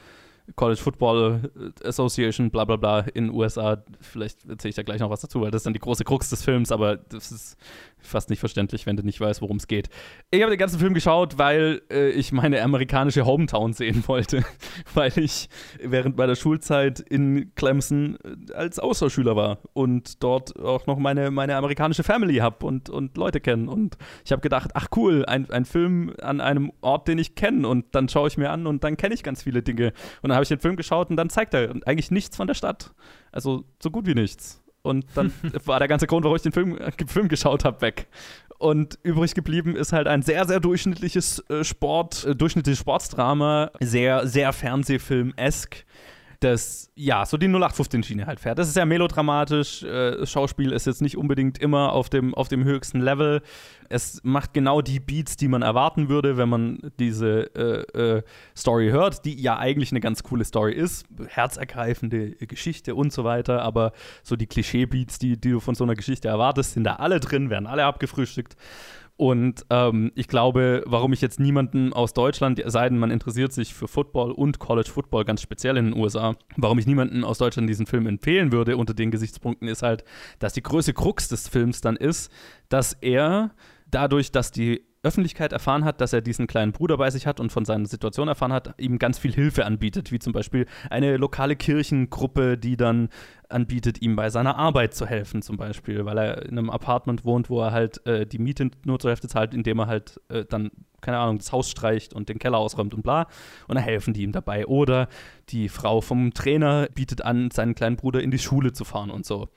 College 0.57 0.81
Football 0.81 1.51
Association, 1.85 2.51
bla 2.51 2.65
bla 2.65 2.77
bla 2.77 3.01
in 3.01 3.27
den 3.29 3.35
USA. 3.35 3.83
Vielleicht 4.01 4.49
erzähle 4.49 4.71
ich 4.71 4.77
da 4.77 4.83
gleich 4.83 5.01
noch 5.01 5.11
was 5.11 5.21
dazu, 5.21 5.41
weil 5.41 5.51
das 5.51 5.61
ist 5.61 5.67
dann 5.67 5.73
die 5.73 5.81
große 5.81 6.05
Krux 6.05 6.31
des 6.31 6.43
Films, 6.43 6.73
aber 6.73 6.97
das 6.97 7.33
ist 7.33 7.57
fast 8.03 8.31
nicht 8.31 8.41
verständlich, 8.41 8.87
wenn 8.87 8.97
du 8.97 9.03
nicht 9.03 9.21
weißt, 9.21 9.43
worum 9.43 9.57
es 9.57 9.67
geht. 9.67 9.89
Ich 10.31 10.43
habe 10.43 10.51
den 10.51 10.59
ganzen 10.59 10.79
Film 10.79 10.95
geschaut, 10.95 11.39
weil 11.39 11.83
äh, 11.91 12.11
ich 12.11 12.33
meine 12.33 12.63
amerikanische 12.63 13.25
Hometown 13.25 13.73
sehen 13.73 14.05
wollte, 14.07 14.45
weil 14.95 15.17
ich 15.19 15.49
während 15.83 16.17
meiner 16.17 16.37
Schulzeit 16.37 17.01
in 17.01 17.55
Clemson 17.55 18.19
äh, 18.25 18.53
als 18.53 18.79
Austauschschüler 18.79 19.37
war 19.37 19.59
und 19.73 20.23
dort 20.23 20.59
auch 20.59 20.87
noch 20.87 20.99
meine, 20.99 21.31
meine 21.31 21.57
amerikanische 21.57 22.03
Family 22.03 22.37
habe 22.37 22.67
und, 22.67 22.91
und 22.91 23.17
Leute 23.17 23.41
kenne. 23.41 23.71
Und 23.71 23.97
ich 24.25 24.33
habe 24.33 24.43
gedacht, 24.43 24.71
ach 24.75 24.89
cool, 24.97 25.25
ein, 25.27 25.51
ein 25.51 25.65
Film 25.65 26.15
an 26.23 26.41
einem 26.41 26.73
Ort, 26.81 27.09
den 27.09 27.19
ich 27.19 27.35
kenne 27.35 27.67
und 27.67 27.87
dann 27.95 28.09
schaue 28.09 28.29
ich 28.29 28.37
mir 28.37 28.51
an 28.51 28.67
und 28.67 28.85
dann 28.85 28.97
kenne 28.97 29.15
ich 29.15 29.23
ganz 29.23 29.43
viele 29.43 29.63
Dinge. 29.63 29.93
Und 30.23 30.29
dann 30.29 30.35
habe 30.35 30.43
ich 30.43 30.49
den 30.49 30.61
Film 30.61 30.77
geschaut 30.77 31.11
und 31.11 31.17
dann 31.17 31.31
zeigt 31.31 31.55
er 31.55 31.75
eigentlich 31.87 32.11
nichts 32.11 32.37
von 32.37 32.47
der 32.47 32.55
Stadt. 32.55 32.93
Also 33.33 33.65
so 33.81 33.91
gut 33.91 34.07
wie 34.07 34.15
nichts. 34.15 34.60
Und 34.83 35.07
dann 35.15 35.33
war 35.65 35.79
der 35.79 35.89
ganze 35.89 36.07
Grund, 36.07 36.25
warum 36.25 36.37
ich 36.37 36.43
den 36.43 36.53
Film, 36.53 36.79
äh, 36.79 36.93
Film 37.07 37.29
geschaut 37.29 37.65
habe, 37.65 37.81
weg. 37.83 38.09
Und 38.59 38.99
übrig 39.03 39.35
geblieben 39.35 39.75
ist 39.75 39.93
halt 39.93 40.07
ein 40.07 40.23
sehr, 40.23 40.47
sehr 40.47 40.61
durchschnittliches 40.61 41.43
äh, 41.49 41.65
Sport, 41.65 42.25
äh, 42.25 42.37
durchschnittliches 42.37 42.81
Sportsdrama, 42.81 43.71
sehr, 43.81 44.27
sehr 44.27 44.53
Fernsehfilm-esk. 44.53 45.85
Das, 46.41 46.91
ja, 46.95 47.27
so 47.27 47.37
die 47.37 47.49
0815-Schiene 47.49 48.27
halt 48.27 48.41
fährt. 48.41 48.59
Das 48.59 48.67
ist 48.67 48.77
ja 48.77 48.87
melodramatisch. 48.87 49.83
Äh, 49.83 50.17
das 50.19 50.31
Schauspiel 50.31 50.73
ist 50.73 50.87
jetzt 50.87 51.03
nicht 51.03 51.19
unbedingt 51.19 51.59
immer 51.59 51.93
auf 51.93 52.09
dem, 52.09 52.35
auf 52.35 52.49
dem 52.49 52.65
höchsten 52.65 53.01
Level. 53.01 53.43
Es 53.91 54.21
macht 54.25 54.55
genau 54.55 54.81
die 54.81 55.01
Beats, 55.01 55.37
die 55.37 55.49
man 55.49 55.61
erwarten 55.61 56.09
würde, 56.09 56.39
wenn 56.39 56.49
man 56.49 56.79
diese 56.99 57.55
äh, 57.55 58.17
äh, 58.17 58.23
Story 58.57 58.89
hört, 58.89 59.27
die 59.27 59.41
ja 59.41 59.59
eigentlich 59.59 59.93
eine 59.93 60.01
ganz 60.01 60.23
coole 60.23 60.45
Story 60.45 60.73
ist. 60.73 61.05
Herzergreifende 61.29 62.31
Geschichte 62.33 62.95
und 62.95 63.13
so 63.13 63.25
weiter. 63.25 63.61
Aber 63.63 63.93
so 64.23 64.35
die 64.35 64.47
Klischee-Beats, 64.47 65.19
die, 65.19 65.39
die 65.39 65.51
du 65.51 65.61
von 65.61 65.75
so 65.75 65.85
einer 65.85 65.95
Geschichte 65.95 66.29
erwartest, 66.29 66.73
sind 66.73 66.85
da 66.85 66.97
alle 66.97 67.21
drin, 67.21 67.51
werden 67.51 67.67
alle 67.67 67.85
abgefrühstückt. 67.85 68.57
Und 69.21 69.67
ähm, 69.69 70.13
ich 70.15 70.29
glaube, 70.29 70.83
warum 70.87 71.13
ich 71.13 71.21
jetzt 71.21 71.39
niemanden 71.41 71.93
aus 71.93 72.15
Deutschland, 72.15 72.59
sei 72.65 72.89
denn, 72.89 72.99
man 72.99 73.11
interessiert 73.11 73.53
sich 73.53 73.75
für 73.75 73.87
Football 73.87 74.33
und 74.33 74.61
College 74.61 74.89
Football 74.91 75.27
ganz 75.27 75.43
speziell 75.43 75.77
in 75.77 75.91
den 75.91 75.95
USA, 75.95 76.37
warum 76.57 76.79
ich 76.79 76.87
niemanden 76.87 77.23
aus 77.23 77.37
Deutschland 77.37 77.69
diesen 77.69 77.85
Film 77.85 78.07
empfehlen 78.07 78.51
würde 78.51 78.79
unter 78.79 78.95
den 78.95 79.11
Gesichtspunkten, 79.11 79.69
ist 79.69 79.83
halt, 79.83 80.05
dass 80.39 80.55
die 80.55 80.63
größte 80.63 80.95
Krux 80.95 81.29
des 81.29 81.49
Films 81.49 81.83
dann 81.83 81.97
ist, 81.97 82.33
dass 82.71 82.95
er 82.95 83.51
dadurch, 83.91 84.33
dass 84.33 84.53
die 84.53 84.87
Öffentlichkeit 85.03 85.53
erfahren 85.53 85.85
hat, 85.85 86.03
dass 86.03 86.13
er 86.13 86.21
diesen 86.21 86.47
kleinen 86.47 86.73
Bruder 86.73 86.99
bei 86.99 87.11
sich 87.11 87.27
hat 87.27 87.41
und 87.41 87.51
von 87.51 87.65
seiner 87.65 87.87
Situation 87.87 88.29
erfahren 88.29 88.53
hat, 88.53 88.75
ihm 88.79 88.99
ganz 88.99 89.19
viel 89.19 89.33
Hilfe 89.33 89.65
anbietet, 89.65 90.13
wie 90.13 90.19
zum 90.19 90.35
Beispiel 90.35 90.67
eine 90.91 91.17
lokale 91.17 91.57
Kirchengruppe, 91.57 92.59
die 92.59 92.77
dann 92.77 93.09
anbietet, 93.49 94.03
ihm 94.03 94.15
bei 94.15 94.29
seiner 94.29 94.57
Arbeit 94.57 94.93
zu 94.93 95.07
helfen, 95.07 95.41
zum 95.41 95.57
Beispiel, 95.57 96.05
weil 96.05 96.19
er 96.19 96.43
in 96.43 96.59
einem 96.59 96.69
Apartment 96.69 97.25
wohnt, 97.25 97.49
wo 97.49 97.63
er 97.63 97.73
halt 97.73 98.07
äh, 98.07 98.27
die 98.27 98.39
Miete 98.39 98.71
nur 98.85 98.99
zur 98.99 99.11
Hälfte 99.11 99.29
zahlt, 99.29 99.55
indem 99.55 99.79
er 99.79 99.87
halt 99.87 100.21
äh, 100.29 100.45
dann, 100.45 100.71
keine 101.01 101.19
Ahnung, 101.19 101.39
das 101.39 101.51
Haus 101.51 101.71
streicht 101.71 102.13
und 102.13 102.29
den 102.29 102.39
Keller 102.39 102.59
ausräumt 102.59 102.93
und 102.93 103.03
bla. 103.03 103.27
Und 103.69 103.77
dann 103.77 103.85
helfen 103.85 104.13
die 104.13 104.23
ihm 104.23 104.33
dabei. 104.33 104.67
Oder 104.67 105.09
die 105.49 105.71
Frau 105.71 106.03
vom 106.03 106.35
Trainer 106.35 106.89
bietet 106.95 107.25
an, 107.25 107.51
seinen 107.51 107.75
kleinen 107.75 107.97
Bruder 107.97 108.23
in 108.23 108.31
die 108.31 108.39
Schule 108.39 108.75
zu 108.75 108.85
fahren 108.85 109.11
und 109.11 109.25
so. 109.25 109.49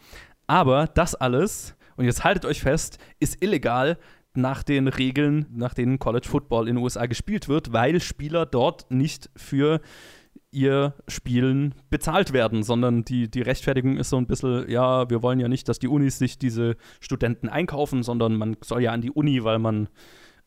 Aber 0.48 0.88
das 0.88 1.16
alles, 1.16 1.76
und 1.96 2.06
jetzt 2.06 2.24
haltet 2.24 2.46
euch 2.46 2.62
fest, 2.62 2.98
ist 3.20 3.44
illegal, 3.44 3.98
nach 4.36 4.64
den 4.64 4.88
Regeln, 4.88 5.46
nach 5.52 5.74
denen 5.74 6.00
College 6.00 6.28
Football 6.28 6.68
in 6.68 6.76
den 6.76 6.84
USA 6.84 7.06
gespielt 7.06 7.48
wird, 7.48 7.74
weil 7.74 8.00
Spieler 8.00 8.46
dort 8.46 8.90
nicht 8.90 9.30
für 9.36 9.82
ihr 10.52 10.94
Spielen 11.08 11.76
bezahlt 11.90 12.32
werden, 12.32 12.64
sondern 12.64 13.04
die, 13.04 13.30
die 13.30 13.42
Rechtfertigung 13.42 13.98
ist 13.98 14.10
so 14.10 14.18
ein 14.18 14.28
bisschen, 14.28 14.70
ja, 14.70 15.10
wir 15.10 15.24
wollen 15.24 15.40
ja 15.40 15.48
nicht, 15.48 15.68
dass 15.68 15.80
die 15.80 15.88
Unis 15.88 16.20
sich 16.20 16.38
diese 16.38 16.78
Studenten 17.00 17.50
einkaufen, 17.50 18.04
sondern 18.04 18.36
man 18.36 18.56
soll 18.64 18.84
ja 18.84 18.92
an 18.92 19.02
die 19.02 19.12
Uni, 19.12 19.44
weil 19.44 19.60
man 19.60 19.90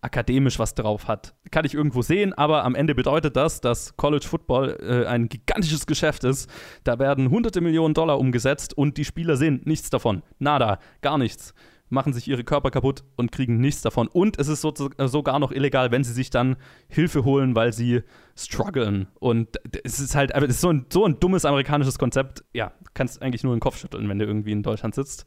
akademisch 0.01 0.59
was 0.59 0.75
drauf 0.75 1.09
hat. 1.09 1.35
Kann 1.51 1.65
ich 1.65 1.75
irgendwo 1.75 2.03
sehen, 2.03 2.33
aber 2.35 2.65
am 2.65 2.75
Ende 2.77 2.95
bedeutet 2.95 3.35
das, 3.35 3.61
dass 3.61 3.97
College 3.97 4.27
Football 4.27 4.79
äh, 4.81 5.07
ein 5.07 5.29
gigantisches 5.29 5.87
Geschäft 5.87 6.23
ist. 6.23 6.49
Da 6.85 6.99
werden 6.99 7.31
hunderte 7.31 7.61
Millionen 7.61 7.95
Dollar 7.95 8.19
umgesetzt 8.19 8.77
und 8.77 8.99
die 8.99 9.05
Spieler 9.05 9.37
sehen 9.37 9.63
nichts 9.65 9.91
davon. 9.91 10.23
Nada, 10.39 10.79
gar 11.01 11.19
nichts 11.19 11.55
machen 11.89 12.13
sich 12.13 12.29
ihre 12.29 12.45
Körper 12.45 12.71
kaputt 12.71 13.05
und 13.17 13.33
kriegen 13.33 13.59
nichts 13.59 13.83
davon. 13.83 14.09
Und 14.09 14.39
es 14.39 14.49
ist 14.49 14.61
so, 14.61 14.73
sogar 14.75 15.39
noch 15.39 15.53
illegal, 15.53 15.91
wenn 15.91 16.05
sie 16.05 16.13
sich 16.13 16.31
dann 16.31 16.57
Hilfe 16.89 17.25
holen, 17.25 17.55
weil 17.55 17.73
sie 17.73 18.03
strugglen. 18.37 19.09
Und 19.21 19.57
es 19.85 20.01
ist 20.01 20.15
halt, 20.15 20.33
es 20.33 20.43
ist 20.45 20.61
so 20.61 20.71
ein, 20.71 20.87
so 20.93 21.05
ein 21.05 21.21
dummes 21.21 21.45
amerikanisches 21.45 21.99
Konzept. 21.99 22.45
Ja, 22.53 22.73
kannst 22.95 23.23
eigentlich 23.23 23.45
nur 23.45 23.55
den 23.55 23.61
Kopf 23.61 23.79
schütteln, 23.79 24.09
wenn 24.09 24.19
du 24.19 24.25
irgendwie 24.25 24.53
in 24.53 24.63
Deutschland 24.63 24.95
sitzt. 24.95 25.27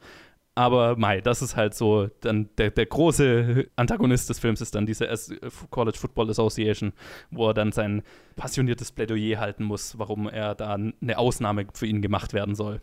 Aber 0.56 0.98
Mai, 0.98 1.22
das 1.22 1.42
ist 1.42 1.56
halt 1.56 1.74
so, 1.74 2.10
dann 2.20 2.50
der, 2.58 2.72
der 2.72 2.86
große 2.86 3.68
Antagonist 3.78 4.30
des 4.30 4.40
Films 4.40 4.60
ist 4.60 4.76
dann 4.76 4.86
diese 4.86 5.08
College 5.70 5.98
Football 5.98 6.30
Association, 6.32 6.92
wo 7.32 7.48
er 7.48 7.54
dann 7.54 7.72
sein 7.72 8.04
passioniertes 8.36 8.92
Plädoyer 8.92 9.40
halten 9.40 9.64
muss, 9.64 9.98
warum 9.98 10.28
er 10.28 10.56
da 10.56 10.74
eine 10.74 11.18
Ausnahme 11.18 11.68
für 11.74 11.86
ihn 11.86 12.02
gemacht 12.02 12.34
werden 12.34 12.56
soll. 12.56 12.82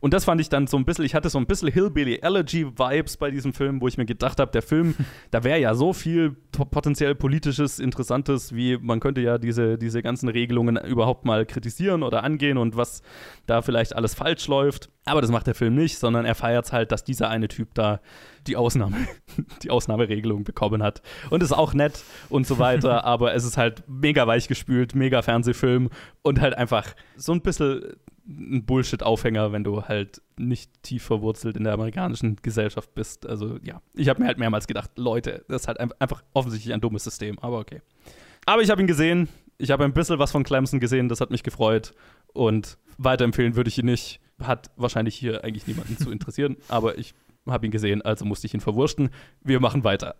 Und 0.00 0.14
das 0.14 0.24
fand 0.24 0.40
ich 0.40 0.48
dann 0.48 0.66
so 0.66 0.76
ein 0.76 0.84
bisschen, 0.84 1.04
ich 1.04 1.14
hatte 1.14 1.30
so 1.30 1.38
ein 1.38 1.46
bisschen 1.46 1.68
Hillbilly 1.70 2.20
Allergy 2.22 2.66
Vibes 2.66 3.16
bei 3.16 3.30
diesem 3.30 3.52
Film, 3.52 3.80
wo 3.80 3.88
ich 3.88 3.98
mir 3.98 4.06
gedacht 4.06 4.40
habe, 4.40 4.50
der 4.50 4.62
Film, 4.62 4.94
da 5.30 5.44
wäre 5.44 5.58
ja 5.58 5.74
so 5.74 5.92
viel 5.92 6.36
potenziell 6.52 7.14
politisches, 7.14 7.78
interessantes, 7.78 8.54
wie 8.54 8.78
man 8.78 9.00
könnte 9.00 9.20
ja 9.20 9.38
diese, 9.38 9.78
diese 9.78 10.02
ganzen 10.02 10.28
Regelungen 10.28 10.76
überhaupt 10.76 11.24
mal 11.24 11.46
kritisieren 11.46 12.02
oder 12.02 12.24
angehen 12.24 12.58
und 12.58 12.76
was 12.76 13.02
da 13.46 13.62
vielleicht 13.62 13.94
alles 13.94 14.14
falsch 14.14 14.46
läuft. 14.48 14.90
Aber 15.04 15.22
das 15.22 15.30
macht 15.30 15.46
der 15.46 15.54
Film 15.54 15.74
nicht, 15.74 15.98
sondern 15.98 16.26
er 16.26 16.34
feiert 16.34 16.66
es 16.66 16.72
halt, 16.72 16.92
dass 16.92 17.02
dieser 17.02 17.30
eine 17.30 17.48
Typ 17.48 17.74
da 17.74 18.00
die 18.46 18.56
Ausnahme, 18.56 18.96
die 19.62 19.70
Ausnahmeregelung 19.70 20.44
bekommen 20.44 20.82
hat. 20.82 21.02
Und 21.30 21.42
ist 21.42 21.52
auch 21.52 21.74
nett 21.74 22.02
und 22.28 22.46
so 22.46 22.58
weiter, 22.58 23.04
aber 23.04 23.34
es 23.34 23.44
ist 23.44 23.56
halt 23.56 23.84
mega 23.86 24.26
weich 24.26 24.48
gespült, 24.48 24.94
mega 24.94 25.22
Fernsehfilm 25.22 25.88
und 26.22 26.40
halt 26.40 26.54
einfach 26.54 26.86
so 27.16 27.32
ein 27.32 27.40
bisschen 27.40 27.96
ein 28.28 28.64
Bullshit-Aufhänger, 28.64 29.52
wenn 29.52 29.64
du 29.64 29.84
halt 29.84 30.20
nicht 30.36 30.82
tief 30.82 31.02
verwurzelt 31.02 31.56
in 31.56 31.64
der 31.64 31.72
amerikanischen 31.72 32.36
Gesellschaft 32.36 32.94
bist. 32.94 33.26
Also 33.26 33.58
ja, 33.62 33.80
ich 33.94 34.08
habe 34.08 34.20
mir 34.20 34.26
halt 34.26 34.38
mehrmals 34.38 34.66
gedacht, 34.66 34.90
Leute, 34.96 35.44
das 35.48 35.62
ist 35.62 35.68
halt 35.68 35.80
einfach 35.80 36.22
offensichtlich 36.34 36.74
ein 36.74 36.80
dummes 36.80 37.04
System, 37.04 37.38
aber 37.38 37.58
okay. 37.58 37.80
Aber 38.44 38.62
ich 38.62 38.70
habe 38.70 38.82
ihn 38.82 38.86
gesehen, 38.86 39.28
ich 39.56 39.70
habe 39.70 39.84
ein 39.84 39.92
bisschen 39.92 40.18
was 40.18 40.30
von 40.30 40.44
Clemson 40.44 40.78
gesehen, 40.78 41.08
das 41.08 41.20
hat 41.20 41.30
mich 41.30 41.42
gefreut 41.42 41.94
und 42.32 42.78
weiterempfehlen 42.98 43.56
würde 43.56 43.68
ich 43.68 43.78
ihn 43.78 43.86
nicht. 43.86 44.20
Hat 44.42 44.70
wahrscheinlich 44.76 45.16
hier 45.16 45.42
eigentlich 45.42 45.66
niemanden 45.66 45.96
zu 45.96 46.10
interessieren, 46.10 46.56
aber 46.68 46.98
ich 46.98 47.14
habe 47.46 47.66
ihn 47.66 47.72
gesehen, 47.72 48.02
also 48.02 48.24
musste 48.24 48.46
ich 48.46 48.54
ihn 48.54 48.60
verwurschten. 48.60 49.10
Wir 49.42 49.58
machen 49.58 49.84
weiter. 49.84 50.16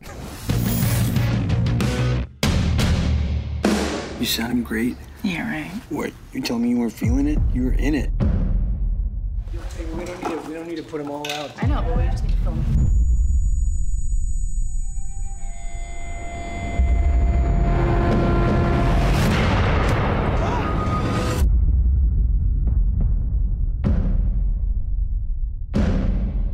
You 4.19 4.27
sound 4.27 4.67
great. 4.67 4.97
Yeah, 5.23 5.49
right. 5.49 5.71
What? 5.91 6.13
You 6.33 6.41
tell 6.41 6.59
me 6.59 6.71
you 6.71 6.79
weren't 6.79 6.93
feeling 6.93 7.29
it? 7.29 7.39
You 7.55 7.67
were 7.67 7.73
in 7.75 7.95
it. 7.95 8.11
We 9.97 10.05
don't 10.05 10.23
need 10.23 10.31
to, 10.31 10.49
we 10.49 10.55
don't 10.55 10.67
need 10.67 10.77
to 10.77 10.83
put 10.83 10.99
them 10.99 11.09
all 11.09 11.31
out. 11.31 11.53
I 11.63 11.67
know, 11.67 11.83
but 11.83 11.97
we 11.97 12.03
just 12.05 12.25
need 12.25 12.33
to 12.33 12.39
film. 12.39 12.65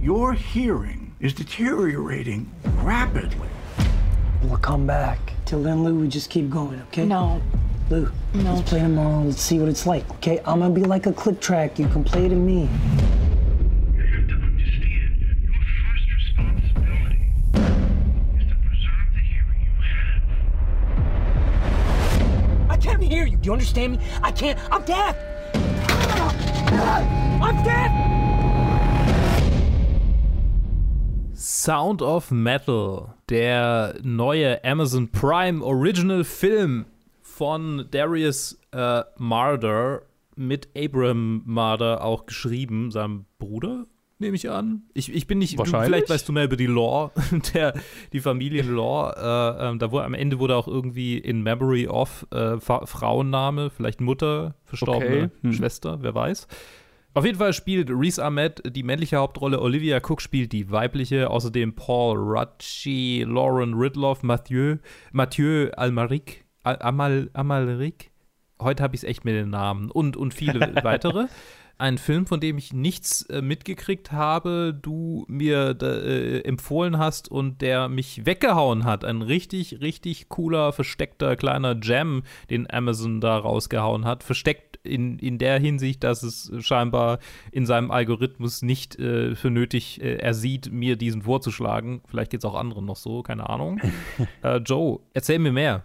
Your 0.03 0.35
hearing 0.35 1.15
is 1.19 1.33
deteriorating 1.33 2.53
rapidly. 2.83 3.49
We'll 4.49 4.59
come 4.59 4.87
back. 4.87 5.19
Till 5.47 5.63
then, 5.63 5.85
Lou, 5.85 5.99
we 5.99 6.09
just 6.09 6.31
keep 6.31 6.51
going, 6.51 6.81
okay? 6.89 7.05
No. 7.05 7.41
Lou, 7.91 8.11
No. 8.35 8.55
let's 8.55 8.69
play 8.69 8.81
tomorrow. 8.81 9.23
Let's 9.25 9.41
see 9.43 9.59
what 9.59 9.69
it's 9.69 9.87
like, 9.87 10.09
okay? 10.17 10.39
I'm 10.45 10.61
gonna 10.61 10.73
be 10.75 10.83
like 10.85 11.07
a 11.07 11.13
click 11.13 11.41
track. 11.41 11.79
You 11.79 11.89
can 11.89 12.05
play 12.05 12.29
to 12.29 12.35
me. 12.35 12.69
I 22.69 22.77
can't 22.81 23.03
hear 23.03 23.27
you. 23.27 23.37
Do 23.37 23.47
you 23.47 23.53
understand 23.53 23.93
me? 23.93 23.99
I 24.23 24.31
can't. 24.33 24.59
I'm 24.71 24.83
deaf. 24.85 25.17
I'm 27.43 27.65
deaf. 27.65 27.91
Sound 31.35 32.03
of 32.03 32.31
Metal, 32.33 33.14
der 33.29 33.97
neue 34.03 34.63
Amazon 34.65 35.09
Prime 35.11 35.65
Original 35.65 36.25
Film 36.25 36.87
von 37.23 37.87
Darius 37.91 38.59
äh, 38.73 39.03
Marder 39.17 40.03
mit 40.37 40.69
Abram 40.77 41.43
Marder 41.45 42.05
auch 42.05 42.27
geschrieben, 42.27 42.91
seinem 42.91 43.25
Bruder, 43.39 43.87
nehme 44.19 44.37
ich 44.37 44.51
an. 44.51 44.83
Ich, 44.95 45.13
ich 45.13 45.27
bin 45.27 45.39
nicht, 45.39 45.59
Wahrscheinlich. 45.59 45.87
vielleicht 45.89 46.11
weißt 46.11 46.29
du 46.29 46.33
mehr 46.33 46.45
über 46.45 46.57
die 46.57 46.67
Lore, 46.67 47.13
der, 47.55 47.75
die 48.13 48.21
Familienlore. 48.21 49.59
Äh, 49.61 49.69
ähm, 49.69 49.79
da 49.79 49.91
wurde, 49.91 50.05
am 50.05 50.15
Ende 50.15 50.39
wurde 50.39 50.57
auch 50.57 50.69
irgendwie 50.69 51.19
in 51.19 51.43
Memory 51.43 51.89
of 51.89 52.27
äh, 52.31 52.59
Frauenname, 52.59 53.71
vielleicht 53.71 54.01
Mutter, 54.01 54.55
verstorbene 54.65 55.25
Okay, 55.25 55.31
hm. 55.43 55.53
Schwester, 55.53 55.99
wer 56.01 56.15
weiß. 56.15 56.47
Auf 57.17 57.25
jeden 57.25 57.39
Fall 57.39 57.53
spielt 57.53 57.91
Reese 57.91 58.25
Ahmed 58.25 58.61
die 58.75 58.83
männliche 58.83 59.19
Hauptrolle, 59.19 59.61
Olivia 59.61 59.99
Cook 59.99 60.21
spielt 60.21 60.51
die 60.53 60.73
weibliche, 60.73 61.31
außerdem 61.31 61.77
Paul 61.77 62.19
Rucci, 62.19 63.25
Lauren 63.25 63.75
Ridloff, 63.75 64.25
Mathieu, 64.25 64.79
Mathieu 65.13 65.71
Almaric, 65.77 66.45
Al 66.65 66.77
Amal, 66.81 67.31
Amalric, 67.33 68.11
heute 68.61 68.83
habe 68.83 68.97
ich 68.97 69.03
es 69.03 69.09
echt 69.09 69.25
mit 69.25 69.37
den 69.37 69.51
Namen 69.51 69.93
und, 69.93 70.17
und 70.17 70.35
viele 70.35 70.75
weitere. 70.83 71.29
Ein 71.79 71.99
Film, 71.99 72.27
von 72.27 72.41
dem 72.41 72.59
ich 72.59 72.73
nichts 72.73 73.23
äh, 73.27 73.43
mitgekriegt 73.43 74.11
habe, 74.11 74.77
du 74.81 75.25
mir 75.29 75.77
äh, 75.83 76.41
empfohlen 76.41 76.99
hast 76.99 77.29
und 77.29 77.63
der 77.63 77.89
mich 77.89 78.27
weggehauen 78.27 78.85
hat. 78.85 79.05
Ein 79.05 79.23
richtig, 79.23 79.81
richtig 79.81 80.29
cooler, 80.29 80.73
versteckter 80.73 81.37
kleiner 81.37 81.75
Gem, 81.75 82.23
den 82.51 82.69
Amazon 82.69 83.21
da 83.21 83.37
rausgehauen 83.37 84.05
hat. 84.05 84.23
Versteckt 84.23 84.74
in, 84.85 85.19
in 85.19 85.39
der 85.39 85.59
Hinsicht, 85.59 86.05
dass 86.05 86.23
es 86.23 86.53
scheinbar 86.61 87.19
in 87.53 87.67
seinem 87.67 87.91
Algorithmus 87.91 88.63
nicht 88.63 88.99
äh, 88.99 89.35
für 89.35 89.51
nötig 89.51 90.01
äh, 90.03 90.17
er 90.17 90.35
sieht, 90.35 90.73
mir 90.73 90.97
diesen 90.97 91.23
vorzuschlagen. 91.23 92.03
Vielleicht 92.09 92.31
geht 92.31 92.41
es 92.41 92.45
auch 92.45 92.55
anderen 92.55 92.85
noch 92.85 92.97
so, 92.97 93.23
keine 93.23 93.49
Ahnung. 93.49 93.81
äh, 94.43 94.59
Joe, 94.59 95.01
erzähl 95.13 95.39
mir 95.39 95.53
mehr. 95.53 95.85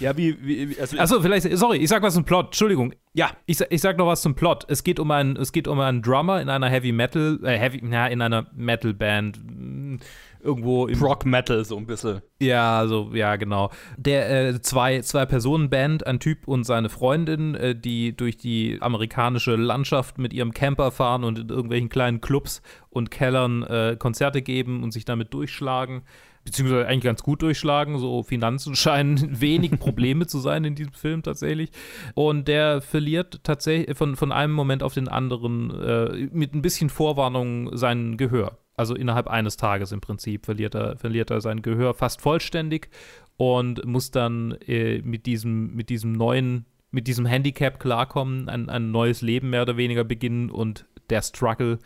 Ja, 0.00 0.16
wie, 0.16 0.36
wie 0.42 0.78
also 0.80 0.98
Achso, 0.98 1.20
vielleicht, 1.20 1.56
sorry, 1.56 1.78
ich 1.78 1.88
sag 1.88 2.02
was 2.02 2.14
zum 2.14 2.24
Plot, 2.24 2.46
Entschuldigung. 2.46 2.94
Ja, 3.14 3.30
ich, 3.46 3.60
ich 3.60 3.80
sag 3.80 3.98
noch 3.98 4.06
was 4.06 4.22
zum 4.22 4.34
Plot. 4.34 4.66
Es 4.68 4.84
geht 4.84 5.00
um 5.00 5.10
einen, 5.10 5.36
es 5.36 5.52
geht 5.52 5.68
um 5.68 5.80
einen 5.80 6.02
Drummer 6.02 6.40
in 6.40 6.48
einer 6.48 6.68
Heavy 6.68 6.92
Metal, 6.92 7.38
äh, 7.42 7.58
Heavy, 7.58 7.80
na, 7.82 8.08
in 8.08 8.20
einer 8.22 8.46
Metal 8.54 8.94
Band. 8.94 9.40
Mh, 9.44 9.98
Irgendwo 10.40 10.86
im 10.86 11.02
Rock 11.02 11.26
Metal 11.26 11.64
so 11.64 11.76
ein 11.76 11.86
bisschen. 11.86 12.22
Ja, 12.40 12.86
so, 12.86 13.10
ja, 13.12 13.36
genau. 13.36 13.70
Der 13.96 14.48
äh, 14.48 14.60
zwei, 14.60 15.00
zwei 15.00 15.26
Personen 15.26 15.70
Band, 15.70 16.06
ein 16.06 16.20
Typ 16.20 16.46
und 16.46 16.64
seine 16.64 16.88
Freundin, 16.88 17.54
äh, 17.54 17.74
die 17.74 18.16
durch 18.16 18.36
die 18.36 18.78
amerikanische 18.80 19.56
Landschaft 19.56 20.18
mit 20.18 20.32
ihrem 20.32 20.52
Camper 20.52 20.90
fahren 20.90 21.24
und 21.24 21.38
in 21.38 21.48
irgendwelchen 21.48 21.88
kleinen 21.88 22.20
Clubs 22.20 22.62
und 22.90 23.10
Kellern 23.10 23.62
äh, 23.62 23.96
Konzerte 23.98 24.42
geben 24.42 24.82
und 24.82 24.92
sich 24.92 25.04
damit 25.04 25.34
durchschlagen 25.34 26.02
beziehungsweise 26.46 26.86
eigentlich 26.86 27.04
ganz 27.04 27.22
gut 27.22 27.42
durchschlagen. 27.42 27.98
So 27.98 28.22
Finanzen 28.22 28.74
scheinen 28.74 29.40
wenig 29.40 29.78
Probleme 29.78 30.26
zu 30.26 30.38
sein 30.38 30.64
in 30.64 30.74
diesem 30.74 30.94
Film 30.94 31.22
tatsächlich. 31.22 31.70
Und 32.14 32.48
der 32.48 32.80
verliert 32.80 33.40
tatsächlich 33.42 33.94
von, 33.96 34.16
von 34.16 34.32
einem 34.32 34.54
Moment 34.54 34.82
auf 34.82 34.94
den 34.94 35.08
anderen 35.08 35.70
äh, 35.70 36.28
mit 36.32 36.54
ein 36.54 36.62
bisschen 36.62 36.88
Vorwarnung 36.88 37.76
sein 37.76 38.16
Gehör. 38.16 38.56
Also 38.76 38.94
innerhalb 38.94 39.26
eines 39.28 39.56
Tages 39.56 39.92
im 39.92 40.00
Prinzip 40.00 40.44
verliert 40.44 40.74
er, 40.74 40.96
verliert 40.98 41.30
er 41.30 41.40
sein 41.40 41.62
Gehör 41.62 41.94
fast 41.94 42.20
vollständig 42.20 42.90
und 43.36 43.84
muss 43.84 44.10
dann 44.10 44.52
äh, 44.66 45.00
mit, 45.02 45.26
diesem, 45.26 45.74
mit 45.74 45.88
diesem 45.88 46.12
neuen, 46.12 46.66
mit 46.90 47.06
diesem 47.06 47.26
Handicap 47.26 47.80
klarkommen, 47.80 48.48
ein, 48.48 48.68
ein 48.68 48.90
neues 48.90 49.22
Leben 49.22 49.50
mehr 49.50 49.62
oder 49.62 49.76
weniger 49.76 50.04
beginnen 50.04 50.50
und 50.50 50.86
der 51.08 51.22
Struggle 51.22 51.78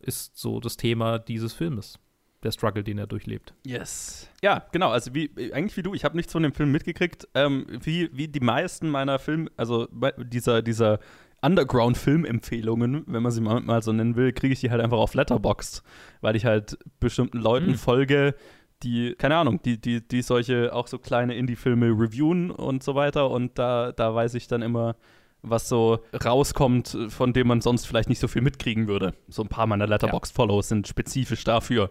ist 0.00 0.36
so 0.36 0.58
das 0.58 0.76
Thema 0.76 1.18
dieses 1.18 1.52
Filmes 1.52 1.98
der 2.42 2.50
Struggle, 2.50 2.82
den 2.82 2.98
er 2.98 3.06
durchlebt. 3.06 3.54
Yes. 3.64 4.28
Ja, 4.42 4.66
genau. 4.72 4.90
Also 4.90 5.14
wie 5.14 5.30
eigentlich 5.52 5.76
wie 5.76 5.82
du. 5.82 5.94
Ich 5.94 6.04
habe 6.04 6.16
nichts 6.16 6.32
von 6.32 6.42
dem 6.42 6.52
Film 6.52 6.72
mitgekriegt. 6.72 7.28
Ähm, 7.34 7.66
wie, 7.82 8.10
wie 8.12 8.28
die 8.28 8.40
meisten 8.40 8.90
meiner 8.90 9.18
Filme, 9.18 9.50
also 9.56 9.88
dieser, 10.18 10.62
dieser 10.62 10.98
Underground-Filmempfehlungen, 11.42 13.04
wenn 13.06 13.22
man 13.22 13.32
sie 13.32 13.40
mal, 13.40 13.60
mal 13.60 13.82
so 13.82 13.92
nennen 13.92 14.16
will, 14.16 14.32
kriege 14.32 14.52
ich 14.52 14.60
die 14.60 14.70
halt 14.70 14.80
einfach 14.80 14.98
auf 14.98 15.14
Letterboxd, 15.14 15.82
weil 16.20 16.36
ich 16.36 16.44
halt 16.44 16.78
bestimmten 17.00 17.38
Leuten 17.38 17.72
mhm. 17.72 17.76
folge, 17.76 18.34
die, 18.82 19.14
keine 19.16 19.36
Ahnung, 19.36 19.60
die, 19.62 19.80
die, 19.80 20.06
die 20.06 20.22
solche 20.22 20.74
auch 20.74 20.86
so 20.86 20.98
kleine 20.98 21.34
Indie-Filme 21.34 21.86
reviewen 21.86 22.50
und 22.50 22.82
so 22.82 22.94
weiter. 22.94 23.30
Und 23.30 23.58
da, 23.58 23.92
da 23.92 24.14
weiß 24.14 24.34
ich 24.34 24.48
dann 24.48 24.62
immer, 24.62 24.96
was 25.42 25.68
so 25.68 26.00
rauskommt, 26.24 26.96
von 27.08 27.32
dem 27.32 27.48
man 27.48 27.60
sonst 27.60 27.86
vielleicht 27.86 28.08
nicht 28.08 28.20
so 28.20 28.28
viel 28.28 28.42
mitkriegen 28.42 28.86
würde. 28.86 29.14
So 29.28 29.42
ein 29.42 29.48
paar 29.48 29.66
meiner 29.66 29.86
Letterboxd-Follows 29.86 30.68
sind 30.68 30.88
spezifisch 30.88 31.44
dafür. 31.44 31.90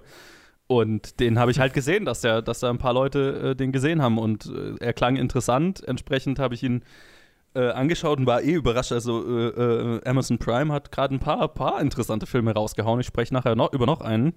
Und 0.67 1.19
den 1.19 1.37
habe 1.37 1.51
ich 1.51 1.59
halt 1.59 1.73
gesehen, 1.73 2.05
dass, 2.05 2.21
der, 2.21 2.41
dass 2.41 2.61
da 2.61 2.69
ein 2.69 2.77
paar 2.77 2.93
Leute 2.93 3.51
äh, 3.51 3.55
den 3.55 3.73
gesehen 3.73 4.01
haben 4.01 4.17
und 4.17 4.45
äh, 4.45 4.75
er 4.79 4.93
klang 4.93 5.17
interessant. 5.17 5.85
Entsprechend 5.85 6.39
habe 6.39 6.55
ich 6.55 6.63
ihn 6.63 6.83
äh, 7.53 7.69
angeschaut 7.69 8.19
und 8.19 8.25
war 8.25 8.41
eh 8.41 8.53
überrascht. 8.53 8.91
Also 8.91 9.23
äh, 9.25 9.47
äh, 9.47 10.01
Amazon 10.05 10.37
Prime 10.37 10.73
hat 10.73 10.91
gerade 10.91 11.15
ein 11.15 11.19
paar, 11.19 11.47
paar 11.49 11.81
interessante 11.81 12.25
Filme 12.25 12.53
rausgehauen. 12.53 12.99
Ich 12.99 13.07
spreche 13.07 13.33
nachher 13.33 13.55
noch 13.55 13.73
über 13.73 13.85
noch 13.85 14.01
einen. 14.01 14.33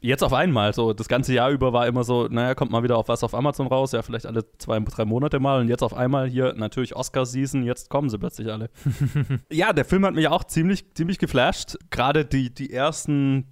Jetzt 0.00 0.22
auf 0.22 0.32
einmal, 0.32 0.72
so 0.74 0.92
das 0.92 1.08
ganze 1.08 1.34
Jahr 1.34 1.50
über 1.50 1.72
war 1.72 1.88
immer 1.88 2.04
so, 2.04 2.28
naja, 2.28 2.54
kommt 2.54 2.70
mal 2.70 2.84
wieder 2.84 2.96
auf 2.96 3.08
was 3.08 3.24
auf 3.24 3.34
Amazon 3.34 3.66
raus, 3.66 3.90
ja, 3.90 4.02
vielleicht 4.02 4.26
alle 4.26 4.44
zwei, 4.58 4.78
drei 4.78 5.04
Monate 5.04 5.40
mal. 5.40 5.60
Und 5.60 5.68
jetzt 5.68 5.82
auf 5.82 5.92
einmal 5.92 6.28
hier 6.28 6.54
natürlich 6.56 6.94
Oscar-Season, 6.94 7.64
jetzt 7.64 7.90
kommen 7.90 8.08
sie 8.08 8.18
plötzlich 8.18 8.52
alle. 8.52 8.70
ja, 9.50 9.72
der 9.72 9.84
Film 9.84 10.06
hat 10.06 10.14
mich 10.14 10.28
auch 10.28 10.44
ziemlich, 10.44 10.94
ziemlich 10.94 11.18
geflasht. 11.18 11.76
Gerade 11.90 12.24
die, 12.24 12.54
die 12.54 12.72
ersten 12.72 13.48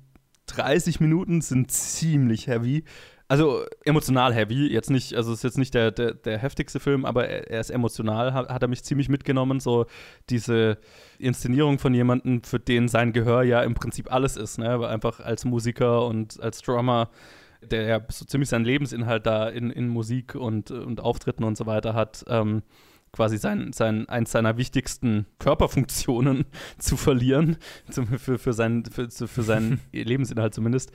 30 0.46 1.00
Minuten 1.00 1.40
sind 1.40 1.72
ziemlich 1.72 2.46
heavy. 2.46 2.84
Also 3.28 3.64
emotional 3.84 4.32
heavy, 4.32 4.72
jetzt 4.72 4.88
nicht, 4.88 5.14
also 5.14 5.32
es 5.32 5.38
ist 5.38 5.42
jetzt 5.42 5.58
nicht 5.58 5.74
der, 5.74 5.90
der, 5.90 6.14
der 6.14 6.38
heftigste 6.38 6.78
Film, 6.78 7.04
aber 7.04 7.28
er, 7.28 7.50
er 7.50 7.60
ist 7.60 7.70
emotional, 7.70 8.32
hat, 8.32 8.48
hat, 8.48 8.62
er 8.62 8.68
mich 8.68 8.84
ziemlich 8.84 9.08
mitgenommen, 9.08 9.58
so 9.58 9.86
diese 10.30 10.78
Inszenierung 11.18 11.80
von 11.80 11.92
jemandem, 11.92 12.44
für 12.44 12.60
den 12.60 12.86
sein 12.86 13.12
Gehör 13.12 13.42
ja 13.42 13.62
im 13.62 13.74
Prinzip 13.74 14.12
alles 14.12 14.36
ist, 14.36 14.58
ne? 14.58 14.70
Aber 14.70 14.90
einfach 14.90 15.18
als 15.18 15.44
Musiker 15.44 16.06
und 16.06 16.40
als 16.40 16.62
Drummer, 16.62 17.10
der 17.62 17.82
ja 17.82 18.00
so 18.08 18.24
ziemlich 18.24 18.48
seinen 18.48 18.64
Lebensinhalt 18.64 19.26
da 19.26 19.48
in, 19.48 19.70
in 19.70 19.88
Musik 19.88 20.36
und, 20.36 20.70
und 20.70 21.00
Auftritten 21.00 21.42
und 21.42 21.56
so 21.56 21.66
weiter 21.66 21.94
hat, 21.94 22.24
ähm, 22.28 22.62
quasi 23.12 23.38
sein, 23.38 23.72
sein, 23.72 24.08
eins 24.08 24.30
seiner 24.30 24.56
wichtigsten 24.56 25.26
Körperfunktionen 25.40 26.44
zu 26.78 26.96
verlieren, 26.96 27.56
für, 27.90 28.38
für, 28.38 28.52
seinen, 28.52 28.84
für, 28.84 29.10
für 29.10 29.42
seinen 29.42 29.80
Lebensinhalt 29.92 30.54
zumindest 30.54 30.92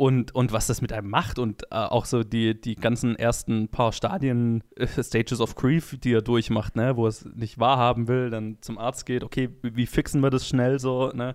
und, 0.00 0.34
und 0.34 0.50
was 0.50 0.66
das 0.66 0.80
mit 0.80 0.94
einem 0.94 1.10
macht 1.10 1.38
und 1.38 1.64
äh, 1.64 1.74
auch 1.74 2.06
so 2.06 2.24
die, 2.24 2.58
die 2.58 2.74
ganzen 2.74 3.16
ersten 3.16 3.68
paar 3.68 3.92
Stadien, 3.92 4.64
äh, 4.76 4.86
Stages 4.86 5.42
of 5.42 5.56
Grief, 5.56 5.94
die 6.00 6.14
er 6.14 6.22
durchmacht, 6.22 6.74
ne, 6.74 6.96
wo 6.96 7.06
es 7.06 7.26
nicht 7.34 7.58
wahrhaben 7.58 8.08
will, 8.08 8.30
dann 8.30 8.56
zum 8.62 8.78
Arzt 8.78 9.04
geht, 9.04 9.22
okay, 9.22 9.50
wie, 9.60 9.76
wie 9.76 9.84
fixen 9.84 10.22
wir 10.22 10.30
das 10.30 10.48
schnell 10.48 10.78
so, 10.78 11.10
ne? 11.12 11.34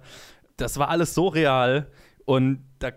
Das 0.58 0.80
war 0.80 0.90
alles 0.90 1.14
so 1.14 1.28
real 1.28 1.92
und 2.26 2.66
da, 2.80 2.90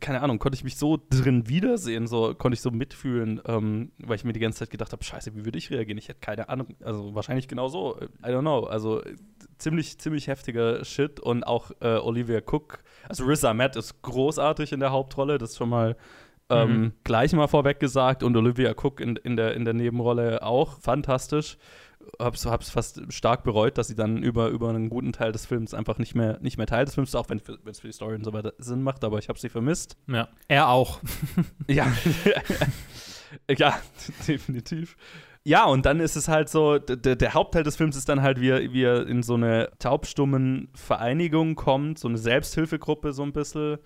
keine 0.00 0.20
Ahnung, 0.20 0.38
konnte 0.38 0.56
ich 0.56 0.64
mich 0.64 0.76
so 0.76 0.98
drin 1.08 1.48
wiedersehen, 1.48 2.06
so 2.06 2.34
konnte 2.34 2.54
ich 2.54 2.60
so 2.60 2.70
mitfühlen, 2.70 3.40
ähm, 3.46 3.92
weil 3.98 4.16
ich 4.16 4.24
mir 4.24 4.34
die 4.34 4.40
ganze 4.40 4.58
Zeit 4.58 4.70
gedacht 4.70 4.92
habe, 4.92 5.02
scheiße, 5.02 5.34
wie 5.34 5.46
würde 5.46 5.56
ich 5.56 5.70
reagieren? 5.70 5.96
Ich 5.96 6.08
hätte 6.08 6.20
keine 6.20 6.50
Ahnung, 6.50 6.68
also 6.84 7.14
wahrscheinlich 7.14 7.48
genau 7.48 7.68
so, 7.68 7.98
I 8.22 8.28
don't 8.28 8.42
know, 8.42 8.64
also 8.64 9.02
ziemlich, 9.56 9.98
ziemlich 9.98 10.26
heftiger 10.26 10.84
Shit. 10.84 11.18
Und 11.18 11.44
auch 11.44 11.70
äh, 11.80 11.96
Olivia 11.96 12.40
Cook, 12.40 12.84
also 13.08 13.24
Riz 13.24 13.42
Ahmed 13.42 13.74
ist 13.76 14.02
großartig 14.02 14.72
in 14.72 14.80
der 14.80 14.92
Hauptrolle, 14.92 15.38
das 15.38 15.52
ist 15.52 15.56
schon 15.56 15.70
mal 15.70 15.96
ähm, 16.50 16.68
mhm. 16.68 16.92
gleich 17.04 17.32
mal 17.32 17.48
vorweg 17.48 17.80
gesagt. 17.80 18.22
Und 18.22 18.36
Olivia 18.36 18.72
Cook 18.72 19.00
in, 19.00 19.16
in, 19.16 19.36
der, 19.36 19.54
in 19.54 19.64
der 19.64 19.72
Nebenrolle 19.72 20.42
auch. 20.42 20.78
Fantastisch 20.78 21.56
hab's, 22.20 22.46
hab's 22.46 22.70
fast 22.70 23.00
stark 23.12 23.44
bereut, 23.44 23.78
dass 23.78 23.88
sie 23.88 23.94
dann 23.94 24.22
über, 24.22 24.48
über 24.48 24.68
einen 24.68 24.88
guten 24.88 25.12
Teil 25.12 25.32
des 25.32 25.46
Films 25.46 25.74
einfach 25.74 25.98
nicht 25.98 26.14
mehr, 26.14 26.38
nicht 26.40 26.58
mehr 26.58 26.66
Teil 26.66 26.84
des 26.84 26.94
Films, 26.94 27.14
auch 27.14 27.28
wenn 27.28 27.40
es 27.66 27.80
für 27.80 27.86
die 27.86 27.92
Story 27.92 28.14
und 28.14 28.24
so 28.24 28.32
weiter 28.32 28.54
Sinn 28.58 28.82
macht, 28.82 29.04
aber 29.04 29.18
ich 29.18 29.28
habe 29.28 29.38
sie 29.38 29.48
vermisst. 29.48 29.96
Ja, 30.06 30.28
er 30.48 30.68
auch. 30.68 31.00
ja. 31.68 31.92
ja, 33.50 33.78
definitiv. 34.28 34.96
Ja, 35.46 35.66
und 35.66 35.84
dann 35.84 36.00
ist 36.00 36.16
es 36.16 36.28
halt 36.28 36.48
so, 36.48 36.78
der, 36.78 37.34
Hauptteil 37.34 37.64
des 37.64 37.76
Films 37.76 37.96
ist 37.96 38.08
dann 38.08 38.22
halt, 38.22 38.40
wie 38.40 38.48
er, 38.48 38.72
wie 38.72 38.82
er 38.82 39.06
in 39.06 39.22
so 39.22 39.34
eine 39.34 39.70
taubstummen 39.78 40.68
Vereinigung 40.74 41.54
kommt, 41.54 41.98
so 41.98 42.08
eine 42.08 42.16
Selbsthilfegruppe 42.16 43.12
so 43.12 43.22
ein 43.22 43.34
bisschen 43.34 43.76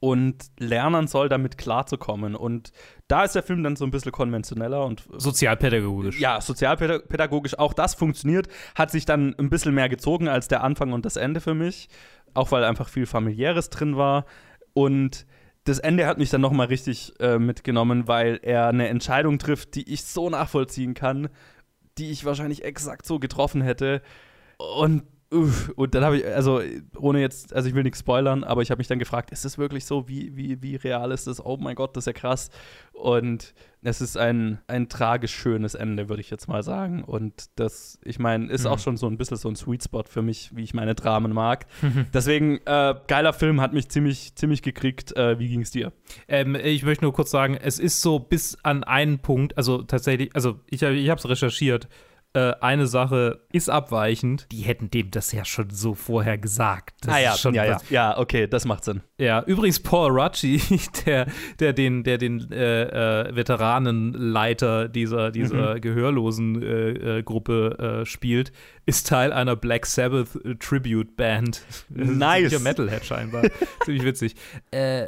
und 0.00 0.44
lernen 0.58 1.06
soll, 1.06 1.28
damit 1.28 1.56
klarzukommen. 1.56 2.34
Und 2.34 2.72
da 3.08 3.24
ist 3.24 3.34
der 3.34 3.42
Film 3.42 3.62
dann 3.62 3.76
so 3.76 3.84
ein 3.84 3.90
bisschen 3.90 4.12
konventioneller 4.12 4.84
und 4.84 5.04
sozialpädagogisch. 5.16 6.20
Ja, 6.20 6.40
sozialpädagogisch. 6.40 7.58
Auch 7.58 7.72
das 7.72 7.94
funktioniert, 7.94 8.48
hat 8.74 8.90
sich 8.90 9.06
dann 9.06 9.34
ein 9.38 9.48
bisschen 9.48 9.74
mehr 9.74 9.88
gezogen 9.88 10.28
als 10.28 10.48
der 10.48 10.62
Anfang 10.62 10.92
und 10.92 11.06
das 11.06 11.16
Ende 11.16 11.40
für 11.40 11.54
mich. 11.54 11.88
Auch 12.34 12.52
weil 12.52 12.64
einfach 12.64 12.88
viel 12.88 13.06
familiäres 13.06 13.70
drin 13.70 13.96
war. 13.96 14.26
Und 14.74 15.26
das 15.64 15.78
Ende 15.78 16.06
hat 16.06 16.18
mich 16.18 16.30
dann 16.30 16.42
nochmal 16.42 16.66
richtig 16.66 17.14
äh, 17.20 17.38
mitgenommen, 17.38 18.06
weil 18.06 18.38
er 18.42 18.68
eine 18.68 18.88
Entscheidung 18.88 19.38
trifft, 19.38 19.74
die 19.74 19.90
ich 19.90 20.04
so 20.04 20.28
nachvollziehen 20.28 20.92
kann, 20.94 21.28
die 21.96 22.10
ich 22.10 22.24
wahrscheinlich 22.24 22.64
exakt 22.64 23.06
so 23.06 23.18
getroffen 23.18 23.62
hätte. 23.62 24.02
Und 24.58 25.04
und 25.76 25.94
dann 25.94 26.04
habe 26.04 26.18
ich, 26.18 26.26
also 26.26 26.60
ohne 26.96 27.20
jetzt, 27.20 27.54
also 27.54 27.68
ich 27.68 27.74
will 27.74 27.82
nichts 27.82 28.00
spoilern, 28.00 28.44
aber 28.44 28.62
ich 28.62 28.70
habe 28.70 28.78
mich 28.78 28.86
dann 28.86 28.98
gefragt, 28.98 29.30
ist 29.30 29.44
das 29.44 29.58
wirklich 29.58 29.84
so? 29.84 30.08
Wie, 30.08 30.36
wie, 30.36 30.62
wie 30.62 30.76
real 30.76 31.10
ist 31.10 31.26
das? 31.26 31.44
Oh 31.44 31.56
mein 31.56 31.74
Gott, 31.74 31.96
das 31.96 32.02
ist 32.02 32.06
ja 32.06 32.12
krass. 32.12 32.50
Und 32.92 33.54
es 33.82 34.00
ist 34.00 34.16
ein, 34.16 34.60
ein 34.66 34.88
tragisch 34.88 35.34
schönes 35.34 35.74
Ende, 35.74 36.08
würde 36.08 36.20
ich 36.20 36.30
jetzt 36.30 36.48
mal 36.48 36.62
sagen. 36.62 37.02
Und 37.02 37.50
das, 37.56 37.98
ich 38.04 38.18
meine, 38.18 38.50
ist 38.50 38.64
mhm. 38.64 38.70
auch 38.70 38.78
schon 38.78 38.96
so 38.96 39.06
ein 39.06 39.18
bisschen 39.18 39.36
so 39.36 39.48
ein 39.48 39.56
Sweet 39.56 39.84
Spot 39.84 40.04
für 40.04 40.22
mich, 40.22 40.54
wie 40.54 40.62
ich 40.62 40.74
meine 40.74 40.94
Dramen 40.94 41.32
mag. 41.32 41.66
Deswegen, 42.14 42.60
äh, 42.64 42.94
geiler 43.06 43.32
Film, 43.32 43.60
hat 43.60 43.72
mich 43.72 43.88
ziemlich, 43.88 44.34
ziemlich 44.36 44.62
gekriegt. 44.62 45.16
Äh, 45.16 45.38
wie 45.38 45.48
ging 45.48 45.62
es 45.62 45.70
dir? 45.70 45.92
Ähm, 46.28 46.54
ich 46.54 46.84
möchte 46.84 47.04
nur 47.04 47.12
kurz 47.12 47.30
sagen, 47.30 47.56
es 47.60 47.78
ist 47.78 48.00
so 48.00 48.18
bis 48.18 48.56
an 48.62 48.84
einen 48.84 49.18
Punkt, 49.18 49.56
also 49.58 49.82
tatsächlich, 49.82 50.34
also 50.34 50.60
ich, 50.70 50.82
ich 50.82 51.10
habe 51.10 51.18
es 51.18 51.28
recherchiert, 51.28 51.88
äh, 52.34 52.54
eine 52.60 52.86
Sache 52.86 53.40
ist 53.52 53.70
abweichend. 53.70 54.46
Die 54.50 54.62
hätten 54.62 54.90
dem 54.90 55.10
das 55.10 55.32
ja 55.32 55.44
schon 55.44 55.70
so 55.70 55.94
vorher 55.94 56.36
gesagt. 56.36 57.06
Das 57.06 57.14
ah 57.14 57.18
ja, 57.18 57.36
schon 57.36 57.54
ja, 57.54 57.64
ja. 57.64 57.80
ja, 57.90 58.18
okay, 58.18 58.46
das 58.46 58.64
macht 58.64 58.84
Sinn. 58.84 59.02
Ja, 59.16 59.44
übrigens 59.44 59.78
Paul 59.80 60.10
Rucci, 60.10 60.60
der, 61.06 61.26
der 61.60 61.72
den, 61.72 62.02
der 62.02 62.18
den 62.18 62.50
äh, 62.50 63.28
äh, 63.28 63.36
Veteranenleiter 63.36 64.88
dieser, 64.88 65.30
dieser 65.30 65.76
Mhm. 65.76 65.80
gehörlosen 65.80 66.62
äh, 66.62 67.18
äh, 67.18 67.22
Gruppe 67.22 68.00
äh, 68.02 68.06
spielt, 68.06 68.52
ist 68.86 69.06
Teil 69.06 69.32
einer 69.32 69.54
Black 69.54 69.86
Sabbath 69.86 70.34
äh, 70.44 70.56
Tribute 70.56 71.16
Band. 71.16 71.62
Nice. 71.90 72.50
Ziemlicher 72.50 72.58
Metalhead 72.60 73.04
scheinbar. 73.04 73.44
Ziemlich 73.84 74.04
witzig. 74.04 74.34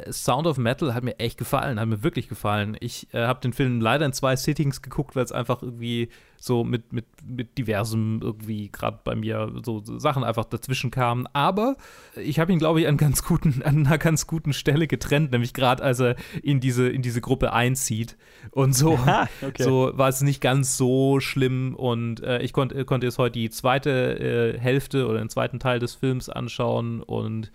Sound 0.09 0.47
of 0.47 0.57
Metal 0.57 0.93
hat 0.93 1.03
mir 1.03 1.19
echt 1.19 1.37
gefallen, 1.37 1.77
hat 1.77 1.87
mir 1.87 2.01
wirklich 2.01 2.29
gefallen. 2.29 2.77
Ich 2.79 3.07
habe 3.13 3.41
den 3.41 3.51
Film 3.51 3.81
leider 3.81 4.05
in 4.05 4.13
zwei 4.13 4.35
Sittings 4.37 4.81
geguckt, 4.81 5.15
weil 5.17 5.25
es 5.25 5.31
einfach 5.33 5.61
irgendwie 5.61 6.09
so 6.39 6.63
mit, 6.63 6.93
mit, 6.93 7.05
mit 7.25 7.57
diversem 7.57 8.19
irgendwie 8.21 8.69
gerade 8.71 8.99
bei 9.03 9.15
mir 9.15 9.51
so, 9.63 9.83
so 9.83 9.97
Sachen 9.97 10.23
einfach 10.23 10.45
dazwischen 10.45 10.91
kamen. 10.91 11.27
Aber 11.33 11.75
ich 12.15 12.39
habe 12.39 12.53
ihn, 12.53 12.59
glaube 12.59 12.79
ich, 12.79 12.87
an, 12.87 12.97
ganz 12.97 13.23
guten, 13.23 13.61
an 13.63 13.85
einer 13.87 13.97
ganz 14.07 14.25
guten 14.25 14.53
Stelle 14.53 14.87
getrennt, 14.87 15.31
nämlich 15.31 15.53
gerade 15.53 15.83
als 15.83 15.99
er 15.99 16.15
in 16.41 16.61
diese, 16.61 16.87
in 16.87 17.01
diese 17.01 17.19
Gruppe 17.19 17.51
einzieht. 17.51 18.15
Und 18.51 18.73
so, 18.73 18.93
Aha, 19.05 19.27
okay. 19.45 19.63
so 19.63 19.91
war 19.95 20.07
es 20.07 20.21
nicht 20.21 20.39
ganz 20.39 20.77
so 20.77 21.19
schlimm. 21.19 21.75
Und 21.75 22.23
äh, 22.23 22.41
ich 22.41 22.53
konnt, 22.53 22.73
konnte 22.85 23.05
jetzt 23.05 23.17
heute 23.17 23.37
die 23.37 23.49
zweite 23.49 24.53
äh, 24.55 24.57
Hälfte 24.57 25.07
oder 25.07 25.19
den 25.19 25.29
zweiten 25.29 25.59
Teil 25.59 25.79
des 25.79 25.95
Films 25.95 26.29
anschauen. 26.29 27.03
Und 27.03 27.51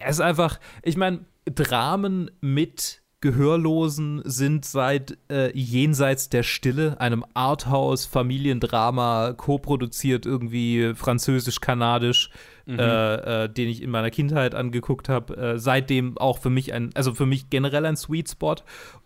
es 0.00 0.16
ist 0.16 0.20
einfach, 0.20 0.58
ich 0.82 0.96
meine, 0.96 1.20
Dramen 1.44 2.32
mit 2.40 3.02
Gehörlosen 3.20 4.22
sind 4.24 4.64
seit 4.64 5.16
äh, 5.30 5.56
Jenseits 5.56 6.30
der 6.30 6.42
Stille, 6.42 7.00
einem 7.00 7.24
Arthouse-Familiendrama, 7.34 9.34
co-produziert 9.36 10.26
irgendwie 10.26 10.94
französisch-kanadisch, 10.94 12.30
Mhm. 12.66 12.80
äh, 12.80 13.44
äh, 13.44 13.48
den 13.48 13.68
ich 13.68 13.80
in 13.80 13.90
meiner 13.90 14.10
Kindheit 14.10 14.54
angeguckt 14.54 15.08
habe, 15.08 15.36
äh, 15.36 15.58
seitdem 15.58 16.18
auch 16.18 16.38
für 16.38 16.50
mich 16.50 16.72
ein, 16.72 16.90
also 16.94 17.14
für 17.14 17.26
mich 17.26 17.48
generell 17.48 17.86
ein 17.86 17.96
Sweet 17.96 18.28
Spot. 18.28 18.56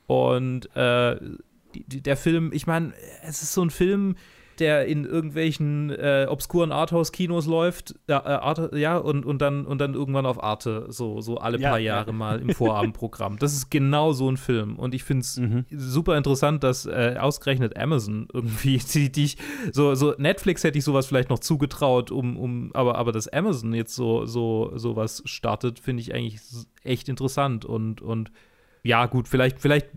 Und 0.06 0.74
äh, 0.74 1.16
die, 1.74 1.84
die, 1.84 2.02
der 2.02 2.16
Film, 2.16 2.52
ich 2.54 2.66
meine, 2.66 2.94
es 3.22 3.42
ist 3.42 3.52
so 3.52 3.62
ein 3.62 3.70
Film, 3.70 4.16
der 4.61 4.86
in 4.86 5.04
irgendwelchen 5.04 5.90
äh, 5.90 6.26
obskuren 6.28 6.70
Arthouse-Kinos 6.72 7.46
läuft, 7.46 7.94
ja, 8.08 8.18
äh, 8.20 8.38
Arte, 8.40 8.70
ja 8.74 8.96
und, 8.98 9.24
und, 9.24 9.40
dann, 9.42 9.64
und 9.66 9.80
dann 9.80 9.94
irgendwann 9.94 10.26
auf 10.26 10.42
Arte, 10.42 10.86
so, 10.90 11.20
so 11.20 11.38
alle 11.38 11.58
Ja, 11.58 11.70
paar 11.70 11.78
ja. 11.78 11.96
Jahre 11.96 12.12
mal 12.12 12.38
im 12.40 12.50
Vorabendprogramm. 12.50 13.38
Das 13.38 13.54
ist 13.54 13.70
genau 13.70 14.12
so 14.12 14.30
ein 14.30 14.36
Film. 14.36 14.78
Und 14.78 14.94
ich 14.94 15.02
finde 15.02 15.22
es 15.22 15.36
Mhm. 15.38 15.64
super 15.70 16.16
interessant, 16.16 16.62
dass 16.62 16.86
äh, 16.86 17.16
ausgerechnet 17.18 17.76
Amazon 17.76 18.28
irgendwie, 18.32 18.78
die, 18.94 19.11
die 19.11 19.24
ich, 19.24 19.38
so, 19.72 19.94
so 19.94 20.14
Netflix 20.18 20.62
hätte 20.62 20.78
ich 20.78 20.84
sowas 20.84 21.06
vielleicht 21.06 21.30
noch 21.30 21.38
zugetraut, 21.38 22.11
um, 22.11 22.36
um, 22.36 22.70
aber, 22.74 22.96
aber 22.96 23.12
dass 23.12 23.26
Amazon 23.28 23.72
jetzt 23.74 23.94
so, 23.94 24.26
so, 24.26 24.72
sowas 24.76 25.22
startet, 25.24 25.78
finde 25.80 26.02
ich 26.02 26.14
eigentlich 26.14 26.40
echt 26.84 27.08
interessant 27.08 27.64
und, 27.64 28.02
und 28.02 28.30
ja, 28.83 29.07
gut, 29.07 29.28
vielleicht, 29.28 29.61
vielleicht 29.61 29.89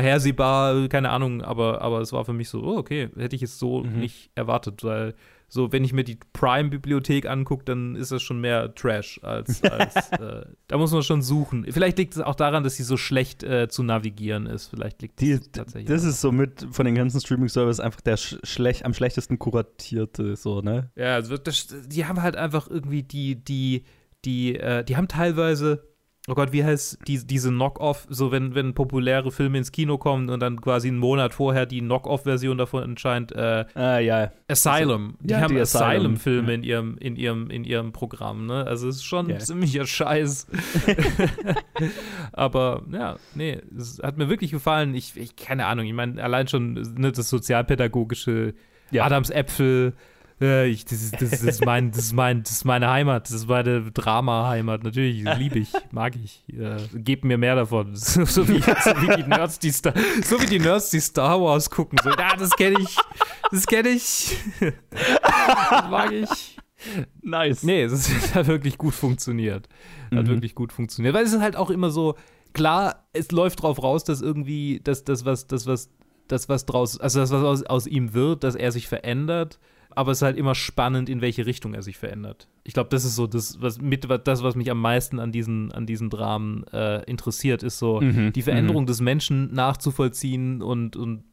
vorhersehbar, 0.00 0.88
keine 0.88 1.10
Ahnung, 1.10 1.42
aber, 1.42 1.82
aber 1.82 2.00
es 2.00 2.12
war 2.12 2.24
für 2.24 2.32
mich 2.32 2.48
so, 2.48 2.62
oh, 2.62 2.76
okay, 2.78 3.10
hätte 3.16 3.36
ich 3.36 3.42
es 3.42 3.58
so 3.58 3.82
Mhm. 3.82 3.98
nicht 4.00 4.30
erwartet, 4.34 4.82
weil 4.84 5.14
so, 5.52 5.72
wenn 5.72 5.82
ich 5.82 5.92
mir 5.92 6.04
die 6.04 6.16
Prime-Bibliothek 6.32 7.26
angucke, 7.28 7.64
dann 7.64 7.96
ist 7.96 8.12
das 8.12 8.22
schon 8.22 8.40
mehr 8.40 8.72
Trash 8.76 9.18
als, 9.24 9.62
als 9.64 10.12
äh, 10.12 10.46
da 10.68 10.78
muss 10.78 10.92
man 10.92 11.02
schon 11.02 11.22
suchen. 11.22 11.66
Vielleicht 11.68 11.98
liegt 11.98 12.14
es 12.14 12.22
auch 12.22 12.36
daran, 12.36 12.62
dass 12.62 12.76
sie 12.76 12.84
so 12.84 12.96
schlecht 12.96 13.42
äh, 13.42 13.68
zu 13.68 13.82
navigieren 13.82 14.46
ist. 14.46 14.68
Vielleicht 14.68 15.02
liegt 15.02 15.20
Die, 15.20 15.32
es 15.32 15.50
tatsächlich. 15.50 15.88
das 15.88 16.04
ist 16.04 16.20
so 16.20 16.30
mit 16.30 16.68
von 16.70 16.86
den 16.86 16.94
ganzen 16.94 17.20
Streaming-Services 17.20 17.80
einfach 17.80 18.00
der 18.00 18.16
sch 18.16 18.36
schlecht, 18.44 18.84
am 18.84 18.94
schlechtesten 18.94 19.40
kuratierte, 19.40 20.36
so, 20.36 20.60
ne? 20.60 20.90
Ja, 20.94 21.14
also 21.16 21.36
das, 21.36 21.66
die 21.86 22.06
haben 22.06 22.22
halt 22.22 22.36
einfach 22.36 22.68
irgendwie 22.70 23.02
die, 23.02 23.34
die, 23.44 23.82
die, 24.24 24.54
äh, 24.56 24.84
die 24.84 24.96
haben 24.96 25.08
teilweise, 25.08 25.82
oh 26.30 26.34
Gott, 26.34 26.52
wie 26.52 26.62
heißt 26.64 26.98
die, 27.08 27.26
diese 27.26 27.50
Knock-Off, 27.50 28.06
so 28.08 28.30
wenn, 28.30 28.54
wenn 28.54 28.72
populäre 28.72 29.32
Filme 29.32 29.58
ins 29.58 29.72
Kino 29.72 29.98
kommen 29.98 30.30
und 30.30 30.38
dann 30.40 30.60
quasi 30.60 30.86
einen 30.88 30.98
Monat 30.98 31.34
vorher 31.34 31.66
die 31.66 31.80
Knock-Off-Version 31.80 32.56
davon 32.56 32.84
entscheint, 32.84 33.32
äh, 33.32 33.64
Ah, 33.74 33.98
ja. 33.98 34.30
Asylum. 34.48 35.16
Die 35.20 35.32
Ja, 35.32 35.40
haben 35.40 35.54
die 35.54 35.60
Asylum. 35.60 35.88
Asylum-Filme 35.88 36.54
in 36.54 36.62
ihrem, 36.62 36.96
in 36.98 37.16
ihrem, 37.16 37.50
in 37.50 37.64
ihrem 37.64 37.92
Programm, 37.92 38.46
ne? 38.46 38.64
Also 38.66 38.88
es 38.88 38.96
ist 38.96 39.04
schon 39.04 39.28
Ja. 39.28 39.38
ziemlicher 39.38 39.84
Scheiß. 39.86 40.46
Aber 42.32 42.82
ja, 42.92 43.16
nee, 43.34 43.60
es 43.76 44.00
hat 44.02 44.18
mir 44.18 44.28
wirklich 44.28 44.50
gefallen. 44.50 44.94
Ich, 44.94 45.16
ich 45.16 45.36
keine 45.36 45.66
Ahnung, 45.66 45.86
ich 45.86 45.92
meine, 45.92 46.22
allein 46.22 46.48
schon 46.48 46.74
ne, 46.74 47.12
das 47.12 47.28
sozialpädagogische 47.28 48.54
Ja. 48.90 49.04
Adams 49.04 49.30
Äpfel. 49.30 49.94
Äh, 50.40 50.66
Ich, 50.68 50.84
das, 50.84 51.02
ist, 51.02 51.14
das, 51.20 51.32
ist, 51.32 51.46
das, 51.46 51.60
mein, 51.60 51.90
das, 51.90 52.04
ist 52.04 52.12
mein, 52.12 52.42
das 52.42 52.52
ist 52.52 52.64
meine 52.64 52.88
Heimat, 52.90 53.24
das 53.26 53.32
ist 53.32 53.48
meine 53.48 53.90
Drama-Heimat. 53.90 54.82
Natürlich, 54.84 55.24
liebe 55.38 55.58
ich, 55.58 55.72
mag 55.90 56.14
ich. 56.16 56.44
Äh, 56.48 56.76
gebt 56.94 57.24
mir 57.24 57.38
mehr 57.38 57.54
davon. 57.56 57.94
So, 57.94 58.24
so, 58.24 58.48
wie, 58.48 58.60
so, 58.60 58.90
wie 59.02 59.22
die 59.22 59.28
Nerds, 59.28 59.58
die 59.58 59.70
Star, 59.70 59.94
so 60.22 60.40
wie 60.40 60.46
die 60.46 60.58
Nerds, 60.58 60.90
die 60.90 61.00
Star 61.00 61.40
Wars 61.40 61.68
gucken. 61.70 61.98
So, 62.02 62.10
ja, 62.10 62.36
das 62.36 62.50
kenne 62.50 62.76
ich. 62.80 62.96
Das 63.50 63.66
kenne 63.66 63.88
ich. 63.90 64.36
das 64.60 65.90
mag 65.90 66.12
ich. 66.12 66.56
Nice. 67.22 67.62
Nee, 67.62 67.82
es 67.84 68.34
hat 68.34 68.46
wirklich 68.46 68.78
gut 68.78 68.94
funktioniert. 68.94 69.68
Hat 70.12 70.24
Mhm. 70.24 70.28
wirklich 70.28 70.54
gut 70.54 70.72
funktioniert. 70.72 71.14
Weil 71.14 71.24
es 71.24 71.32
ist 71.32 71.40
halt 71.42 71.56
auch 71.56 71.70
immer 71.70 71.90
so, 71.90 72.16
klar, 72.52 73.06
es 73.12 73.30
läuft 73.32 73.62
drauf 73.62 73.82
raus, 73.82 74.04
dass 74.04 74.22
irgendwie, 74.22 74.80
dass 74.82 75.04
das, 75.04 75.24
was, 75.24 75.46
das, 75.46 75.66
was, 75.66 75.90
das, 76.28 76.48
was 76.48 76.64
draus, 76.66 76.98
also 76.98 77.20
das, 77.20 77.30
was 77.30 77.44
aus, 77.44 77.62
aus 77.64 77.86
ihm 77.86 78.14
wird, 78.14 78.44
dass 78.44 78.54
er 78.54 78.72
sich 78.72 78.88
verändert. 78.88 79.58
Aber 79.94 80.12
es 80.12 80.18
ist 80.18 80.22
halt 80.22 80.36
immer 80.36 80.54
spannend, 80.54 81.08
in 81.08 81.20
welche 81.20 81.46
Richtung 81.46 81.74
er 81.74 81.82
sich 81.82 81.98
verändert. 81.98 82.48
Ich 82.64 82.74
glaube, 82.74 82.90
das 82.90 83.04
ist 83.04 83.16
so 83.16 83.26
das, 83.26 83.60
was 83.60 83.80
mit 83.80 84.06
das, 84.24 84.42
was 84.42 84.54
mich 84.54 84.70
am 84.70 84.80
meisten 84.80 85.18
an 85.18 85.32
diesen, 85.32 85.72
an 85.72 85.86
diesen 85.86 86.10
Dramen 86.10 86.64
äh, 86.72 87.02
interessiert, 87.04 87.62
ist 87.62 87.78
so 87.78 88.00
Mhm, 88.00 88.32
die 88.32 88.42
Veränderung 88.42 88.86
des 88.86 89.00
Menschen 89.00 89.52
nachzuvollziehen 89.52 90.62
und, 90.62 90.96
und 90.96 91.24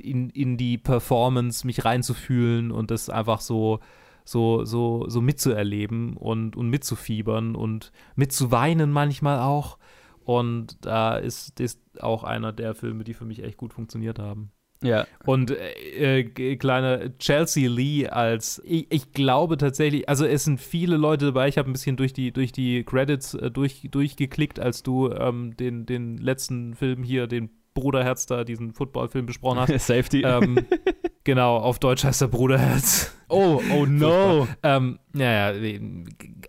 in, 0.00 0.30
in 0.30 0.56
die 0.56 0.78
Performance 0.78 1.66
mich 1.66 1.84
reinzufühlen 1.84 2.70
und 2.70 2.90
das 2.90 3.08
einfach 3.08 3.40
so, 3.40 3.80
so, 4.24 4.64
so, 4.64 5.08
so 5.08 5.20
mitzuerleben 5.20 6.16
und, 6.16 6.56
und 6.56 6.68
mitzufiebern 6.68 7.54
und 7.54 7.92
mitzuweinen 8.14 8.90
manchmal 8.90 9.40
auch. 9.40 9.78
Und 10.24 10.84
da 10.84 11.16
ist, 11.16 11.58
ist 11.60 11.80
auch 12.00 12.22
einer 12.22 12.52
der 12.52 12.74
Filme, 12.74 13.04
die 13.04 13.14
für 13.14 13.24
mich 13.24 13.42
echt 13.42 13.56
gut 13.56 13.72
funktioniert 13.72 14.18
haben. 14.18 14.52
Ja. 14.82 15.06
Und 15.24 15.50
äh, 15.50 16.20
äh, 16.20 16.56
kleine 16.56 17.16
Chelsea 17.18 17.68
Lee 17.68 18.08
als, 18.08 18.60
ich, 18.64 18.86
ich 18.90 19.12
glaube 19.12 19.56
tatsächlich, 19.56 20.08
also 20.08 20.26
es 20.26 20.44
sind 20.44 20.60
viele 20.60 20.96
Leute 20.96 21.26
dabei, 21.26 21.48
ich 21.48 21.58
habe 21.58 21.70
ein 21.70 21.72
bisschen 21.72 21.96
durch 21.96 22.12
die, 22.12 22.32
durch 22.32 22.52
die 22.52 22.84
Credits 22.84 23.34
äh, 23.34 23.50
durch, 23.50 23.88
durchgeklickt, 23.90 24.58
als 24.58 24.82
du 24.82 25.10
ähm, 25.10 25.56
den, 25.56 25.86
den 25.86 26.18
letzten 26.18 26.74
Film 26.74 27.02
hier, 27.02 27.26
den 27.26 27.50
Bruderherz 27.74 28.26
da, 28.26 28.44
diesen 28.44 28.72
Footballfilm 28.74 29.26
besprochen 29.26 29.60
hast. 29.60 29.78
Safety. 29.86 30.22
Ähm, 30.22 30.58
genau, 31.24 31.56
auf 31.56 31.78
Deutsch 31.78 32.04
heißt 32.04 32.22
er 32.22 32.28
Bruderherz. 32.28 33.16
Oh, 33.28 33.62
oh 33.74 33.86
no. 33.86 34.46
ähm, 34.62 34.98
naja, 35.12 35.58
nee, 35.58 35.80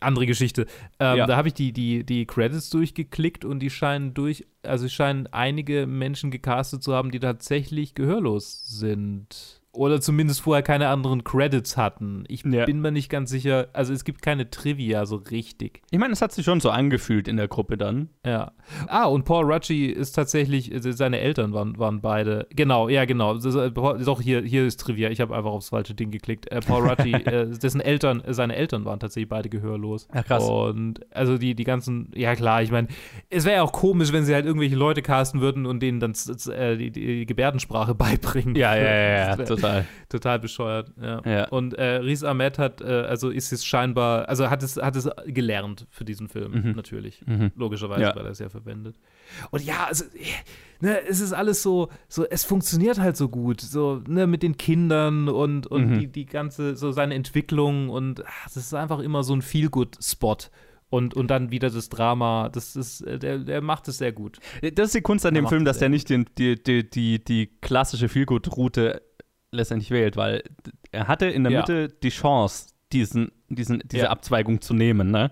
andere 0.01 0.25
Geschichte. 0.25 0.67
Ähm, 0.99 1.17
Ja. 1.17 1.27
Da 1.27 1.37
habe 1.37 1.47
ich 1.47 1.53
die, 1.53 1.71
die, 1.71 2.03
die 2.03 2.25
Credits 2.25 2.69
durchgeklickt 2.69 3.45
und 3.45 3.59
die 3.59 3.69
scheinen 3.69 4.13
durch, 4.13 4.45
also 4.63 4.87
scheinen 4.89 5.27
einige 5.27 5.87
Menschen 5.87 6.29
gecastet 6.29 6.83
zu 6.83 6.93
haben, 6.93 7.11
die 7.11 7.19
tatsächlich 7.19 7.95
gehörlos 7.95 8.67
sind. 8.67 9.61
Oder 9.75 9.99
zumindest 10.01 10.41
vorher 10.41 10.61
keine 10.61 10.87
anderen 10.89 11.23
Credits 11.23 11.77
hatten. 11.77 12.25
Ich 12.27 12.43
Ja. 12.45 12.65
bin 12.65 12.79
mir 12.79 12.91
nicht 12.91 13.09
ganz 13.09 13.31
sicher. 13.31 13.69
Also 13.73 13.91
es 13.91 14.03
gibt 14.03 14.21
keine 14.21 14.51
Trivia 14.51 15.07
so 15.07 15.15
richtig. 15.15 15.81
Ich 15.89 15.97
meine, 15.97 16.13
es 16.13 16.21
hat 16.21 16.31
sich 16.31 16.45
schon 16.45 16.59
so 16.59 16.69
angefühlt 16.69 17.27
in 17.27 17.37
der 17.37 17.47
Gruppe 17.47 17.75
dann. 17.75 18.09
Ja. 18.23 18.51
Ah, 18.87 19.05
und 19.05 19.25
Paul 19.25 19.51
Rucci 19.51 19.87
ist 19.87 20.11
tatsächlich, 20.11 20.71
also 20.71 20.91
seine 20.91 21.19
Eltern 21.19 21.53
waren, 21.53 21.79
waren 21.79 22.01
beide. 22.01 22.45
Genau, 22.51 22.87
ja, 22.87 23.05
genau. 23.05 23.35
Äh, 23.35 23.71
Doch, 23.71 24.21
hier, 24.21 24.43
hier 24.43 24.63
ist 24.65 24.79
Trivia. 24.79 25.09
Ich 25.09 25.19
habe 25.19 25.35
einfach 25.35 25.49
aufs 25.49 25.69
falsche 25.69 25.95
Ding 25.95 26.11
geklickt. 26.11 26.51
Äh, 26.51 26.59
Paul 26.59 26.87
Rucci, 26.87 27.11
äh, 27.25 27.47
dessen 27.49 27.81
Eltern, 27.81 28.21
äh, 28.21 28.33
seine 28.35 28.55
Eltern 28.55 28.85
waren 28.85 28.99
tatsächlich 28.99 29.29
beide 29.29 29.49
gehörlos. 29.49 30.07
Ja, 30.13 30.21
krass. 30.21 30.43
Und 30.47 30.99
also 31.15 31.39
die, 31.39 31.55
die 31.55 31.63
ganzen, 31.63 32.11
ja 32.13 32.35
klar, 32.35 32.61
ich 32.61 32.69
meine, 32.69 32.89
es 33.31 33.43
wäre 33.45 33.55
ja 33.55 33.63
auch 33.63 33.71
komisch, 33.71 34.13
wenn 34.13 34.23
sie 34.23 34.35
halt 34.35 34.45
irgendwelche 34.45 34.75
Leute 34.75 35.01
casten 35.01 35.41
würden 35.41 35.65
und 35.65 35.79
denen 35.81 35.99
dann 35.99 36.13
äh, 36.55 36.77
die, 36.77 36.91
die 36.91 37.25
Gebärdensprache 37.25 37.95
beibringen. 37.95 38.55
Ja, 38.55 38.75
ja, 38.75 38.83
ja, 38.83 39.09
ja, 39.29 39.35
Das 39.37 39.62
total. 39.63 39.85
Total 40.09 40.39
bescheuert, 40.39 40.91
ja. 41.01 41.21
Ja. 41.25 41.47
Und 41.49 41.73
äh, 41.73 41.95
Riz 41.95 42.23
Ahmed 42.23 42.59
hat, 42.59 42.81
äh, 42.81 42.85
also 42.85 43.29
ist 43.31 43.51
es 43.51 43.65
scheinbar, 43.65 44.29
also 44.29 44.49
hat 44.49 44.61
es, 44.61 44.77
hat 44.77 44.95
es 44.95 45.09
gelernt 45.25 45.87
für 45.89 46.05
diesen 46.05 46.27
Film, 46.29 46.51
Mhm. 46.51 46.71
natürlich. 46.75 47.23
Mhm. 47.25 47.51
Logischerweise, 47.55 48.01
Ja. 48.03 48.15
weil 48.15 48.25
er 48.25 48.31
es 48.31 48.39
ja 48.39 48.49
verwendet. 48.49 48.95
Und 49.49 49.63
ja, 49.63 49.85
also, 49.87 50.05
ne, 50.81 50.99
es 51.07 51.19
ist 51.19 51.33
alles 51.33 51.63
so, 51.63 51.89
so, 52.07 52.25
es 52.29 52.43
funktioniert 52.43 52.99
halt 52.99 53.17
so 53.17 53.27
gut, 53.29 53.61
so, 53.61 54.01
ne, 54.07 54.27
mit 54.27 54.43
den 54.43 54.57
Kindern 54.57 55.29
und, 55.29 55.65
und 55.67 55.89
Mhm. 55.91 55.99
die, 55.99 56.07
die 56.07 56.25
ganze, 56.27 56.75
so 56.75 56.91
seine 56.91 57.15
Entwicklung 57.15 57.89
und 57.89 58.23
ach, 58.25 58.43
das 58.45 58.57
ist 58.57 58.73
einfach 58.73 58.99
immer 58.99 59.23
so 59.23 59.33
ein 59.35 59.41
Feel-Good-Spot. 59.41 60.37
Und, 60.89 61.15
und 61.15 61.31
dann 61.31 61.49
wieder 61.49 61.71
das 61.71 61.89
Drama, 61.89 62.49
das 62.49 62.75
ist, 62.75 63.01
äh, 63.01 63.17
der, 63.17 63.39
der 63.39 63.61
macht 63.61 63.87
es 63.87 63.97
sehr 63.97 64.11
gut. 64.11 64.37
Das 64.75 64.87
ist 64.89 64.93
die 64.95 65.01
Kunst 65.01 65.25
an 65.25 65.33
Er 65.35 65.41
dem 65.41 65.47
Film, 65.47 65.65
dass 65.65 65.79
der 65.79 65.89
nicht 65.89 66.07
den, 66.07 66.25
die, 66.37 66.61
die, 66.61 66.87
die, 66.87 67.23
die 67.23 67.47
klassische 67.61 68.09
Feelgood-Route 68.09 69.01
letztendlich 69.53 69.91
wählt, 69.91 70.17
weil 70.17 70.43
er 70.91 71.07
hatte 71.07 71.27
in 71.27 71.43
der 71.43 71.53
Ja. 71.53 71.59
Mitte 71.59 71.89
die 71.89 72.09
Chance, 72.09 72.67
diesen, 72.91 73.31
diesen, 73.49 73.81
diese 73.85 74.03
Ja. 74.05 74.09
Abzweigung 74.09 74.61
zu 74.61 74.73
nehmen, 74.73 75.11
ne? 75.11 75.31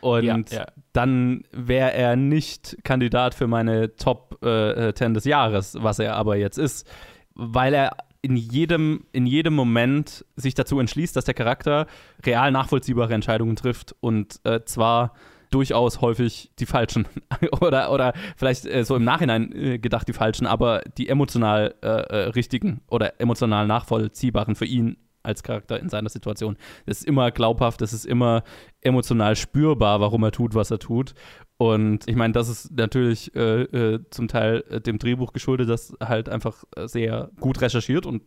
Und 0.00 0.24
Ja, 0.50 0.66
dann 0.92 1.44
wäre 1.52 1.92
er 1.92 2.16
nicht 2.16 2.76
Kandidat 2.82 3.34
für 3.34 3.46
meine 3.46 3.94
Top 3.96 4.44
äh, 4.44 4.92
10 4.92 5.14
des 5.14 5.24
Jahres, 5.24 5.76
was 5.78 5.98
er 6.00 6.16
aber 6.16 6.36
jetzt 6.36 6.58
ist, 6.58 6.88
weil 7.34 7.72
er 7.72 7.96
in 8.20 8.36
jedem, 8.36 9.04
in 9.12 9.26
jedem 9.26 9.54
Moment 9.54 10.24
sich 10.36 10.54
dazu 10.54 10.78
entschließt, 10.80 11.14
dass 11.14 11.24
der 11.24 11.34
Charakter 11.34 11.86
real 12.24 12.50
nachvollziehbare 12.52 13.14
Entscheidungen 13.14 13.56
trifft 13.56 13.94
und 14.00 14.40
äh, 14.44 14.64
zwar 14.64 15.12
durchaus 15.52 16.00
häufig 16.00 16.50
die 16.58 16.66
falschen 16.66 17.06
oder, 17.60 17.92
oder 17.92 18.12
vielleicht 18.36 18.66
äh, 18.66 18.84
so 18.84 18.96
im 18.96 19.04
Nachhinein 19.04 19.52
äh, 19.52 19.78
gedacht 19.78 20.08
die 20.08 20.12
falschen, 20.12 20.46
aber 20.46 20.82
die 20.98 21.08
emotional 21.08 21.74
äh, 21.82 21.86
äh, 21.86 22.16
richtigen 22.30 22.80
oder 22.88 23.20
emotional 23.20 23.66
nachvollziehbaren 23.66 24.54
für 24.54 24.66
ihn 24.66 24.96
als 25.22 25.42
Charakter 25.42 25.78
in 25.78 25.88
seiner 25.88 26.08
Situation. 26.08 26.56
Das 26.86 26.98
ist 26.98 27.06
immer 27.06 27.30
glaubhaft, 27.30 27.80
das 27.80 27.92
ist 27.92 28.04
immer 28.04 28.42
emotional 28.80 29.36
spürbar, 29.36 30.00
warum 30.00 30.24
er 30.24 30.32
tut, 30.32 30.54
was 30.54 30.70
er 30.70 30.78
tut. 30.78 31.14
Und 31.58 32.08
ich 32.08 32.16
meine, 32.16 32.32
das 32.32 32.48
ist 32.48 32.72
natürlich 32.72 33.34
äh, 33.36 33.62
äh, 33.62 34.00
zum 34.10 34.26
Teil 34.26 34.64
äh, 34.68 34.80
dem 34.80 34.98
Drehbuch 34.98 35.32
geschuldet, 35.32 35.68
das 35.68 35.94
halt 36.02 36.28
einfach 36.28 36.64
äh, 36.74 36.88
sehr 36.88 37.30
gut 37.38 37.60
recherchiert 37.60 38.04
und 38.04 38.22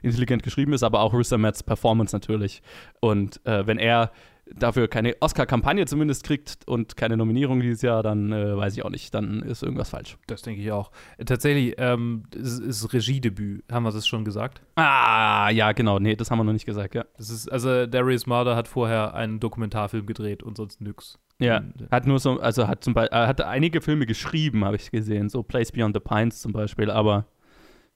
intelligent 0.00 0.42
geschrieben 0.42 0.72
ist, 0.72 0.82
aber 0.82 1.00
auch 1.00 1.12
Riz 1.12 1.32
Ahmeds 1.32 1.62
Performance 1.62 2.16
natürlich. 2.16 2.62
Und 3.00 3.44
äh, 3.44 3.66
wenn 3.66 3.78
er 3.78 4.10
dafür 4.54 4.88
keine 4.88 5.16
Oscar-Kampagne 5.20 5.86
zumindest 5.86 6.24
kriegt 6.24 6.66
und 6.66 6.96
keine 6.96 7.16
Nominierung 7.16 7.60
dieses 7.60 7.82
Jahr, 7.82 8.02
dann 8.02 8.32
äh, 8.32 8.56
weiß 8.56 8.74
ich 8.76 8.84
auch 8.84 8.90
nicht, 8.90 9.14
dann 9.14 9.42
ist 9.42 9.62
irgendwas 9.62 9.90
falsch. 9.90 10.16
Das 10.26 10.42
denke 10.42 10.60
ich 10.62 10.70
auch. 10.72 10.90
Tatsächlich, 11.24 11.74
ähm, 11.78 12.24
es 12.34 12.58
ist 12.58 12.92
Regiedebüt, 12.92 13.64
haben 13.70 13.82
wir 13.84 13.92
das 13.92 14.06
schon 14.06 14.24
gesagt? 14.24 14.62
Ah, 14.76 15.50
ja, 15.50 15.72
genau. 15.72 15.98
Nee, 15.98 16.16
das 16.16 16.30
haben 16.30 16.38
wir 16.38 16.44
noch 16.44 16.52
nicht 16.52 16.66
gesagt, 16.66 16.94
ja. 16.94 17.04
Das 17.16 17.30
ist, 17.30 17.50
also 17.50 17.86
Darius 17.86 18.26
Marder 18.26 18.56
hat 18.56 18.68
vorher 18.68 19.14
einen 19.14 19.40
Dokumentarfilm 19.40 20.06
gedreht 20.06 20.42
und 20.42 20.56
sonst 20.56 20.80
nix. 20.80 21.18
Ja, 21.40 21.58
äh, 21.58 21.62
hat 21.90 22.06
nur 22.06 22.18
so, 22.18 22.40
also 22.40 22.66
hat 22.66 22.82
zum 22.82 22.94
Beispiel, 22.94 23.16
hat 23.18 23.40
einige 23.40 23.80
Filme 23.80 24.06
geschrieben, 24.06 24.64
habe 24.64 24.76
ich 24.76 24.90
gesehen, 24.90 25.28
so 25.28 25.42
Place 25.42 25.70
Beyond 25.72 25.94
the 25.96 26.00
Pines 26.00 26.40
zum 26.40 26.52
Beispiel, 26.52 26.90
aber 26.90 27.26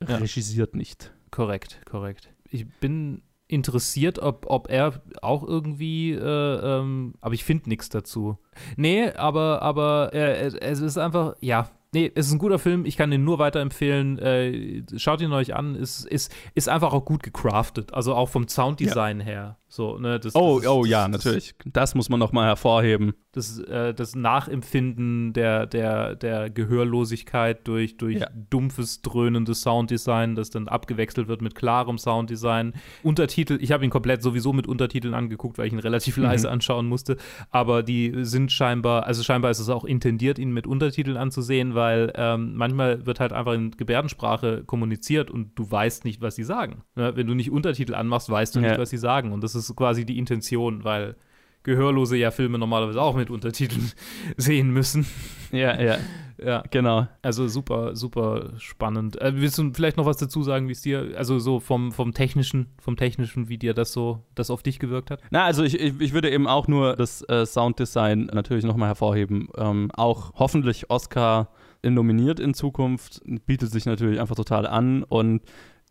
Ja. 0.06 0.16
regisiert 0.16 0.74
nicht. 0.76 1.12
Korrekt, 1.30 1.80
korrekt. 1.86 2.28
Ich 2.50 2.66
bin 2.80 3.22
interessiert, 3.52 4.18
ob, 4.18 4.46
ob 4.48 4.70
er 4.70 5.02
auch 5.20 5.46
irgendwie, 5.46 6.12
äh, 6.12 6.18
ähm, 6.20 7.14
aber 7.20 7.34
ich 7.34 7.44
finde 7.44 7.68
nichts 7.68 7.88
dazu. 7.88 8.38
Nee, 8.76 9.10
aber, 9.12 9.62
aber 9.62 10.10
äh, 10.14 10.46
es- 10.46 10.80
ist 10.80 10.98
einfach, 10.98 11.36
ja, 11.40 11.68
nee, 11.92 12.10
es 12.14 12.26
ist 12.26 12.32
ein 12.32 12.38
guter 12.38 12.58
Film, 12.58 12.84
ich 12.86 12.96
kann 12.96 13.12
ihn 13.12 13.24
nur 13.24 13.38
weiterempfehlen. 13.38 14.18
Äh, 14.18 14.82
schaut 14.96 15.20
ihn 15.20 15.32
euch 15.32 15.54
an, 15.54 15.74
ist, 15.74 16.04
ist, 16.06 16.34
ist 16.54 16.68
einfach 16.68 16.92
auch 16.92 17.04
gut 17.04 17.22
gecraftet, 17.22 17.92
also 17.94 18.14
auch 18.14 18.28
vom 18.28 18.48
Sounddesign 18.48 19.20
her. 19.20 19.58
So, 19.74 19.96
ne, 19.98 20.20
das, 20.20 20.34
Oh, 20.34 20.58
das 20.60 20.68
oh 20.70 20.82
das- 20.82 20.90
ja, 20.90 21.08
natürlich. 21.08 21.54
Das 21.64 21.94
muss 21.94 22.10
man 22.10 22.20
nochmal 22.20 22.46
hervorheben. 22.46 23.14
das, 23.34 23.58
äh, 23.60 23.94
das 23.94 24.14
Nachempfinden 24.14 25.32
der, 25.32 25.66
der, 25.66 26.14
der 26.14 26.50
Gehörlosigkeit 26.50 27.66
durch, 27.66 27.96
durch 27.96 28.20
Ja. 28.20 28.28
dumpfes, 28.50 29.00
dröhnendes 29.00 29.62
Sounddesign, 29.62 30.34
das 30.34 30.50
dann 30.50 30.68
abgewechselt 30.68 31.28
wird 31.28 31.40
mit 31.40 31.54
klarem 31.54 31.96
Sounddesign. 31.96 32.74
Untertitel, 33.02 33.56
ich 33.62 33.72
habe 33.72 33.84
ihn 33.84 33.90
komplett 33.90 34.22
sowieso 34.22 34.52
mit 34.52 34.66
Untertiteln 34.66 35.14
angeguckt, 35.14 35.56
weil 35.56 35.66
ich 35.68 35.72
ihn 35.72 35.78
relativ 35.78 36.18
leise 36.18 36.50
anschauen 36.50 36.86
musste, 36.86 37.16
aber 37.50 37.82
die 37.82 38.12
sind 38.26 38.52
scheinbar, 38.52 39.06
also 39.06 39.22
scheinbar 39.22 39.50
ist 39.50 39.60
es 39.60 39.70
auch 39.70 39.84
intendiert, 39.86 40.38
ihn 40.38 40.52
mit 40.52 40.66
Untertiteln 40.66 41.16
anzusehen, 41.16 41.74
weil 41.74 42.12
ähm, 42.16 42.54
manchmal 42.56 43.06
wird 43.06 43.20
halt 43.20 43.32
einfach 43.32 43.54
in 43.54 43.70
Gebärdensprache 43.70 44.64
kommuniziert 44.64 45.30
und 45.30 45.58
du 45.58 45.70
weißt 45.70 46.04
nicht, 46.04 46.20
was 46.20 46.36
sie 46.36 46.44
sagen. 46.44 46.82
Ne? 46.96 47.16
Wenn 47.16 47.26
du 47.26 47.32
nicht 47.34 47.50
Untertitel 47.50 47.94
anmachst, 47.94 48.28
weißt 48.28 48.54
du 48.54 48.60
Ja. 48.60 48.68
nicht, 48.68 48.78
was 48.78 48.90
sie 48.90 48.98
sagen 48.98 49.32
und 49.32 49.42
das 49.42 49.54
ist 49.54 49.61
quasi 49.76 50.04
die 50.04 50.18
Intention, 50.18 50.84
weil 50.84 51.16
Gehörlose 51.62 52.16
ja 52.16 52.30
Filme 52.30 52.58
normalerweise 52.58 53.00
auch 53.00 53.14
mit 53.14 53.30
Untertiteln 53.30 53.92
sehen 54.36 54.70
müssen. 54.70 55.06
Ja, 55.52 55.80
ja, 55.80 55.98
Ja, 56.44 56.62
genau. 56.70 57.06
also 57.22 57.48
super, 57.48 57.94
super 57.94 58.52
spannend. 58.58 59.20
Äh, 59.20 59.32
willst 59.36 59.58
du 59.58 59.72
vielleicht 59.72 59.96
noch 59.96 60.06
was 60.06 60.16
dazu 60.16 60.42
sagen, 60.42 60.68
wie 60.68 60.72
es 60.72 60.82
dir, 60.82 61.12
also 61.16 61.38
so 61.38 61.60
vom, 61.60 61.92
vom 61.92 62.14
technischen, 62.14 62.66
vom 62.78 62.96
technischen, 62.96 63.48
wie 63.48 63.58
dir 63.58 63.74
das 63.74 63.92
so, 63.92 64.24
das 64.34 64.50
auf 64.50 64.62
dich 64.62 64.78
gewirkt 64.78 65.10
hat? 65.10 65.20
Na, 65.30 65.44
also 65.44 65.62
ich, 65.62 65.78
ich, 65.78 66.00
ich 66.00 66.12
würde 66.12 66.30
eben 66.30 66.46
auch 66.46 66.68
nur 66.68 66.96
das 66.96 67.22
äh, 67.28 67.46
Sounddesign 67.46 68.30
natürlich 68.32 68.64
nochmal 68.64 68.88
hervorheben. 68.88 69.48
Ähm, 69.56 69.90
auch 69.94 70.32
hoffentlich 70.34 70.90
Oscar 70.90 71.48
nominiert 71.84 72.38
in 72.38 72.54
Zukunft, 72.54 73.20
bietet 73.46 73.70
sich 73.70 73.86
natürlich 73.86 74.20
einfach 74.20 74.36
total 74.36 74.66
an. 74.66 75.02
Und 75.02 75.42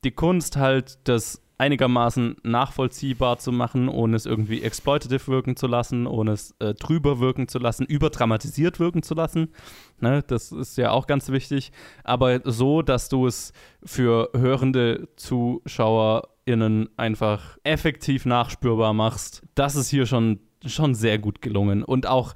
die 0.03 0.11
Kunst 0.11 0.57
halt, 0.57 0.99
das 1.03 1.41
einigermaßen 1.62 2.38
nachvollziehbar 2.41 3.38
zu 3.38 3.51
machen, 3.51 3.88
ohne 3.88 4.16
es 4.16 4.26
irgendwie 4.26 4.64
exploitative 4.64 5.28
wirken 5.28 5.55
zu 5.55 5.68
lassen, 5.68 6.07
ohne 6.07 6.32
es 6.32 6.55
äh, 6.59 6.74
drüber 6.74 7.20
wirken 7.20 7.47
zu 7.47 7.59
lassen, 7.59 7.86
überdramatisiert 7.86 8.80
wirken 8.80 9.03
zu 9.03 9.14
lassen. 9.14 9.49
Ne, 9.99 10.24
das 10.26 10.51
ist 10.51 10.78
ja 10.80 10.89
auch 10.89 11.05
ganz 11.05 11.30
wichtig. 11.30 11.72
Aber 12.03 12.41
so, 12.45 12.82
dass 12.82 13.09
du 13.09 13.28
es 13.28 13.53
für 13.84 14.32
hörende 14.36 15.07
ZuschauerInnen 15.18 16.89
einfach 16.97 17.57
effektiv 17.64 18.26
nachspürbar 18.26 18.93
machst, 18.93 19.43
das 19.53 19.76
ist 19.76 19.89
hier 19.89 20.07
schon, 20.07 20.39
schon 20.66 20.95
sehr 20.95 21.20
gut 21.20 21.43
gelungen. 21.43 21.84
Und 21.84 22.07
auch 22.07 22.34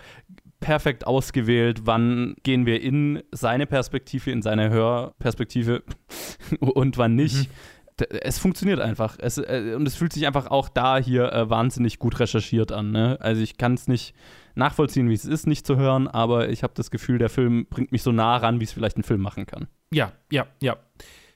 perfekt 0.59 1.05
ausgewählt, 1.05 1.81
wann 1.85 2.35
gehen 2.43 2.65
wir 2.65 2.81
in 2.81 3.21
seine 3.31 3.65
Perspektive, 3.65 4.31
in 4.31 4.41
seine 4.41 4.69
Hörperspektive 4.69 5.83
und 6.59 6.97
wann 6.97 7.15
nicht. 7.15 7.45
D- 7.45 7.49
Es 7.97 8.39
funktioniert 8.39 8.79
einfach. 8.79 9.17
Es, 9.19 9.37
äh, 9.37 9.73
und 9.75 9.87
es 9.87 9.95
fühlt 9.95 10.13
sich 10.13 10.27
einfach 10.27 10.47
auch 10.47 10.69
da 10.69 10.97
hier 10.97 11.31
äh, 11.31 11.49
wahnsinnig 11.49 11.99
gut 11.99 12.19
recherchiert 12.19 12.71
an. 12.71 12.91
Ne? 12.91 13.17
Also 13.21 13.41
ich 13.41 13.57
kann 13.57 13.73
es 13.75 13.87
nicht 13.87 14.13
nachvollziehen, 14.55 15.09
wie 15.09 15.13
es 15.13 15.25
ist, 15.25 15.47
nicht 15.47 15.65
zu 15.65 15.77
hören, 15.77 16.07
aber 16.07 16.49
ich 16.49 16.63
habe 16.63 16.73
das 16.75 16.91
Gefühl, 16.91 17.17
der 17.17 17.29
Film 17.29 17.67
bringt 17.69 17.91
mich 17.91 18.03
so 18.03 18.11
nah 18.11 18.37
ran, 18.37 18.59
wie 18.59 18.63
es 18.63 18.73
vielleicht 18.73 18.97
ein 18.97 19.03
Film 19.03 19.21
machen 19.21 19.45
kann. 19.45 19.67
Ja, 19.91 20.11
ja, 20.31 20.47
ja. 20.61 20.77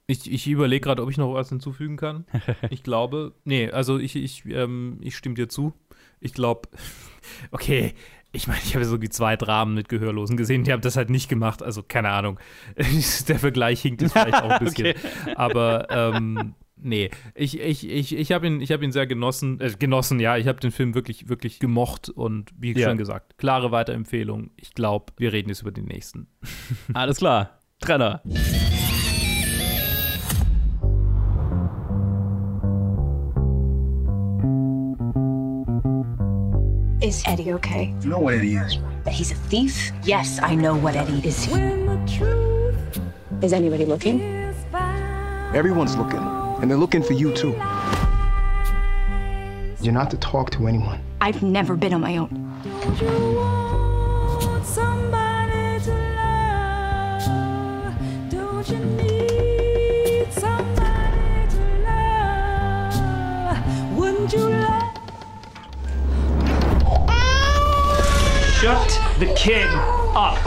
Ich, 0.08 0.32
ich 0.32 0.48
überlege 0.48 0.82
gerade, 0.82 1.04
ob 1.04 1.12
ich 1.12 1.18
noch 1.18 1.34
was 1.34 1.50
hinzufügen 1.50 1.98
kann. 1.98 2.26
Ich 2.72 2.84
glaube, 2.84 3.34
nee, 3.44 3.70
also 3.70 4.00
ich, 4.00 4.16
ich, 4.16 4.44
ähm, 4.46 4.98
ich 5.02 5.16
stimme 5.16 5.36
dir 5.36 5.50
zu. 5.50 5.74
Ich 6.20 6.34
glaube, 6.34 6.68
okay, 7.52 7.94
ich 8.32 8.48
meine, 8.48 8.60
ich 8.64 8.76
habe 8.76 8.86
so 8.86 8.98
die 8.98 9.10
zwei 9.10 9.36
Dramen 9.36 9.74
mit 9.74 9.90
Gehörlosen 9.90 10.38
gesehen, 10.38 10.64
die 10.64 10.72
haben 10.72 10.82
das 10.82 10.96
halt 10.98 11.10
nicht 11.10 11.30
gemacht, 11.30 11.64
also 11.64 11.82
keine 11.84 12.10
Ahnung. 12.10 12.40
Der 13.28 13.40
Vergleich 13.40 13.82
hinkt 13.82 14.02
jetzt 14.02 14.14
vielleicht 14.14 14.42
auch 14.44 14.50
ein 14.52 14.60
bisschen. 14.66 14.88
Okay. 14.88 14.96
Aber 15.36 15.88
ähm, 15.90 16.54
nee, 16.78 17.10
ich, 17.36 17.60
ich, 17.60 17.90
ich, 17.90 18.16
ich 18.16 18.32
habe 18.32 18.48
ihn, 18.48 18.62
ich 18.62 18.72
hab 18.72 18.82
ihn 18.84 18.92
sehr 18.92 19.08
genossen, 19.08 19.60
äh, 19.60 19.72
genossen, 19.78 20.20
ja, 20.20 20.38
ich 20.38 20.48
habe 20.48 20.60
den 20.60 20.72
Film 20.72 20.94
wirklich, 20.96 21.28
wirklich 21.30 21.60
gemocht 21.60 22.10
und 22.10 22.52
wie 22.58 22.78
Ja. 22.78 22.90
schon 22.90 22.98
gesagt, 22.98 23.38
klare 23.38 23.72
Weiterempfehlung. 23.72 24.52
Ich 24.58 24.74
glaube, 24.76 25.14
wir 25.18 25.34
reden 25.34 25.50
jetzt 25.50 25.62
über 25.62 25.72
den 25.72 25.86
nächsten. 25.86 26.28
Alles 26.94 27.18
klar. 27.18 27.60
Trenner. 27.82 28.22
Is 37.20 37.26
Eddie 37.28 37.52
okay? 37.52 37.94
You 38.00 38.12
know 38.12 38.20
what 38.20 38.36
Eddie 38.36 38.56
is. 38.56 38.78
That 39.04 39.14
he's 39.14 39.32
a 39.32 39.36
thief? 39.36 39.92
Yes, 40.06 40.40
I 40.42 40.56
know 40.56 40.74
what 40.74 40.96
Eddie 40.96 41.20
is. 41.28 41.50
Is 43.44 43.52
anybody 43.52 43.84
looking? 43.84 44.22
Everyone's 45.54 45.98
looking, 45.98 46.20
and 46.62 46.72
they're 46.72 46.78
looking 46.78 47.04
for 47.04 47.12
you 47.12 47.34
too. 47.34 47.52
You're 49.82 49.92
not 49.92 50.10
to 50.12 50.18
talk 50.22 50.50
to 50.52 50.68
anyone. 50.68 51.02
I've 51.20 51.44
never 51.44 51.76
been 51.76 51.94
on 51.94 52.00
my 52.00 52.16
own. 52.16 52.30
Shut 68.62 69.00
the 69.20 69.28
kid 69.36 69.70
up. 70.14 70.38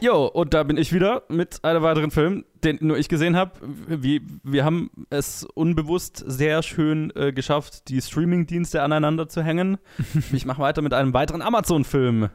Jo, 0.00 0.26
und 0.26 0.54
da 0.54 0.62
bin 0.62 0.76
ich 0.76 0.92
wieder 0.92 1.24
mit 1.28 1.64
einem 1.64 1.82
weiteren 1.82 2.12
Film, 2.12 2.44
den 2.62 2.78
nur 2.80 2.98
ich 2.98 3.08
gesehen 3.08 3.34
habe. 3.34 3.54
Wir, 3.88 4.20
wir 4.44 4.64
haben 4.64 4.92
es 5.10 5.44
unbewusst 5.54 6.22
sehr 6.24 6.62
schön 6.62 7.12
äh, 7.16 7.32
geschafft, 7.32 7.88
die 7.88 8.00
Streaming-Dienste 8.00 8.80
aneinander 8.80 9.28
zu 9.28 9.42
hängen. 9.42 9.78
ich 10.32 10.46
mache 10.46 10.62
weiter 10.62 10.82
mit 10.82 10.94
einem 10.94 11.12
weiteren 11.14 11.42
Amazon-Film. 11.42 12.28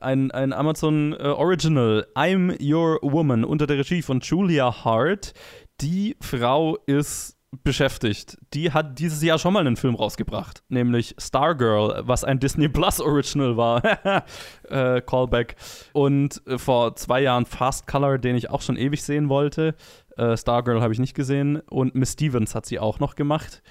Ein, 0.00 0.32
ein 0.32 0.52
Amazon 0.52 1.12
äh, 1.12 1.22
Original, 1.22 2.04
I'm 2.16 2.56
Your 2.60 2.98
Woman, 3.02 3.44
unter 3.44 3.68
der 3.68 3.78
Regie 3.78 4.02
von 4.02 4.18
Julia 4.18 4.84
Hart. 4.84 5.34
Die 5.80 6.16
Frau 6.20 6.76
ist 6.86 7.37
beschäftigt. 7.64 8.36
Die 8.52 8.72
hat 8.72 8.98
dieses 8.98 9.22
Jahr 9.22 9.38
schon 9.38 9.54
mal 9.54 9.66
einen 9.66 9.76
Film 9.76 9.94
rausgebracht, 9.94 10.62
nämlich 10.68 11.14
Stargirl, 11.18 12.02
was 12.06 12.24
ein 12.24 12.40
Disney 12.40 12.68
Plus 12.68 13.00
Original 13.00 13.56
war. 13.56 13.82
äh, 14.68 15.00
Callback. 15.00 15.56
Und 15.92 16.42
äh, 16.46 16.58
vor 16.58 16.96
zwei 16.96 17.22
Jahren 17.22 17.46
Fast 17.46 17.86
Color, 17.86 18.18
den 18.18 18.36
ich 18.36 18.50
auch 18.50 18.60
schon 18.60 18.76
ewig 18.76 19.02
sehen 19.02 19.28
wollte. 19.28 19.74
Äh, 20.16 20.36
Stargirl 20.36 20.82
habe 20.82 20.92
ich 20.92 20.98
nicht 20.98 21.14
gesehen. 21.14 21.60
Und 21.70 21.94
Miss 21.94 22.12
Stevens 22.12 22.54
hat 22.54 22.66
sie 22.66 22.78
auch 22.78 23.00
noch 23.00 23.14
gemacht. 23.14 23.62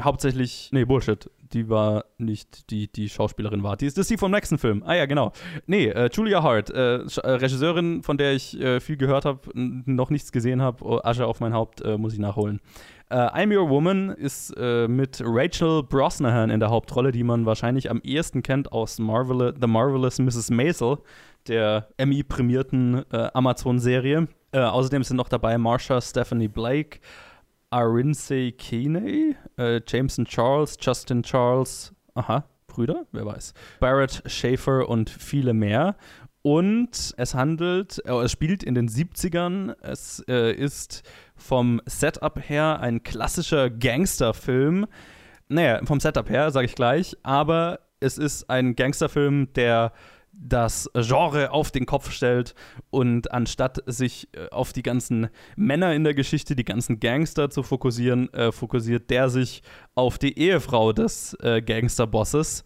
hauptsächlich, 0.00 0.68
nee, 0.72 0.84
Bullshit. 0.84 1.30
Die 1.54 1.68
war 1.68 2.06
nicht 2.18 2.70
die, 2.70 2.90
die 2.90 3.08
Schauspielerin 3.08 3.62
war. 3.62 3.76
Die 3.76 3.86
ist, 3.86 3.98
das 3.98 4.08
die 4.08 4.16
vom 4.16 4.30
nächsten 4.30 4.58
Film. 4.58 4.82
Ah 4.86 4.94
ja, 4.94 5.06
genau. 5.06 5.32
Nee, 5.66 5.88
äh, 5.88 6.08
Julia 6.12 6.42
Hart, 6.42 6.70
äh, 6.70 6.96
äh, 6.96 7.06
Regisseurin, 7.24 8.02
von 8.02 8.16
der 8.16 8.32
ich 8.32 8.58
äh, 8.58 8.80
viel 8.80 8.96
gehört 8.96 9.24
habe, 9.24 9.40
noch 9.54 10.10
nichts 10.10 10.32
gesehen 10.32 10.62
habe. 10.62 10.84
Oh, 10.84 11.00
Asche 11.02 11.26
auf 11.26 11.40
mein 11.40 11.54
Haupt, 11.54 11.82
muss 11.98 12.12
ich 12.12 12.18
nachholen. 12.18 12.60
Äh, 13.12 13.14
I'm 13.14 13.54
Your 13.54 13.68
Woman 13.68 14.10
ist 14.10 14.56
mit 14.56 15.22
Rachel 15.24 15.82
Brosnahan 15.82 16.50
in 16.50 16.60
der 16.60 16.70
Hauptrolle, 16.70 17.12
die 17.12 17.22
man 17.24 17.44
wahrscheinlich 17.44 17.90
am 17.90 18.00
ehesten 18.02 18.42
kennt 18.42 18.72
aus 18.72 18.98
Marvel 18.98 19.54
The 19.60 19.66
Marvelous 19.66 20.18
Mrs. 20.18 20.50
Maisel, 20.50 20.98
der 21.46 21.88
Emmy-prämierten 21.98 23.04
Amazon-Serie. 23.10 24.28
außerdem 24.52 25.02
sind 25.04 25.16
noch 25.16 25.28
dabei 25.28 25.58
Marsha 25.58 26.00
Stephanie 26.00 26.48
Blake, 26.48 27.00
Arinsei 27.72 28.52
Keeney, 28.56 29.34
äh, 29.56 29.80
Jameson 29.86 30.26
Charles, 30.26 30.76
Justin 30.80 31.22
Charles, 31.22 31.92
aha, 32.14 32.44
Brüder, 32.66 33.06
wer 33.12 33.24
weiß, 33.24 33.54
Barrett 33.80 34.22
Schaefer 34.26 34.88
und 34.88 35.08
viele 35.08 35.54
mehr. 35.54 35.96
Und 36.42 37.14
es 37.16 37.34
handelt, 37.34 38.02
äh, 38.04 38.12
es 38.12 38.32
spielt 38.32 38.62
in 38.62 38.74
den 38.74 38.88
70ern. 38.88 39.74
Es 39.80 40.22
äh, 40.28 40.52
ist 40.52 41.02
vom 41.42 41.80
Setup 41.86 42.38
her 42.48 42.80
ein 42.80 43.02
klassischer 43.02 43.68
Gangsterfilm. 43.68 44.86
Naja, 45.48 45.80
vom 45.84 46.00
Setup 46.00 46.30
her, 46.30 46.50
sage 46.50 46.66
ich 46.66 46.74
gleich. 46.74 47.16
Aber 47.22 47.80
es 48.00 48.18
ist 48.18 48.48
ein 48.48 48.76
Gangsterfilm, 48.76 49.52
der 49.54 49.92
das 50.32 50.90
Genre 50.94 51.50
auf 51.50 51.70
den 51.70 51.84
Kopf 51.84 52.10
stellt 52.10 52.54
und 52.90 53.32
anstatt 53.32 53.82
sich 53.86 54.28
äh, 54.32 54.48
auf 54.48 54.72
die 54.72 54.82
ganzen 54.82 55.28
Männer 55.56 55.94
in 55.94 56.04
der 56.04 56.14
Geschichte, 56.14 56.56
die 56.56 56.64
ganzen 56.64 57.00
Gangster 57.00 57.50
zu 57.50 57.62
fokussieren, 57.62 58.32
äh, 58.32 58.50
fokussiert 58.50 59.10
der 59.10 59.28
sich 59.28 59.62
auf 59.94 60.18
die 60.18 60.38
Ehefrau 60.38 60.92
des 60.94 61.36
äh, 61.42 61.60
Gangsterbosses 61.60 62.64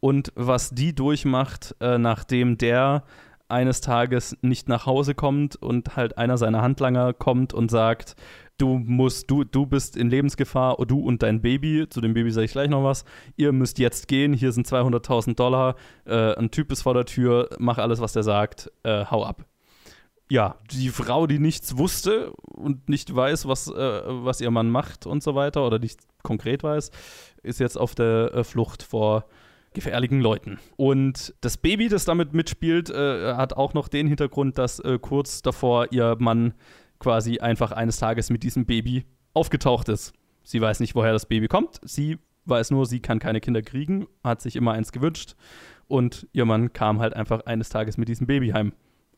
und 0.00 0.32
was 0.36 0.70
die 0.70 0.94
durchmacht, 0.94 1.74
äh, 1.80 1.98
nachdem 1.98 2.56
der 2.56 3.02
eines 3.48 3.80
Tages 3.80 4.36
nicht 4.42 4.68
nach 4.68 4.86
Hause 4.86 5.14
kommt 5.14 5.56
und 5.56 5.96
halt 5.96 6.18
einer 6.18 6.36
seiner 6.36 6.62
Handlanger 6.62 7.12
kommt 7.14 7.54
und 7.54 7.70
sagt, 7.70 8.14
du 8.58 8.78
musst, 8.78 9.30
du, 9.30 9.44
du 9.44 9.66
bist 9.66 9.96
in 9.96 10.10
Lebensgefahr, 10.10 10.76
du 10.86 11.00
und 11.00 11.22
dein 11.22 11.40
Baby, 11.40 11.86
zu 11.88 12.00
dem 12.00 12.12
Baby 12.12 12.30
sage 12.30 12.44
ich 12.44 12.52
gleich 12.52 12.68
noch 12.68 12.84
was, 12.84 13.04
ihr 13.36 13.52
müsst 13.52 13.78
jetzt 13.78 14.08
gehen, 14.08 14.32
hier 14.32 14.52
sind 14.52 14.66
200.000 14.66 15.34
Dollar, 15.36 15.76
äh, 16.04 16.34
ein 16.34 16.50
Typ 16.50 16.70
ist 16.72 16.82
vor 16.82 16.94
der 16.94 17.06
Tür, 17.06 17.48
mach 17.58 17.78
alles, 17.78 18.00
was 18.00 18.12
der 18.12 18.22
sagt, 18.22 18.70
äh, 18.82 19.06
hau 19.06 19.24
ab. 19.24 19.44
Ja, 20.30 20.56
die 20.70 20.90
Frau, 20.90 21.26
die 21.26 21.38
nichts 21.38 21.78
wusste 21.78 22.32
und 22.42 22.90
nicht 22.90 23.14
weiß, 23.14 23.48
was, 23.48 23.68
äh, 23.68 24.02
was 24.06 24.42
ihr 24.42 24.50
Mann 24.50 24.68
macht 24.68 25.06
und 25.06 25.22
so 25.22 25.34
weiter, 25.34 25.66
oder 25.66 25.78
nicht 25.78 26.00
konkret 26.22 26.62
weiß, 26.62 26.90
ist 27.42 27.60
jetzt 27.60 27.78
auf 27.78 27.94
der 27.94 28.34
äh, 28.34 28.44
Flucht 28.44 28.82
vor 28.82 29.24
gefährlichen 29.74 30.20
Leuten. 30.20 30.58
Und 30.76 31.34
das 31.40 31.56
Baby, 31.56 31.88
das 31.88 32.04
damit 32.04 32.32
mitspielt, 32.32 32.90
äh, 32.90 33.34
hat 33.34 33.54
auch 33.54 33.74
noch 33.74 33.88
den 33.88 34.06
Hintergrund, 34.06 34.58
dass 34.58 34.80
äh, 34.80 34.98
kurz 35.00 35.42
davor 35.42 35.88
ihr 35.92 36.16
Mann 36.18 36.54
quasi 36.98 37.38
einfach 37.38 37.72
eines 37.72 37.98
Tages 37.98 38.30
mit 38.30 38.42
diesem 38.42 38.66
Baby 38.66 39.04
aufgetaucht 39.34 39.88
ist. 39.88 40.12
Sie 40.42 40.60
weiß 40.60 40.80
nicht, 40.80 40.94
woher 40.94 41.12
das 41.12 41.26
Baby 41.26 41.48
kommt. 41.48 41.80
Sie 41.82 42.18
weiß 42.46 42.70
nur, 42.70 42.86
sie 42.86 43.00
kann 43.00 43.18
keine 43.18 43.40
Kinder 43.40 43.62
kriegen, 43.62 44.06
hat 44.24 44.40
sich 44.40 44.56
immer 44.56 44.72
eins 44.72 44.92
gewünscht. 44.92 45.36
Und 45.86 46.26
ihr 46.32 46.44
Mann 46.44 46.72
kam 46.72 47.00
halt 47.00 47.14
einfach 47.14 47.40
eines 47.46 47.68
Tages 47.68 47.96
mit 47.96 48.08
diesem 48.08 48.26
Baby 48.26 48.50
heim. 48.50 48.72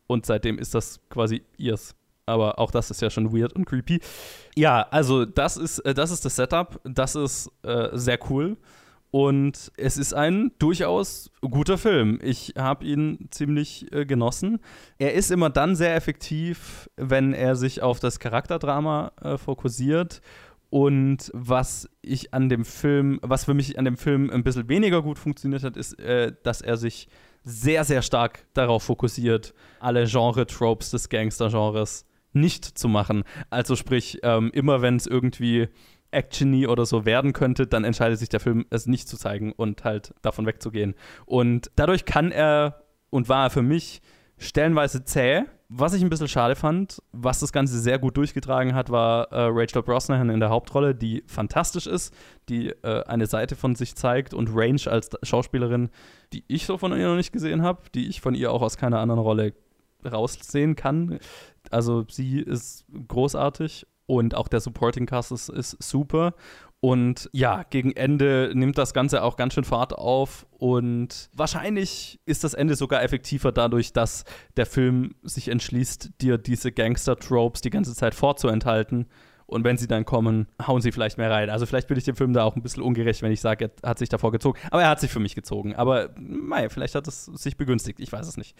Und 0.06 0.26
seitdem 0.26 0.58
ist 0.58 0.74
das 0.74 1.00
quasi 1.08 1.42
ihrs. 1.56 1.94
Aber 2.26 2.58
auch 2.58 2.70
das 2.70 2.90
ist 2.90 3.00
ja 3.02 3.10
schon 3.10 3.32
weird 3.32 3.52
und 3.54 3.64
creepy. 3.64 4.00
Ja, 4.56 4.82
also 4.90 5.24
das 5.24 5.56
ist, 5.56 5.80
äh, 5.80 5.94
das 5.94 6.10
ist 6.10 6.24
das 6.24 6.36
Setup. 6.36 6.80
Das 6.84 7.14
ist 7.16 7.50
äh, 7.62 7.88
sehr 7.92 8.18
cool. 8.30 8.56
Und 9.10 9.72
es 9.76 9.96
ist 9.96 10.14
ein 10.14 10.52
durchaus 10.58 11.32
guter 11.40 11.78
Film. 11.78 12.20
Ich 12.22 12.54
habe 12.56 12.84
ihn 12.84 13.28
ziemlich 13.30 13.92
äh, 13.92 14.06
genossen. 14.06 14.60
Er 14.98 15.14
ist 15.14 15.32
immer 15.32 15.50
dann 15.50 15.74
sehr 15.74 15.96
effektiv, 15.96 16.88
wenn 16.96 17.32
er 17.32 17.56
sich 17.56 17.82
auf 17.82 17.98
das 17.98 18.20
Charakterdrama 18.20 19.12
äh, 19.20 19.36
fokussiert. 19.36 20.20
Und 20.70 21.32
was 21.34 21.90
ich 22.00 22.32
an 22.32 22.48
dem 22.48 22.64
Film, 22.64 23.18
was 23.22 23.44
für 23.44 23.54
mich 23.54 23.76
an 23.76 23.84
dem 23.84 23.96
Film 23.96 24.30
ein 24.30 24.44
bisschen 24.44 24.68
weniger 24.68 25.02
gut 25.02 25.18
funktioniert 25.18 25.64
hat, 25.64 25.76
ist, 25.76 25.98
äh, 25.98 26.32
dass 26.44 26.60
er 26.60 26.76
sich 26.76 27.08
sehr, 27.42 27.84
sehr 27.84 28.02
stark 28.02 28.46
darauf 28.54 28.84
fokussiert, 28.84 29.54
alle 29.80 30.06
Genre-Tropes 30.06 30.90
des 30.90 31.08
Gangster-Genres 31.08 32.06
nicht 32.32 32.64
zu 32.64 32.86
machen. 32.86 33.24
Also 33.48 33.74
sprich, 33.74 34.20
ähm, 34.22 34.50
immer 34.52 34.82
wenn 34.82 34.96
es 34.96 35.08
irgendwie 35.08 35.68
actiony 36.10 36.66
oder 36.66 36.86
so 36.86 37.04
werden 37.04 37.32
könnte, 37.32 37.66
dann 37.66 37.84
entscheidet 37.84 38.18
sich 38.18 38.28
der 38.28 38.40
Film, 38.40 38.66
es 38.70 38.86
nicht 38.86 39.08
zu 39.08 39.16
zeigen 39.16 39.52
und 39.52 39.84
halt 39.84 40.14
davon 40.22 40.46
wegzugehen. 40.46 40.94
Und 41.26 41.70
dadurch 41.76 42.04
kann 42.04 42.32
er 42.32 42.82
und 43.10 43.28
war 43.28 43.44
er 43.44 43.50
für 43.50 43.62
mich 43.62 44.00
stellenweise 44.38 45.04
zäh. 45.04 45.42
Was 45.72 45.94
ich 45.94 46.02
ein 46.02 46.10
bisschen 46.10 46.26
schade 46.26 46.56
fand, 46.56 47.00
was 47.12 47.38
das 47.38 47.52
Ganze 47.52 47.78
sehr 47.78 48.00
gut 48.00 48.16
durchgetragen 48.16 48.74
hat, 48.74 48.90
war 48.90 49.30
äh, 49.30 49.46
Rachel 49.52 49.84
Brosnahan 49.84 50.28
in 50.28 50.40
der 50.40 50.48
Hauptrolle, 50.48 50.96
die 50.96 51.22
fantastisch 51.28 51.86
ist, 51.86 52.12
die 52.48 52.70
äh, 52.82 53.04
eine 53.04 53.26
Seite 53.26 53.54
von 53.54 53.76
sich 53.76 53.94
zeigt 53.94 54.34
und 54.34 54.50
Range 54.52 54.80
als 54.86 55.10
Schauspielerin, 55.22 55.90
die 56.32 56.42
ich 56.48 56.66
so 56.66 56.76
von 56.76 56.90
ihr 56.90 57.06
noch 57.06 57.14
nicht 57.14 57.32
gesehen 57.32 57.62
habe, 57.62 57.82
die 57.94 58.08
ich 58.08 58.20
von 58.20 58.34
ihr 58.34 58.50
auch 58.50 58.62
aus 58.62 58.78
keiner 58.78 58.98
anderen 58.98 59.20
Rolle 59.20 59.54
raussehen 60.04 60.74
kann. 60.74 61.20
Also 61.70 62.04
sie 62.08 62.40
ist 62.40 62.86
großartig 63.06 63.86
und 64.10 64.34
auch 64.34 64.48
der 64.48 64.58
Supporting 64.58 65.06
Cast 65.06 65.30
ist, 65.30 65.48
ist 65.50 65.80
super. 65.80 66.34
Und 66.80 67.30
ja, 67.32 67.62
gegen 67.62 67.92
Ende 67.92 68.50
nimmt 68.54 68.76
das 68.76 68.92
Ganze 68.92 69.22
auch 69.22 69.36
ganz 69.36 69.54
schön 69.54 69.62
Fahrt 69.62 69.92
auf. 69.92 70.46
Und 70.58 71.30
wahrscheinlich 71.32 72.18
ist 72.26 72.42
das 72.42 72.54
Ende 72.54 72.74
sogar 72.74 73.04
effektiver 73.04 73.52
dadurch, 73.52 73.92
dass 73.92 74.24
der 74.56 74.66
Film 74.66 75.14
sich 75.22 75.46
entschließt, 75.46 76.20
dir 76.20 76.38
diese 76.38 76.72
Gangster-Tropes 76.72 77.60
die 77.60 77.70
ganze 77.70 77.94
Zeit 77.94 78.16
vorzuenthalten 78.16 79.06
und 79.50 79.64
wenn 79.64 79.76
sie 79.76 79.88
dann 79.88 80.04
kommen, 80.04 80.46
hauen 80.64 80.80
sie 80.80 80.92
vielleicht 80.92 81.18
mehr 81.18 81.30
rein. 81.30 81.50
Also 81.50 81.66
vielleicht 81.66 81.88
bin 81.88 81.98
ich 81.98 82.04
dem 82.04 82.14
Film 82.14 82.32
da 82.32 82.44
auch 82.44 82.54
ein 82.54 82.62
bisschen 82.62 82.82
ungerecht, 82.84 83.20
wenn 83.22 83.32
ich 83.32 83.40
sage, 83.40 83.70
er 83.82 83.90
hat 83.90 83.98
sich 83.98 84.08
davor 84.08 84.30
gezogen. 84.30 84.58
Aber 84.70 84.82
er 84.82 84.88
hat 84.88 85.00
sich 85.00 85.10
für 85.10 85.18
mich 85.18 85.34
gezogen. 85.34 85.74
Aber 85.74 86.10
mei, 86.16 86.68
vielleicht 86.68 86.94
hat 86.94 87.08
es 87.08 87.26
sich 87.26 87.56
begünstigt. 87.56 87.98
Ich 87.98 88.12
weiß 88.12 88.28
es 88.28 88.36
nicht. 88.36 88.56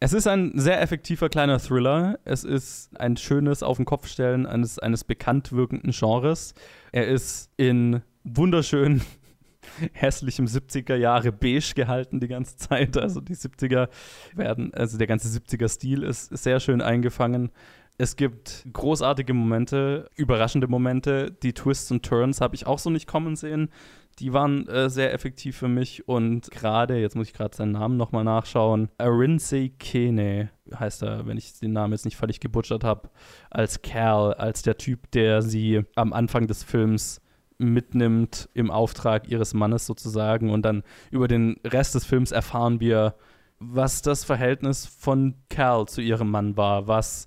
Es 0.00 0.12
ist 0.12 0.26
ein 0.26 0.52
sehr 0.56 0.82
effektiver 0.82 1.28
kleiner 1.28 1.60
Thriller. 1.60 2.18
Es 2.24 2.42
ist 2.42 2.98
ein 3.00 3.16
schönes 3.16 3.62
Auf 3.62 3.76
den 3.76 3.86
Kopf 3.86 4.08
stellen 4.08 4.46
eines, 4.46 4.80
eines 4.80 5.04
bekannt 5.04 5.52
wirkenden 5.52 5.92
Genres. 5.92 6.54
Er 6.90 7.06
ist 7.06 7.50
in 7.56 8.02
wunderschön 8.24 9.02
hässlichem 9.92 10.46
70er 10.46 10.96
Jahre 10.96 11.30
beige 11.30 11.74
gehalten 11.76 12.18
die 12.18 12.28
ganze 12.28 12.56
Zeit. 12.56 12.96
Also 12.96 13.20
die 13.20 13.36
70er 13.36 13.88
werden, 14.34 14.74
also 14.74 14.98
der 14.98 15.06
ganze 15.06 15.28
70er 15.28 15.68
Stil 15.68 16.02
ist 16.02 16.36
sehr 16.36 16.58
schön 16.58 16.80
eingefangen. 16.80 17.52
Es 17.98 18.16
gibt 18.16 18.66
großartige 18.72 19.34
Momente, 19.34 20.08
überraschende 20.16 20.66
Momente. 20.66 21.30
Die 21.42 21.52
Twists 21.52 21.90
und 21.90 22.04
Turns 22.04 22.40
habe 22.40 22.54
ich 22.54 22.66
auch 22.66 22.78
so 22.78 22.90
nicht 22.90 23.06
kommen 23.06 23.36
sehen. 23.36 23.70
Die 24.18 24.32
waren 24.32 24.68
äh, 24.68 24.90
sehr 24.90 25.14
effektiv 25.14 25.56
für 25.56 25.68
mich 25.68 26.06
und 26.06 26.50
gerade, 26.50 26.98
jetzt 26.98 27.16
muss 27.16 27.28
ich 27.28 27.32
gerade 27.32 27.56
seinen 27.56 27.72
Namen 27.72 27.96
nochmal 27.96 28.24
nachschauen, 28.24 28.90
Arinsei 28.98 29.72
Kene 29.78 30.50
heißt 30.78 31.02
er, 31.02 31.26
wenn 31.26 31.38
ich 31.38 31.58
den 31.58 31.72
Namen 31.72 31.94
jetzt 31.94 32.04
nicht 32.04 32.16
völlig 32.16 32.38
gebutschert 32.38 32.84
habe, 32.84 33.08
als 33.50 33.80
Kerl, 33.80 34.34
als 34.34 34.62
der 34.62 34.76
Typ, 34.76 35.10
der 35.12 35.40
sie 35.40 35.82
am 35.94 36.12
Anfang 36.12 36.46
des 36.46 36.62
Films 36.62 37.22
mitnimmt 37.58 38.48
im 38.54 38.70
Auftrag 38.70 39.28
ihres 39.28 39.54
Mannes 39.54 39.86
sozusagen 39.86 40.50
und 40.50 40.62
dann 40.62 40.82
über 41.10 41.28
den 41.28 41.56
Rest 41.64 41.94
des 41.94 42.04
Films 42.04 42.32
erfahren 42.32 42.80
wir, 42.80 43.14
was 43.58 44.02
das 44.02 44.24
Verhältnis 44.24 44.86
von 44.86 45.36
Kerl 45.48 45.86
zu 45.86 46.00
ihrem 46.00 46.30
Mann 46.30 46.56
war, 46.56 46.88
was 46.88 47.26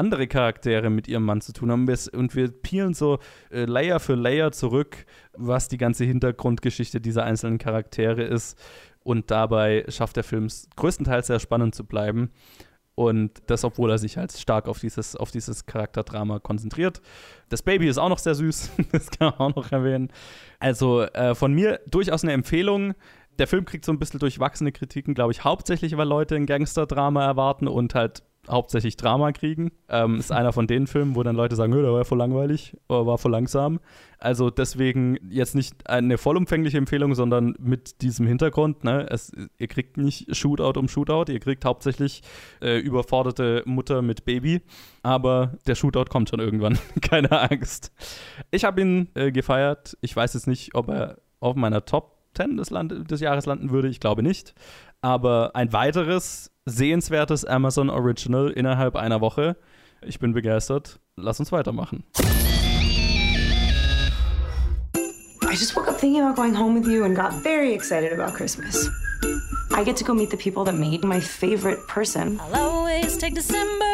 andere 0.00 0.26
Charaktere 0.26 0.88
mit 0.88 1.06
ihrem 1.06 1.24
Mann 1.24 1.42
zu 1.42 1.52
tun 1.52 1.70
haben. 1.70 1.86
Und 2.12 2.34
wir 2.34 2.48
peelen 2.48 2.94
so 2.94 3.18
äh, 3.50 3.66
Layer 3.66 4.00
für 4.00 4.14
Layer 4.14 4.50
zurück, 4.50 5.04
was 5.36 5.68
die 5.68 5.76
ganze 5.76 6.04
Hintergrundgeschichte 6.04 7.00
dieser 7.00 7.24
einzelnen 7.24 7.58
Charaktere 7.58 8.22
ist. 8.22 8.58
Und 9.02 9.30
dabei 9.30 9.84
schafft 9.88 10.16
der 10.16 10.24
Film 10.24 10.46
es 10.46 10.68
größtenteils 10.76 11.26
sehr 11.26 11.38
spannend 11.38 11.74
zu 11.74 11.84
bleiben. 11.84 12.30
Und 12.94 13.42
das, 13.46 13.64
obwohl 13.64 13.90
er 13.90 13.98
sich 13.98 14.16
halt 14.16 14.32
stark 14.32 14.68
auf 14.68 14.78
dieses, 14.78 15.16
auf 15.16 15.30
dieses 15.30 15.64
Charakterdrama 15.66 16.38
konzentriert. 16.38 17.00
Das 17.48 17.62
Baby 17.62 17.88
ist 17.88 17.98
auch 17.98 18.08
noch 18.08 18.18
sehr 18.18 18.34
süß, 18.34 18.70
das 18.92 19.10
kann 19.10 19.32
man 19.38 19.38
auch 19.38 19.56
noch 19.56 19.72
erwähnen. 19.72 20.12
Also 20.58 21.02
äh, 21.02 21.34
von 21.34 21.52
mir 21.52 21.80
durchaus 21.86 22.24
eine 22.24 22.32
Empfehlung. 22.32 22.94
Der 23.38 23.46
Film 23.46 23.64
kriegt 23.64 23.86
so 23.86 23.92
ein 23.92 23.98
bisschen 23.98 24.20
durchwachsene 24.20 24.72
Kritiken, 24.72 25.14
glaube 25.14 25.32
ich, 25.32 25.44
hauptsächlich, 25.44 25.96
weil 25.96 26.08
Leute 26.08 26.36
ein 26.36 26.44
Gangster-Drama 26.46 27.24
erwarten 27.24 27.68
und 27.68 27.94
halt 27.94 28.22
hauptsächlich 28.48 28.96
Drama 28.96 29.32
kriegen. 29.32 29.72
Ähm, 29.88 30.16
ist 30.16 30.32
einer 30.32 30.52
von 30.52 30.66
den 30.66 30.86
Filmen, 30.86 31.14
wo 31.14 31.22
dann 31.22 31.36
Leute 31.36 31.56
sagen, 31.56 31.72
der 31.72 31.90
war 31.90 31.98
ja 31.98 32.04
voll 32.04 32.18
langweilig 32.18 32.76
oder 32.88 33.06
war 33.06 33.18
voll 33.18 33.32
langsam. 33.32 33.80
Also 34.18 34.50
deswegen 34.50 35.18
jetzt 35.30 35.54
nicht 35.54 35.88
eine 35.88 36.18
vollumfängliche 36.18 36.78
Empfehlung, 36.78 37.14
sondern 37.14 37.54
mit 37.58 38.02
diesem 38.02 38.26
Hintergrund. 38.26 38.84
Ne? 38.84 39.06
Es, 39.10 39.32
ihr 39.58 39.68
kriegt 39.68 39.96
nicht 39.96 40.34
Shootout 40.34 40.78
um 40.78 40.88
Shootout, 40.88 41.32
ihr 41.32 41.40
kriegt 41.40 41.64
hauptsächlich 41.64 42.22
äh, 42.60 42.78
überforderte 42.78 43.62
Mutter 43.66 44.02
mit 44.02 44.24
Baby. 44.24 44.62
Aber 45.02 45.58
der 45.66 45.74
Shootout 45.74 46.06
kommt 46.10 46.28
schon 46.28 46.40
irgendwann. 46.40 46.78
Keine 47.00 47.30
Angst. 47.50 47.92
Ich 48.50 48.64
habe 48.64 48.80
ihn 48.80 49.08
äh, 49.14 49.32
gefeiert. 49.32 49.96
Ich 50.00 50.14
weiß 50.14 50.34
jetzt 50.34 50.46
nicht, 50.46 50.74
ob 50.74 50.88
er 50.88 51.18
auf 51.40 51.56
meiner 51.56 51.84
Top 51.84 52.20
10 52.34 52.56
des, 52.56 52.70
Land 52.70 53.10
des 53.10 53.20
Jahres 53.20 53.46
landen 53.46 53.70
würde. 53.70 53.88
Ich 53.88 54.00
glaube 54.00 54.22
nicht. 54.22 54.54
Aber 55.02 55.52
ein 55.54 55.72
weiteres 55.72 56.50
sehenswertes 56.66 57.44
Amazon 57.44 57.90
Original 57.90 58.50
innerhalb 58.50 58.96
einer 58.96 59.20
Woche. 59.20 59.56
Ich 60.02 60.18
bin 60.18 60.32
begeistert. 60.32 61.00
Lass 61.16 61.40
uns 61.40 61.52
weitermachen. 61.52 62.04
I 65.42 65.54
just 65.54 65.74
woke 65.74 65.88
up 65.88 65.98
thinking 65.98 66.22
about 66.22 66.36
going 66.36 66.54
home 66.54 66.78
with 66.78 66.86
you 66.86 67.04
and 67.04 67.16
got 67.16 67.32
very 67.42 67.72
excited 67.74 68.12
about 68.12 68.34
Christmas. 68.34 68.88
I 69.72 69.82
get 69.82 69.96
to 69.96 70.04
go 70.04 70.14
meet 70.14 70.30
the 70.30 70.36
people 70.36 70.64
that 70.64 70.74
made 70.74 71.04
my 71.04 71.20
favorite 71.20 71.86
person. 71.88 72.38
I'll 72.40 72.70
always 72.70 73.16
take 73.16 73.34
December 73.34 73.89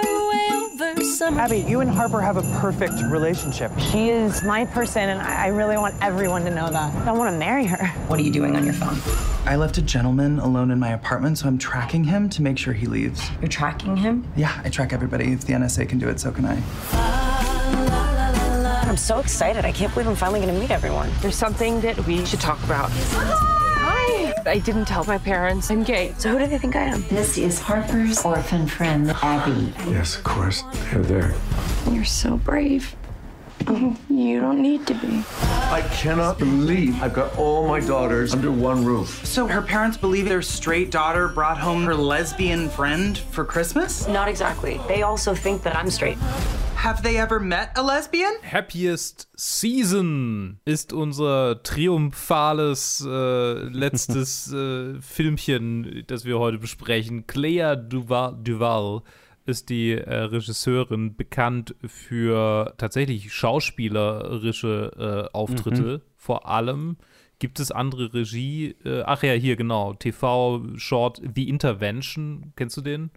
summer. 1.07 1.41
Abby, 1.41 1.59
you 1.61 1.81
and 1.81 1.91
Harper 1.91 2.21
have 2.21 2.37
a 2.37 2.43
perfect 2.61 2.95
relationship. 3.11 3.71
She 3.79 4.11
is 4.11 4.43
my 4.43 4.65
person, 4.65 5.09
and 5.09 5.21
I 5.21 5.49
really 5.49 5.77
want 5.77 5.95
everyone 6.03 6.45
to 6.45 6.51
know 6.51 6.69
that. 6.71 6.95
I 7.07 7.13
want 7.13 7.33
to 7.33 7.39
marry 7.39 7.65
her. 7.65 7.87
What 8.09 8.19
are 8.19 8.23
you 8.23 8.33
doing 8.33 8.57
on 8.57 8.65
your 8.65 8.75
phone? 8.75 8.99
I 9.47 9.57
left 9.57 9.79
a 9.79 9.83
gentleman 9.83 10.39
alone 10.39 10.71
in 10.71 10.79
my 10.79 10.91
apartment, 10.91 11.39
so 11.39 11.47
I'm 11.47 11.59
tracking 11.59 12.05
him 12.05 12.29
to 12.31 12.43
make 12.43 12.59
sure 12.59 12.73
he 12.73 12.87
leaves. 12.87 13.23
You're 13.41 13.49
tracking 13.49 13.97
him? 13.97 14.27
Yeah, 14.37 14.61
I 14.65 14.69
track 14.69 14.93
everybody. 14.93 15.33
If 15.33 15.47
the 15.47 15.53
NSA 15.53 15.89
can 15.89 15.99
do 15.99 16.09
it, 16.09 16.19
so 16.21 16.33
can 16.33 16.45
I. 16.45 16.63
I'm 18.89 18.97
so 18.97 19.19
excited. 19.19 19.65
I 19.65 19.73
can't 19.73 19.93
believe 19.93 20.09
I'm 20.09 20.17
finally 20.17 20.41
going 20.41 20.55
to 20.55 20.61
meet 20.61 20.71
everyone. 20.71 21.11
There's 21.21 21.37
something 21.37 21.81
that 21.83 21.99
we 22.07 22.25
should 22.25 22.41
talk 22.41 22.63
about. 22.65 22.91
Hi! 24.47 24.53
I 24.53 24.59
didn't 24.59 24.87
tell 24.87 25.05
my 25.05 25.19
parents. 25.19 25.71
I'm 25.71 25.83
gay. 25.83 26.15
So 26.19 26.31
who 26.31 26.39
do 26.39 26.47
they 26.47 26.59
think 26.59 26.77
I 26.77 26.83
am? 26.83 27.03
This 27.09 27.37
is 27.37 27.59
Harper's 27.59 28.25
orphan 28.25 28.67
friend, 28.67 29.11
Abby. 29.23 29.73
Yes, 29.91 30.17
of 30.17 30.25
course. 30.25 30.63
They're 30.91 31.03
there. 31.03 31.35
You're 31.91 32.05
so 32.05 32.37
brave. 32.37 32.95
Oh, 33.69 33.97
you 34.09 34.41
don't 34.41 34.63
need 34.63 34.87
to 34.87 34.95
be. 34.95 35.25
I 35.71 35.83
cannot 35.93 36.39
believe 36.39 37.03
I've 37.03 37.15
got 37.15 37.37
all 37.37 37.67
my 37.67 37.81
daughters 37.81 38.33
under 38.33 38.53
one 38.53 38.85
roof. 38.85 39.27
So 39.27 39.47
her 39.49 39.63
parents 39.63 39.97
believe 39.97 40.29
their 40.29 40.43
straight 40.43 40.93
daughter 40.93 41.27
brought 41.29 41.59
home 41.59 41.85
her 41.85 41.95
lesbian 41.95 42.69
friend 42.69 43.19
for 43.19 43.45
Christmas? 43.45 44.07
Not 44.07 44.29
exactly. 44.29 44.81
They 44.87 45.03
also 45.03 45.35
think 45.35 45.63
that 45.63 45.75
I'm 45.75 45.91
straight. 45.91 46.19
Have 46.87 47.03
they 47.03 47.17
ever 47.17 47.41
met 47.41 47.71
a 47.77 47.83
lesbian? 47.83 48.31
Happiest 48.49 49.29
Season 49.35 50.61
ist 50.65 50.93
unser 50.93 51.61
triumphales 51.65 53.05
äh, 53.05 53.55
letztes 53.71 54.53
äh, 54.53 55.01
Filmchen, 55.01 56.05
das 56.07 56.25
wir 56.25 56.39
heute 56.39 56.59
besprechen. 56.59 57.27
Claire 57.27 57.77
Duval, 57.77 58.39
Duval 58.41 59.03
ist 59.47 59.69
die 59.69 59.95
äh, 59.95 60.15
Regisseurin 60.15 61.17
bekannt 61.17 61.75
für 61.85 62.73
tatsächlich 62.79 63.33
schauspielerische 63.33 65.27
äh, 65.33 65.37
Auftritte. 65.37 65.83
Mhm. 65.83 66.03
Vor 66.15 66.49
allem 66.49 66.99
gibt 67.41 67.59
es 67.59 67.73
andere 67.73 68.15
Regie. 68.15 68.77
Äh, 68.85 69.03
ach 69.05 69.25
ja, 69.25 69.33
hier 69.33 69.57
genau. 69.57 69.95
TV-Short 69.95 71.21
The 71.35 71.49
Intervention. 71.49 72.53
Kennst 72.55 72.77
du 72.77 72.81
den? 72.81 73.11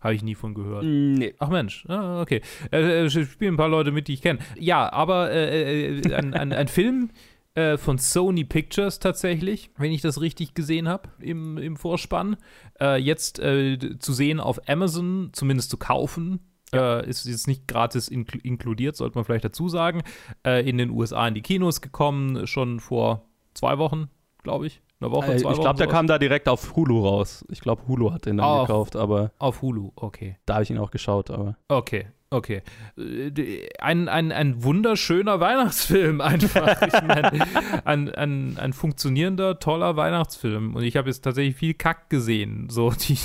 Habe 0.00 0.14
ich 0.14 0.22
nie 0.22 0.34
von 0.34 0.54
gehört. 0.54 0.84
Nee. 0.84 1.34
Ach 1.38 1.48
Mensch, 1.48 1.84
ah, 1.88 2.20
okay. 2.20 2.42
Äh, 2.70 3.06
äh, 3.06 3.10
spielen 3.10 3.54
ein 3.54 3.56
paar 3.56 3.68
Leute 3.68 3.92
mit, 3.92 4.08
die 4.08 4.14
ich 4.14 4.22
kenne. 4.22 4.40
Ja, 4.58 4.92
aber 4.92 5.30
äh, 5.30 5.98
äh, 5.98 6.14
ein, 6.14 6.34
ein, 6.34 6.52
ein 6.52 6.68
Film 6.68 7.10
äh, 7.54 7.78
von 7.78 7.98
Sony 7.98 8.44
Pictures 8.44 8.98
tatsächlich, 8.98 9.70
wenn 9.78 9.92
ich 9.92 10.02
das 10.02 10.20
richtig 10.20 10.54
gesehen 10.54 10.88
habe 10.88 11.08
im, 11.18 11.56
im 11.56 11.76
Vorspann. 11.76 12.36
Äh, 12.80 13.00
jetzt 13.00 13.36
zu 13.36 14.12
sehen 14.12 14.40
auf 14.40 14.68
Amazon, 14.68 15.30
zumindest 15.32 15.70
zu 15.70 15.78
kaufen. 15.78 16.40
Äh, 16.72 17.08
ist 17.08 17.26
jetzt 17.26 17.46
nicht 17.46 17.68
gratis 17.68 18.08
inkl 18.08 18.38
inkludiert, 18.42 18.96
sollte 18.96 19.16
man 19.16 19.24
vielleicht 19.24 19.44
dazu 19.44 19.68
sagen. 19.68 20.02
Äh, 20.44 20.68
in 20.68 20.78
den 20.78 20.90
USA 20.90 21.26
in 21.28 21.34
die 21.34 21.42
Kinos 21.42 21.80
gekommen, 21.80 22.46
schon 22.46 22.80
vor 22.80 23.28
zwei 23.54 23.78
Wochen, 23.78 24.08
glaube 24.42 24.66
ich. 24.66 24.82
Eine 25.00 25.10
Woche, 25.10 25.34
Äh, 25.34 25.36
zwei 25.36 25.52
ich 25.52 25.60
glaube, 25.60 25.76
der 25.78 25.88
kam 25.88 26.06
da 26.06 26.18
direkt 26.18 26.48
auf 26.48 26.74
Hulu 26.74 27.06
raus. 27.06 27.44
Ich 27.50 27.60
glaube, 27.60 27.82
Hulu 27.86 28.12
hat 28.12 28.24
den 28.26 28.38
dann 28.38 28.46
auf- 28.46 28.66
gekauft, 28.66 28.96
aber 28.96 29.32
Auf 29.38 29.60
Hulu, 29.62 29.92
okay. 29.96 30.36
da 30.46 30.54
habe 30.54 30.62
ich 30.64 30.70
ihn 30.70 30.78
auch 30.78 30.90
geschaut. 30.90 31.30
Aber 31.30 31.56
Okay, 31.68 32.06
okay. 32.30 32.62
Äh, 32.96 33.68
Ein, 33.78 34.08
ein, 34.08 34.32
ein 34.32 34.64
wunderschöner 34.64 35.38
Weihnachtsfilm 35.38 36.20
einfach. 36.22 36.80
Ich 36.82 36.94
mein, 37.02 37.42
ein, 37.84 38.08
ein, 38.14 38.56
ein 38.58 38.72
funktionierender, 38.72 39.58
toller 39.58 39.96
Weihnachtsfilm. 39.96 40.74
Und 40.74 40.82
ich 40.82 40.96
habe 40.96 41.08
jetzt 41.08 41.20
tatsächlich 41.20 41.56
viel 41.56 41.74
Kack 41.74 42.08
gesehen, 42.08 42.68
so 42.70 42.90
die 42.90 43.18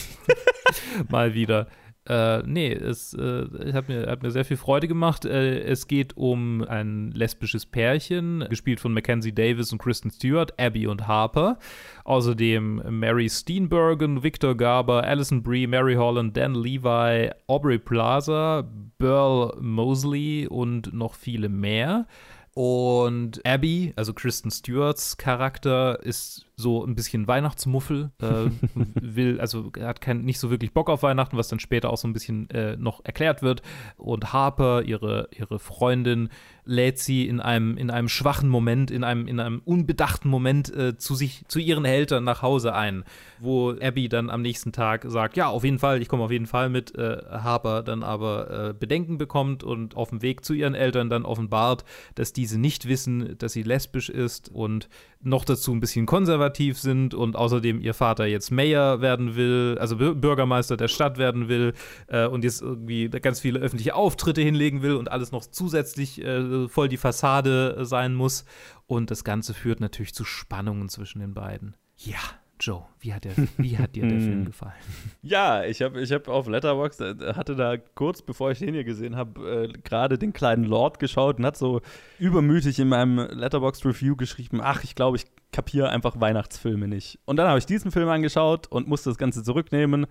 mal 1.10 1.34
wieder. 1.34 1.68
Äh, 2.12 2.44
nee, 2.46 2.74
es 2.74 3.14
äh, 3.14 3.72
hat, 3.72 3.88
mir, 3.88 4.08
hat 4.08 4.22
mir 4.22 4.32
sehr 4.32 4.44
viel 4.44 4.58
Freude 4.58 4.90
gemacht. 4.90 5.24
Äh, 5.24 5.62
es 5.62 5.88
geht 5.88 6.18
um 6.18 6.62
ein 6.62 7.12
lesbisches 7.12 7.66
Pärchen, 7.66 8.46
gespielt 8.50 8.82
von 8.82 8.94
Mackenzie 8.94 9.32
Davis 9.32 9.72
und 9.72 9.78
Kristen 9.78 10.12
Stewart, 10.12 10.60
Abby 10.60 10.88
und 10.88 11.08
Harper. 11.08 11.58
Außerdem 12.04 12.82
Mary 13.00 13.30
Steenburgen, 13.30 14.24
Victor 14.24 14.58
Garber, 14.58 15.06
Alison 15.06 15.42
Brie, 15.42 15.68
Mary 15.68 15.96
Holland, 15.96 16.36
Dan 16.36 16.54
Levi, 16.54 17.32
Aubrey 17.48 17.80
Plaza, 17.80 18.70
Burl 18.98 19.58
Mosley 19.62 20.48
und 20.48 20.92
noch 20.92 21.16
viele 21.16 21.48
mehr. 21.48 22.08
Und 22.54 23.40
Abby, 23.46 23.94
also 23.96 24.14
Kristen 24.14 24.52
Stewarts 24.52 25.16
Charakter, 25.16 26.04
ist 26.04 26.46
so 26.62 26.86
ein 26.86 26.96
bisschen 26.96 27.28
Weihnachtsmuffel, 27.28 28.12
äh, 28.22 28.50
will, 29.02 29.42
also 29.42 29.72
er 29.78 29.88
hat 29.88 30.02
kein, 30.02 30.22
nicht 30.22 30.40
so 30.40 30.50
wirklich 30.50 30.74
Bock 30.74 30.90
auf 30.90 31.04
Weihnachten, 31.04 31.38
was 31.38 31.48
dann 31.48 31.60
später 31.60 31.90
auch 31.90 31.98
so 31.98 32.08
ein 32.08 32.14
bisschen 32.14 32.50
äh, 32.52 32.78
noch 32.78 33.04
erklärt 33.04 33.42
wird. 33.42 33.62
Und 33.98 34.32
Harper, 34.32 34.84
ihre, 34.84 35.28
ihre 35.36 35.60
Freundin, 35.60 36.30
lädt 36.64 37.00
sie 37.00 37.28
in 37.28 37.40
einem, 37.40 37.78
in 37.78 37.90
einem 37.90 38.08
schwachen 38.08 38.48
Moment, 38.48 38.92
in 38.92 39.04
einem, 39.04 39.28
in 39.28 39.40
einem 39.40 39.62
unbedachten 39.66 40.30
Moment 40.30 40.74
äh, 40.74 40.98
zu 40.98 41.16
sich, 41.16 41.44
zu 41.48 41.60
ihren 41.60 41.86
Eltern 41.86 42.24
nach 42.24 42.42
Hause 42.42 42.76
ein, 42.76 43.04
wo 43.40 43.72
Abby 43.72 44.10
dann 44.10 44.30
am 44.30 44.42
nächsten 44.42 44.72
Tag 44.72 45.06
sagt, 45.08 45.38
ja, 45.38 45.48
auf 45.48 45.64
jeden 45.64 45.80
Fall, 45.80 46.02
ich 46.02 46.08
komme 46.08 46.24
auf 46.24 46.32
jeden 46.32 46.46
Fall 46.46 46.70
mit, 46.70 46.96
äh, 46.96 47.18
Harper 47.30 47.82
dann 47.84 48.04
aber 48.04 48.70
äh, 48.70 48.74
Bedenken 48.74 49.18
bekommt 49.18 49.64
und 49.64 49.96
auf 49.96 50.10
dem 50.10 50.22
Weg 50.22 50.46
zu 50.46 50.54
ihren 50.54 50.76
Eltern 50.76 51.10
dann 51.10 51.26
offenbart, 51.26 51.84
dass 52.16 52.34
diese 52.34 52.60
nicht 52.60 52.88
wissen, 52.88 53.38
dass 53.38 53.54
sie 53.54 53.64
lesbisch 53.64 54.10
ist 54.10 54.50
und 54.50 54.88
noch 55.24 55.46
dazu 55.46 55.72
ein 55.72 55.80
bisschen 55.80 56.06
konservativ 56.06 56.80
sind 56.80 57.14
und 57.14 57.36
außerdem 57.36 57.80
ihr 57.80 57.94
Vater 57.94 58.26
jetzt 58.26 58.52
Mayor 58.52 59.02
werden 59.02 59.36
will, 59.36 59.78
also 59.80 59.96
Bür- 59.96 60.16
Bürgermeister 60.16 60.78
der 60.78 60.88
Stadt 60.88 61.18
werden 61.18 61.48
will 61.48 61.74
äh, 62.08 62.26
und 62.26 62.44
jetzt 62.44 62.62
irgendwie 62.62 63.10
ganz 63.10 63.40
viele 63.40 63.60
öffentliche 63.60 63.96
Auftritte 63.96 64.42
hinlegen 64.42 64.82
will 64.82 64.96
und 64.96 65.12
alles 65.12 65.32
noch 65.32 65.46
zusätzlich 65.46 66.22
äh, 66.24 66.68
voll 66.68 66.90
die 66.90 66.98
Fassade 66.98 67.78
äh, 67.80 67.86
sein 67.86 68.14
muss. 68.16 68.46
Und 68.88 69.12
das 69.12 69.24
Ganze 69.24 69.54
führt 69.54 69.80
natürlich 69.80 70.14
zu 70.14 70.26
Spannungen 70.26 70.90
zwischen 70.90 71.20
den 71.20 71.34
beiden. 71.34 71.78
Ja, 71.98 72.20
Joe, 72.62 72.84
wie 73.00 73.14
hat, 73.14 73.26
der, 73.26 73.34
wie 73.58 73.78
hat 73.78 73.96
dir 73.96 74.08
der 74.08 74.20
Film 74.20 74.46
gefallen? 74.46 74.74
Ja, 75.22 75.64
ich 75.64 75.82
habe 75.82 76.00
ich 76.00 76.12
hab 76.12 76.28
auf 76.28 76.48
Letterboxd, 76.48 77.02
äh, 77.02 77.34
hatte 77.34 77.56
da 77.56 77.78
kurz 77.78 78.22
bevor 78.22 78.52
ich 78.52 78.60
den 78.60 78.74
hier 78.74 78.84
gesehen 78.84 79.16
habe, 79.16 79.70
äh, 79.74 79.80
gerade 79.84 80.18
den 80.18 80.32
kleinen 80.32 80.64
Lord 80.64 81.00
geschaut 81.00 81.40
und 81.40 81.46
hat 81.46 81.58
so 81.58 81.82
übermütig 82.20 82.80
in 82.80 82.88
meinem 82.88 83.18
Letterboxd 83.18 83.86
Review 83.86 84.16
geschrieben, 84.16 84.62
ach, 84.62 84.84
ich 84.84 84.96
glaube, 84.96 85.18
ich 85.18 85.26
kapiere 85.52 85.90
einfach 85.90 86.20
Weihnachtsfilme 86.20 86.88
nicht. 86.88 87.20
Und 87.26 87.38
dann 87.38 87.48
habe 87.48 87.60
ich 87.60 87.66
diesen 87.66 87.92
Film 87.92 88.08
angeschaut 88.10 88.68
und 88.68 88.88
musste 88.88 89.10
das 89.10 89.18
Ganze 89.18 89.44
zurücknehmen, 89.44 90.06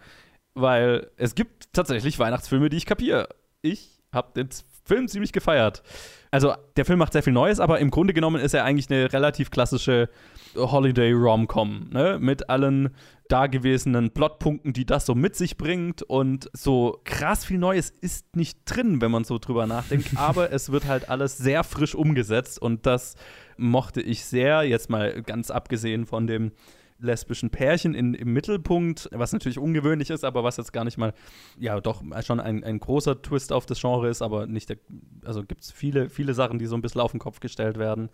weil 0.55 1.11
es 1.17 1.35
gibt 1.35 1.73
tatsächlich 1.73 2.19
Weihnachtsfilme, 2.19 2.69
die 2.69 2.77
ich 2.77 2.87
kapiere. 2.87 3.29
Ich 3.63 4.03
habe 4.13 4.33
den 4.35 4.49
Film 4.85 5.09
ziemlich 5.09 5.33
gefeiert. 5.33 5.83
Also, 6.31 6.55
der 6.77 6.85
Film 6.85 7.01
macht 7.01 7.13
sehr 7.13 7.25
viel 7.25 7.33
Neues, 7.33 7.59
aber 7.59 7.81
im 7.81 7.91
Grunde 7.91 8.15
genommen 8.15 8.41
ist 8.41 8.55
er 8.55 8.65
eigentlich 8.65 8.89
eine 8.91 9.13
relativ 9.13 9.51
klassische 9.51 10.09
Holiday-Rom-Com, 10.55 11.91
ne? 11.91 12.19
Mit 12.21 12.49
allen 12.49 12.91
dagewesenen 13.29 14.11
Plotpunkten, 14.11 14.73
die 14.73 14.85
das 14.85 15.07
so 15.07 15.15
mit 15.15 15.37
sich 15.37 15.57
bringt. 15.57 16.03
Und 16.03 16.51
so 16.53 17.01
krass 17.05 17.45
viel 17.45 17.59
Neues 17.59 17.91
ist 17.91 18.37
nicht 18.37 18.59
drin, 18.65 19.01
wenn 19.01 19.11
man 19.11 19.25
so 19.25 19.39
drüber 19.39 19.67
nachdenkt. 19.67 20.11
aber 20.17 20.53
es 20.53 20.71
wird 20.71 20.87
halt 20.87 21.09
alles 21.09 21.39
sehr 21.39 21.65
frisch 21.65 21.95
umgesetzt 21.95 22.61
und 22.61 22.87
das 22.87 23.15
mochte 23.57 24.01
ich 24.01 24.25
sehr. 24.25 24.63
Jetzt 24.63 24.91
mal 24.91 25.23
ganz 25.23 25.51
abgesehen 25.51 26.07
von 26.07 26.27
dem 26.27 26.53
lesbischen 27.01 27.51
Pärchen 27.51 27.95
in, 27.95 28.15
im 28.15 28.33
Mittelpunkt, 28.33 29.09
was 29.13 29.33
natürlich 29.33 29.59
ungewöhnlich 29.59 30.11
ist, 30.11 30.25
aber 30.25 30.45
was 30.45 30.57
jetzt 30.57 30.73
gar 30.73 30.85
nicht 30.85 30.99
mal, 30.99 31.13
ja, 31.59 31.81
doch 31.81 32.03
schon 32.25 32.41
ein, 32.41 32.63
ein 32.65 32.79
großer 32.79 33.21
Twist 33.23 33.53
auf 33.53 33.67
das 33.67 33.81
Genre 33.81 34.09
ist, 34.09 34.23
aber 34.23 34.47
nicht, 34.47 34.69
der, 34.69 34.79
also 35.25 35.43
gibt 35.43 35.63
es 35.63 35.71
viele, 35.73 36.09
viele 36.11 36.35
Sachen, 36.35 36.59
die 36.59 36.67
so 36.67 36.77
ein 36.77 36.83
bisschen 36.83 37.01
auf 37.01 37.13
den 37.13 37.21
Kopf 37.21 37.41
gestellt 37.41 37.79
werden. 37.79 38.11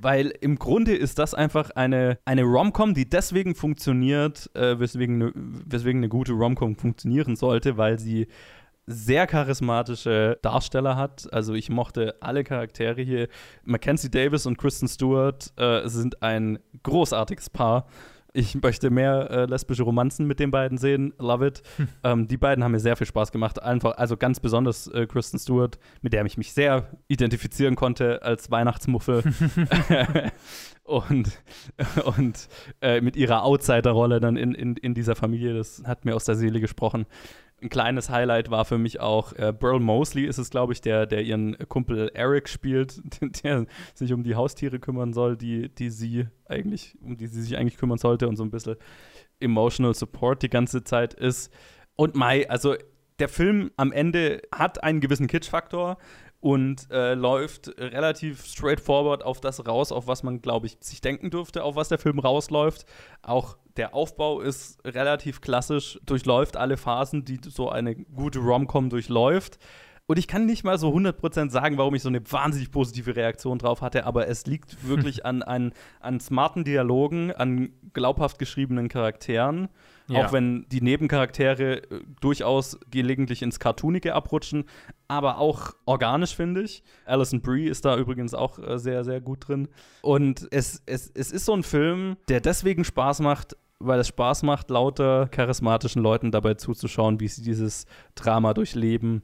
Weil 0.00 0.32
im 0.40 0.58
Grunde 0.58 0.96
ist 0.96 1.18
das 1.18 1.34
einfach 1.34 1.70
eine, 1.70 2.18
eine 2.24 2.42
Rom-Com, 2.42 2.94
die 2.94 3.08
deswegen 3.08 3.54
funktioniert, 3.54 4.50
äh, 4.54 4.78
weswegen, 4.78 5.22
eine, 5.22 5.32
weswegen 5.34 6.00
eine 6.00 6.08
gute 6.08 6.32
Rom-Com 6.32 6.76
funktionieren 6.76 7.36
sollte, 7.36 7.76
weil 7.76 7.98
sie 7.98 8.26
sehr 8.86 9.26
charismatische 9.26 10.38
Darsteller 10.42 10.96
hat. 10.96 11.32
Also 11.32 11.54
ich 11.54 11.70
mochte 11.70 12.16
alle 12.20 12.44
Charaktere 12.44 13.00
hier. 13.02 13.28
Mackenzie 13.64 14.10
Davis 14.10 14.46
und 14.46 14.58
Kristen 14.58 14.88
Stewart 14.88 15.52
äh, 15.56 15.88
sind 15.88 16.22
ein 16.22 16.58
großartiges 16.82 17.50
Paar. 17.50 17.86
Ich 18.32 18.60
möchte 18.60 18.90
mehr 18.90 19.30
äh, 19.30 19.44
lesbische 19.46 19.82
Romanzen 19.82 20.26
mit 20.26 20.40
den 20.40 20.50
beiden 20.50 20.78
sehen. 20.78 21.12
Love 21.18 21.46
it. 21.46 21.62
Hm. 21.76 21.88
Ähm, 22.04 22.28
die 22.28 22.36
beiden 22.36 22.62
haben 22.62 22.72
mir 22.72 22.80
sehr 22.80 22.96
viel 22.96 23.06
Spaß 23.06 23.32
gemacht. 23.32 23.62
Einfach, 23.62 23.96
also 23.96 24.16
ganz 24.16 24.40
besonders 24.40 24.86
äh, 24.88 25.06
Kristen 25.06 25.38
Stewart, 25.38 25.78
mit 26.02 26.12
der 26.12 26.24
ich 26.24 26.38
mich 26.38 26.52
sehr 26.52 26.88
identifizieren 27.08 27.76
konnte 27.76 28.22
als 28.22 28.50
Weihnachtsmuffel. 28.50 29.22
und 30.84 31.30
und 32.16 32.48
äh, 32.80 33.00
mit 33.00 33.16
ihrer 33.16 33.44
Outsider-Rolle 33.44 34.20
dann 34.20 34.36
in, 34.36 34.54
in, 34.54 34.76
in 34.76 34.94
dieser 34.94 35.16
Familie, 35.16 35.54
das 35.54 35.82
hat 35.84 36.04
mir 36.04 36.14
aus 36.14 36.24
der 36.24 36.36
Seele 36.36 36.60
gesprochen 36.60 37.06
ein 37.62 37.68
kleines 37.68 38.10
Highlight 38.10 38.50
war 38.50 38.64
für 38.64 38.78
mich 38.78 39.00
auch 39.00 39.32
äh, 39.34 39.52
Burl 39.52 39.80
Mosley 39.80 40.24
ist 40.24 40.38
es, 40.38 40.50
glaube 40.50 40.72
ich, 40.72 40.80
der, 40.80 41.06
der 41.06 41.22
ihren 41.22 41.56
Kumpel 41.68 42.10
Eric 42.14 42.48
spielt, 42.48 43.00
der 43.44 43.66
sich 43.94 44.12
um 44.12 44.22
die 44.22 44.34
Haustiere 44.34 44.78
kümmern 44.78 45.12
soll, 45.12 45.36
die, 45.36 45.68
die 45.68 45.90
sie 45.90 46.26
eigentlich, 46.46 46.96
um 47.02 47.16
die 47.16 47.26
sie 47.26 47.42
sich 47.42 47.56
eigentlich 47.56 47.76
kümmern 47.76 47.98
sollte 47.98 48.28
und 48.28 48.36
so 48.36 48.44
ein 48.44 48.50
bisschen 48.50 48.76
emotional 49.40 49.94
support 49.94 50.42
die 50.42 50.50
ganze 50.50 50.84
Zeit 50.84 51.14
ist. 51.14 51.52
Und 51.96 52.14
Mai, 52.14 52.48
also 52.48 52.76
der 53.18 53.28
Film 53.28 53.70
am 53.76 53.92
Ende 53.92 54.42
hat 54.52 54.82
einen 54.82 55.00
gewissen 55.00 55.26
Kitsch-Faktor 55.26 55.98
und 56.40 56.90
äh, 56.90 57.12
läuft 57.14 57.68
relativ 57.78 58.46
straightforward 58.46 59.22
auf 59.22 59.40
das 59.40 59.66
raus, 59.66 59.92
auf 59.92 60.06
was 60.06 60.22
man, 60.22 60.40
glaube 60.40 60.66
ich, 60.66 60.78
sich 60.80 61.02
denken 61.02 61.30
dürfte, 61.30 61.62
auf 61.62 61.76
was 61.76 61.88
der 61.88 61.98
Film 61.98 62.18
rausläuft. 62.18 62.86
Auch 63.20 63.58
der 63.80 63.94
Aufbau 63.94 64.42
ist 64.42 64.78
relativ 64.84 65.40
klassisch, 65.40 65.98
durchläuft 66.04 66.58
alle 66.58 66.76
Phasen, 66.76 67.24
die 67.24 67.40
so 67.42 67.70
eine 67.70 67.96
gute 67.96 68.38
Rom-Com 68.38 68.90
durchläuft. 68.90 69.58
Und 70.04 70.18
ich 70.18 70.28
kann 70.28 70.44
nicht 70.44 70.64
mal 70.64 70.76
so 70.76 70.90
100% 70.90 71.48
sagen, 71.48 71.78
warum 71.78 71.94
ich 71.94 72.02
so 72.02 72.10
eine 72.10 72.20
wahnsinnig 72.30 72.70
positive 72.70 73.16
Reaktion 73.16 73.58
drauf 73.58 73.80
hatte, 73.80 74.04
aber 74.04 74.28
es 74.28 74.44
liegt 74.44 74.86
wirklich 74.86 75.24
an, 75.24 75.42
an, 75.42 75.72
an 76.00 76.20
smarten 76.20 76.64
Dialogen, 76.64 77.32
an 77.32 77.72
glaubhaft 77.94 78.38
geschriebenen 78.38 78.90
Charakteren 78.90 79.70
ja. 80.10 80.26
Auch 80.26 80.32
wenn 80.32 80.66
die 80.68 80.80
Nebencharaktere 80.80 81.82
äh, 81.82 82.00
durchaus 82.20 82.78
gelegentlich 82.90 83.42
ins 83.42 83.60
Cartoonige 83.60 84.14
abrutschen, 84.14 84.64
aber 85.06 85.38
auch 85.38 85.72
organisch, 85.86 86.34
finde 86.34 86.62
ich. 86.62 86.82
Alison 87.04 87.40
Brie 87.40 87.68
ist 87.68 87.84
da 87.84 87.96
übrigens 87.96 88.34
auch 88.34 88.58
äh, 88.58 88.78
sehr, 88.78 89.04
sehr 89.04 89.20
gut 89.20 89.48
drin. 89.48 89.68
Und 90.02 90.48
es, 90.50 90.82
es, 90.86 91.10
es 91.14 91.30
ist 91.30 91.44
so 91.44 91.54
ein 91.54 91.62
Film, 91.62 92.16
der 92.28 92.40
deswegen 92.40 92.84
Spaß 92.84 93.20
macht, 93.20 93.56
weil 93.80 93.98
es 94.00 94.08
Spaß 94.08 94.42
macht, 94.44 94.70
lauter 94.70 95.28
charismatischen 95.28 96.02
Leuten 96.02 96.30
dabei 96.30 96.54
zuzuschauen, 96.54 97.18
wie 97.18 97.28
sie 97.28 97.42
dieses 97.42 97.86
Drama 98.14 98.54
durchleben. 98.54 99.22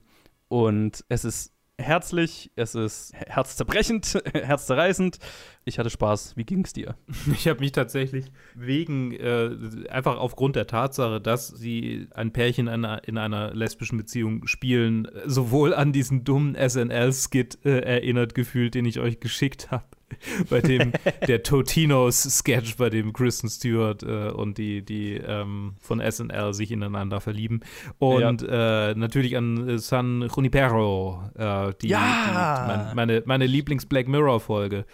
Und 0.48 1.04
es 1.08 1.24
ist 1.24 1.52
herzlich, 1.78 2.50
es 2.56 2.74
ist 2.74 3.12
herzzerbrechend, 3.14 4.22
herzzerreißend. 4.32 5.18
Ich 5.64 5.78
hatte 5.78 5.90
Spaß. 5.90 6.36
Wie 6.36 6.44
ging 6.44 6.64
es 6.64 6.72
dir? 6.72 6.96
Ich 7.32 7.48
habe 7.48 7.60
mich 7.60 7.72
tatsächlich 7.72 8.26
wegen, 8.54 9.12
äh, 9.12 9.50
einfach 9.90 10.16
aufgrund 10.16 10.56
der 10.56 10.66
Tatsache, 10.66 11.20
dass 11.20 11.48
sie 11.48 12.08
ein 12.14 12.32
Pärchen 12.32 12.66
in 12.66 12.84
einer, 12.84 13.06
in 13.06 13.18
einer 13.18 13.52
lesbischen 13.54 13.98
Beziehung 13.98 14.46
spielen, 14.46 15.08
sowohl 15.26 15.74
an 15.74 15.92
diesen 15.92 16.24
dummen 16.24 16.54
SNL-Skit 16.56 17.64
äh, 17.64 17.80
erinnert 17.80 18.34
gefühlt, 18.34 18.74
den 18.74 18.86
ich 18.86 19.00
euch 19.00 19.20
geschickt 19.20 19.70
habe. 19.70 19.84
bei 20.50 20.60
dem 20.60 20.92
der 21.26 21.42
Totinos-Sketch, 21.42 22.76
bei 22.76 22.90
dem 22.90 23.12
Kristen 23.12 23.48
Stewart 23.48 24.02
äh, 24.02 24.30
und 24.30 24.58
die, 24.58 24.82
die 24.82 25.14
ähm, 25.14 25.74
von 25.80 26.00
SNL 26.00 26.54
sich 26.54 26.70
ineinander 26.70 27.20
verlieben. 27.20 27.60
Und 27.98 28.42
ja. 28.42 28.90
äh, 28.90 28.94
natürlich 28.94 29.36
an 29.36 29.78
San 29.78 30.28
Junipero, 30.34 31.22
äh, 31.34 31.72
die, 31.80 31.88
ja. 31.88 32.84
die, 32.84 32.90
die, 32.90 32.94
meine, 32.94 33.22
meine 33.26 33.46
Lieblings-Black 33.46 34.08
Mirror-Folge 34.08 34.84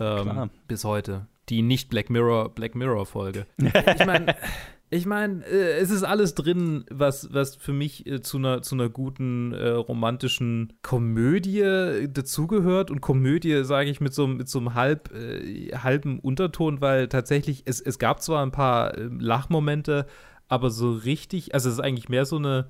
ähm, 0.00 0.50
bis 0.66 0.84
heute. 0.84 1.26
Die 1.50 1.60
nicht 1.60 1.90
Black 1.90 2.08
Mirror, 2.08 2.54
Black 2.54 2.74
Mirror-Folge. 2.74 3.46
ich 3.58 4.06
meine. 4.06 4.34
Ich 4.94 5.06
meine, 5.06 5.44
äh, 5.46 5.78
es 5.78 5.90
ist 5.90 6.04
alles 6.04 6.36
drin, 6.36 6.84
was, 6.88 7.34
was 7.34 7.56
für 7.56 7.72
mich 7.72 8.06
äh, 8.06 8.20
zu, 8.20 8.36
einer, 8.36 8.62
zu 8.62 8.76
einer 8.76 8.88
guten 8.88 9.52
äh, 9.52 9.70
romantischen 9.70 10.72
Komödie 10.82 12.06
dazugehört. 12.12 12.92
Und 12.92 13.00
Komödie 13.00 13.64
sage 13.64 13.90
ich 13.90 14.00
mit 14.00 14.14
so, 14.14 14.28
mit 14.28 14.48
so 14.48 14.60
einem 14.60 14.74
halb, 14.74 15.12
äh, 15.12 15.72
halben 15.76 16.20
Unterton, 16.20 16.80
weil 16.80 17.08
tatsächlich, 17.08 17.64
es, 17.66 17.80
es 17.80 17.98
gab 17.98 18.22
zwar 18.22 18.46
ein 18.46 18.52
paar 18.52 18.96
äh, 18.96 19.08
Lachmomente, 19.18 20.06
aber 20.46 20.70
so 20.70 20.92
richtig, 20.92 21.54
also 21.54 21.70
es 21.70 21.74
ist 21.74 21.80
eigentlich 21.80 22.08
mehr 22.08 22.24
so 22.24 22.36
eine 22.36 22.68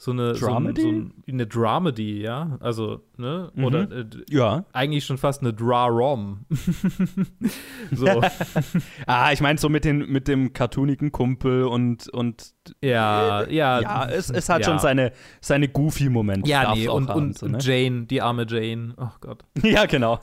so 0.00 0.12
eine 0.12 0.32
Dramedy? 0.32 0.80
So, 0.82 0.88
ein, 0.88 1.12
so 1.26 1.32
eine 1.32 1.46
Dramedy, 1.48 2.22
ja, 2.22 2.56
also 2.60 3.02
ne 3.16 3.50
mhm. 3.52 3.64
oder 3.64 3.90
äh, 3.90 4.06
ja 4.30 4.64
eigentlich 4.72 5.04
schon 5.04 5.18
fast 5.18 5.42
eine 5.42 5.52
Dra-Rom. 5.52 6.46
so. 7.90 8.06
ah, 9.06 9.32
ich 9.32 9.40
meine 9.40 9.58
so 9.58 9.68
mit 9.68 9.84
den 9.84 10.08
mit 10.08 10.28
dem 10.28 10.52
cartoonigen 10.52 11.10
Kumpel 11.10 11.64
und 11.64 12.08
und 12.10 12.54
ja 12.80 13.42
ja 13.48 13.80
ja 13.80 14.08
es, 14.08 14.30
es 14.30 14.48
hat 14.48 14.60
ja. 14.60 14.68
schon 14.68 14.78
seine 14.78 15.12
seine 15.40 15.68
goofy 15.68 16.08
Momente. 16.08 16.48
Ja 16.48 16.72
nee 16.76 16.86
und, 16.86 17.08
haben, 17.08 17.20
und, 17.20 17.38
so, 17.38 17.48
ne? 17.48 17.58
Jane 17.60 18.06
die 18.06 18.22
arme 18.22 18.46
Jane, 18.48 18.94
oh 18.96 19.10
Gott. 19.20 19.44
ja 19.64 19.86
genau. 19.86 20.20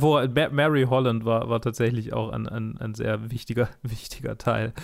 Wo, 0.00 0.20
Mary 0.50 0.82
Holland 0.82 1.24
war, 1.24 1.48
war 1.48 1.62
tatsächlich 1.62 2.12
auch 2.12 2.30
ein, 2.30 2.46
ein, 2.46 2.76
ein 2.78 2.94
sehr 2.94 3.30
wichtiger, 3.30 3.70
wichtiger 3.82 4.36
Teil 4.36 4.74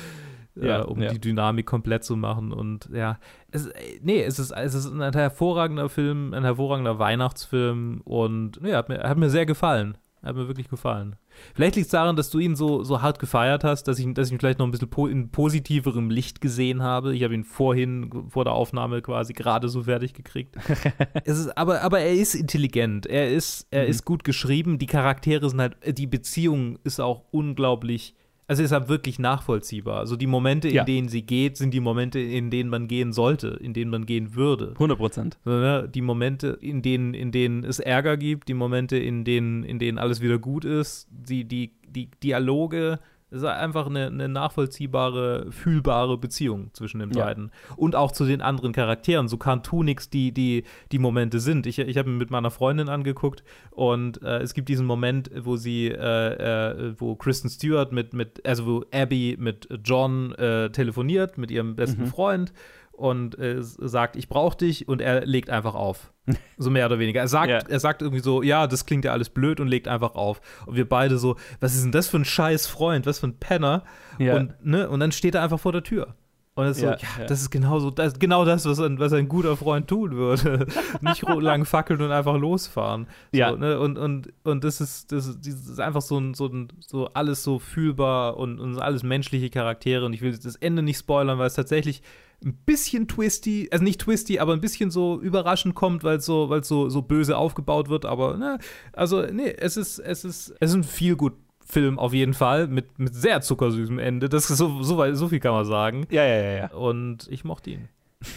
ja, 0.57 0.81
äh, 0.81 0.85
um 0.85 1.01
ja. 1.01 1.11
die 1.11 1.21
Dynamik 1.21 1.67
komplett 1.67 2.05
zu 2.05 2.17
machen. 2.17 2.53
Und 2.53 2.89
ja, 2.93 3.19
es, 3.51 3.69
nee, 4.03 4.23
es 4.23 4.39
ist, 4.39 4.51
es 4.53 4.75
ist 4.75 4.87
ein 4.87 5.13
hervorragender 5.13 5.89
Film, 5.89 6.33
ein 6.35 6.45
hervorragender 6.45 6.99
Weihnachtsfilm 6.99 8.01
und 8.05 8.61
ja, 8.63 8.79
hat 8.79 8.89
mir, 8.89 9.01
hat 9.03 9.19
mir 9.19 9.31
sehr 9.31 9.47
gefallen. 9.47 9.99
Hat 10.25 10.37
mir 10.37 10.49
wirklich 10.49 10.71
gefallen. 10.71 11.17
Vielleicht 11.55 11.77
liegt 11.77 11.85
es 11.85 11.91
daran, 11.91 12.17
dass 12.17 12.31
du 12.31 12.39
ihn 12.39 12.57
so, 12.57 12.83
so 12.83 13.03
hart 13.03 13.19
gefeiert 13.19 13.63
hast, 13.63 13.85
dass 13.85 13.99
ich, 13.99 14.15
dass 14.15 14.29
ich 14.29 14.33
ihn 14.33 14.39
vielleicht 14.39 14.59
noch 14.59 14.67
ein 14.67 14.71
bisschen 14.71 14.89
po 14.89 15.07
in 15.07 15.29
positiverem 15.29 16.09
Licht 16.09 16.41
gesehen 16.41 16.83
habe. 16.83 17.15
Ich 17.15 17.23
habe 17.25 17.35
ihn 17.35 17.45
vorhin, 17.45 18.11
vor 18.31 18.45
der 18.45 18.55
Aufnahme 18.55 19.03
quasi 19.03 19.35
gerade 19.35 19.69
so 19.69 19.83
fertig 19.83 20.15
gekriegt. 20.15 20.57
es 21.25 21.41
ist, 21.41 21.59
aber, 21.59 21.83
aber 21.83 22.01
er 22.01 22.15
ist 22.15 22.35
intelligent, 22.35 23.05
er 23.05 23.31
ist, 23.31 23.67
er 23.71 23.83
mhm. 23.83 23.91
ist 23.91 24.07
gut 24.07 24.25
geschrieben, 24.25 24.79
die 24.79 24.87
Charaktere 24.87 25.51
sind 25.51 25.61
halt, 25.61 25.77
die 25.99 26.07
Beziehung 26.07 26.79
ist 26.85 27.01
auch 27.01 27.25
unglaublich 27.31 28.15
also 28.47 28.63
ist 28.63 28.73
halt 28.73 28.89
wirklich 28.89 29.19
nachvollziehbar. 29.19 29.99
Also 29.99 30.17
die 30.17 30.27
Momente, 30.27 30.69
in 30.69 30.75
ja. 30.75 30.85
denen 30.85 31.09
sie 31.09 31.23
geht, 31.23 31.57
sind 31.57 31.73
die 31.73 31.81
Momente, 31.81 32.19
in 32.19 32.51
denen 32.51 32.69
man 32.69 32.89
gehen 32.89 33.13
sollte, 33.13 33.49
in 33.49 33.73
denen 33.73 33.91
man 33.91 34.07
gehen 34.07 34.35
würde. 34.35 34.71
100 34.73 34.99
Prozent. 34.99 35.39
Ne, 35.45 35.89
die 35.93 36.03
Momente, 36.03 36.59
in 36.61 36.83
denen, 36.83 37.15
in 37.15 37.33
denen 37.33 37.65
es 37.65 37.79
Ärger 37.79 38.17
gibt, 38.17 38.49
die 38.49 38.55
Momente, 38.55 38.97
in 38.97 39.25
denen, 39.25 39.65
in 39.65 39.79
denen 39.79 39.99
alles 39.99 40.21
wieder 40.21 40.39
gut 40.39 40.65
ist, 40.65 41.09
die, 41.11 41.45
die, 41.45 41.73
die 41.89 42.11
Dialoge, 42.23 42.99
es 43.31 43.39
ist 43.39 43.45
einfach 43.45 43.87
eine, 43.87 44.07
eine, 44.07 44.29
nachvollziehbare, 44.29 45.51
fühlbare 45.51 46.19
Beziehung 46.19 46.71
zwischen 46.73 47.01
den 47.01 47.11
beiden. 47.11 47.51
Ja. 47.69 47.75
Und 47.77 47.97
auch 47.97 48.13
zu 48.13 48.25
den 48.25 48.41
anderen 48.41 48.73
Charakteren, 48.73 49.27
so 49.29 49.39
cartoonix 49.39 50.09
die, 50.09 50.33
die, 50.33 50.65
die 50.93 50.99
Momente 50.99 51.41
sind. 51.41 51.67
Ich, 51.67 51.79
ich 51.79 51.99
habe 51.99 52.11
ihn 52.11 52.17
mit 52.17 52.31
meiner 52.31 52.51
Freundin 52.51 52.89
angeguckt 52.89 53.43
und 53.71 54.23
äh, 54.23 54.39
es 54.39 54.55
gibt 54.55 54.69
diesen 54.69 54.87
Moment, 54.87 55.31
wo 55.37 55.57
sie, 55.57 55.89
äh, 55.89 55.95
äh, 55.95 56.95
wo 56.99 57.17
Kristen 57.17 57.49
Stewart 57.49 57.93
mit, 57.93 58.13
mit, 58.13 58.47
also 58.47 58.67
wo 58.67 58.85
Abby 58.93 59.37
mit 59.39 59.69
John 59.83 60.33
äh, 60.35 60.71
telefoniert, 60.71 61.37
mit 61.37 61.51
ihrem 61.51 61.75
besten 61.75 62.03
mhm. 62.03 62.07
Freund 62.07 62.53
und 62.97 63.39
äh, 63.39 63.57
sagt, 63.61 64.17
ich 64.17 64.29
brauche 64.29 64.57
dich 64.57 64.89
und 64.89 65.01
er 65.01 65.25
legt 65.27 65.51
einfach 65.51 65.75
auf. 65.75 66.13
So 66.57 66.71
mehr 66.71 66.87
oder 66.87 66.99
weniger. 66.99 67.21
Er 67.21 67.29
sagt, 67.29 67.49
yeah. 67.49 67.65
er 67.69 67.81
sagt 67.81 68.01
irgendwie 68.01 68.23
so, 68.23 68.43
ja, 68.43 68.69
das 68.69 68.87
klingt 68.87 69.05
ja 69.05 69.13
alles 69.13 69.29
blöd 69.29 69.59
und 69.59 69.67
legt 69.67 69.89
einfach 69.89 70.15
auf. 70.15 70.41
Und 70.67 70.77
wir 70.77 70.89
beide 70.89 71.19
so, 71.19 71.37
was 71.61 71.75
ist 71.75 71.83
denn 71.83 71.93
das 71.93 72.09
für 72.09 72.17
ein 72.17 72.25
scheiß 72.25 72.69
Freund, 72.69 73.07
was 73.07 73.19
für 73.19 73.27
ein 73.27 73.39
Penner? 73.39 73.83
Yeah. 74.21 74.37
Und, 74.37 74.65
ne, 74.65 74.89
und 74.89 75.01
dann 75.01 75.13
steht 75.13 75.35
er 75.35 75.43
einfach 75.43 75.59
vor 75.59 75.73
der 75.73 75.83
Tür. 75.83 76.15
Und 76.57 76.67
das 76.67 76.77
ist 76.77 76.85
ja, 76.85 76.97
so, 76.97 77.05
ja, 77.05 77.09
ja, 77.19 77.27
das 77.27 77.41
ist 77.41 77.51
genauso, 77.51 77.91
das, 77.91 78.19
genau 78.21 78.45
das, 78.45 78.65
was 78.65 78.79
ein, 78.79 79.01
was 79.01 79.13
ein 79.13 79.29
guter 79.29 79.57
Freund 79.57 79.89
tun 79.89 80.13
würde. 80.13 80.67
Nicht 81.01 81.23
lang 81.29 81.65
fackeln 81.65 82.01
und 82.01 82.13
einfach 82.13 82.37
losfahren. 82.37 83.09
So, 83.33 83.39
ja. 83.39 83.57
Ne? 83.57 83.81
Und, 83.81 83.99
und, 83.99 84.33
und 84.45 84.63
das 84.63 84.81
ist, 84.81 85.11
das 85.11 85.27
ist, 85.27 85.45
das 85.45 85.55
ist 85.55 85.81
einfach 85.81 86.03
so, 86.03 86.17
ein, 86.17 86.35
so, 86.35 86.47
ein, 86.47 86.69
so 86.79 87.09
alles 87.09 87.43
so 87.43 87.59
fühlbar 87.59 88.37
und, 88.37 88.61
und 88.61 88.79
alles 88.79 89.03
menschliche 89.03 89.51
Charaktere. 89.51 90.07
Und 90.07 90.13
ich 90.13 90.23
will 90.23 90.31
das 90.39 90.55
Ende 90.55 90.83
nicht 90.83 90.99
spoilern, 90.99 91.39
weil 91.39 91.49
es 91.49 91.55
tatsächlich 91.55 92.03
ein 92.45 92.55
bisschen 92.67 93.09
twisty, 93.09 93.69
also 93.71 93.83
nicht 93.83 94.01
twisty, 94.01 94.39
aber 94.39 94.53
ein 94.53 94.61
bisschen 94.61 94.91
so 94.91 95.21
überraschend 95.21 95.75
kommt, 95.75 96.05
weil 96.05 96.19
es 96.19 96.27
so, 96.27 96.51
weil 96.51 96.63
so, 96.65 96.89
so 96.89 97.03
böse 97.03 97.37
aufgebaut 97.37 97.89
wird. 97.89 98.05
Aber 98.05 98.37
ne, 98.37 98.59
also 98.93 99.23
nee, 99.23 99.55
es 99.57 99.77
ist, 99.77 99.99
es 99.99 100.25
ist, 100.25 100.55
es 100.61 100.71
ist 100.71 100.77
ein 100.77 100.85
viel 100.85 101.17
gut 101.17 101.35
Film 101.67 101.99
auf 101.99 102.13
jeden 102.13 102.35
Fall 102.35 102.67
mit, 102.67 102.99
mit 102.99 103.15
sehr 103.15 103.41
zuckersüßem 103.41 103.99
Ende. 103.99 104.29
Das 104.29 104.51
ist 104.51 104.59
so, 104.59 104.83
so, 104.83 105.15
so 105.15 105.29
viel 105.29 105.41
kann 105.41 105.53
man 105.53 105.65
sagen. 105.65 106.07
Ja, 106.11 106.25
ja, 106.25 106.43
ja, 106.43 106.53
ja. 106.53 106.73
Und 106.73 107.27
ich 107.31 107.45
mochte 107.45 107.71
ihn. 107.71 107.89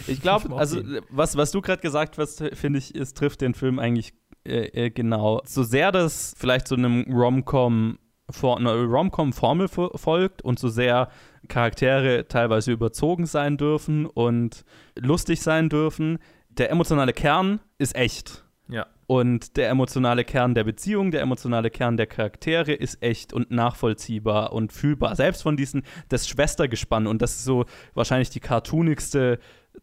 Ich 0.06 0.22
glaube, 0.22 0.56
also 0.56 0.80
was, 1.10 1.36
was 1.36 1.50
du 1.50 1.60
gerade 1.60 1.82
gesagt 1.82 2.16
hast, 2.16 2.42
finde 2.54 2.78
ich, 2.78 2.94
es 2.94 3.12
trifft 3.12 3.42
den 3.42 3.54
Film 3.54 3.78
eigentlich 3.78 4.14
äh, 4.46 4.86
äh, 4.86 4.90
genau. 4.90 5.42
So 5.44 5.62
sehr 5.62 5.92
das 5.92 6.34
vielleicht 6.38 6.68
so 6.68 6.74
einem 6.74 7.04
Rom-Com 7.12 7.98
einer 8.42 8.74
Rom-Com-Formel 8.74 9.68
folgt 9.68 10.42
und 10.42 10.58
so 10.58 10.68
sehr 10.68 11.08
Charaktere 11.48 12.28
teilweise 12.28 12.72
überzogen 12.72 13.26
sein 13.26 13.56
dürfen 13.56 14.06
und 14.06 14.64
lustig 14.96 15.40
sein 15.40 15.68
dürfen, 15.68 16.18
der 16.50 16.70
emotionale 16.70 17.12
Kern 17.12 17.60
ist 17.78 17.94
echt. 17.94 18.44
Ja. 18.68 18.86
Und 19.06 19.56
der 19.56 19.70
emotionale 19.70 20.24
Kern 20.24 20.54
der 20.54 20.64
Beziehung, 20.64 21.10
der 21.10 21.22
emotionale 21.22 21.70
Kern 21.70 21.96
der 21.96 22.06
Charaktere 22.06 22.74
ist 22.74 23.02
echt 23.02 23.32
und 23.32 23.50
nachvollziehbar 23.50 24.52
und 24.52 24.72
fühlbar. 24.72 25.16
Selbst 25.16 25.42
von 25.42 25.56
diesen, 25.56 25.82
das 26.10 26.28
Schwestergespann. 26.28 27.06
Und 27.06 27.22
das 27.22 27.36
ist 27.36 27.44
so 27.44 27.64
wahrscheinlich 27.94 28.28
die 28.28 28.40
cartoonigste 28.40 29.38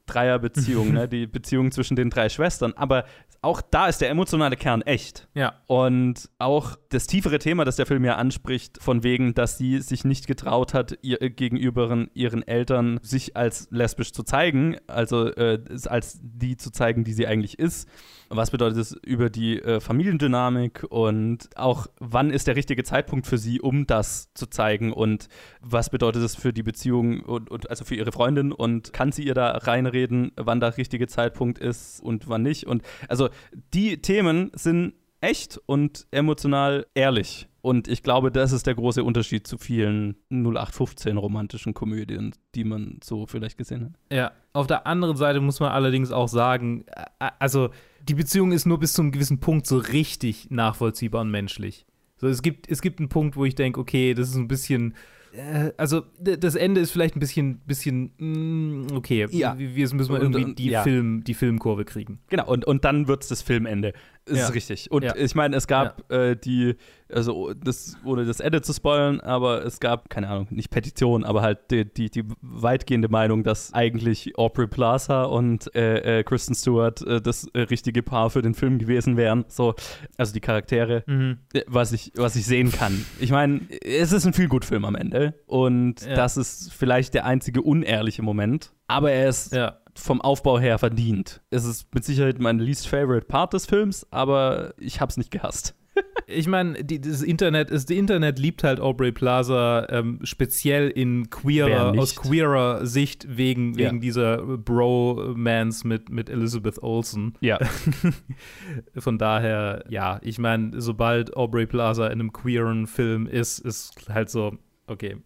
Dreierbeziehung, 0.05 0.93
ne? 0.93 1.07
die 1.07 1.25
Beziehung 1.25 1.71
zwischen 1.71 1.95
den 1.95 2.11
drei 2.11 2.29
Schwestern. 2.29 2.73
Aber 2.73 3.05
auch 3.45 3.61
da 3.61 3.87
ist 3.87 4.01
der 4.01 4.09
emotionale 4.09 4.57
Kern 4.57 4.81
echt. 4.81 5.27
Ja. 5.35 5.53
Und 5.67 6.29
auch 6.39 6.77
das 6.89 7.05
tiefere 7.05 7.37
Thema, 7.37 7.63
das 7.63 7.75
der 7.75 7.85
Film 7.85 8.03
ja 8.03 8.15
anspricht, 8.15 8.81
von 8.81 9.03
wegen, 9.03 9.35
dass 9.35 9.59
sie 9.59 9.79
sich 9.81 10.03
nicht 10.03 10.25
getraut 10.25 10.73
hat, 10.73 10.97
ihr, 11.03 11.21
äh, 11.21 11.29
gegenüber 11.29 12.07
ihren 12.15 12.47
Eltern 12.47 12.99
sich 13.03 13.37
als 13.37 13.67
lesbisch 13.69 14.13
zu 14.13 14.23
zeigen, 14.23 14.77
also 14.87 15.27
äh, 15.27 15.59
als 15.85 16.19
die 16.23 16.57
zu 16.57 16.71
zeigen, 16.71 17.03
die 17.03 17.13
sie 17.13 17.27
eigentlich 17.27 17.59
ist. 17.59 17.87
Was 18.29 18.51
bedeutet 18.51 18.79
es 18.79 18.91
über 19.03 19.29
die 19.29 19.61
äh, 19.61 19.79
Familiendynamik 19.79 20.85
und 20.89 21.49
auch, 21.55 21.87
wann 21.99 22.31
ist 22.31 22.47
der 22.47 22.55
richtige 22.55 22.83
Zeitpunkt 22.83 23.27
für 23.27 23.37
sie, 23.37 23.61
um 23.61 23.85
das 23.87 24.33
zu 24.33 24.47
zeigen 24.47 24.93
und 24.93 25.27
was 25.61 25.89
bedeutet 25.89 26.23
es 26.23 26.35
für 26.35 26.53
die 26.53 26.63
Beziehung 26.63 27.21
und, 27.21 27.49
und 27.49 27.69
also 27.69 27.85
für 27.85 27.95
ihre 27.95 28.11
Freundin 28.11 28.51
und 28.51 28.93
kann 28.93 29.11
sie 29.11 29.23
ihr 29.23 29.33
da 29.33 29.51
reinreden, 29.51 30.31
wann 30.35 30.59
der 30.59 30.77
richtige 30.77 31.07
Zeitpunkt 31.07 31.59
ist 31.59 32.01
und 32.01 32.27
wann 32.27 32.41
nicht. 32.41 32.65
Und 32.65 32.83
also 33.07 33.29
die 33.73 34.01
Themen 34.01 34.51
sind 34.55 34.93
echt 35.21 35.59
und 35.65 36.07
emotional 36.11 36.85
ehrlich. 36.93 37.47
Und 37.61 37.87
ich 37.87 38.03
glaube, 38.03 38.31
das 38.31 38.51
ist 38.51 38.67
der 38.67 38.75
große 38.75 39.03
Unterschied 39.03 39.47
zu 39.47 39.57
vielen 39.57 40.17
0815 40.29 41.17
romantischen 41.17 41.73
Komödien, 41.73 42.35
die 42.53 42.63
man 42.63 42.99
so 43.03 43.25
vielleicht 43.25 43.57
gesehen 43.57 43.85
hat. 43.85 44.15
Ja, 44.15 44.31
auf 44.53 44.67
der 44.67 44.85
anderen 44.85 45.17
Seite 45.17 45.41
muss 45.41 45.59
man 45.59 45.71
allerdings 45.71 46.11
auch 46.11 46.27
sagen, 46.27 46.85
also 47.39 47.71
die 48.07 48.15
Beziehung 48.15 48.51
ist 48.51 48.65
nur 48.65 48.79
bis 48.79 48.93
zu 48.93 49.01
einem 49.01 49.11
gewissen 49.11 49.39
Punkt 49.39 49.67
so 49.67 49.77
richtig 49.77 50.47
nachvollziehbar 50.49 51.21
und 51.21 51.31
menschlich. 51.31 51.85
So, 52.17 52.27
es 52.27 52.41
gibt, 52.41 52.69
es 52.69 52.81
gibt 52.81 52.99
einen 52.99 53.09
Punkt, 53.09 53.35
wo 53.35 53.45
ich 53.45 53.55
denke, 53.55 53.79
okay, 53.79 54.13
das 54.13 54.29
ist 54.29 54.35
ein 54.35 54.47
bisschen 54.47 54.95
äh, 55.35 55.71
also 55.77 56.03
das 56.19 56.55
Ende 56.55 56.81
ist 56.81 56.91
vielleicht 56.91 57.15
ein 57.15 57.19
bisschen, 57.19 57.59
bisschen 57.65 58.11
mm, 58.17 58.95
okay. 58.95 59.27
Ja. 59.31 59.55
Jetzt 59.55 59.93
müssen 59.93 60.13
wir 60.13 60.21
irgendwie 60.21 60.53
die, 60.55 60.69
ja. 60.69 60.83
Film, 60.83 61.23
die 61.23 61.33
Filmkurve 61.33 61.85
kriegen. 61.85 62.19
Genau, 62.29 62.47
und, 62.47 62.65
und 62.65 62.85
dann 62.85 63.07
wird 63.07 63.23
es 63.23 63.29
das 63.29 63.41
Filmende. 63.41 63.93
Ist 64.27 64.39
Ja. 64.39 64.47
richtig. 64.47 64.89
Und 64.91 65.03
Ja. 65.03 65.15
ich 65.15 65.35
meine, 65.35 65.55
es 65.55 65.67
gab 65.67 66.11
äh, 66.11 66.35
die, 66.35 66.75
also 67.13 67.53
das, 67.53 67.95
ohne 68.03 68.25
das 68.25 68.39
Ende 68.39 68.63
zu 68.63 68.73
spoilern, 68.73 69.19
aber 69.19 69.63
es 69.63 69.79
gab, 69.79 70.09
keine 70.09 70.27
Ahnung, 70.29 70.47
nicht 70.49 70.71
Petition, 70.71 71.23
aber 71.23 71.43
halt 71.43 71.69
die, 71.69 71.85
die, 71.85 72.09
die 72.09 72.23
weitgehende 72.41 73.07
Meinung, 73.07 73.43
dass 73.43 73.71
eigentlich 73.75 74.35
Aubrey 74.37 74.65
Plaza 74.65 75.25
und 75.25 75.73
äh, 75.75 76.19
äh, 76.19 76.23
Kristen 76.23 76.55
Stewart 76.55 77.01
äh, 77.03 77.21
das 77.21 77.47
äh, 77.53 77.59
richtige 77.61 78.01
Paar 78.01 78.31
für 78.31 78.41
den 78.41 78.55
Film 78.55 78.79
gewesen 78.79 79.15
wären. 79.15 79.45
So, 79.47 79.75
also 80.17 80.33
die 80.33 80.41
Charaktere, 80.41 81.03
Mhm. 81.05 81.37
äh, 81.53 81.61
was, 81.67 81.91
ich, 81.91 82.11
was 82.15 82.35
ich 82.35 82.45
sehen 82.47 82.71
kann. 82.71 83.05
Ich 83.19 83.29
meine, 83.31 83.61
es 83.83 84.11
ist 84.11 84.25
ein 84.25 84.33
viel 84.33 84.47
gut 84.47 84.65
Film 84.65 84.85
am 84.85 84.95
Ende 84.95 85.35
und 85.45 86.01
Ja. 86.01 86.15
das 86.15 86.35
ist 86.37 86.73
vielleicht 86.73 87.13
der 87.13 87.25
einzige 87.25 87.61
unehrliche 87.61 88.23
Moment, 88.23 88.73
aber 88.87 89.11
er 89.11 89.29
ist 89.29 89.53
Ja. 89.53 89.77
Vom 89.97 90.21
Aufbau 90.21 90.59
her 90.59 90.77
verdient. 90.77 91.41
Es 91.49 91.65
ist 91.65 91.93
mit 91.95 92.03
Sicherheit 92.03 92.39
mein 92.39 92.59
least 92.59 92.87
favorite 92.87 93.25
Part 93.27 93.53
des 93.53 93.65
Films, 93.65 94.05
aber 94.11 94.73
ich 94.77 94.99
hab's 95.01 95.17
nicht 95.17 95.31
gehasst. 95.31 95.75
Ich 96.27 96.47
meine, 96.47 96.83
das 96.83 97.21
Internet 97.21 97.69
ist, 97.69 97.89
die 97.89 97.97
Internet 97.99 98.39
liebt 98.39 98.63
halt 98.63 98.79
Aubrey 98.79 99.11
Plaza 99.11 99.85
ähm, 99.89 100.19
speziell 100.23 100.89
in 100.89 101.29
queerer, 101.29 101.91
aus 101.99 102.15
queerer 102.15 102.85
Sicht 102.85 103.37
wegen, 103.37 103.73
Ja. 103.77 103.85
wegen 103.89 104.01
dieser 104.01 104.37
Bromance 104.57 105.87
mit, 105.87 106.09
mit 106.09 106.29
Elizabeth 106.29 106.81
Olsen. 106.81 107.35
Ja. 107.41 107.59
Von 108.97 109.17
daher, 109.17 109.83
ja, 109.87 110.19
ich 110.23 110.39
meine, 110.39 110.81
sobald 110.81 111.35
Aubrey 111.37 111.67
Plaza 111.67 112.07
in 112.07 112.13
einem 112.13 112.33
queeren 112.33 112.87
Film 112.87 113.27
ist, 113.27 113.59
ist 113.59 114.09
halt 114.09 114.29
so, 114.29 114.57
okay. 114.87 115.17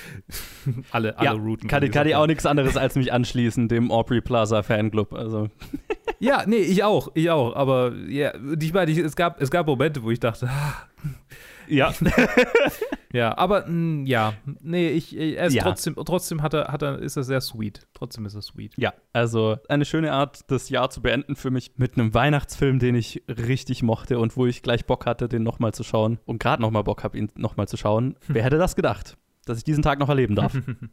alle, 0.90 1.18
alle 1.18 1.24
ja, 1.24 1.32
routen. 1.32 1.68
kann, 1.68 1.90
kann 1.90 2.06
ich 2.06 2.14
auch 2.14 2.26
nichts 2.26 2.46
anderes 2.46 2.76
als 2.76 2.94
mich 2.96 3.12
anschließen, 3.12 3.68
dem 3.68 3.90
Aubrey 3.90 4.20
Plaza 4.20 4.62
Fanclub. 4.62 5.12
Also, 5.12 5.48
Ja, 6.20 6.44
nee, 6.46 6.56
ich 6.56 6.82
auch, 6.82 7.10
ich 7.14 7.30
auch. 7.30 7.54
Aber 7.54 7.92
ja, 8.08 8.32
ich 8.60 8.72
meine, 8.72 8.90
ich, 8.90 8.98
es, 8.98 9.14
gab, 9.14 9.40
es 9.40 9.50
gab 9.50 9.66
Momente, 9.66 10.02
wo 10.02 10.10
ich 10.10 10.18
dachte, 10.18 10.48
ah, 10.48 10.88
ja. 11.68 11.92
ja, 13.12 13.36
aber 13.38 13.66
mh, 13.66 14.06
ja, 14.08 14.34
nee, 14.60 14.90
ich, 14.90 15.16
er 15.16 15.46
ist 15.46 15.54
Ja. 15.54 15.62
trotzdem, 15.62 15.94
trotzdem 15.96 16.42
hat 16.42 16.54
er, 16.54 16.68
hat 16.68 16.82
er, 16.82 16.98
ist 16.98 17.16
er 17.16 17.24
sehr 17.24 17.40
sweet. 17.40 17.86
Trotzdem 17.94 18.26
ist 18.26 18.34
er 18.34 18.42
sweet. 18.42 18.74
ja, 18.76 18.92
also 19.12 19.56
eine 19.68 19.84
schöne 19.84 20.12
Art, 20.12 20.40
das 20.50 20.68
Jahr 20.68 20.90
zu 20.90 21.00
beenden 21.02 21.36
für 21.36 21.50
mich 21.50 21.72
mit 21.76 21.96
einem 21.98 22.14
Weihnachtsfilm, 22.14 22.78
den 22.78 22.94
ich 22.94 23.22
richtig 23.28 23.82
mochte 23.82 24.18
und 24.18 24.36
wo 24.36 24.46
ich 24.46 24.62
gleich 24.62 24.86
Bock 24.86 25.06
hatte, 25.06 25.28
den 25.28 25.42
nochmal 25.42 25.72
zu 25.74 25.84
schauen 25.84 26.18
und 26.26 26.38
gerade 26.40 26.62
nochmal 26.62 26.84
Bock 26.84 27.04
habe, 27.04 27.16
ihn 27.18 27.30
nochmal 27.36 27.68
zu 27.68 27.76
schauen. 27.76 28.16
Wer 28.28 28.42
hätte 28.44 28.58
das 28.58 28.76
gedacht, 28.76 29.16
dass 29.46 29.56
ich 29.58 29.64
diesen 29.64 29.82
Tag 29.82 29.98
noch 29.98 30.08
erleben 30.10 30.34
darf? 30.34 30.52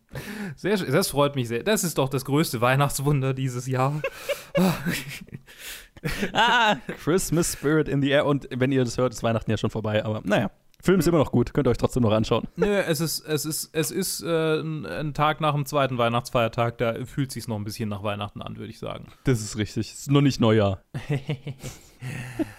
Sehr, 0.56 0.78
das 0.78 1.10
freut 1.10 1.36
mich 1.36 1.50
sehr. 1.50 1.64
Das 1.64 1.84
ist 1.84 1.98
doch 1.98 2.08
das 2.08 2.24
größte 2.24 2.62
Weihnachtswunder 2.62 3.34
dieses 3.34 3.68
Jahr. 3.68 4.02
ah, 6.34 6.78
Christmas 7.04 7.54
Spirit 7.54 7.90
in 7.90 8.02
the 8.02 8.10
Air. 8.10 8.26
Und 8.26 8.48
wenn 8.56 8.72
ihr 8.72 8.84
das 8.86 8.98
hört, 8.98 9.14
ist 9.14 9.24
Weihnachten 9.24 9.52
ja 9.52 9.58
schon 9.58 9.70
vorbei, 9.70 10.04
aber 10.06 10.22
naja. 10.24 10.52
Film 10.86 11.00
ist 11.00 11.08
immer 11.08 11.18
noch 11.18 11.32
gut, 11.32 11.52
könnt 11.52 11.68
ihr 11.68 11.72
euch 11.72 11.80
trotzdem 11.80 12.04
noch 12.04 12.12
anschauen. 12.12 12.48
Nö, 12.58 12.68
es 12.68 13.02
ist, 13.02 13.22
es 13.28 13.44
ist, 13.44 13.72
es 13.74 13.90
ist 13.90 14.22
äh, 14.22 14.60
ein, 14.60 15.16
Tag 15.16 15.42
nach 15.42 15.56
dem 15.56 15.66
zweiten 15.66 15.98
Weihnachtsfeiertag, 15.98 16.78
da 16.78 16.94
fühlt 17.06 17.32
sich 17.32 17.48
noch 17.48 17.56
ein 17.56 17.64
bisschen 17.64 17.90
nach 17.90 18.04
Weihnachten 18.04 18.40
an, 18.44 18.58
würde 18.58 18.70
ich 18.70 18.78
sagen. 18.78 19.08
Das 19.24 19.42
ist 19.42 19.58
richtig. 19.58 19.92
Es 19.92 20.00
ist 20.02 20.12
nur 20.12 20.22
nicht 20.22 20.40
Neujahr. 20.40 20.84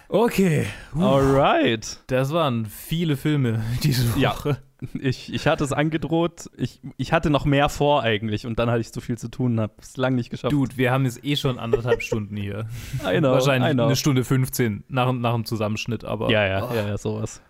Okay. 0.09 0.65
Alright. 0.97 1.99
Das 2.07 2.33
waren 2.33 2.65
viele 2.65 3.15
Filme 3.15 3.63
diese 3.83 4.19
Ja. 4.19 4.31
Woche. 4.31 4.57
Ich, 4.99 5.33
ich 5.33 5.47
hatte 5.47 5.63
es 5.63 5.71
angedroht. 5.71 6.49
Ich, 6.57 6.81
ich 6.97 7.13
hatte 7.13 7.29
noch 7.29 7.45
mehr 7.45 7.69
vor 7.69 8.03
eigentlich 8.03 8.45
und 8.45 8.59
dann 8.59 8.69
hatte 8.69 8.81
ich 8.81 8.89
so 8.89 8.99
viel 8.99 9.17
zu 9.17 9.29
tun 9.29 9.53
und 9.53 9.61
habe 9.61 9.73
es 9.79 9.95
lang 9.95 10.15
nicht 10.15 10.29
geschafft. 10.29 10.51
Dude, 10.51 10.75
wir 10.75 10.91
haben 10.91 11.05
jetzt 11.05 11.23
eh 11.23 11.35
schon 11.37 11.59
anderthalb 11.59 12.01
Stunden 12.03 12.35
hier. 12.35 12.67
I 13.05 13.19
know, 13.19 13.31
Wahrscheinlich 13.31 13.71
I 13.71 13.73
know. 13.73 13.85
eine 13.85 13.95
Stunde 13.95 14.23
15 14.23 14.83
nach, 14.89 15.13
nach 15.13 15.33
dem 15.33 15.45
Zusammenschnitt, 15.45 16.03
aber. 16.03 16.29
Ja, 16.29 16.45
ja, 16.45 16.73
ja, 16.73 16.87
ja, 16.89 16.97
sowas. 16.97 17.41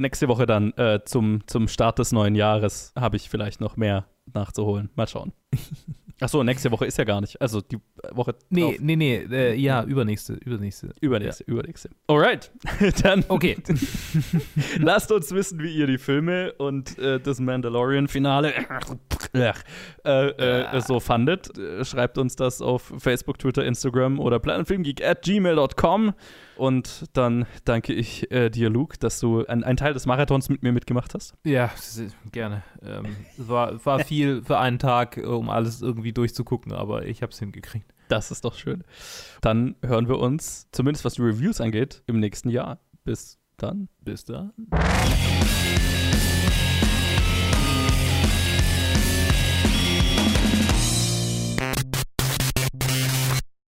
Nächste 0.00 0.28
Woche 0.28 0.46
dann 0.46 0.72
äh, 0.78 1.00
zum, 1.04 1.46
zum 1.46 1.68
Start 1.68 1.98
des 1.98 2.10
neuen 2.10 2.34
Jahres 2.34 2.94
habe 2.98 3.18
ich 3.18 3.28
vielleicht 3.28 3.60
noch 3.60 3.76
mehr 3.76 4.06
nachzuholen. 4.32 4.88
Mal 4.94 5.06
schauen. 5.06 5.34
Achso, 6.22 6.44
nächste 6.44 6.70
Woche 6.70 6.84
ist 6.84 6.98
ja 6.98 7.04
gar 7.04 7.22
nicht. 7.22 7.40
Also 7.40 7.62
die 7.62 7.78
Woche. 8.12 8.34
Nee, 8.50 8.60
drauf. 8.60 8.74
nee, 8.80 8.96
nee, 8.96 9.16
äh, 9.30 9.54
ja, 9.54 9.82
übernächste, 9.84 10.34
übernächste. 10.34 10.90
Übernächste, 11.00 11.44
übernächste. 11.44 11.88
Alright. 12.08 12.50
dann 13.02 13.24
Okay. 13.28 13.56
lasst 14.78 15.10
uns 15.12 15.32
wissen, 15.32 15.62
wie 15.62 15.74
ihr 15.74 15.86
die 15.86 15.96
Filme 15.96 16.52
und 16.58 16.98
äh, 16.98 17.20
das 17.20 17.40
Mandalorian-Finale 17.40 18.52
äh, 19.32 19.52
äh, 20.04 20.80
so 20.82 21.00
fandet. 21.00 21.50
Schreibt 21.86 22.18
uns 22.18 22.36
das 22.36 22.60
auf 22.60 22.92
Facebook, 22.98 23.38
Twitter, 23.38 23.64
Instagram 23.64 24.18
oder 24.20 24.38
planetfilmgeek 24.40 25.02
at 25.02 25.22
gmail.com. 25.22 26.12
Und 26.56 27.04
dann 27.14 27.46
danke 27.64 27.94
ich 27.94 28.30
äh, 28.30 28.50
dir, 28.50 28.68
Luke, 28.68 28.98
dass 28.98 29.18
du 29.18 29.46
ein- 29.46 29.64
einen 29.64 29.78
Teil 29.78 29.94
des 29.94 30.04
Marathons 30.04 30.50
mit 30.50 30.62
mir 30.62 30.72
mitgemacht 30.72 31.14
hast. 31.14 31.32
Ja, 31.42 31.70
gerne. 32.32 32.62
Ähm, 32.82 33.16
es 33.38 33.48
war, 33.48 33.82
war 33.86 34.00
viel 34.00 34.42
für 34.42 34.58
einen 34.58 34.78
Tag, 34.78 35.16
äh, 35.16 35.22
um 35.40 35.50
alles 35.50 35.82
irgendwie 35.82 36.12
durchzugucken, 36.12 36.72
aber 36.72 37.06
ich 37.06 37.22
habe 37.22 37.32
es 37.32 37.38
hingekriegt. 37.38 37.92
Das 38.08 38.30
ist 38.30 38.44
doch 38.44 38.54
schön. 38.54 38.84
Dann 39.40 39.74
hören 39.82 40.08
wir 40.08 40.18
uns, 40.18 40.68
zumindest 40.70 41.04
was 41.04 41.14
die 41.14 41.22
Reviews 41.22 41.60
angeht, 41.60 42.02
im 42.06 42.20
nächsten 42.20 42.50
Jahr. 42.50 42.80
Bis 43.04 43.38
dann. 43.56 43.88
Bis 44.00 44.24
dann. 44.24 44.52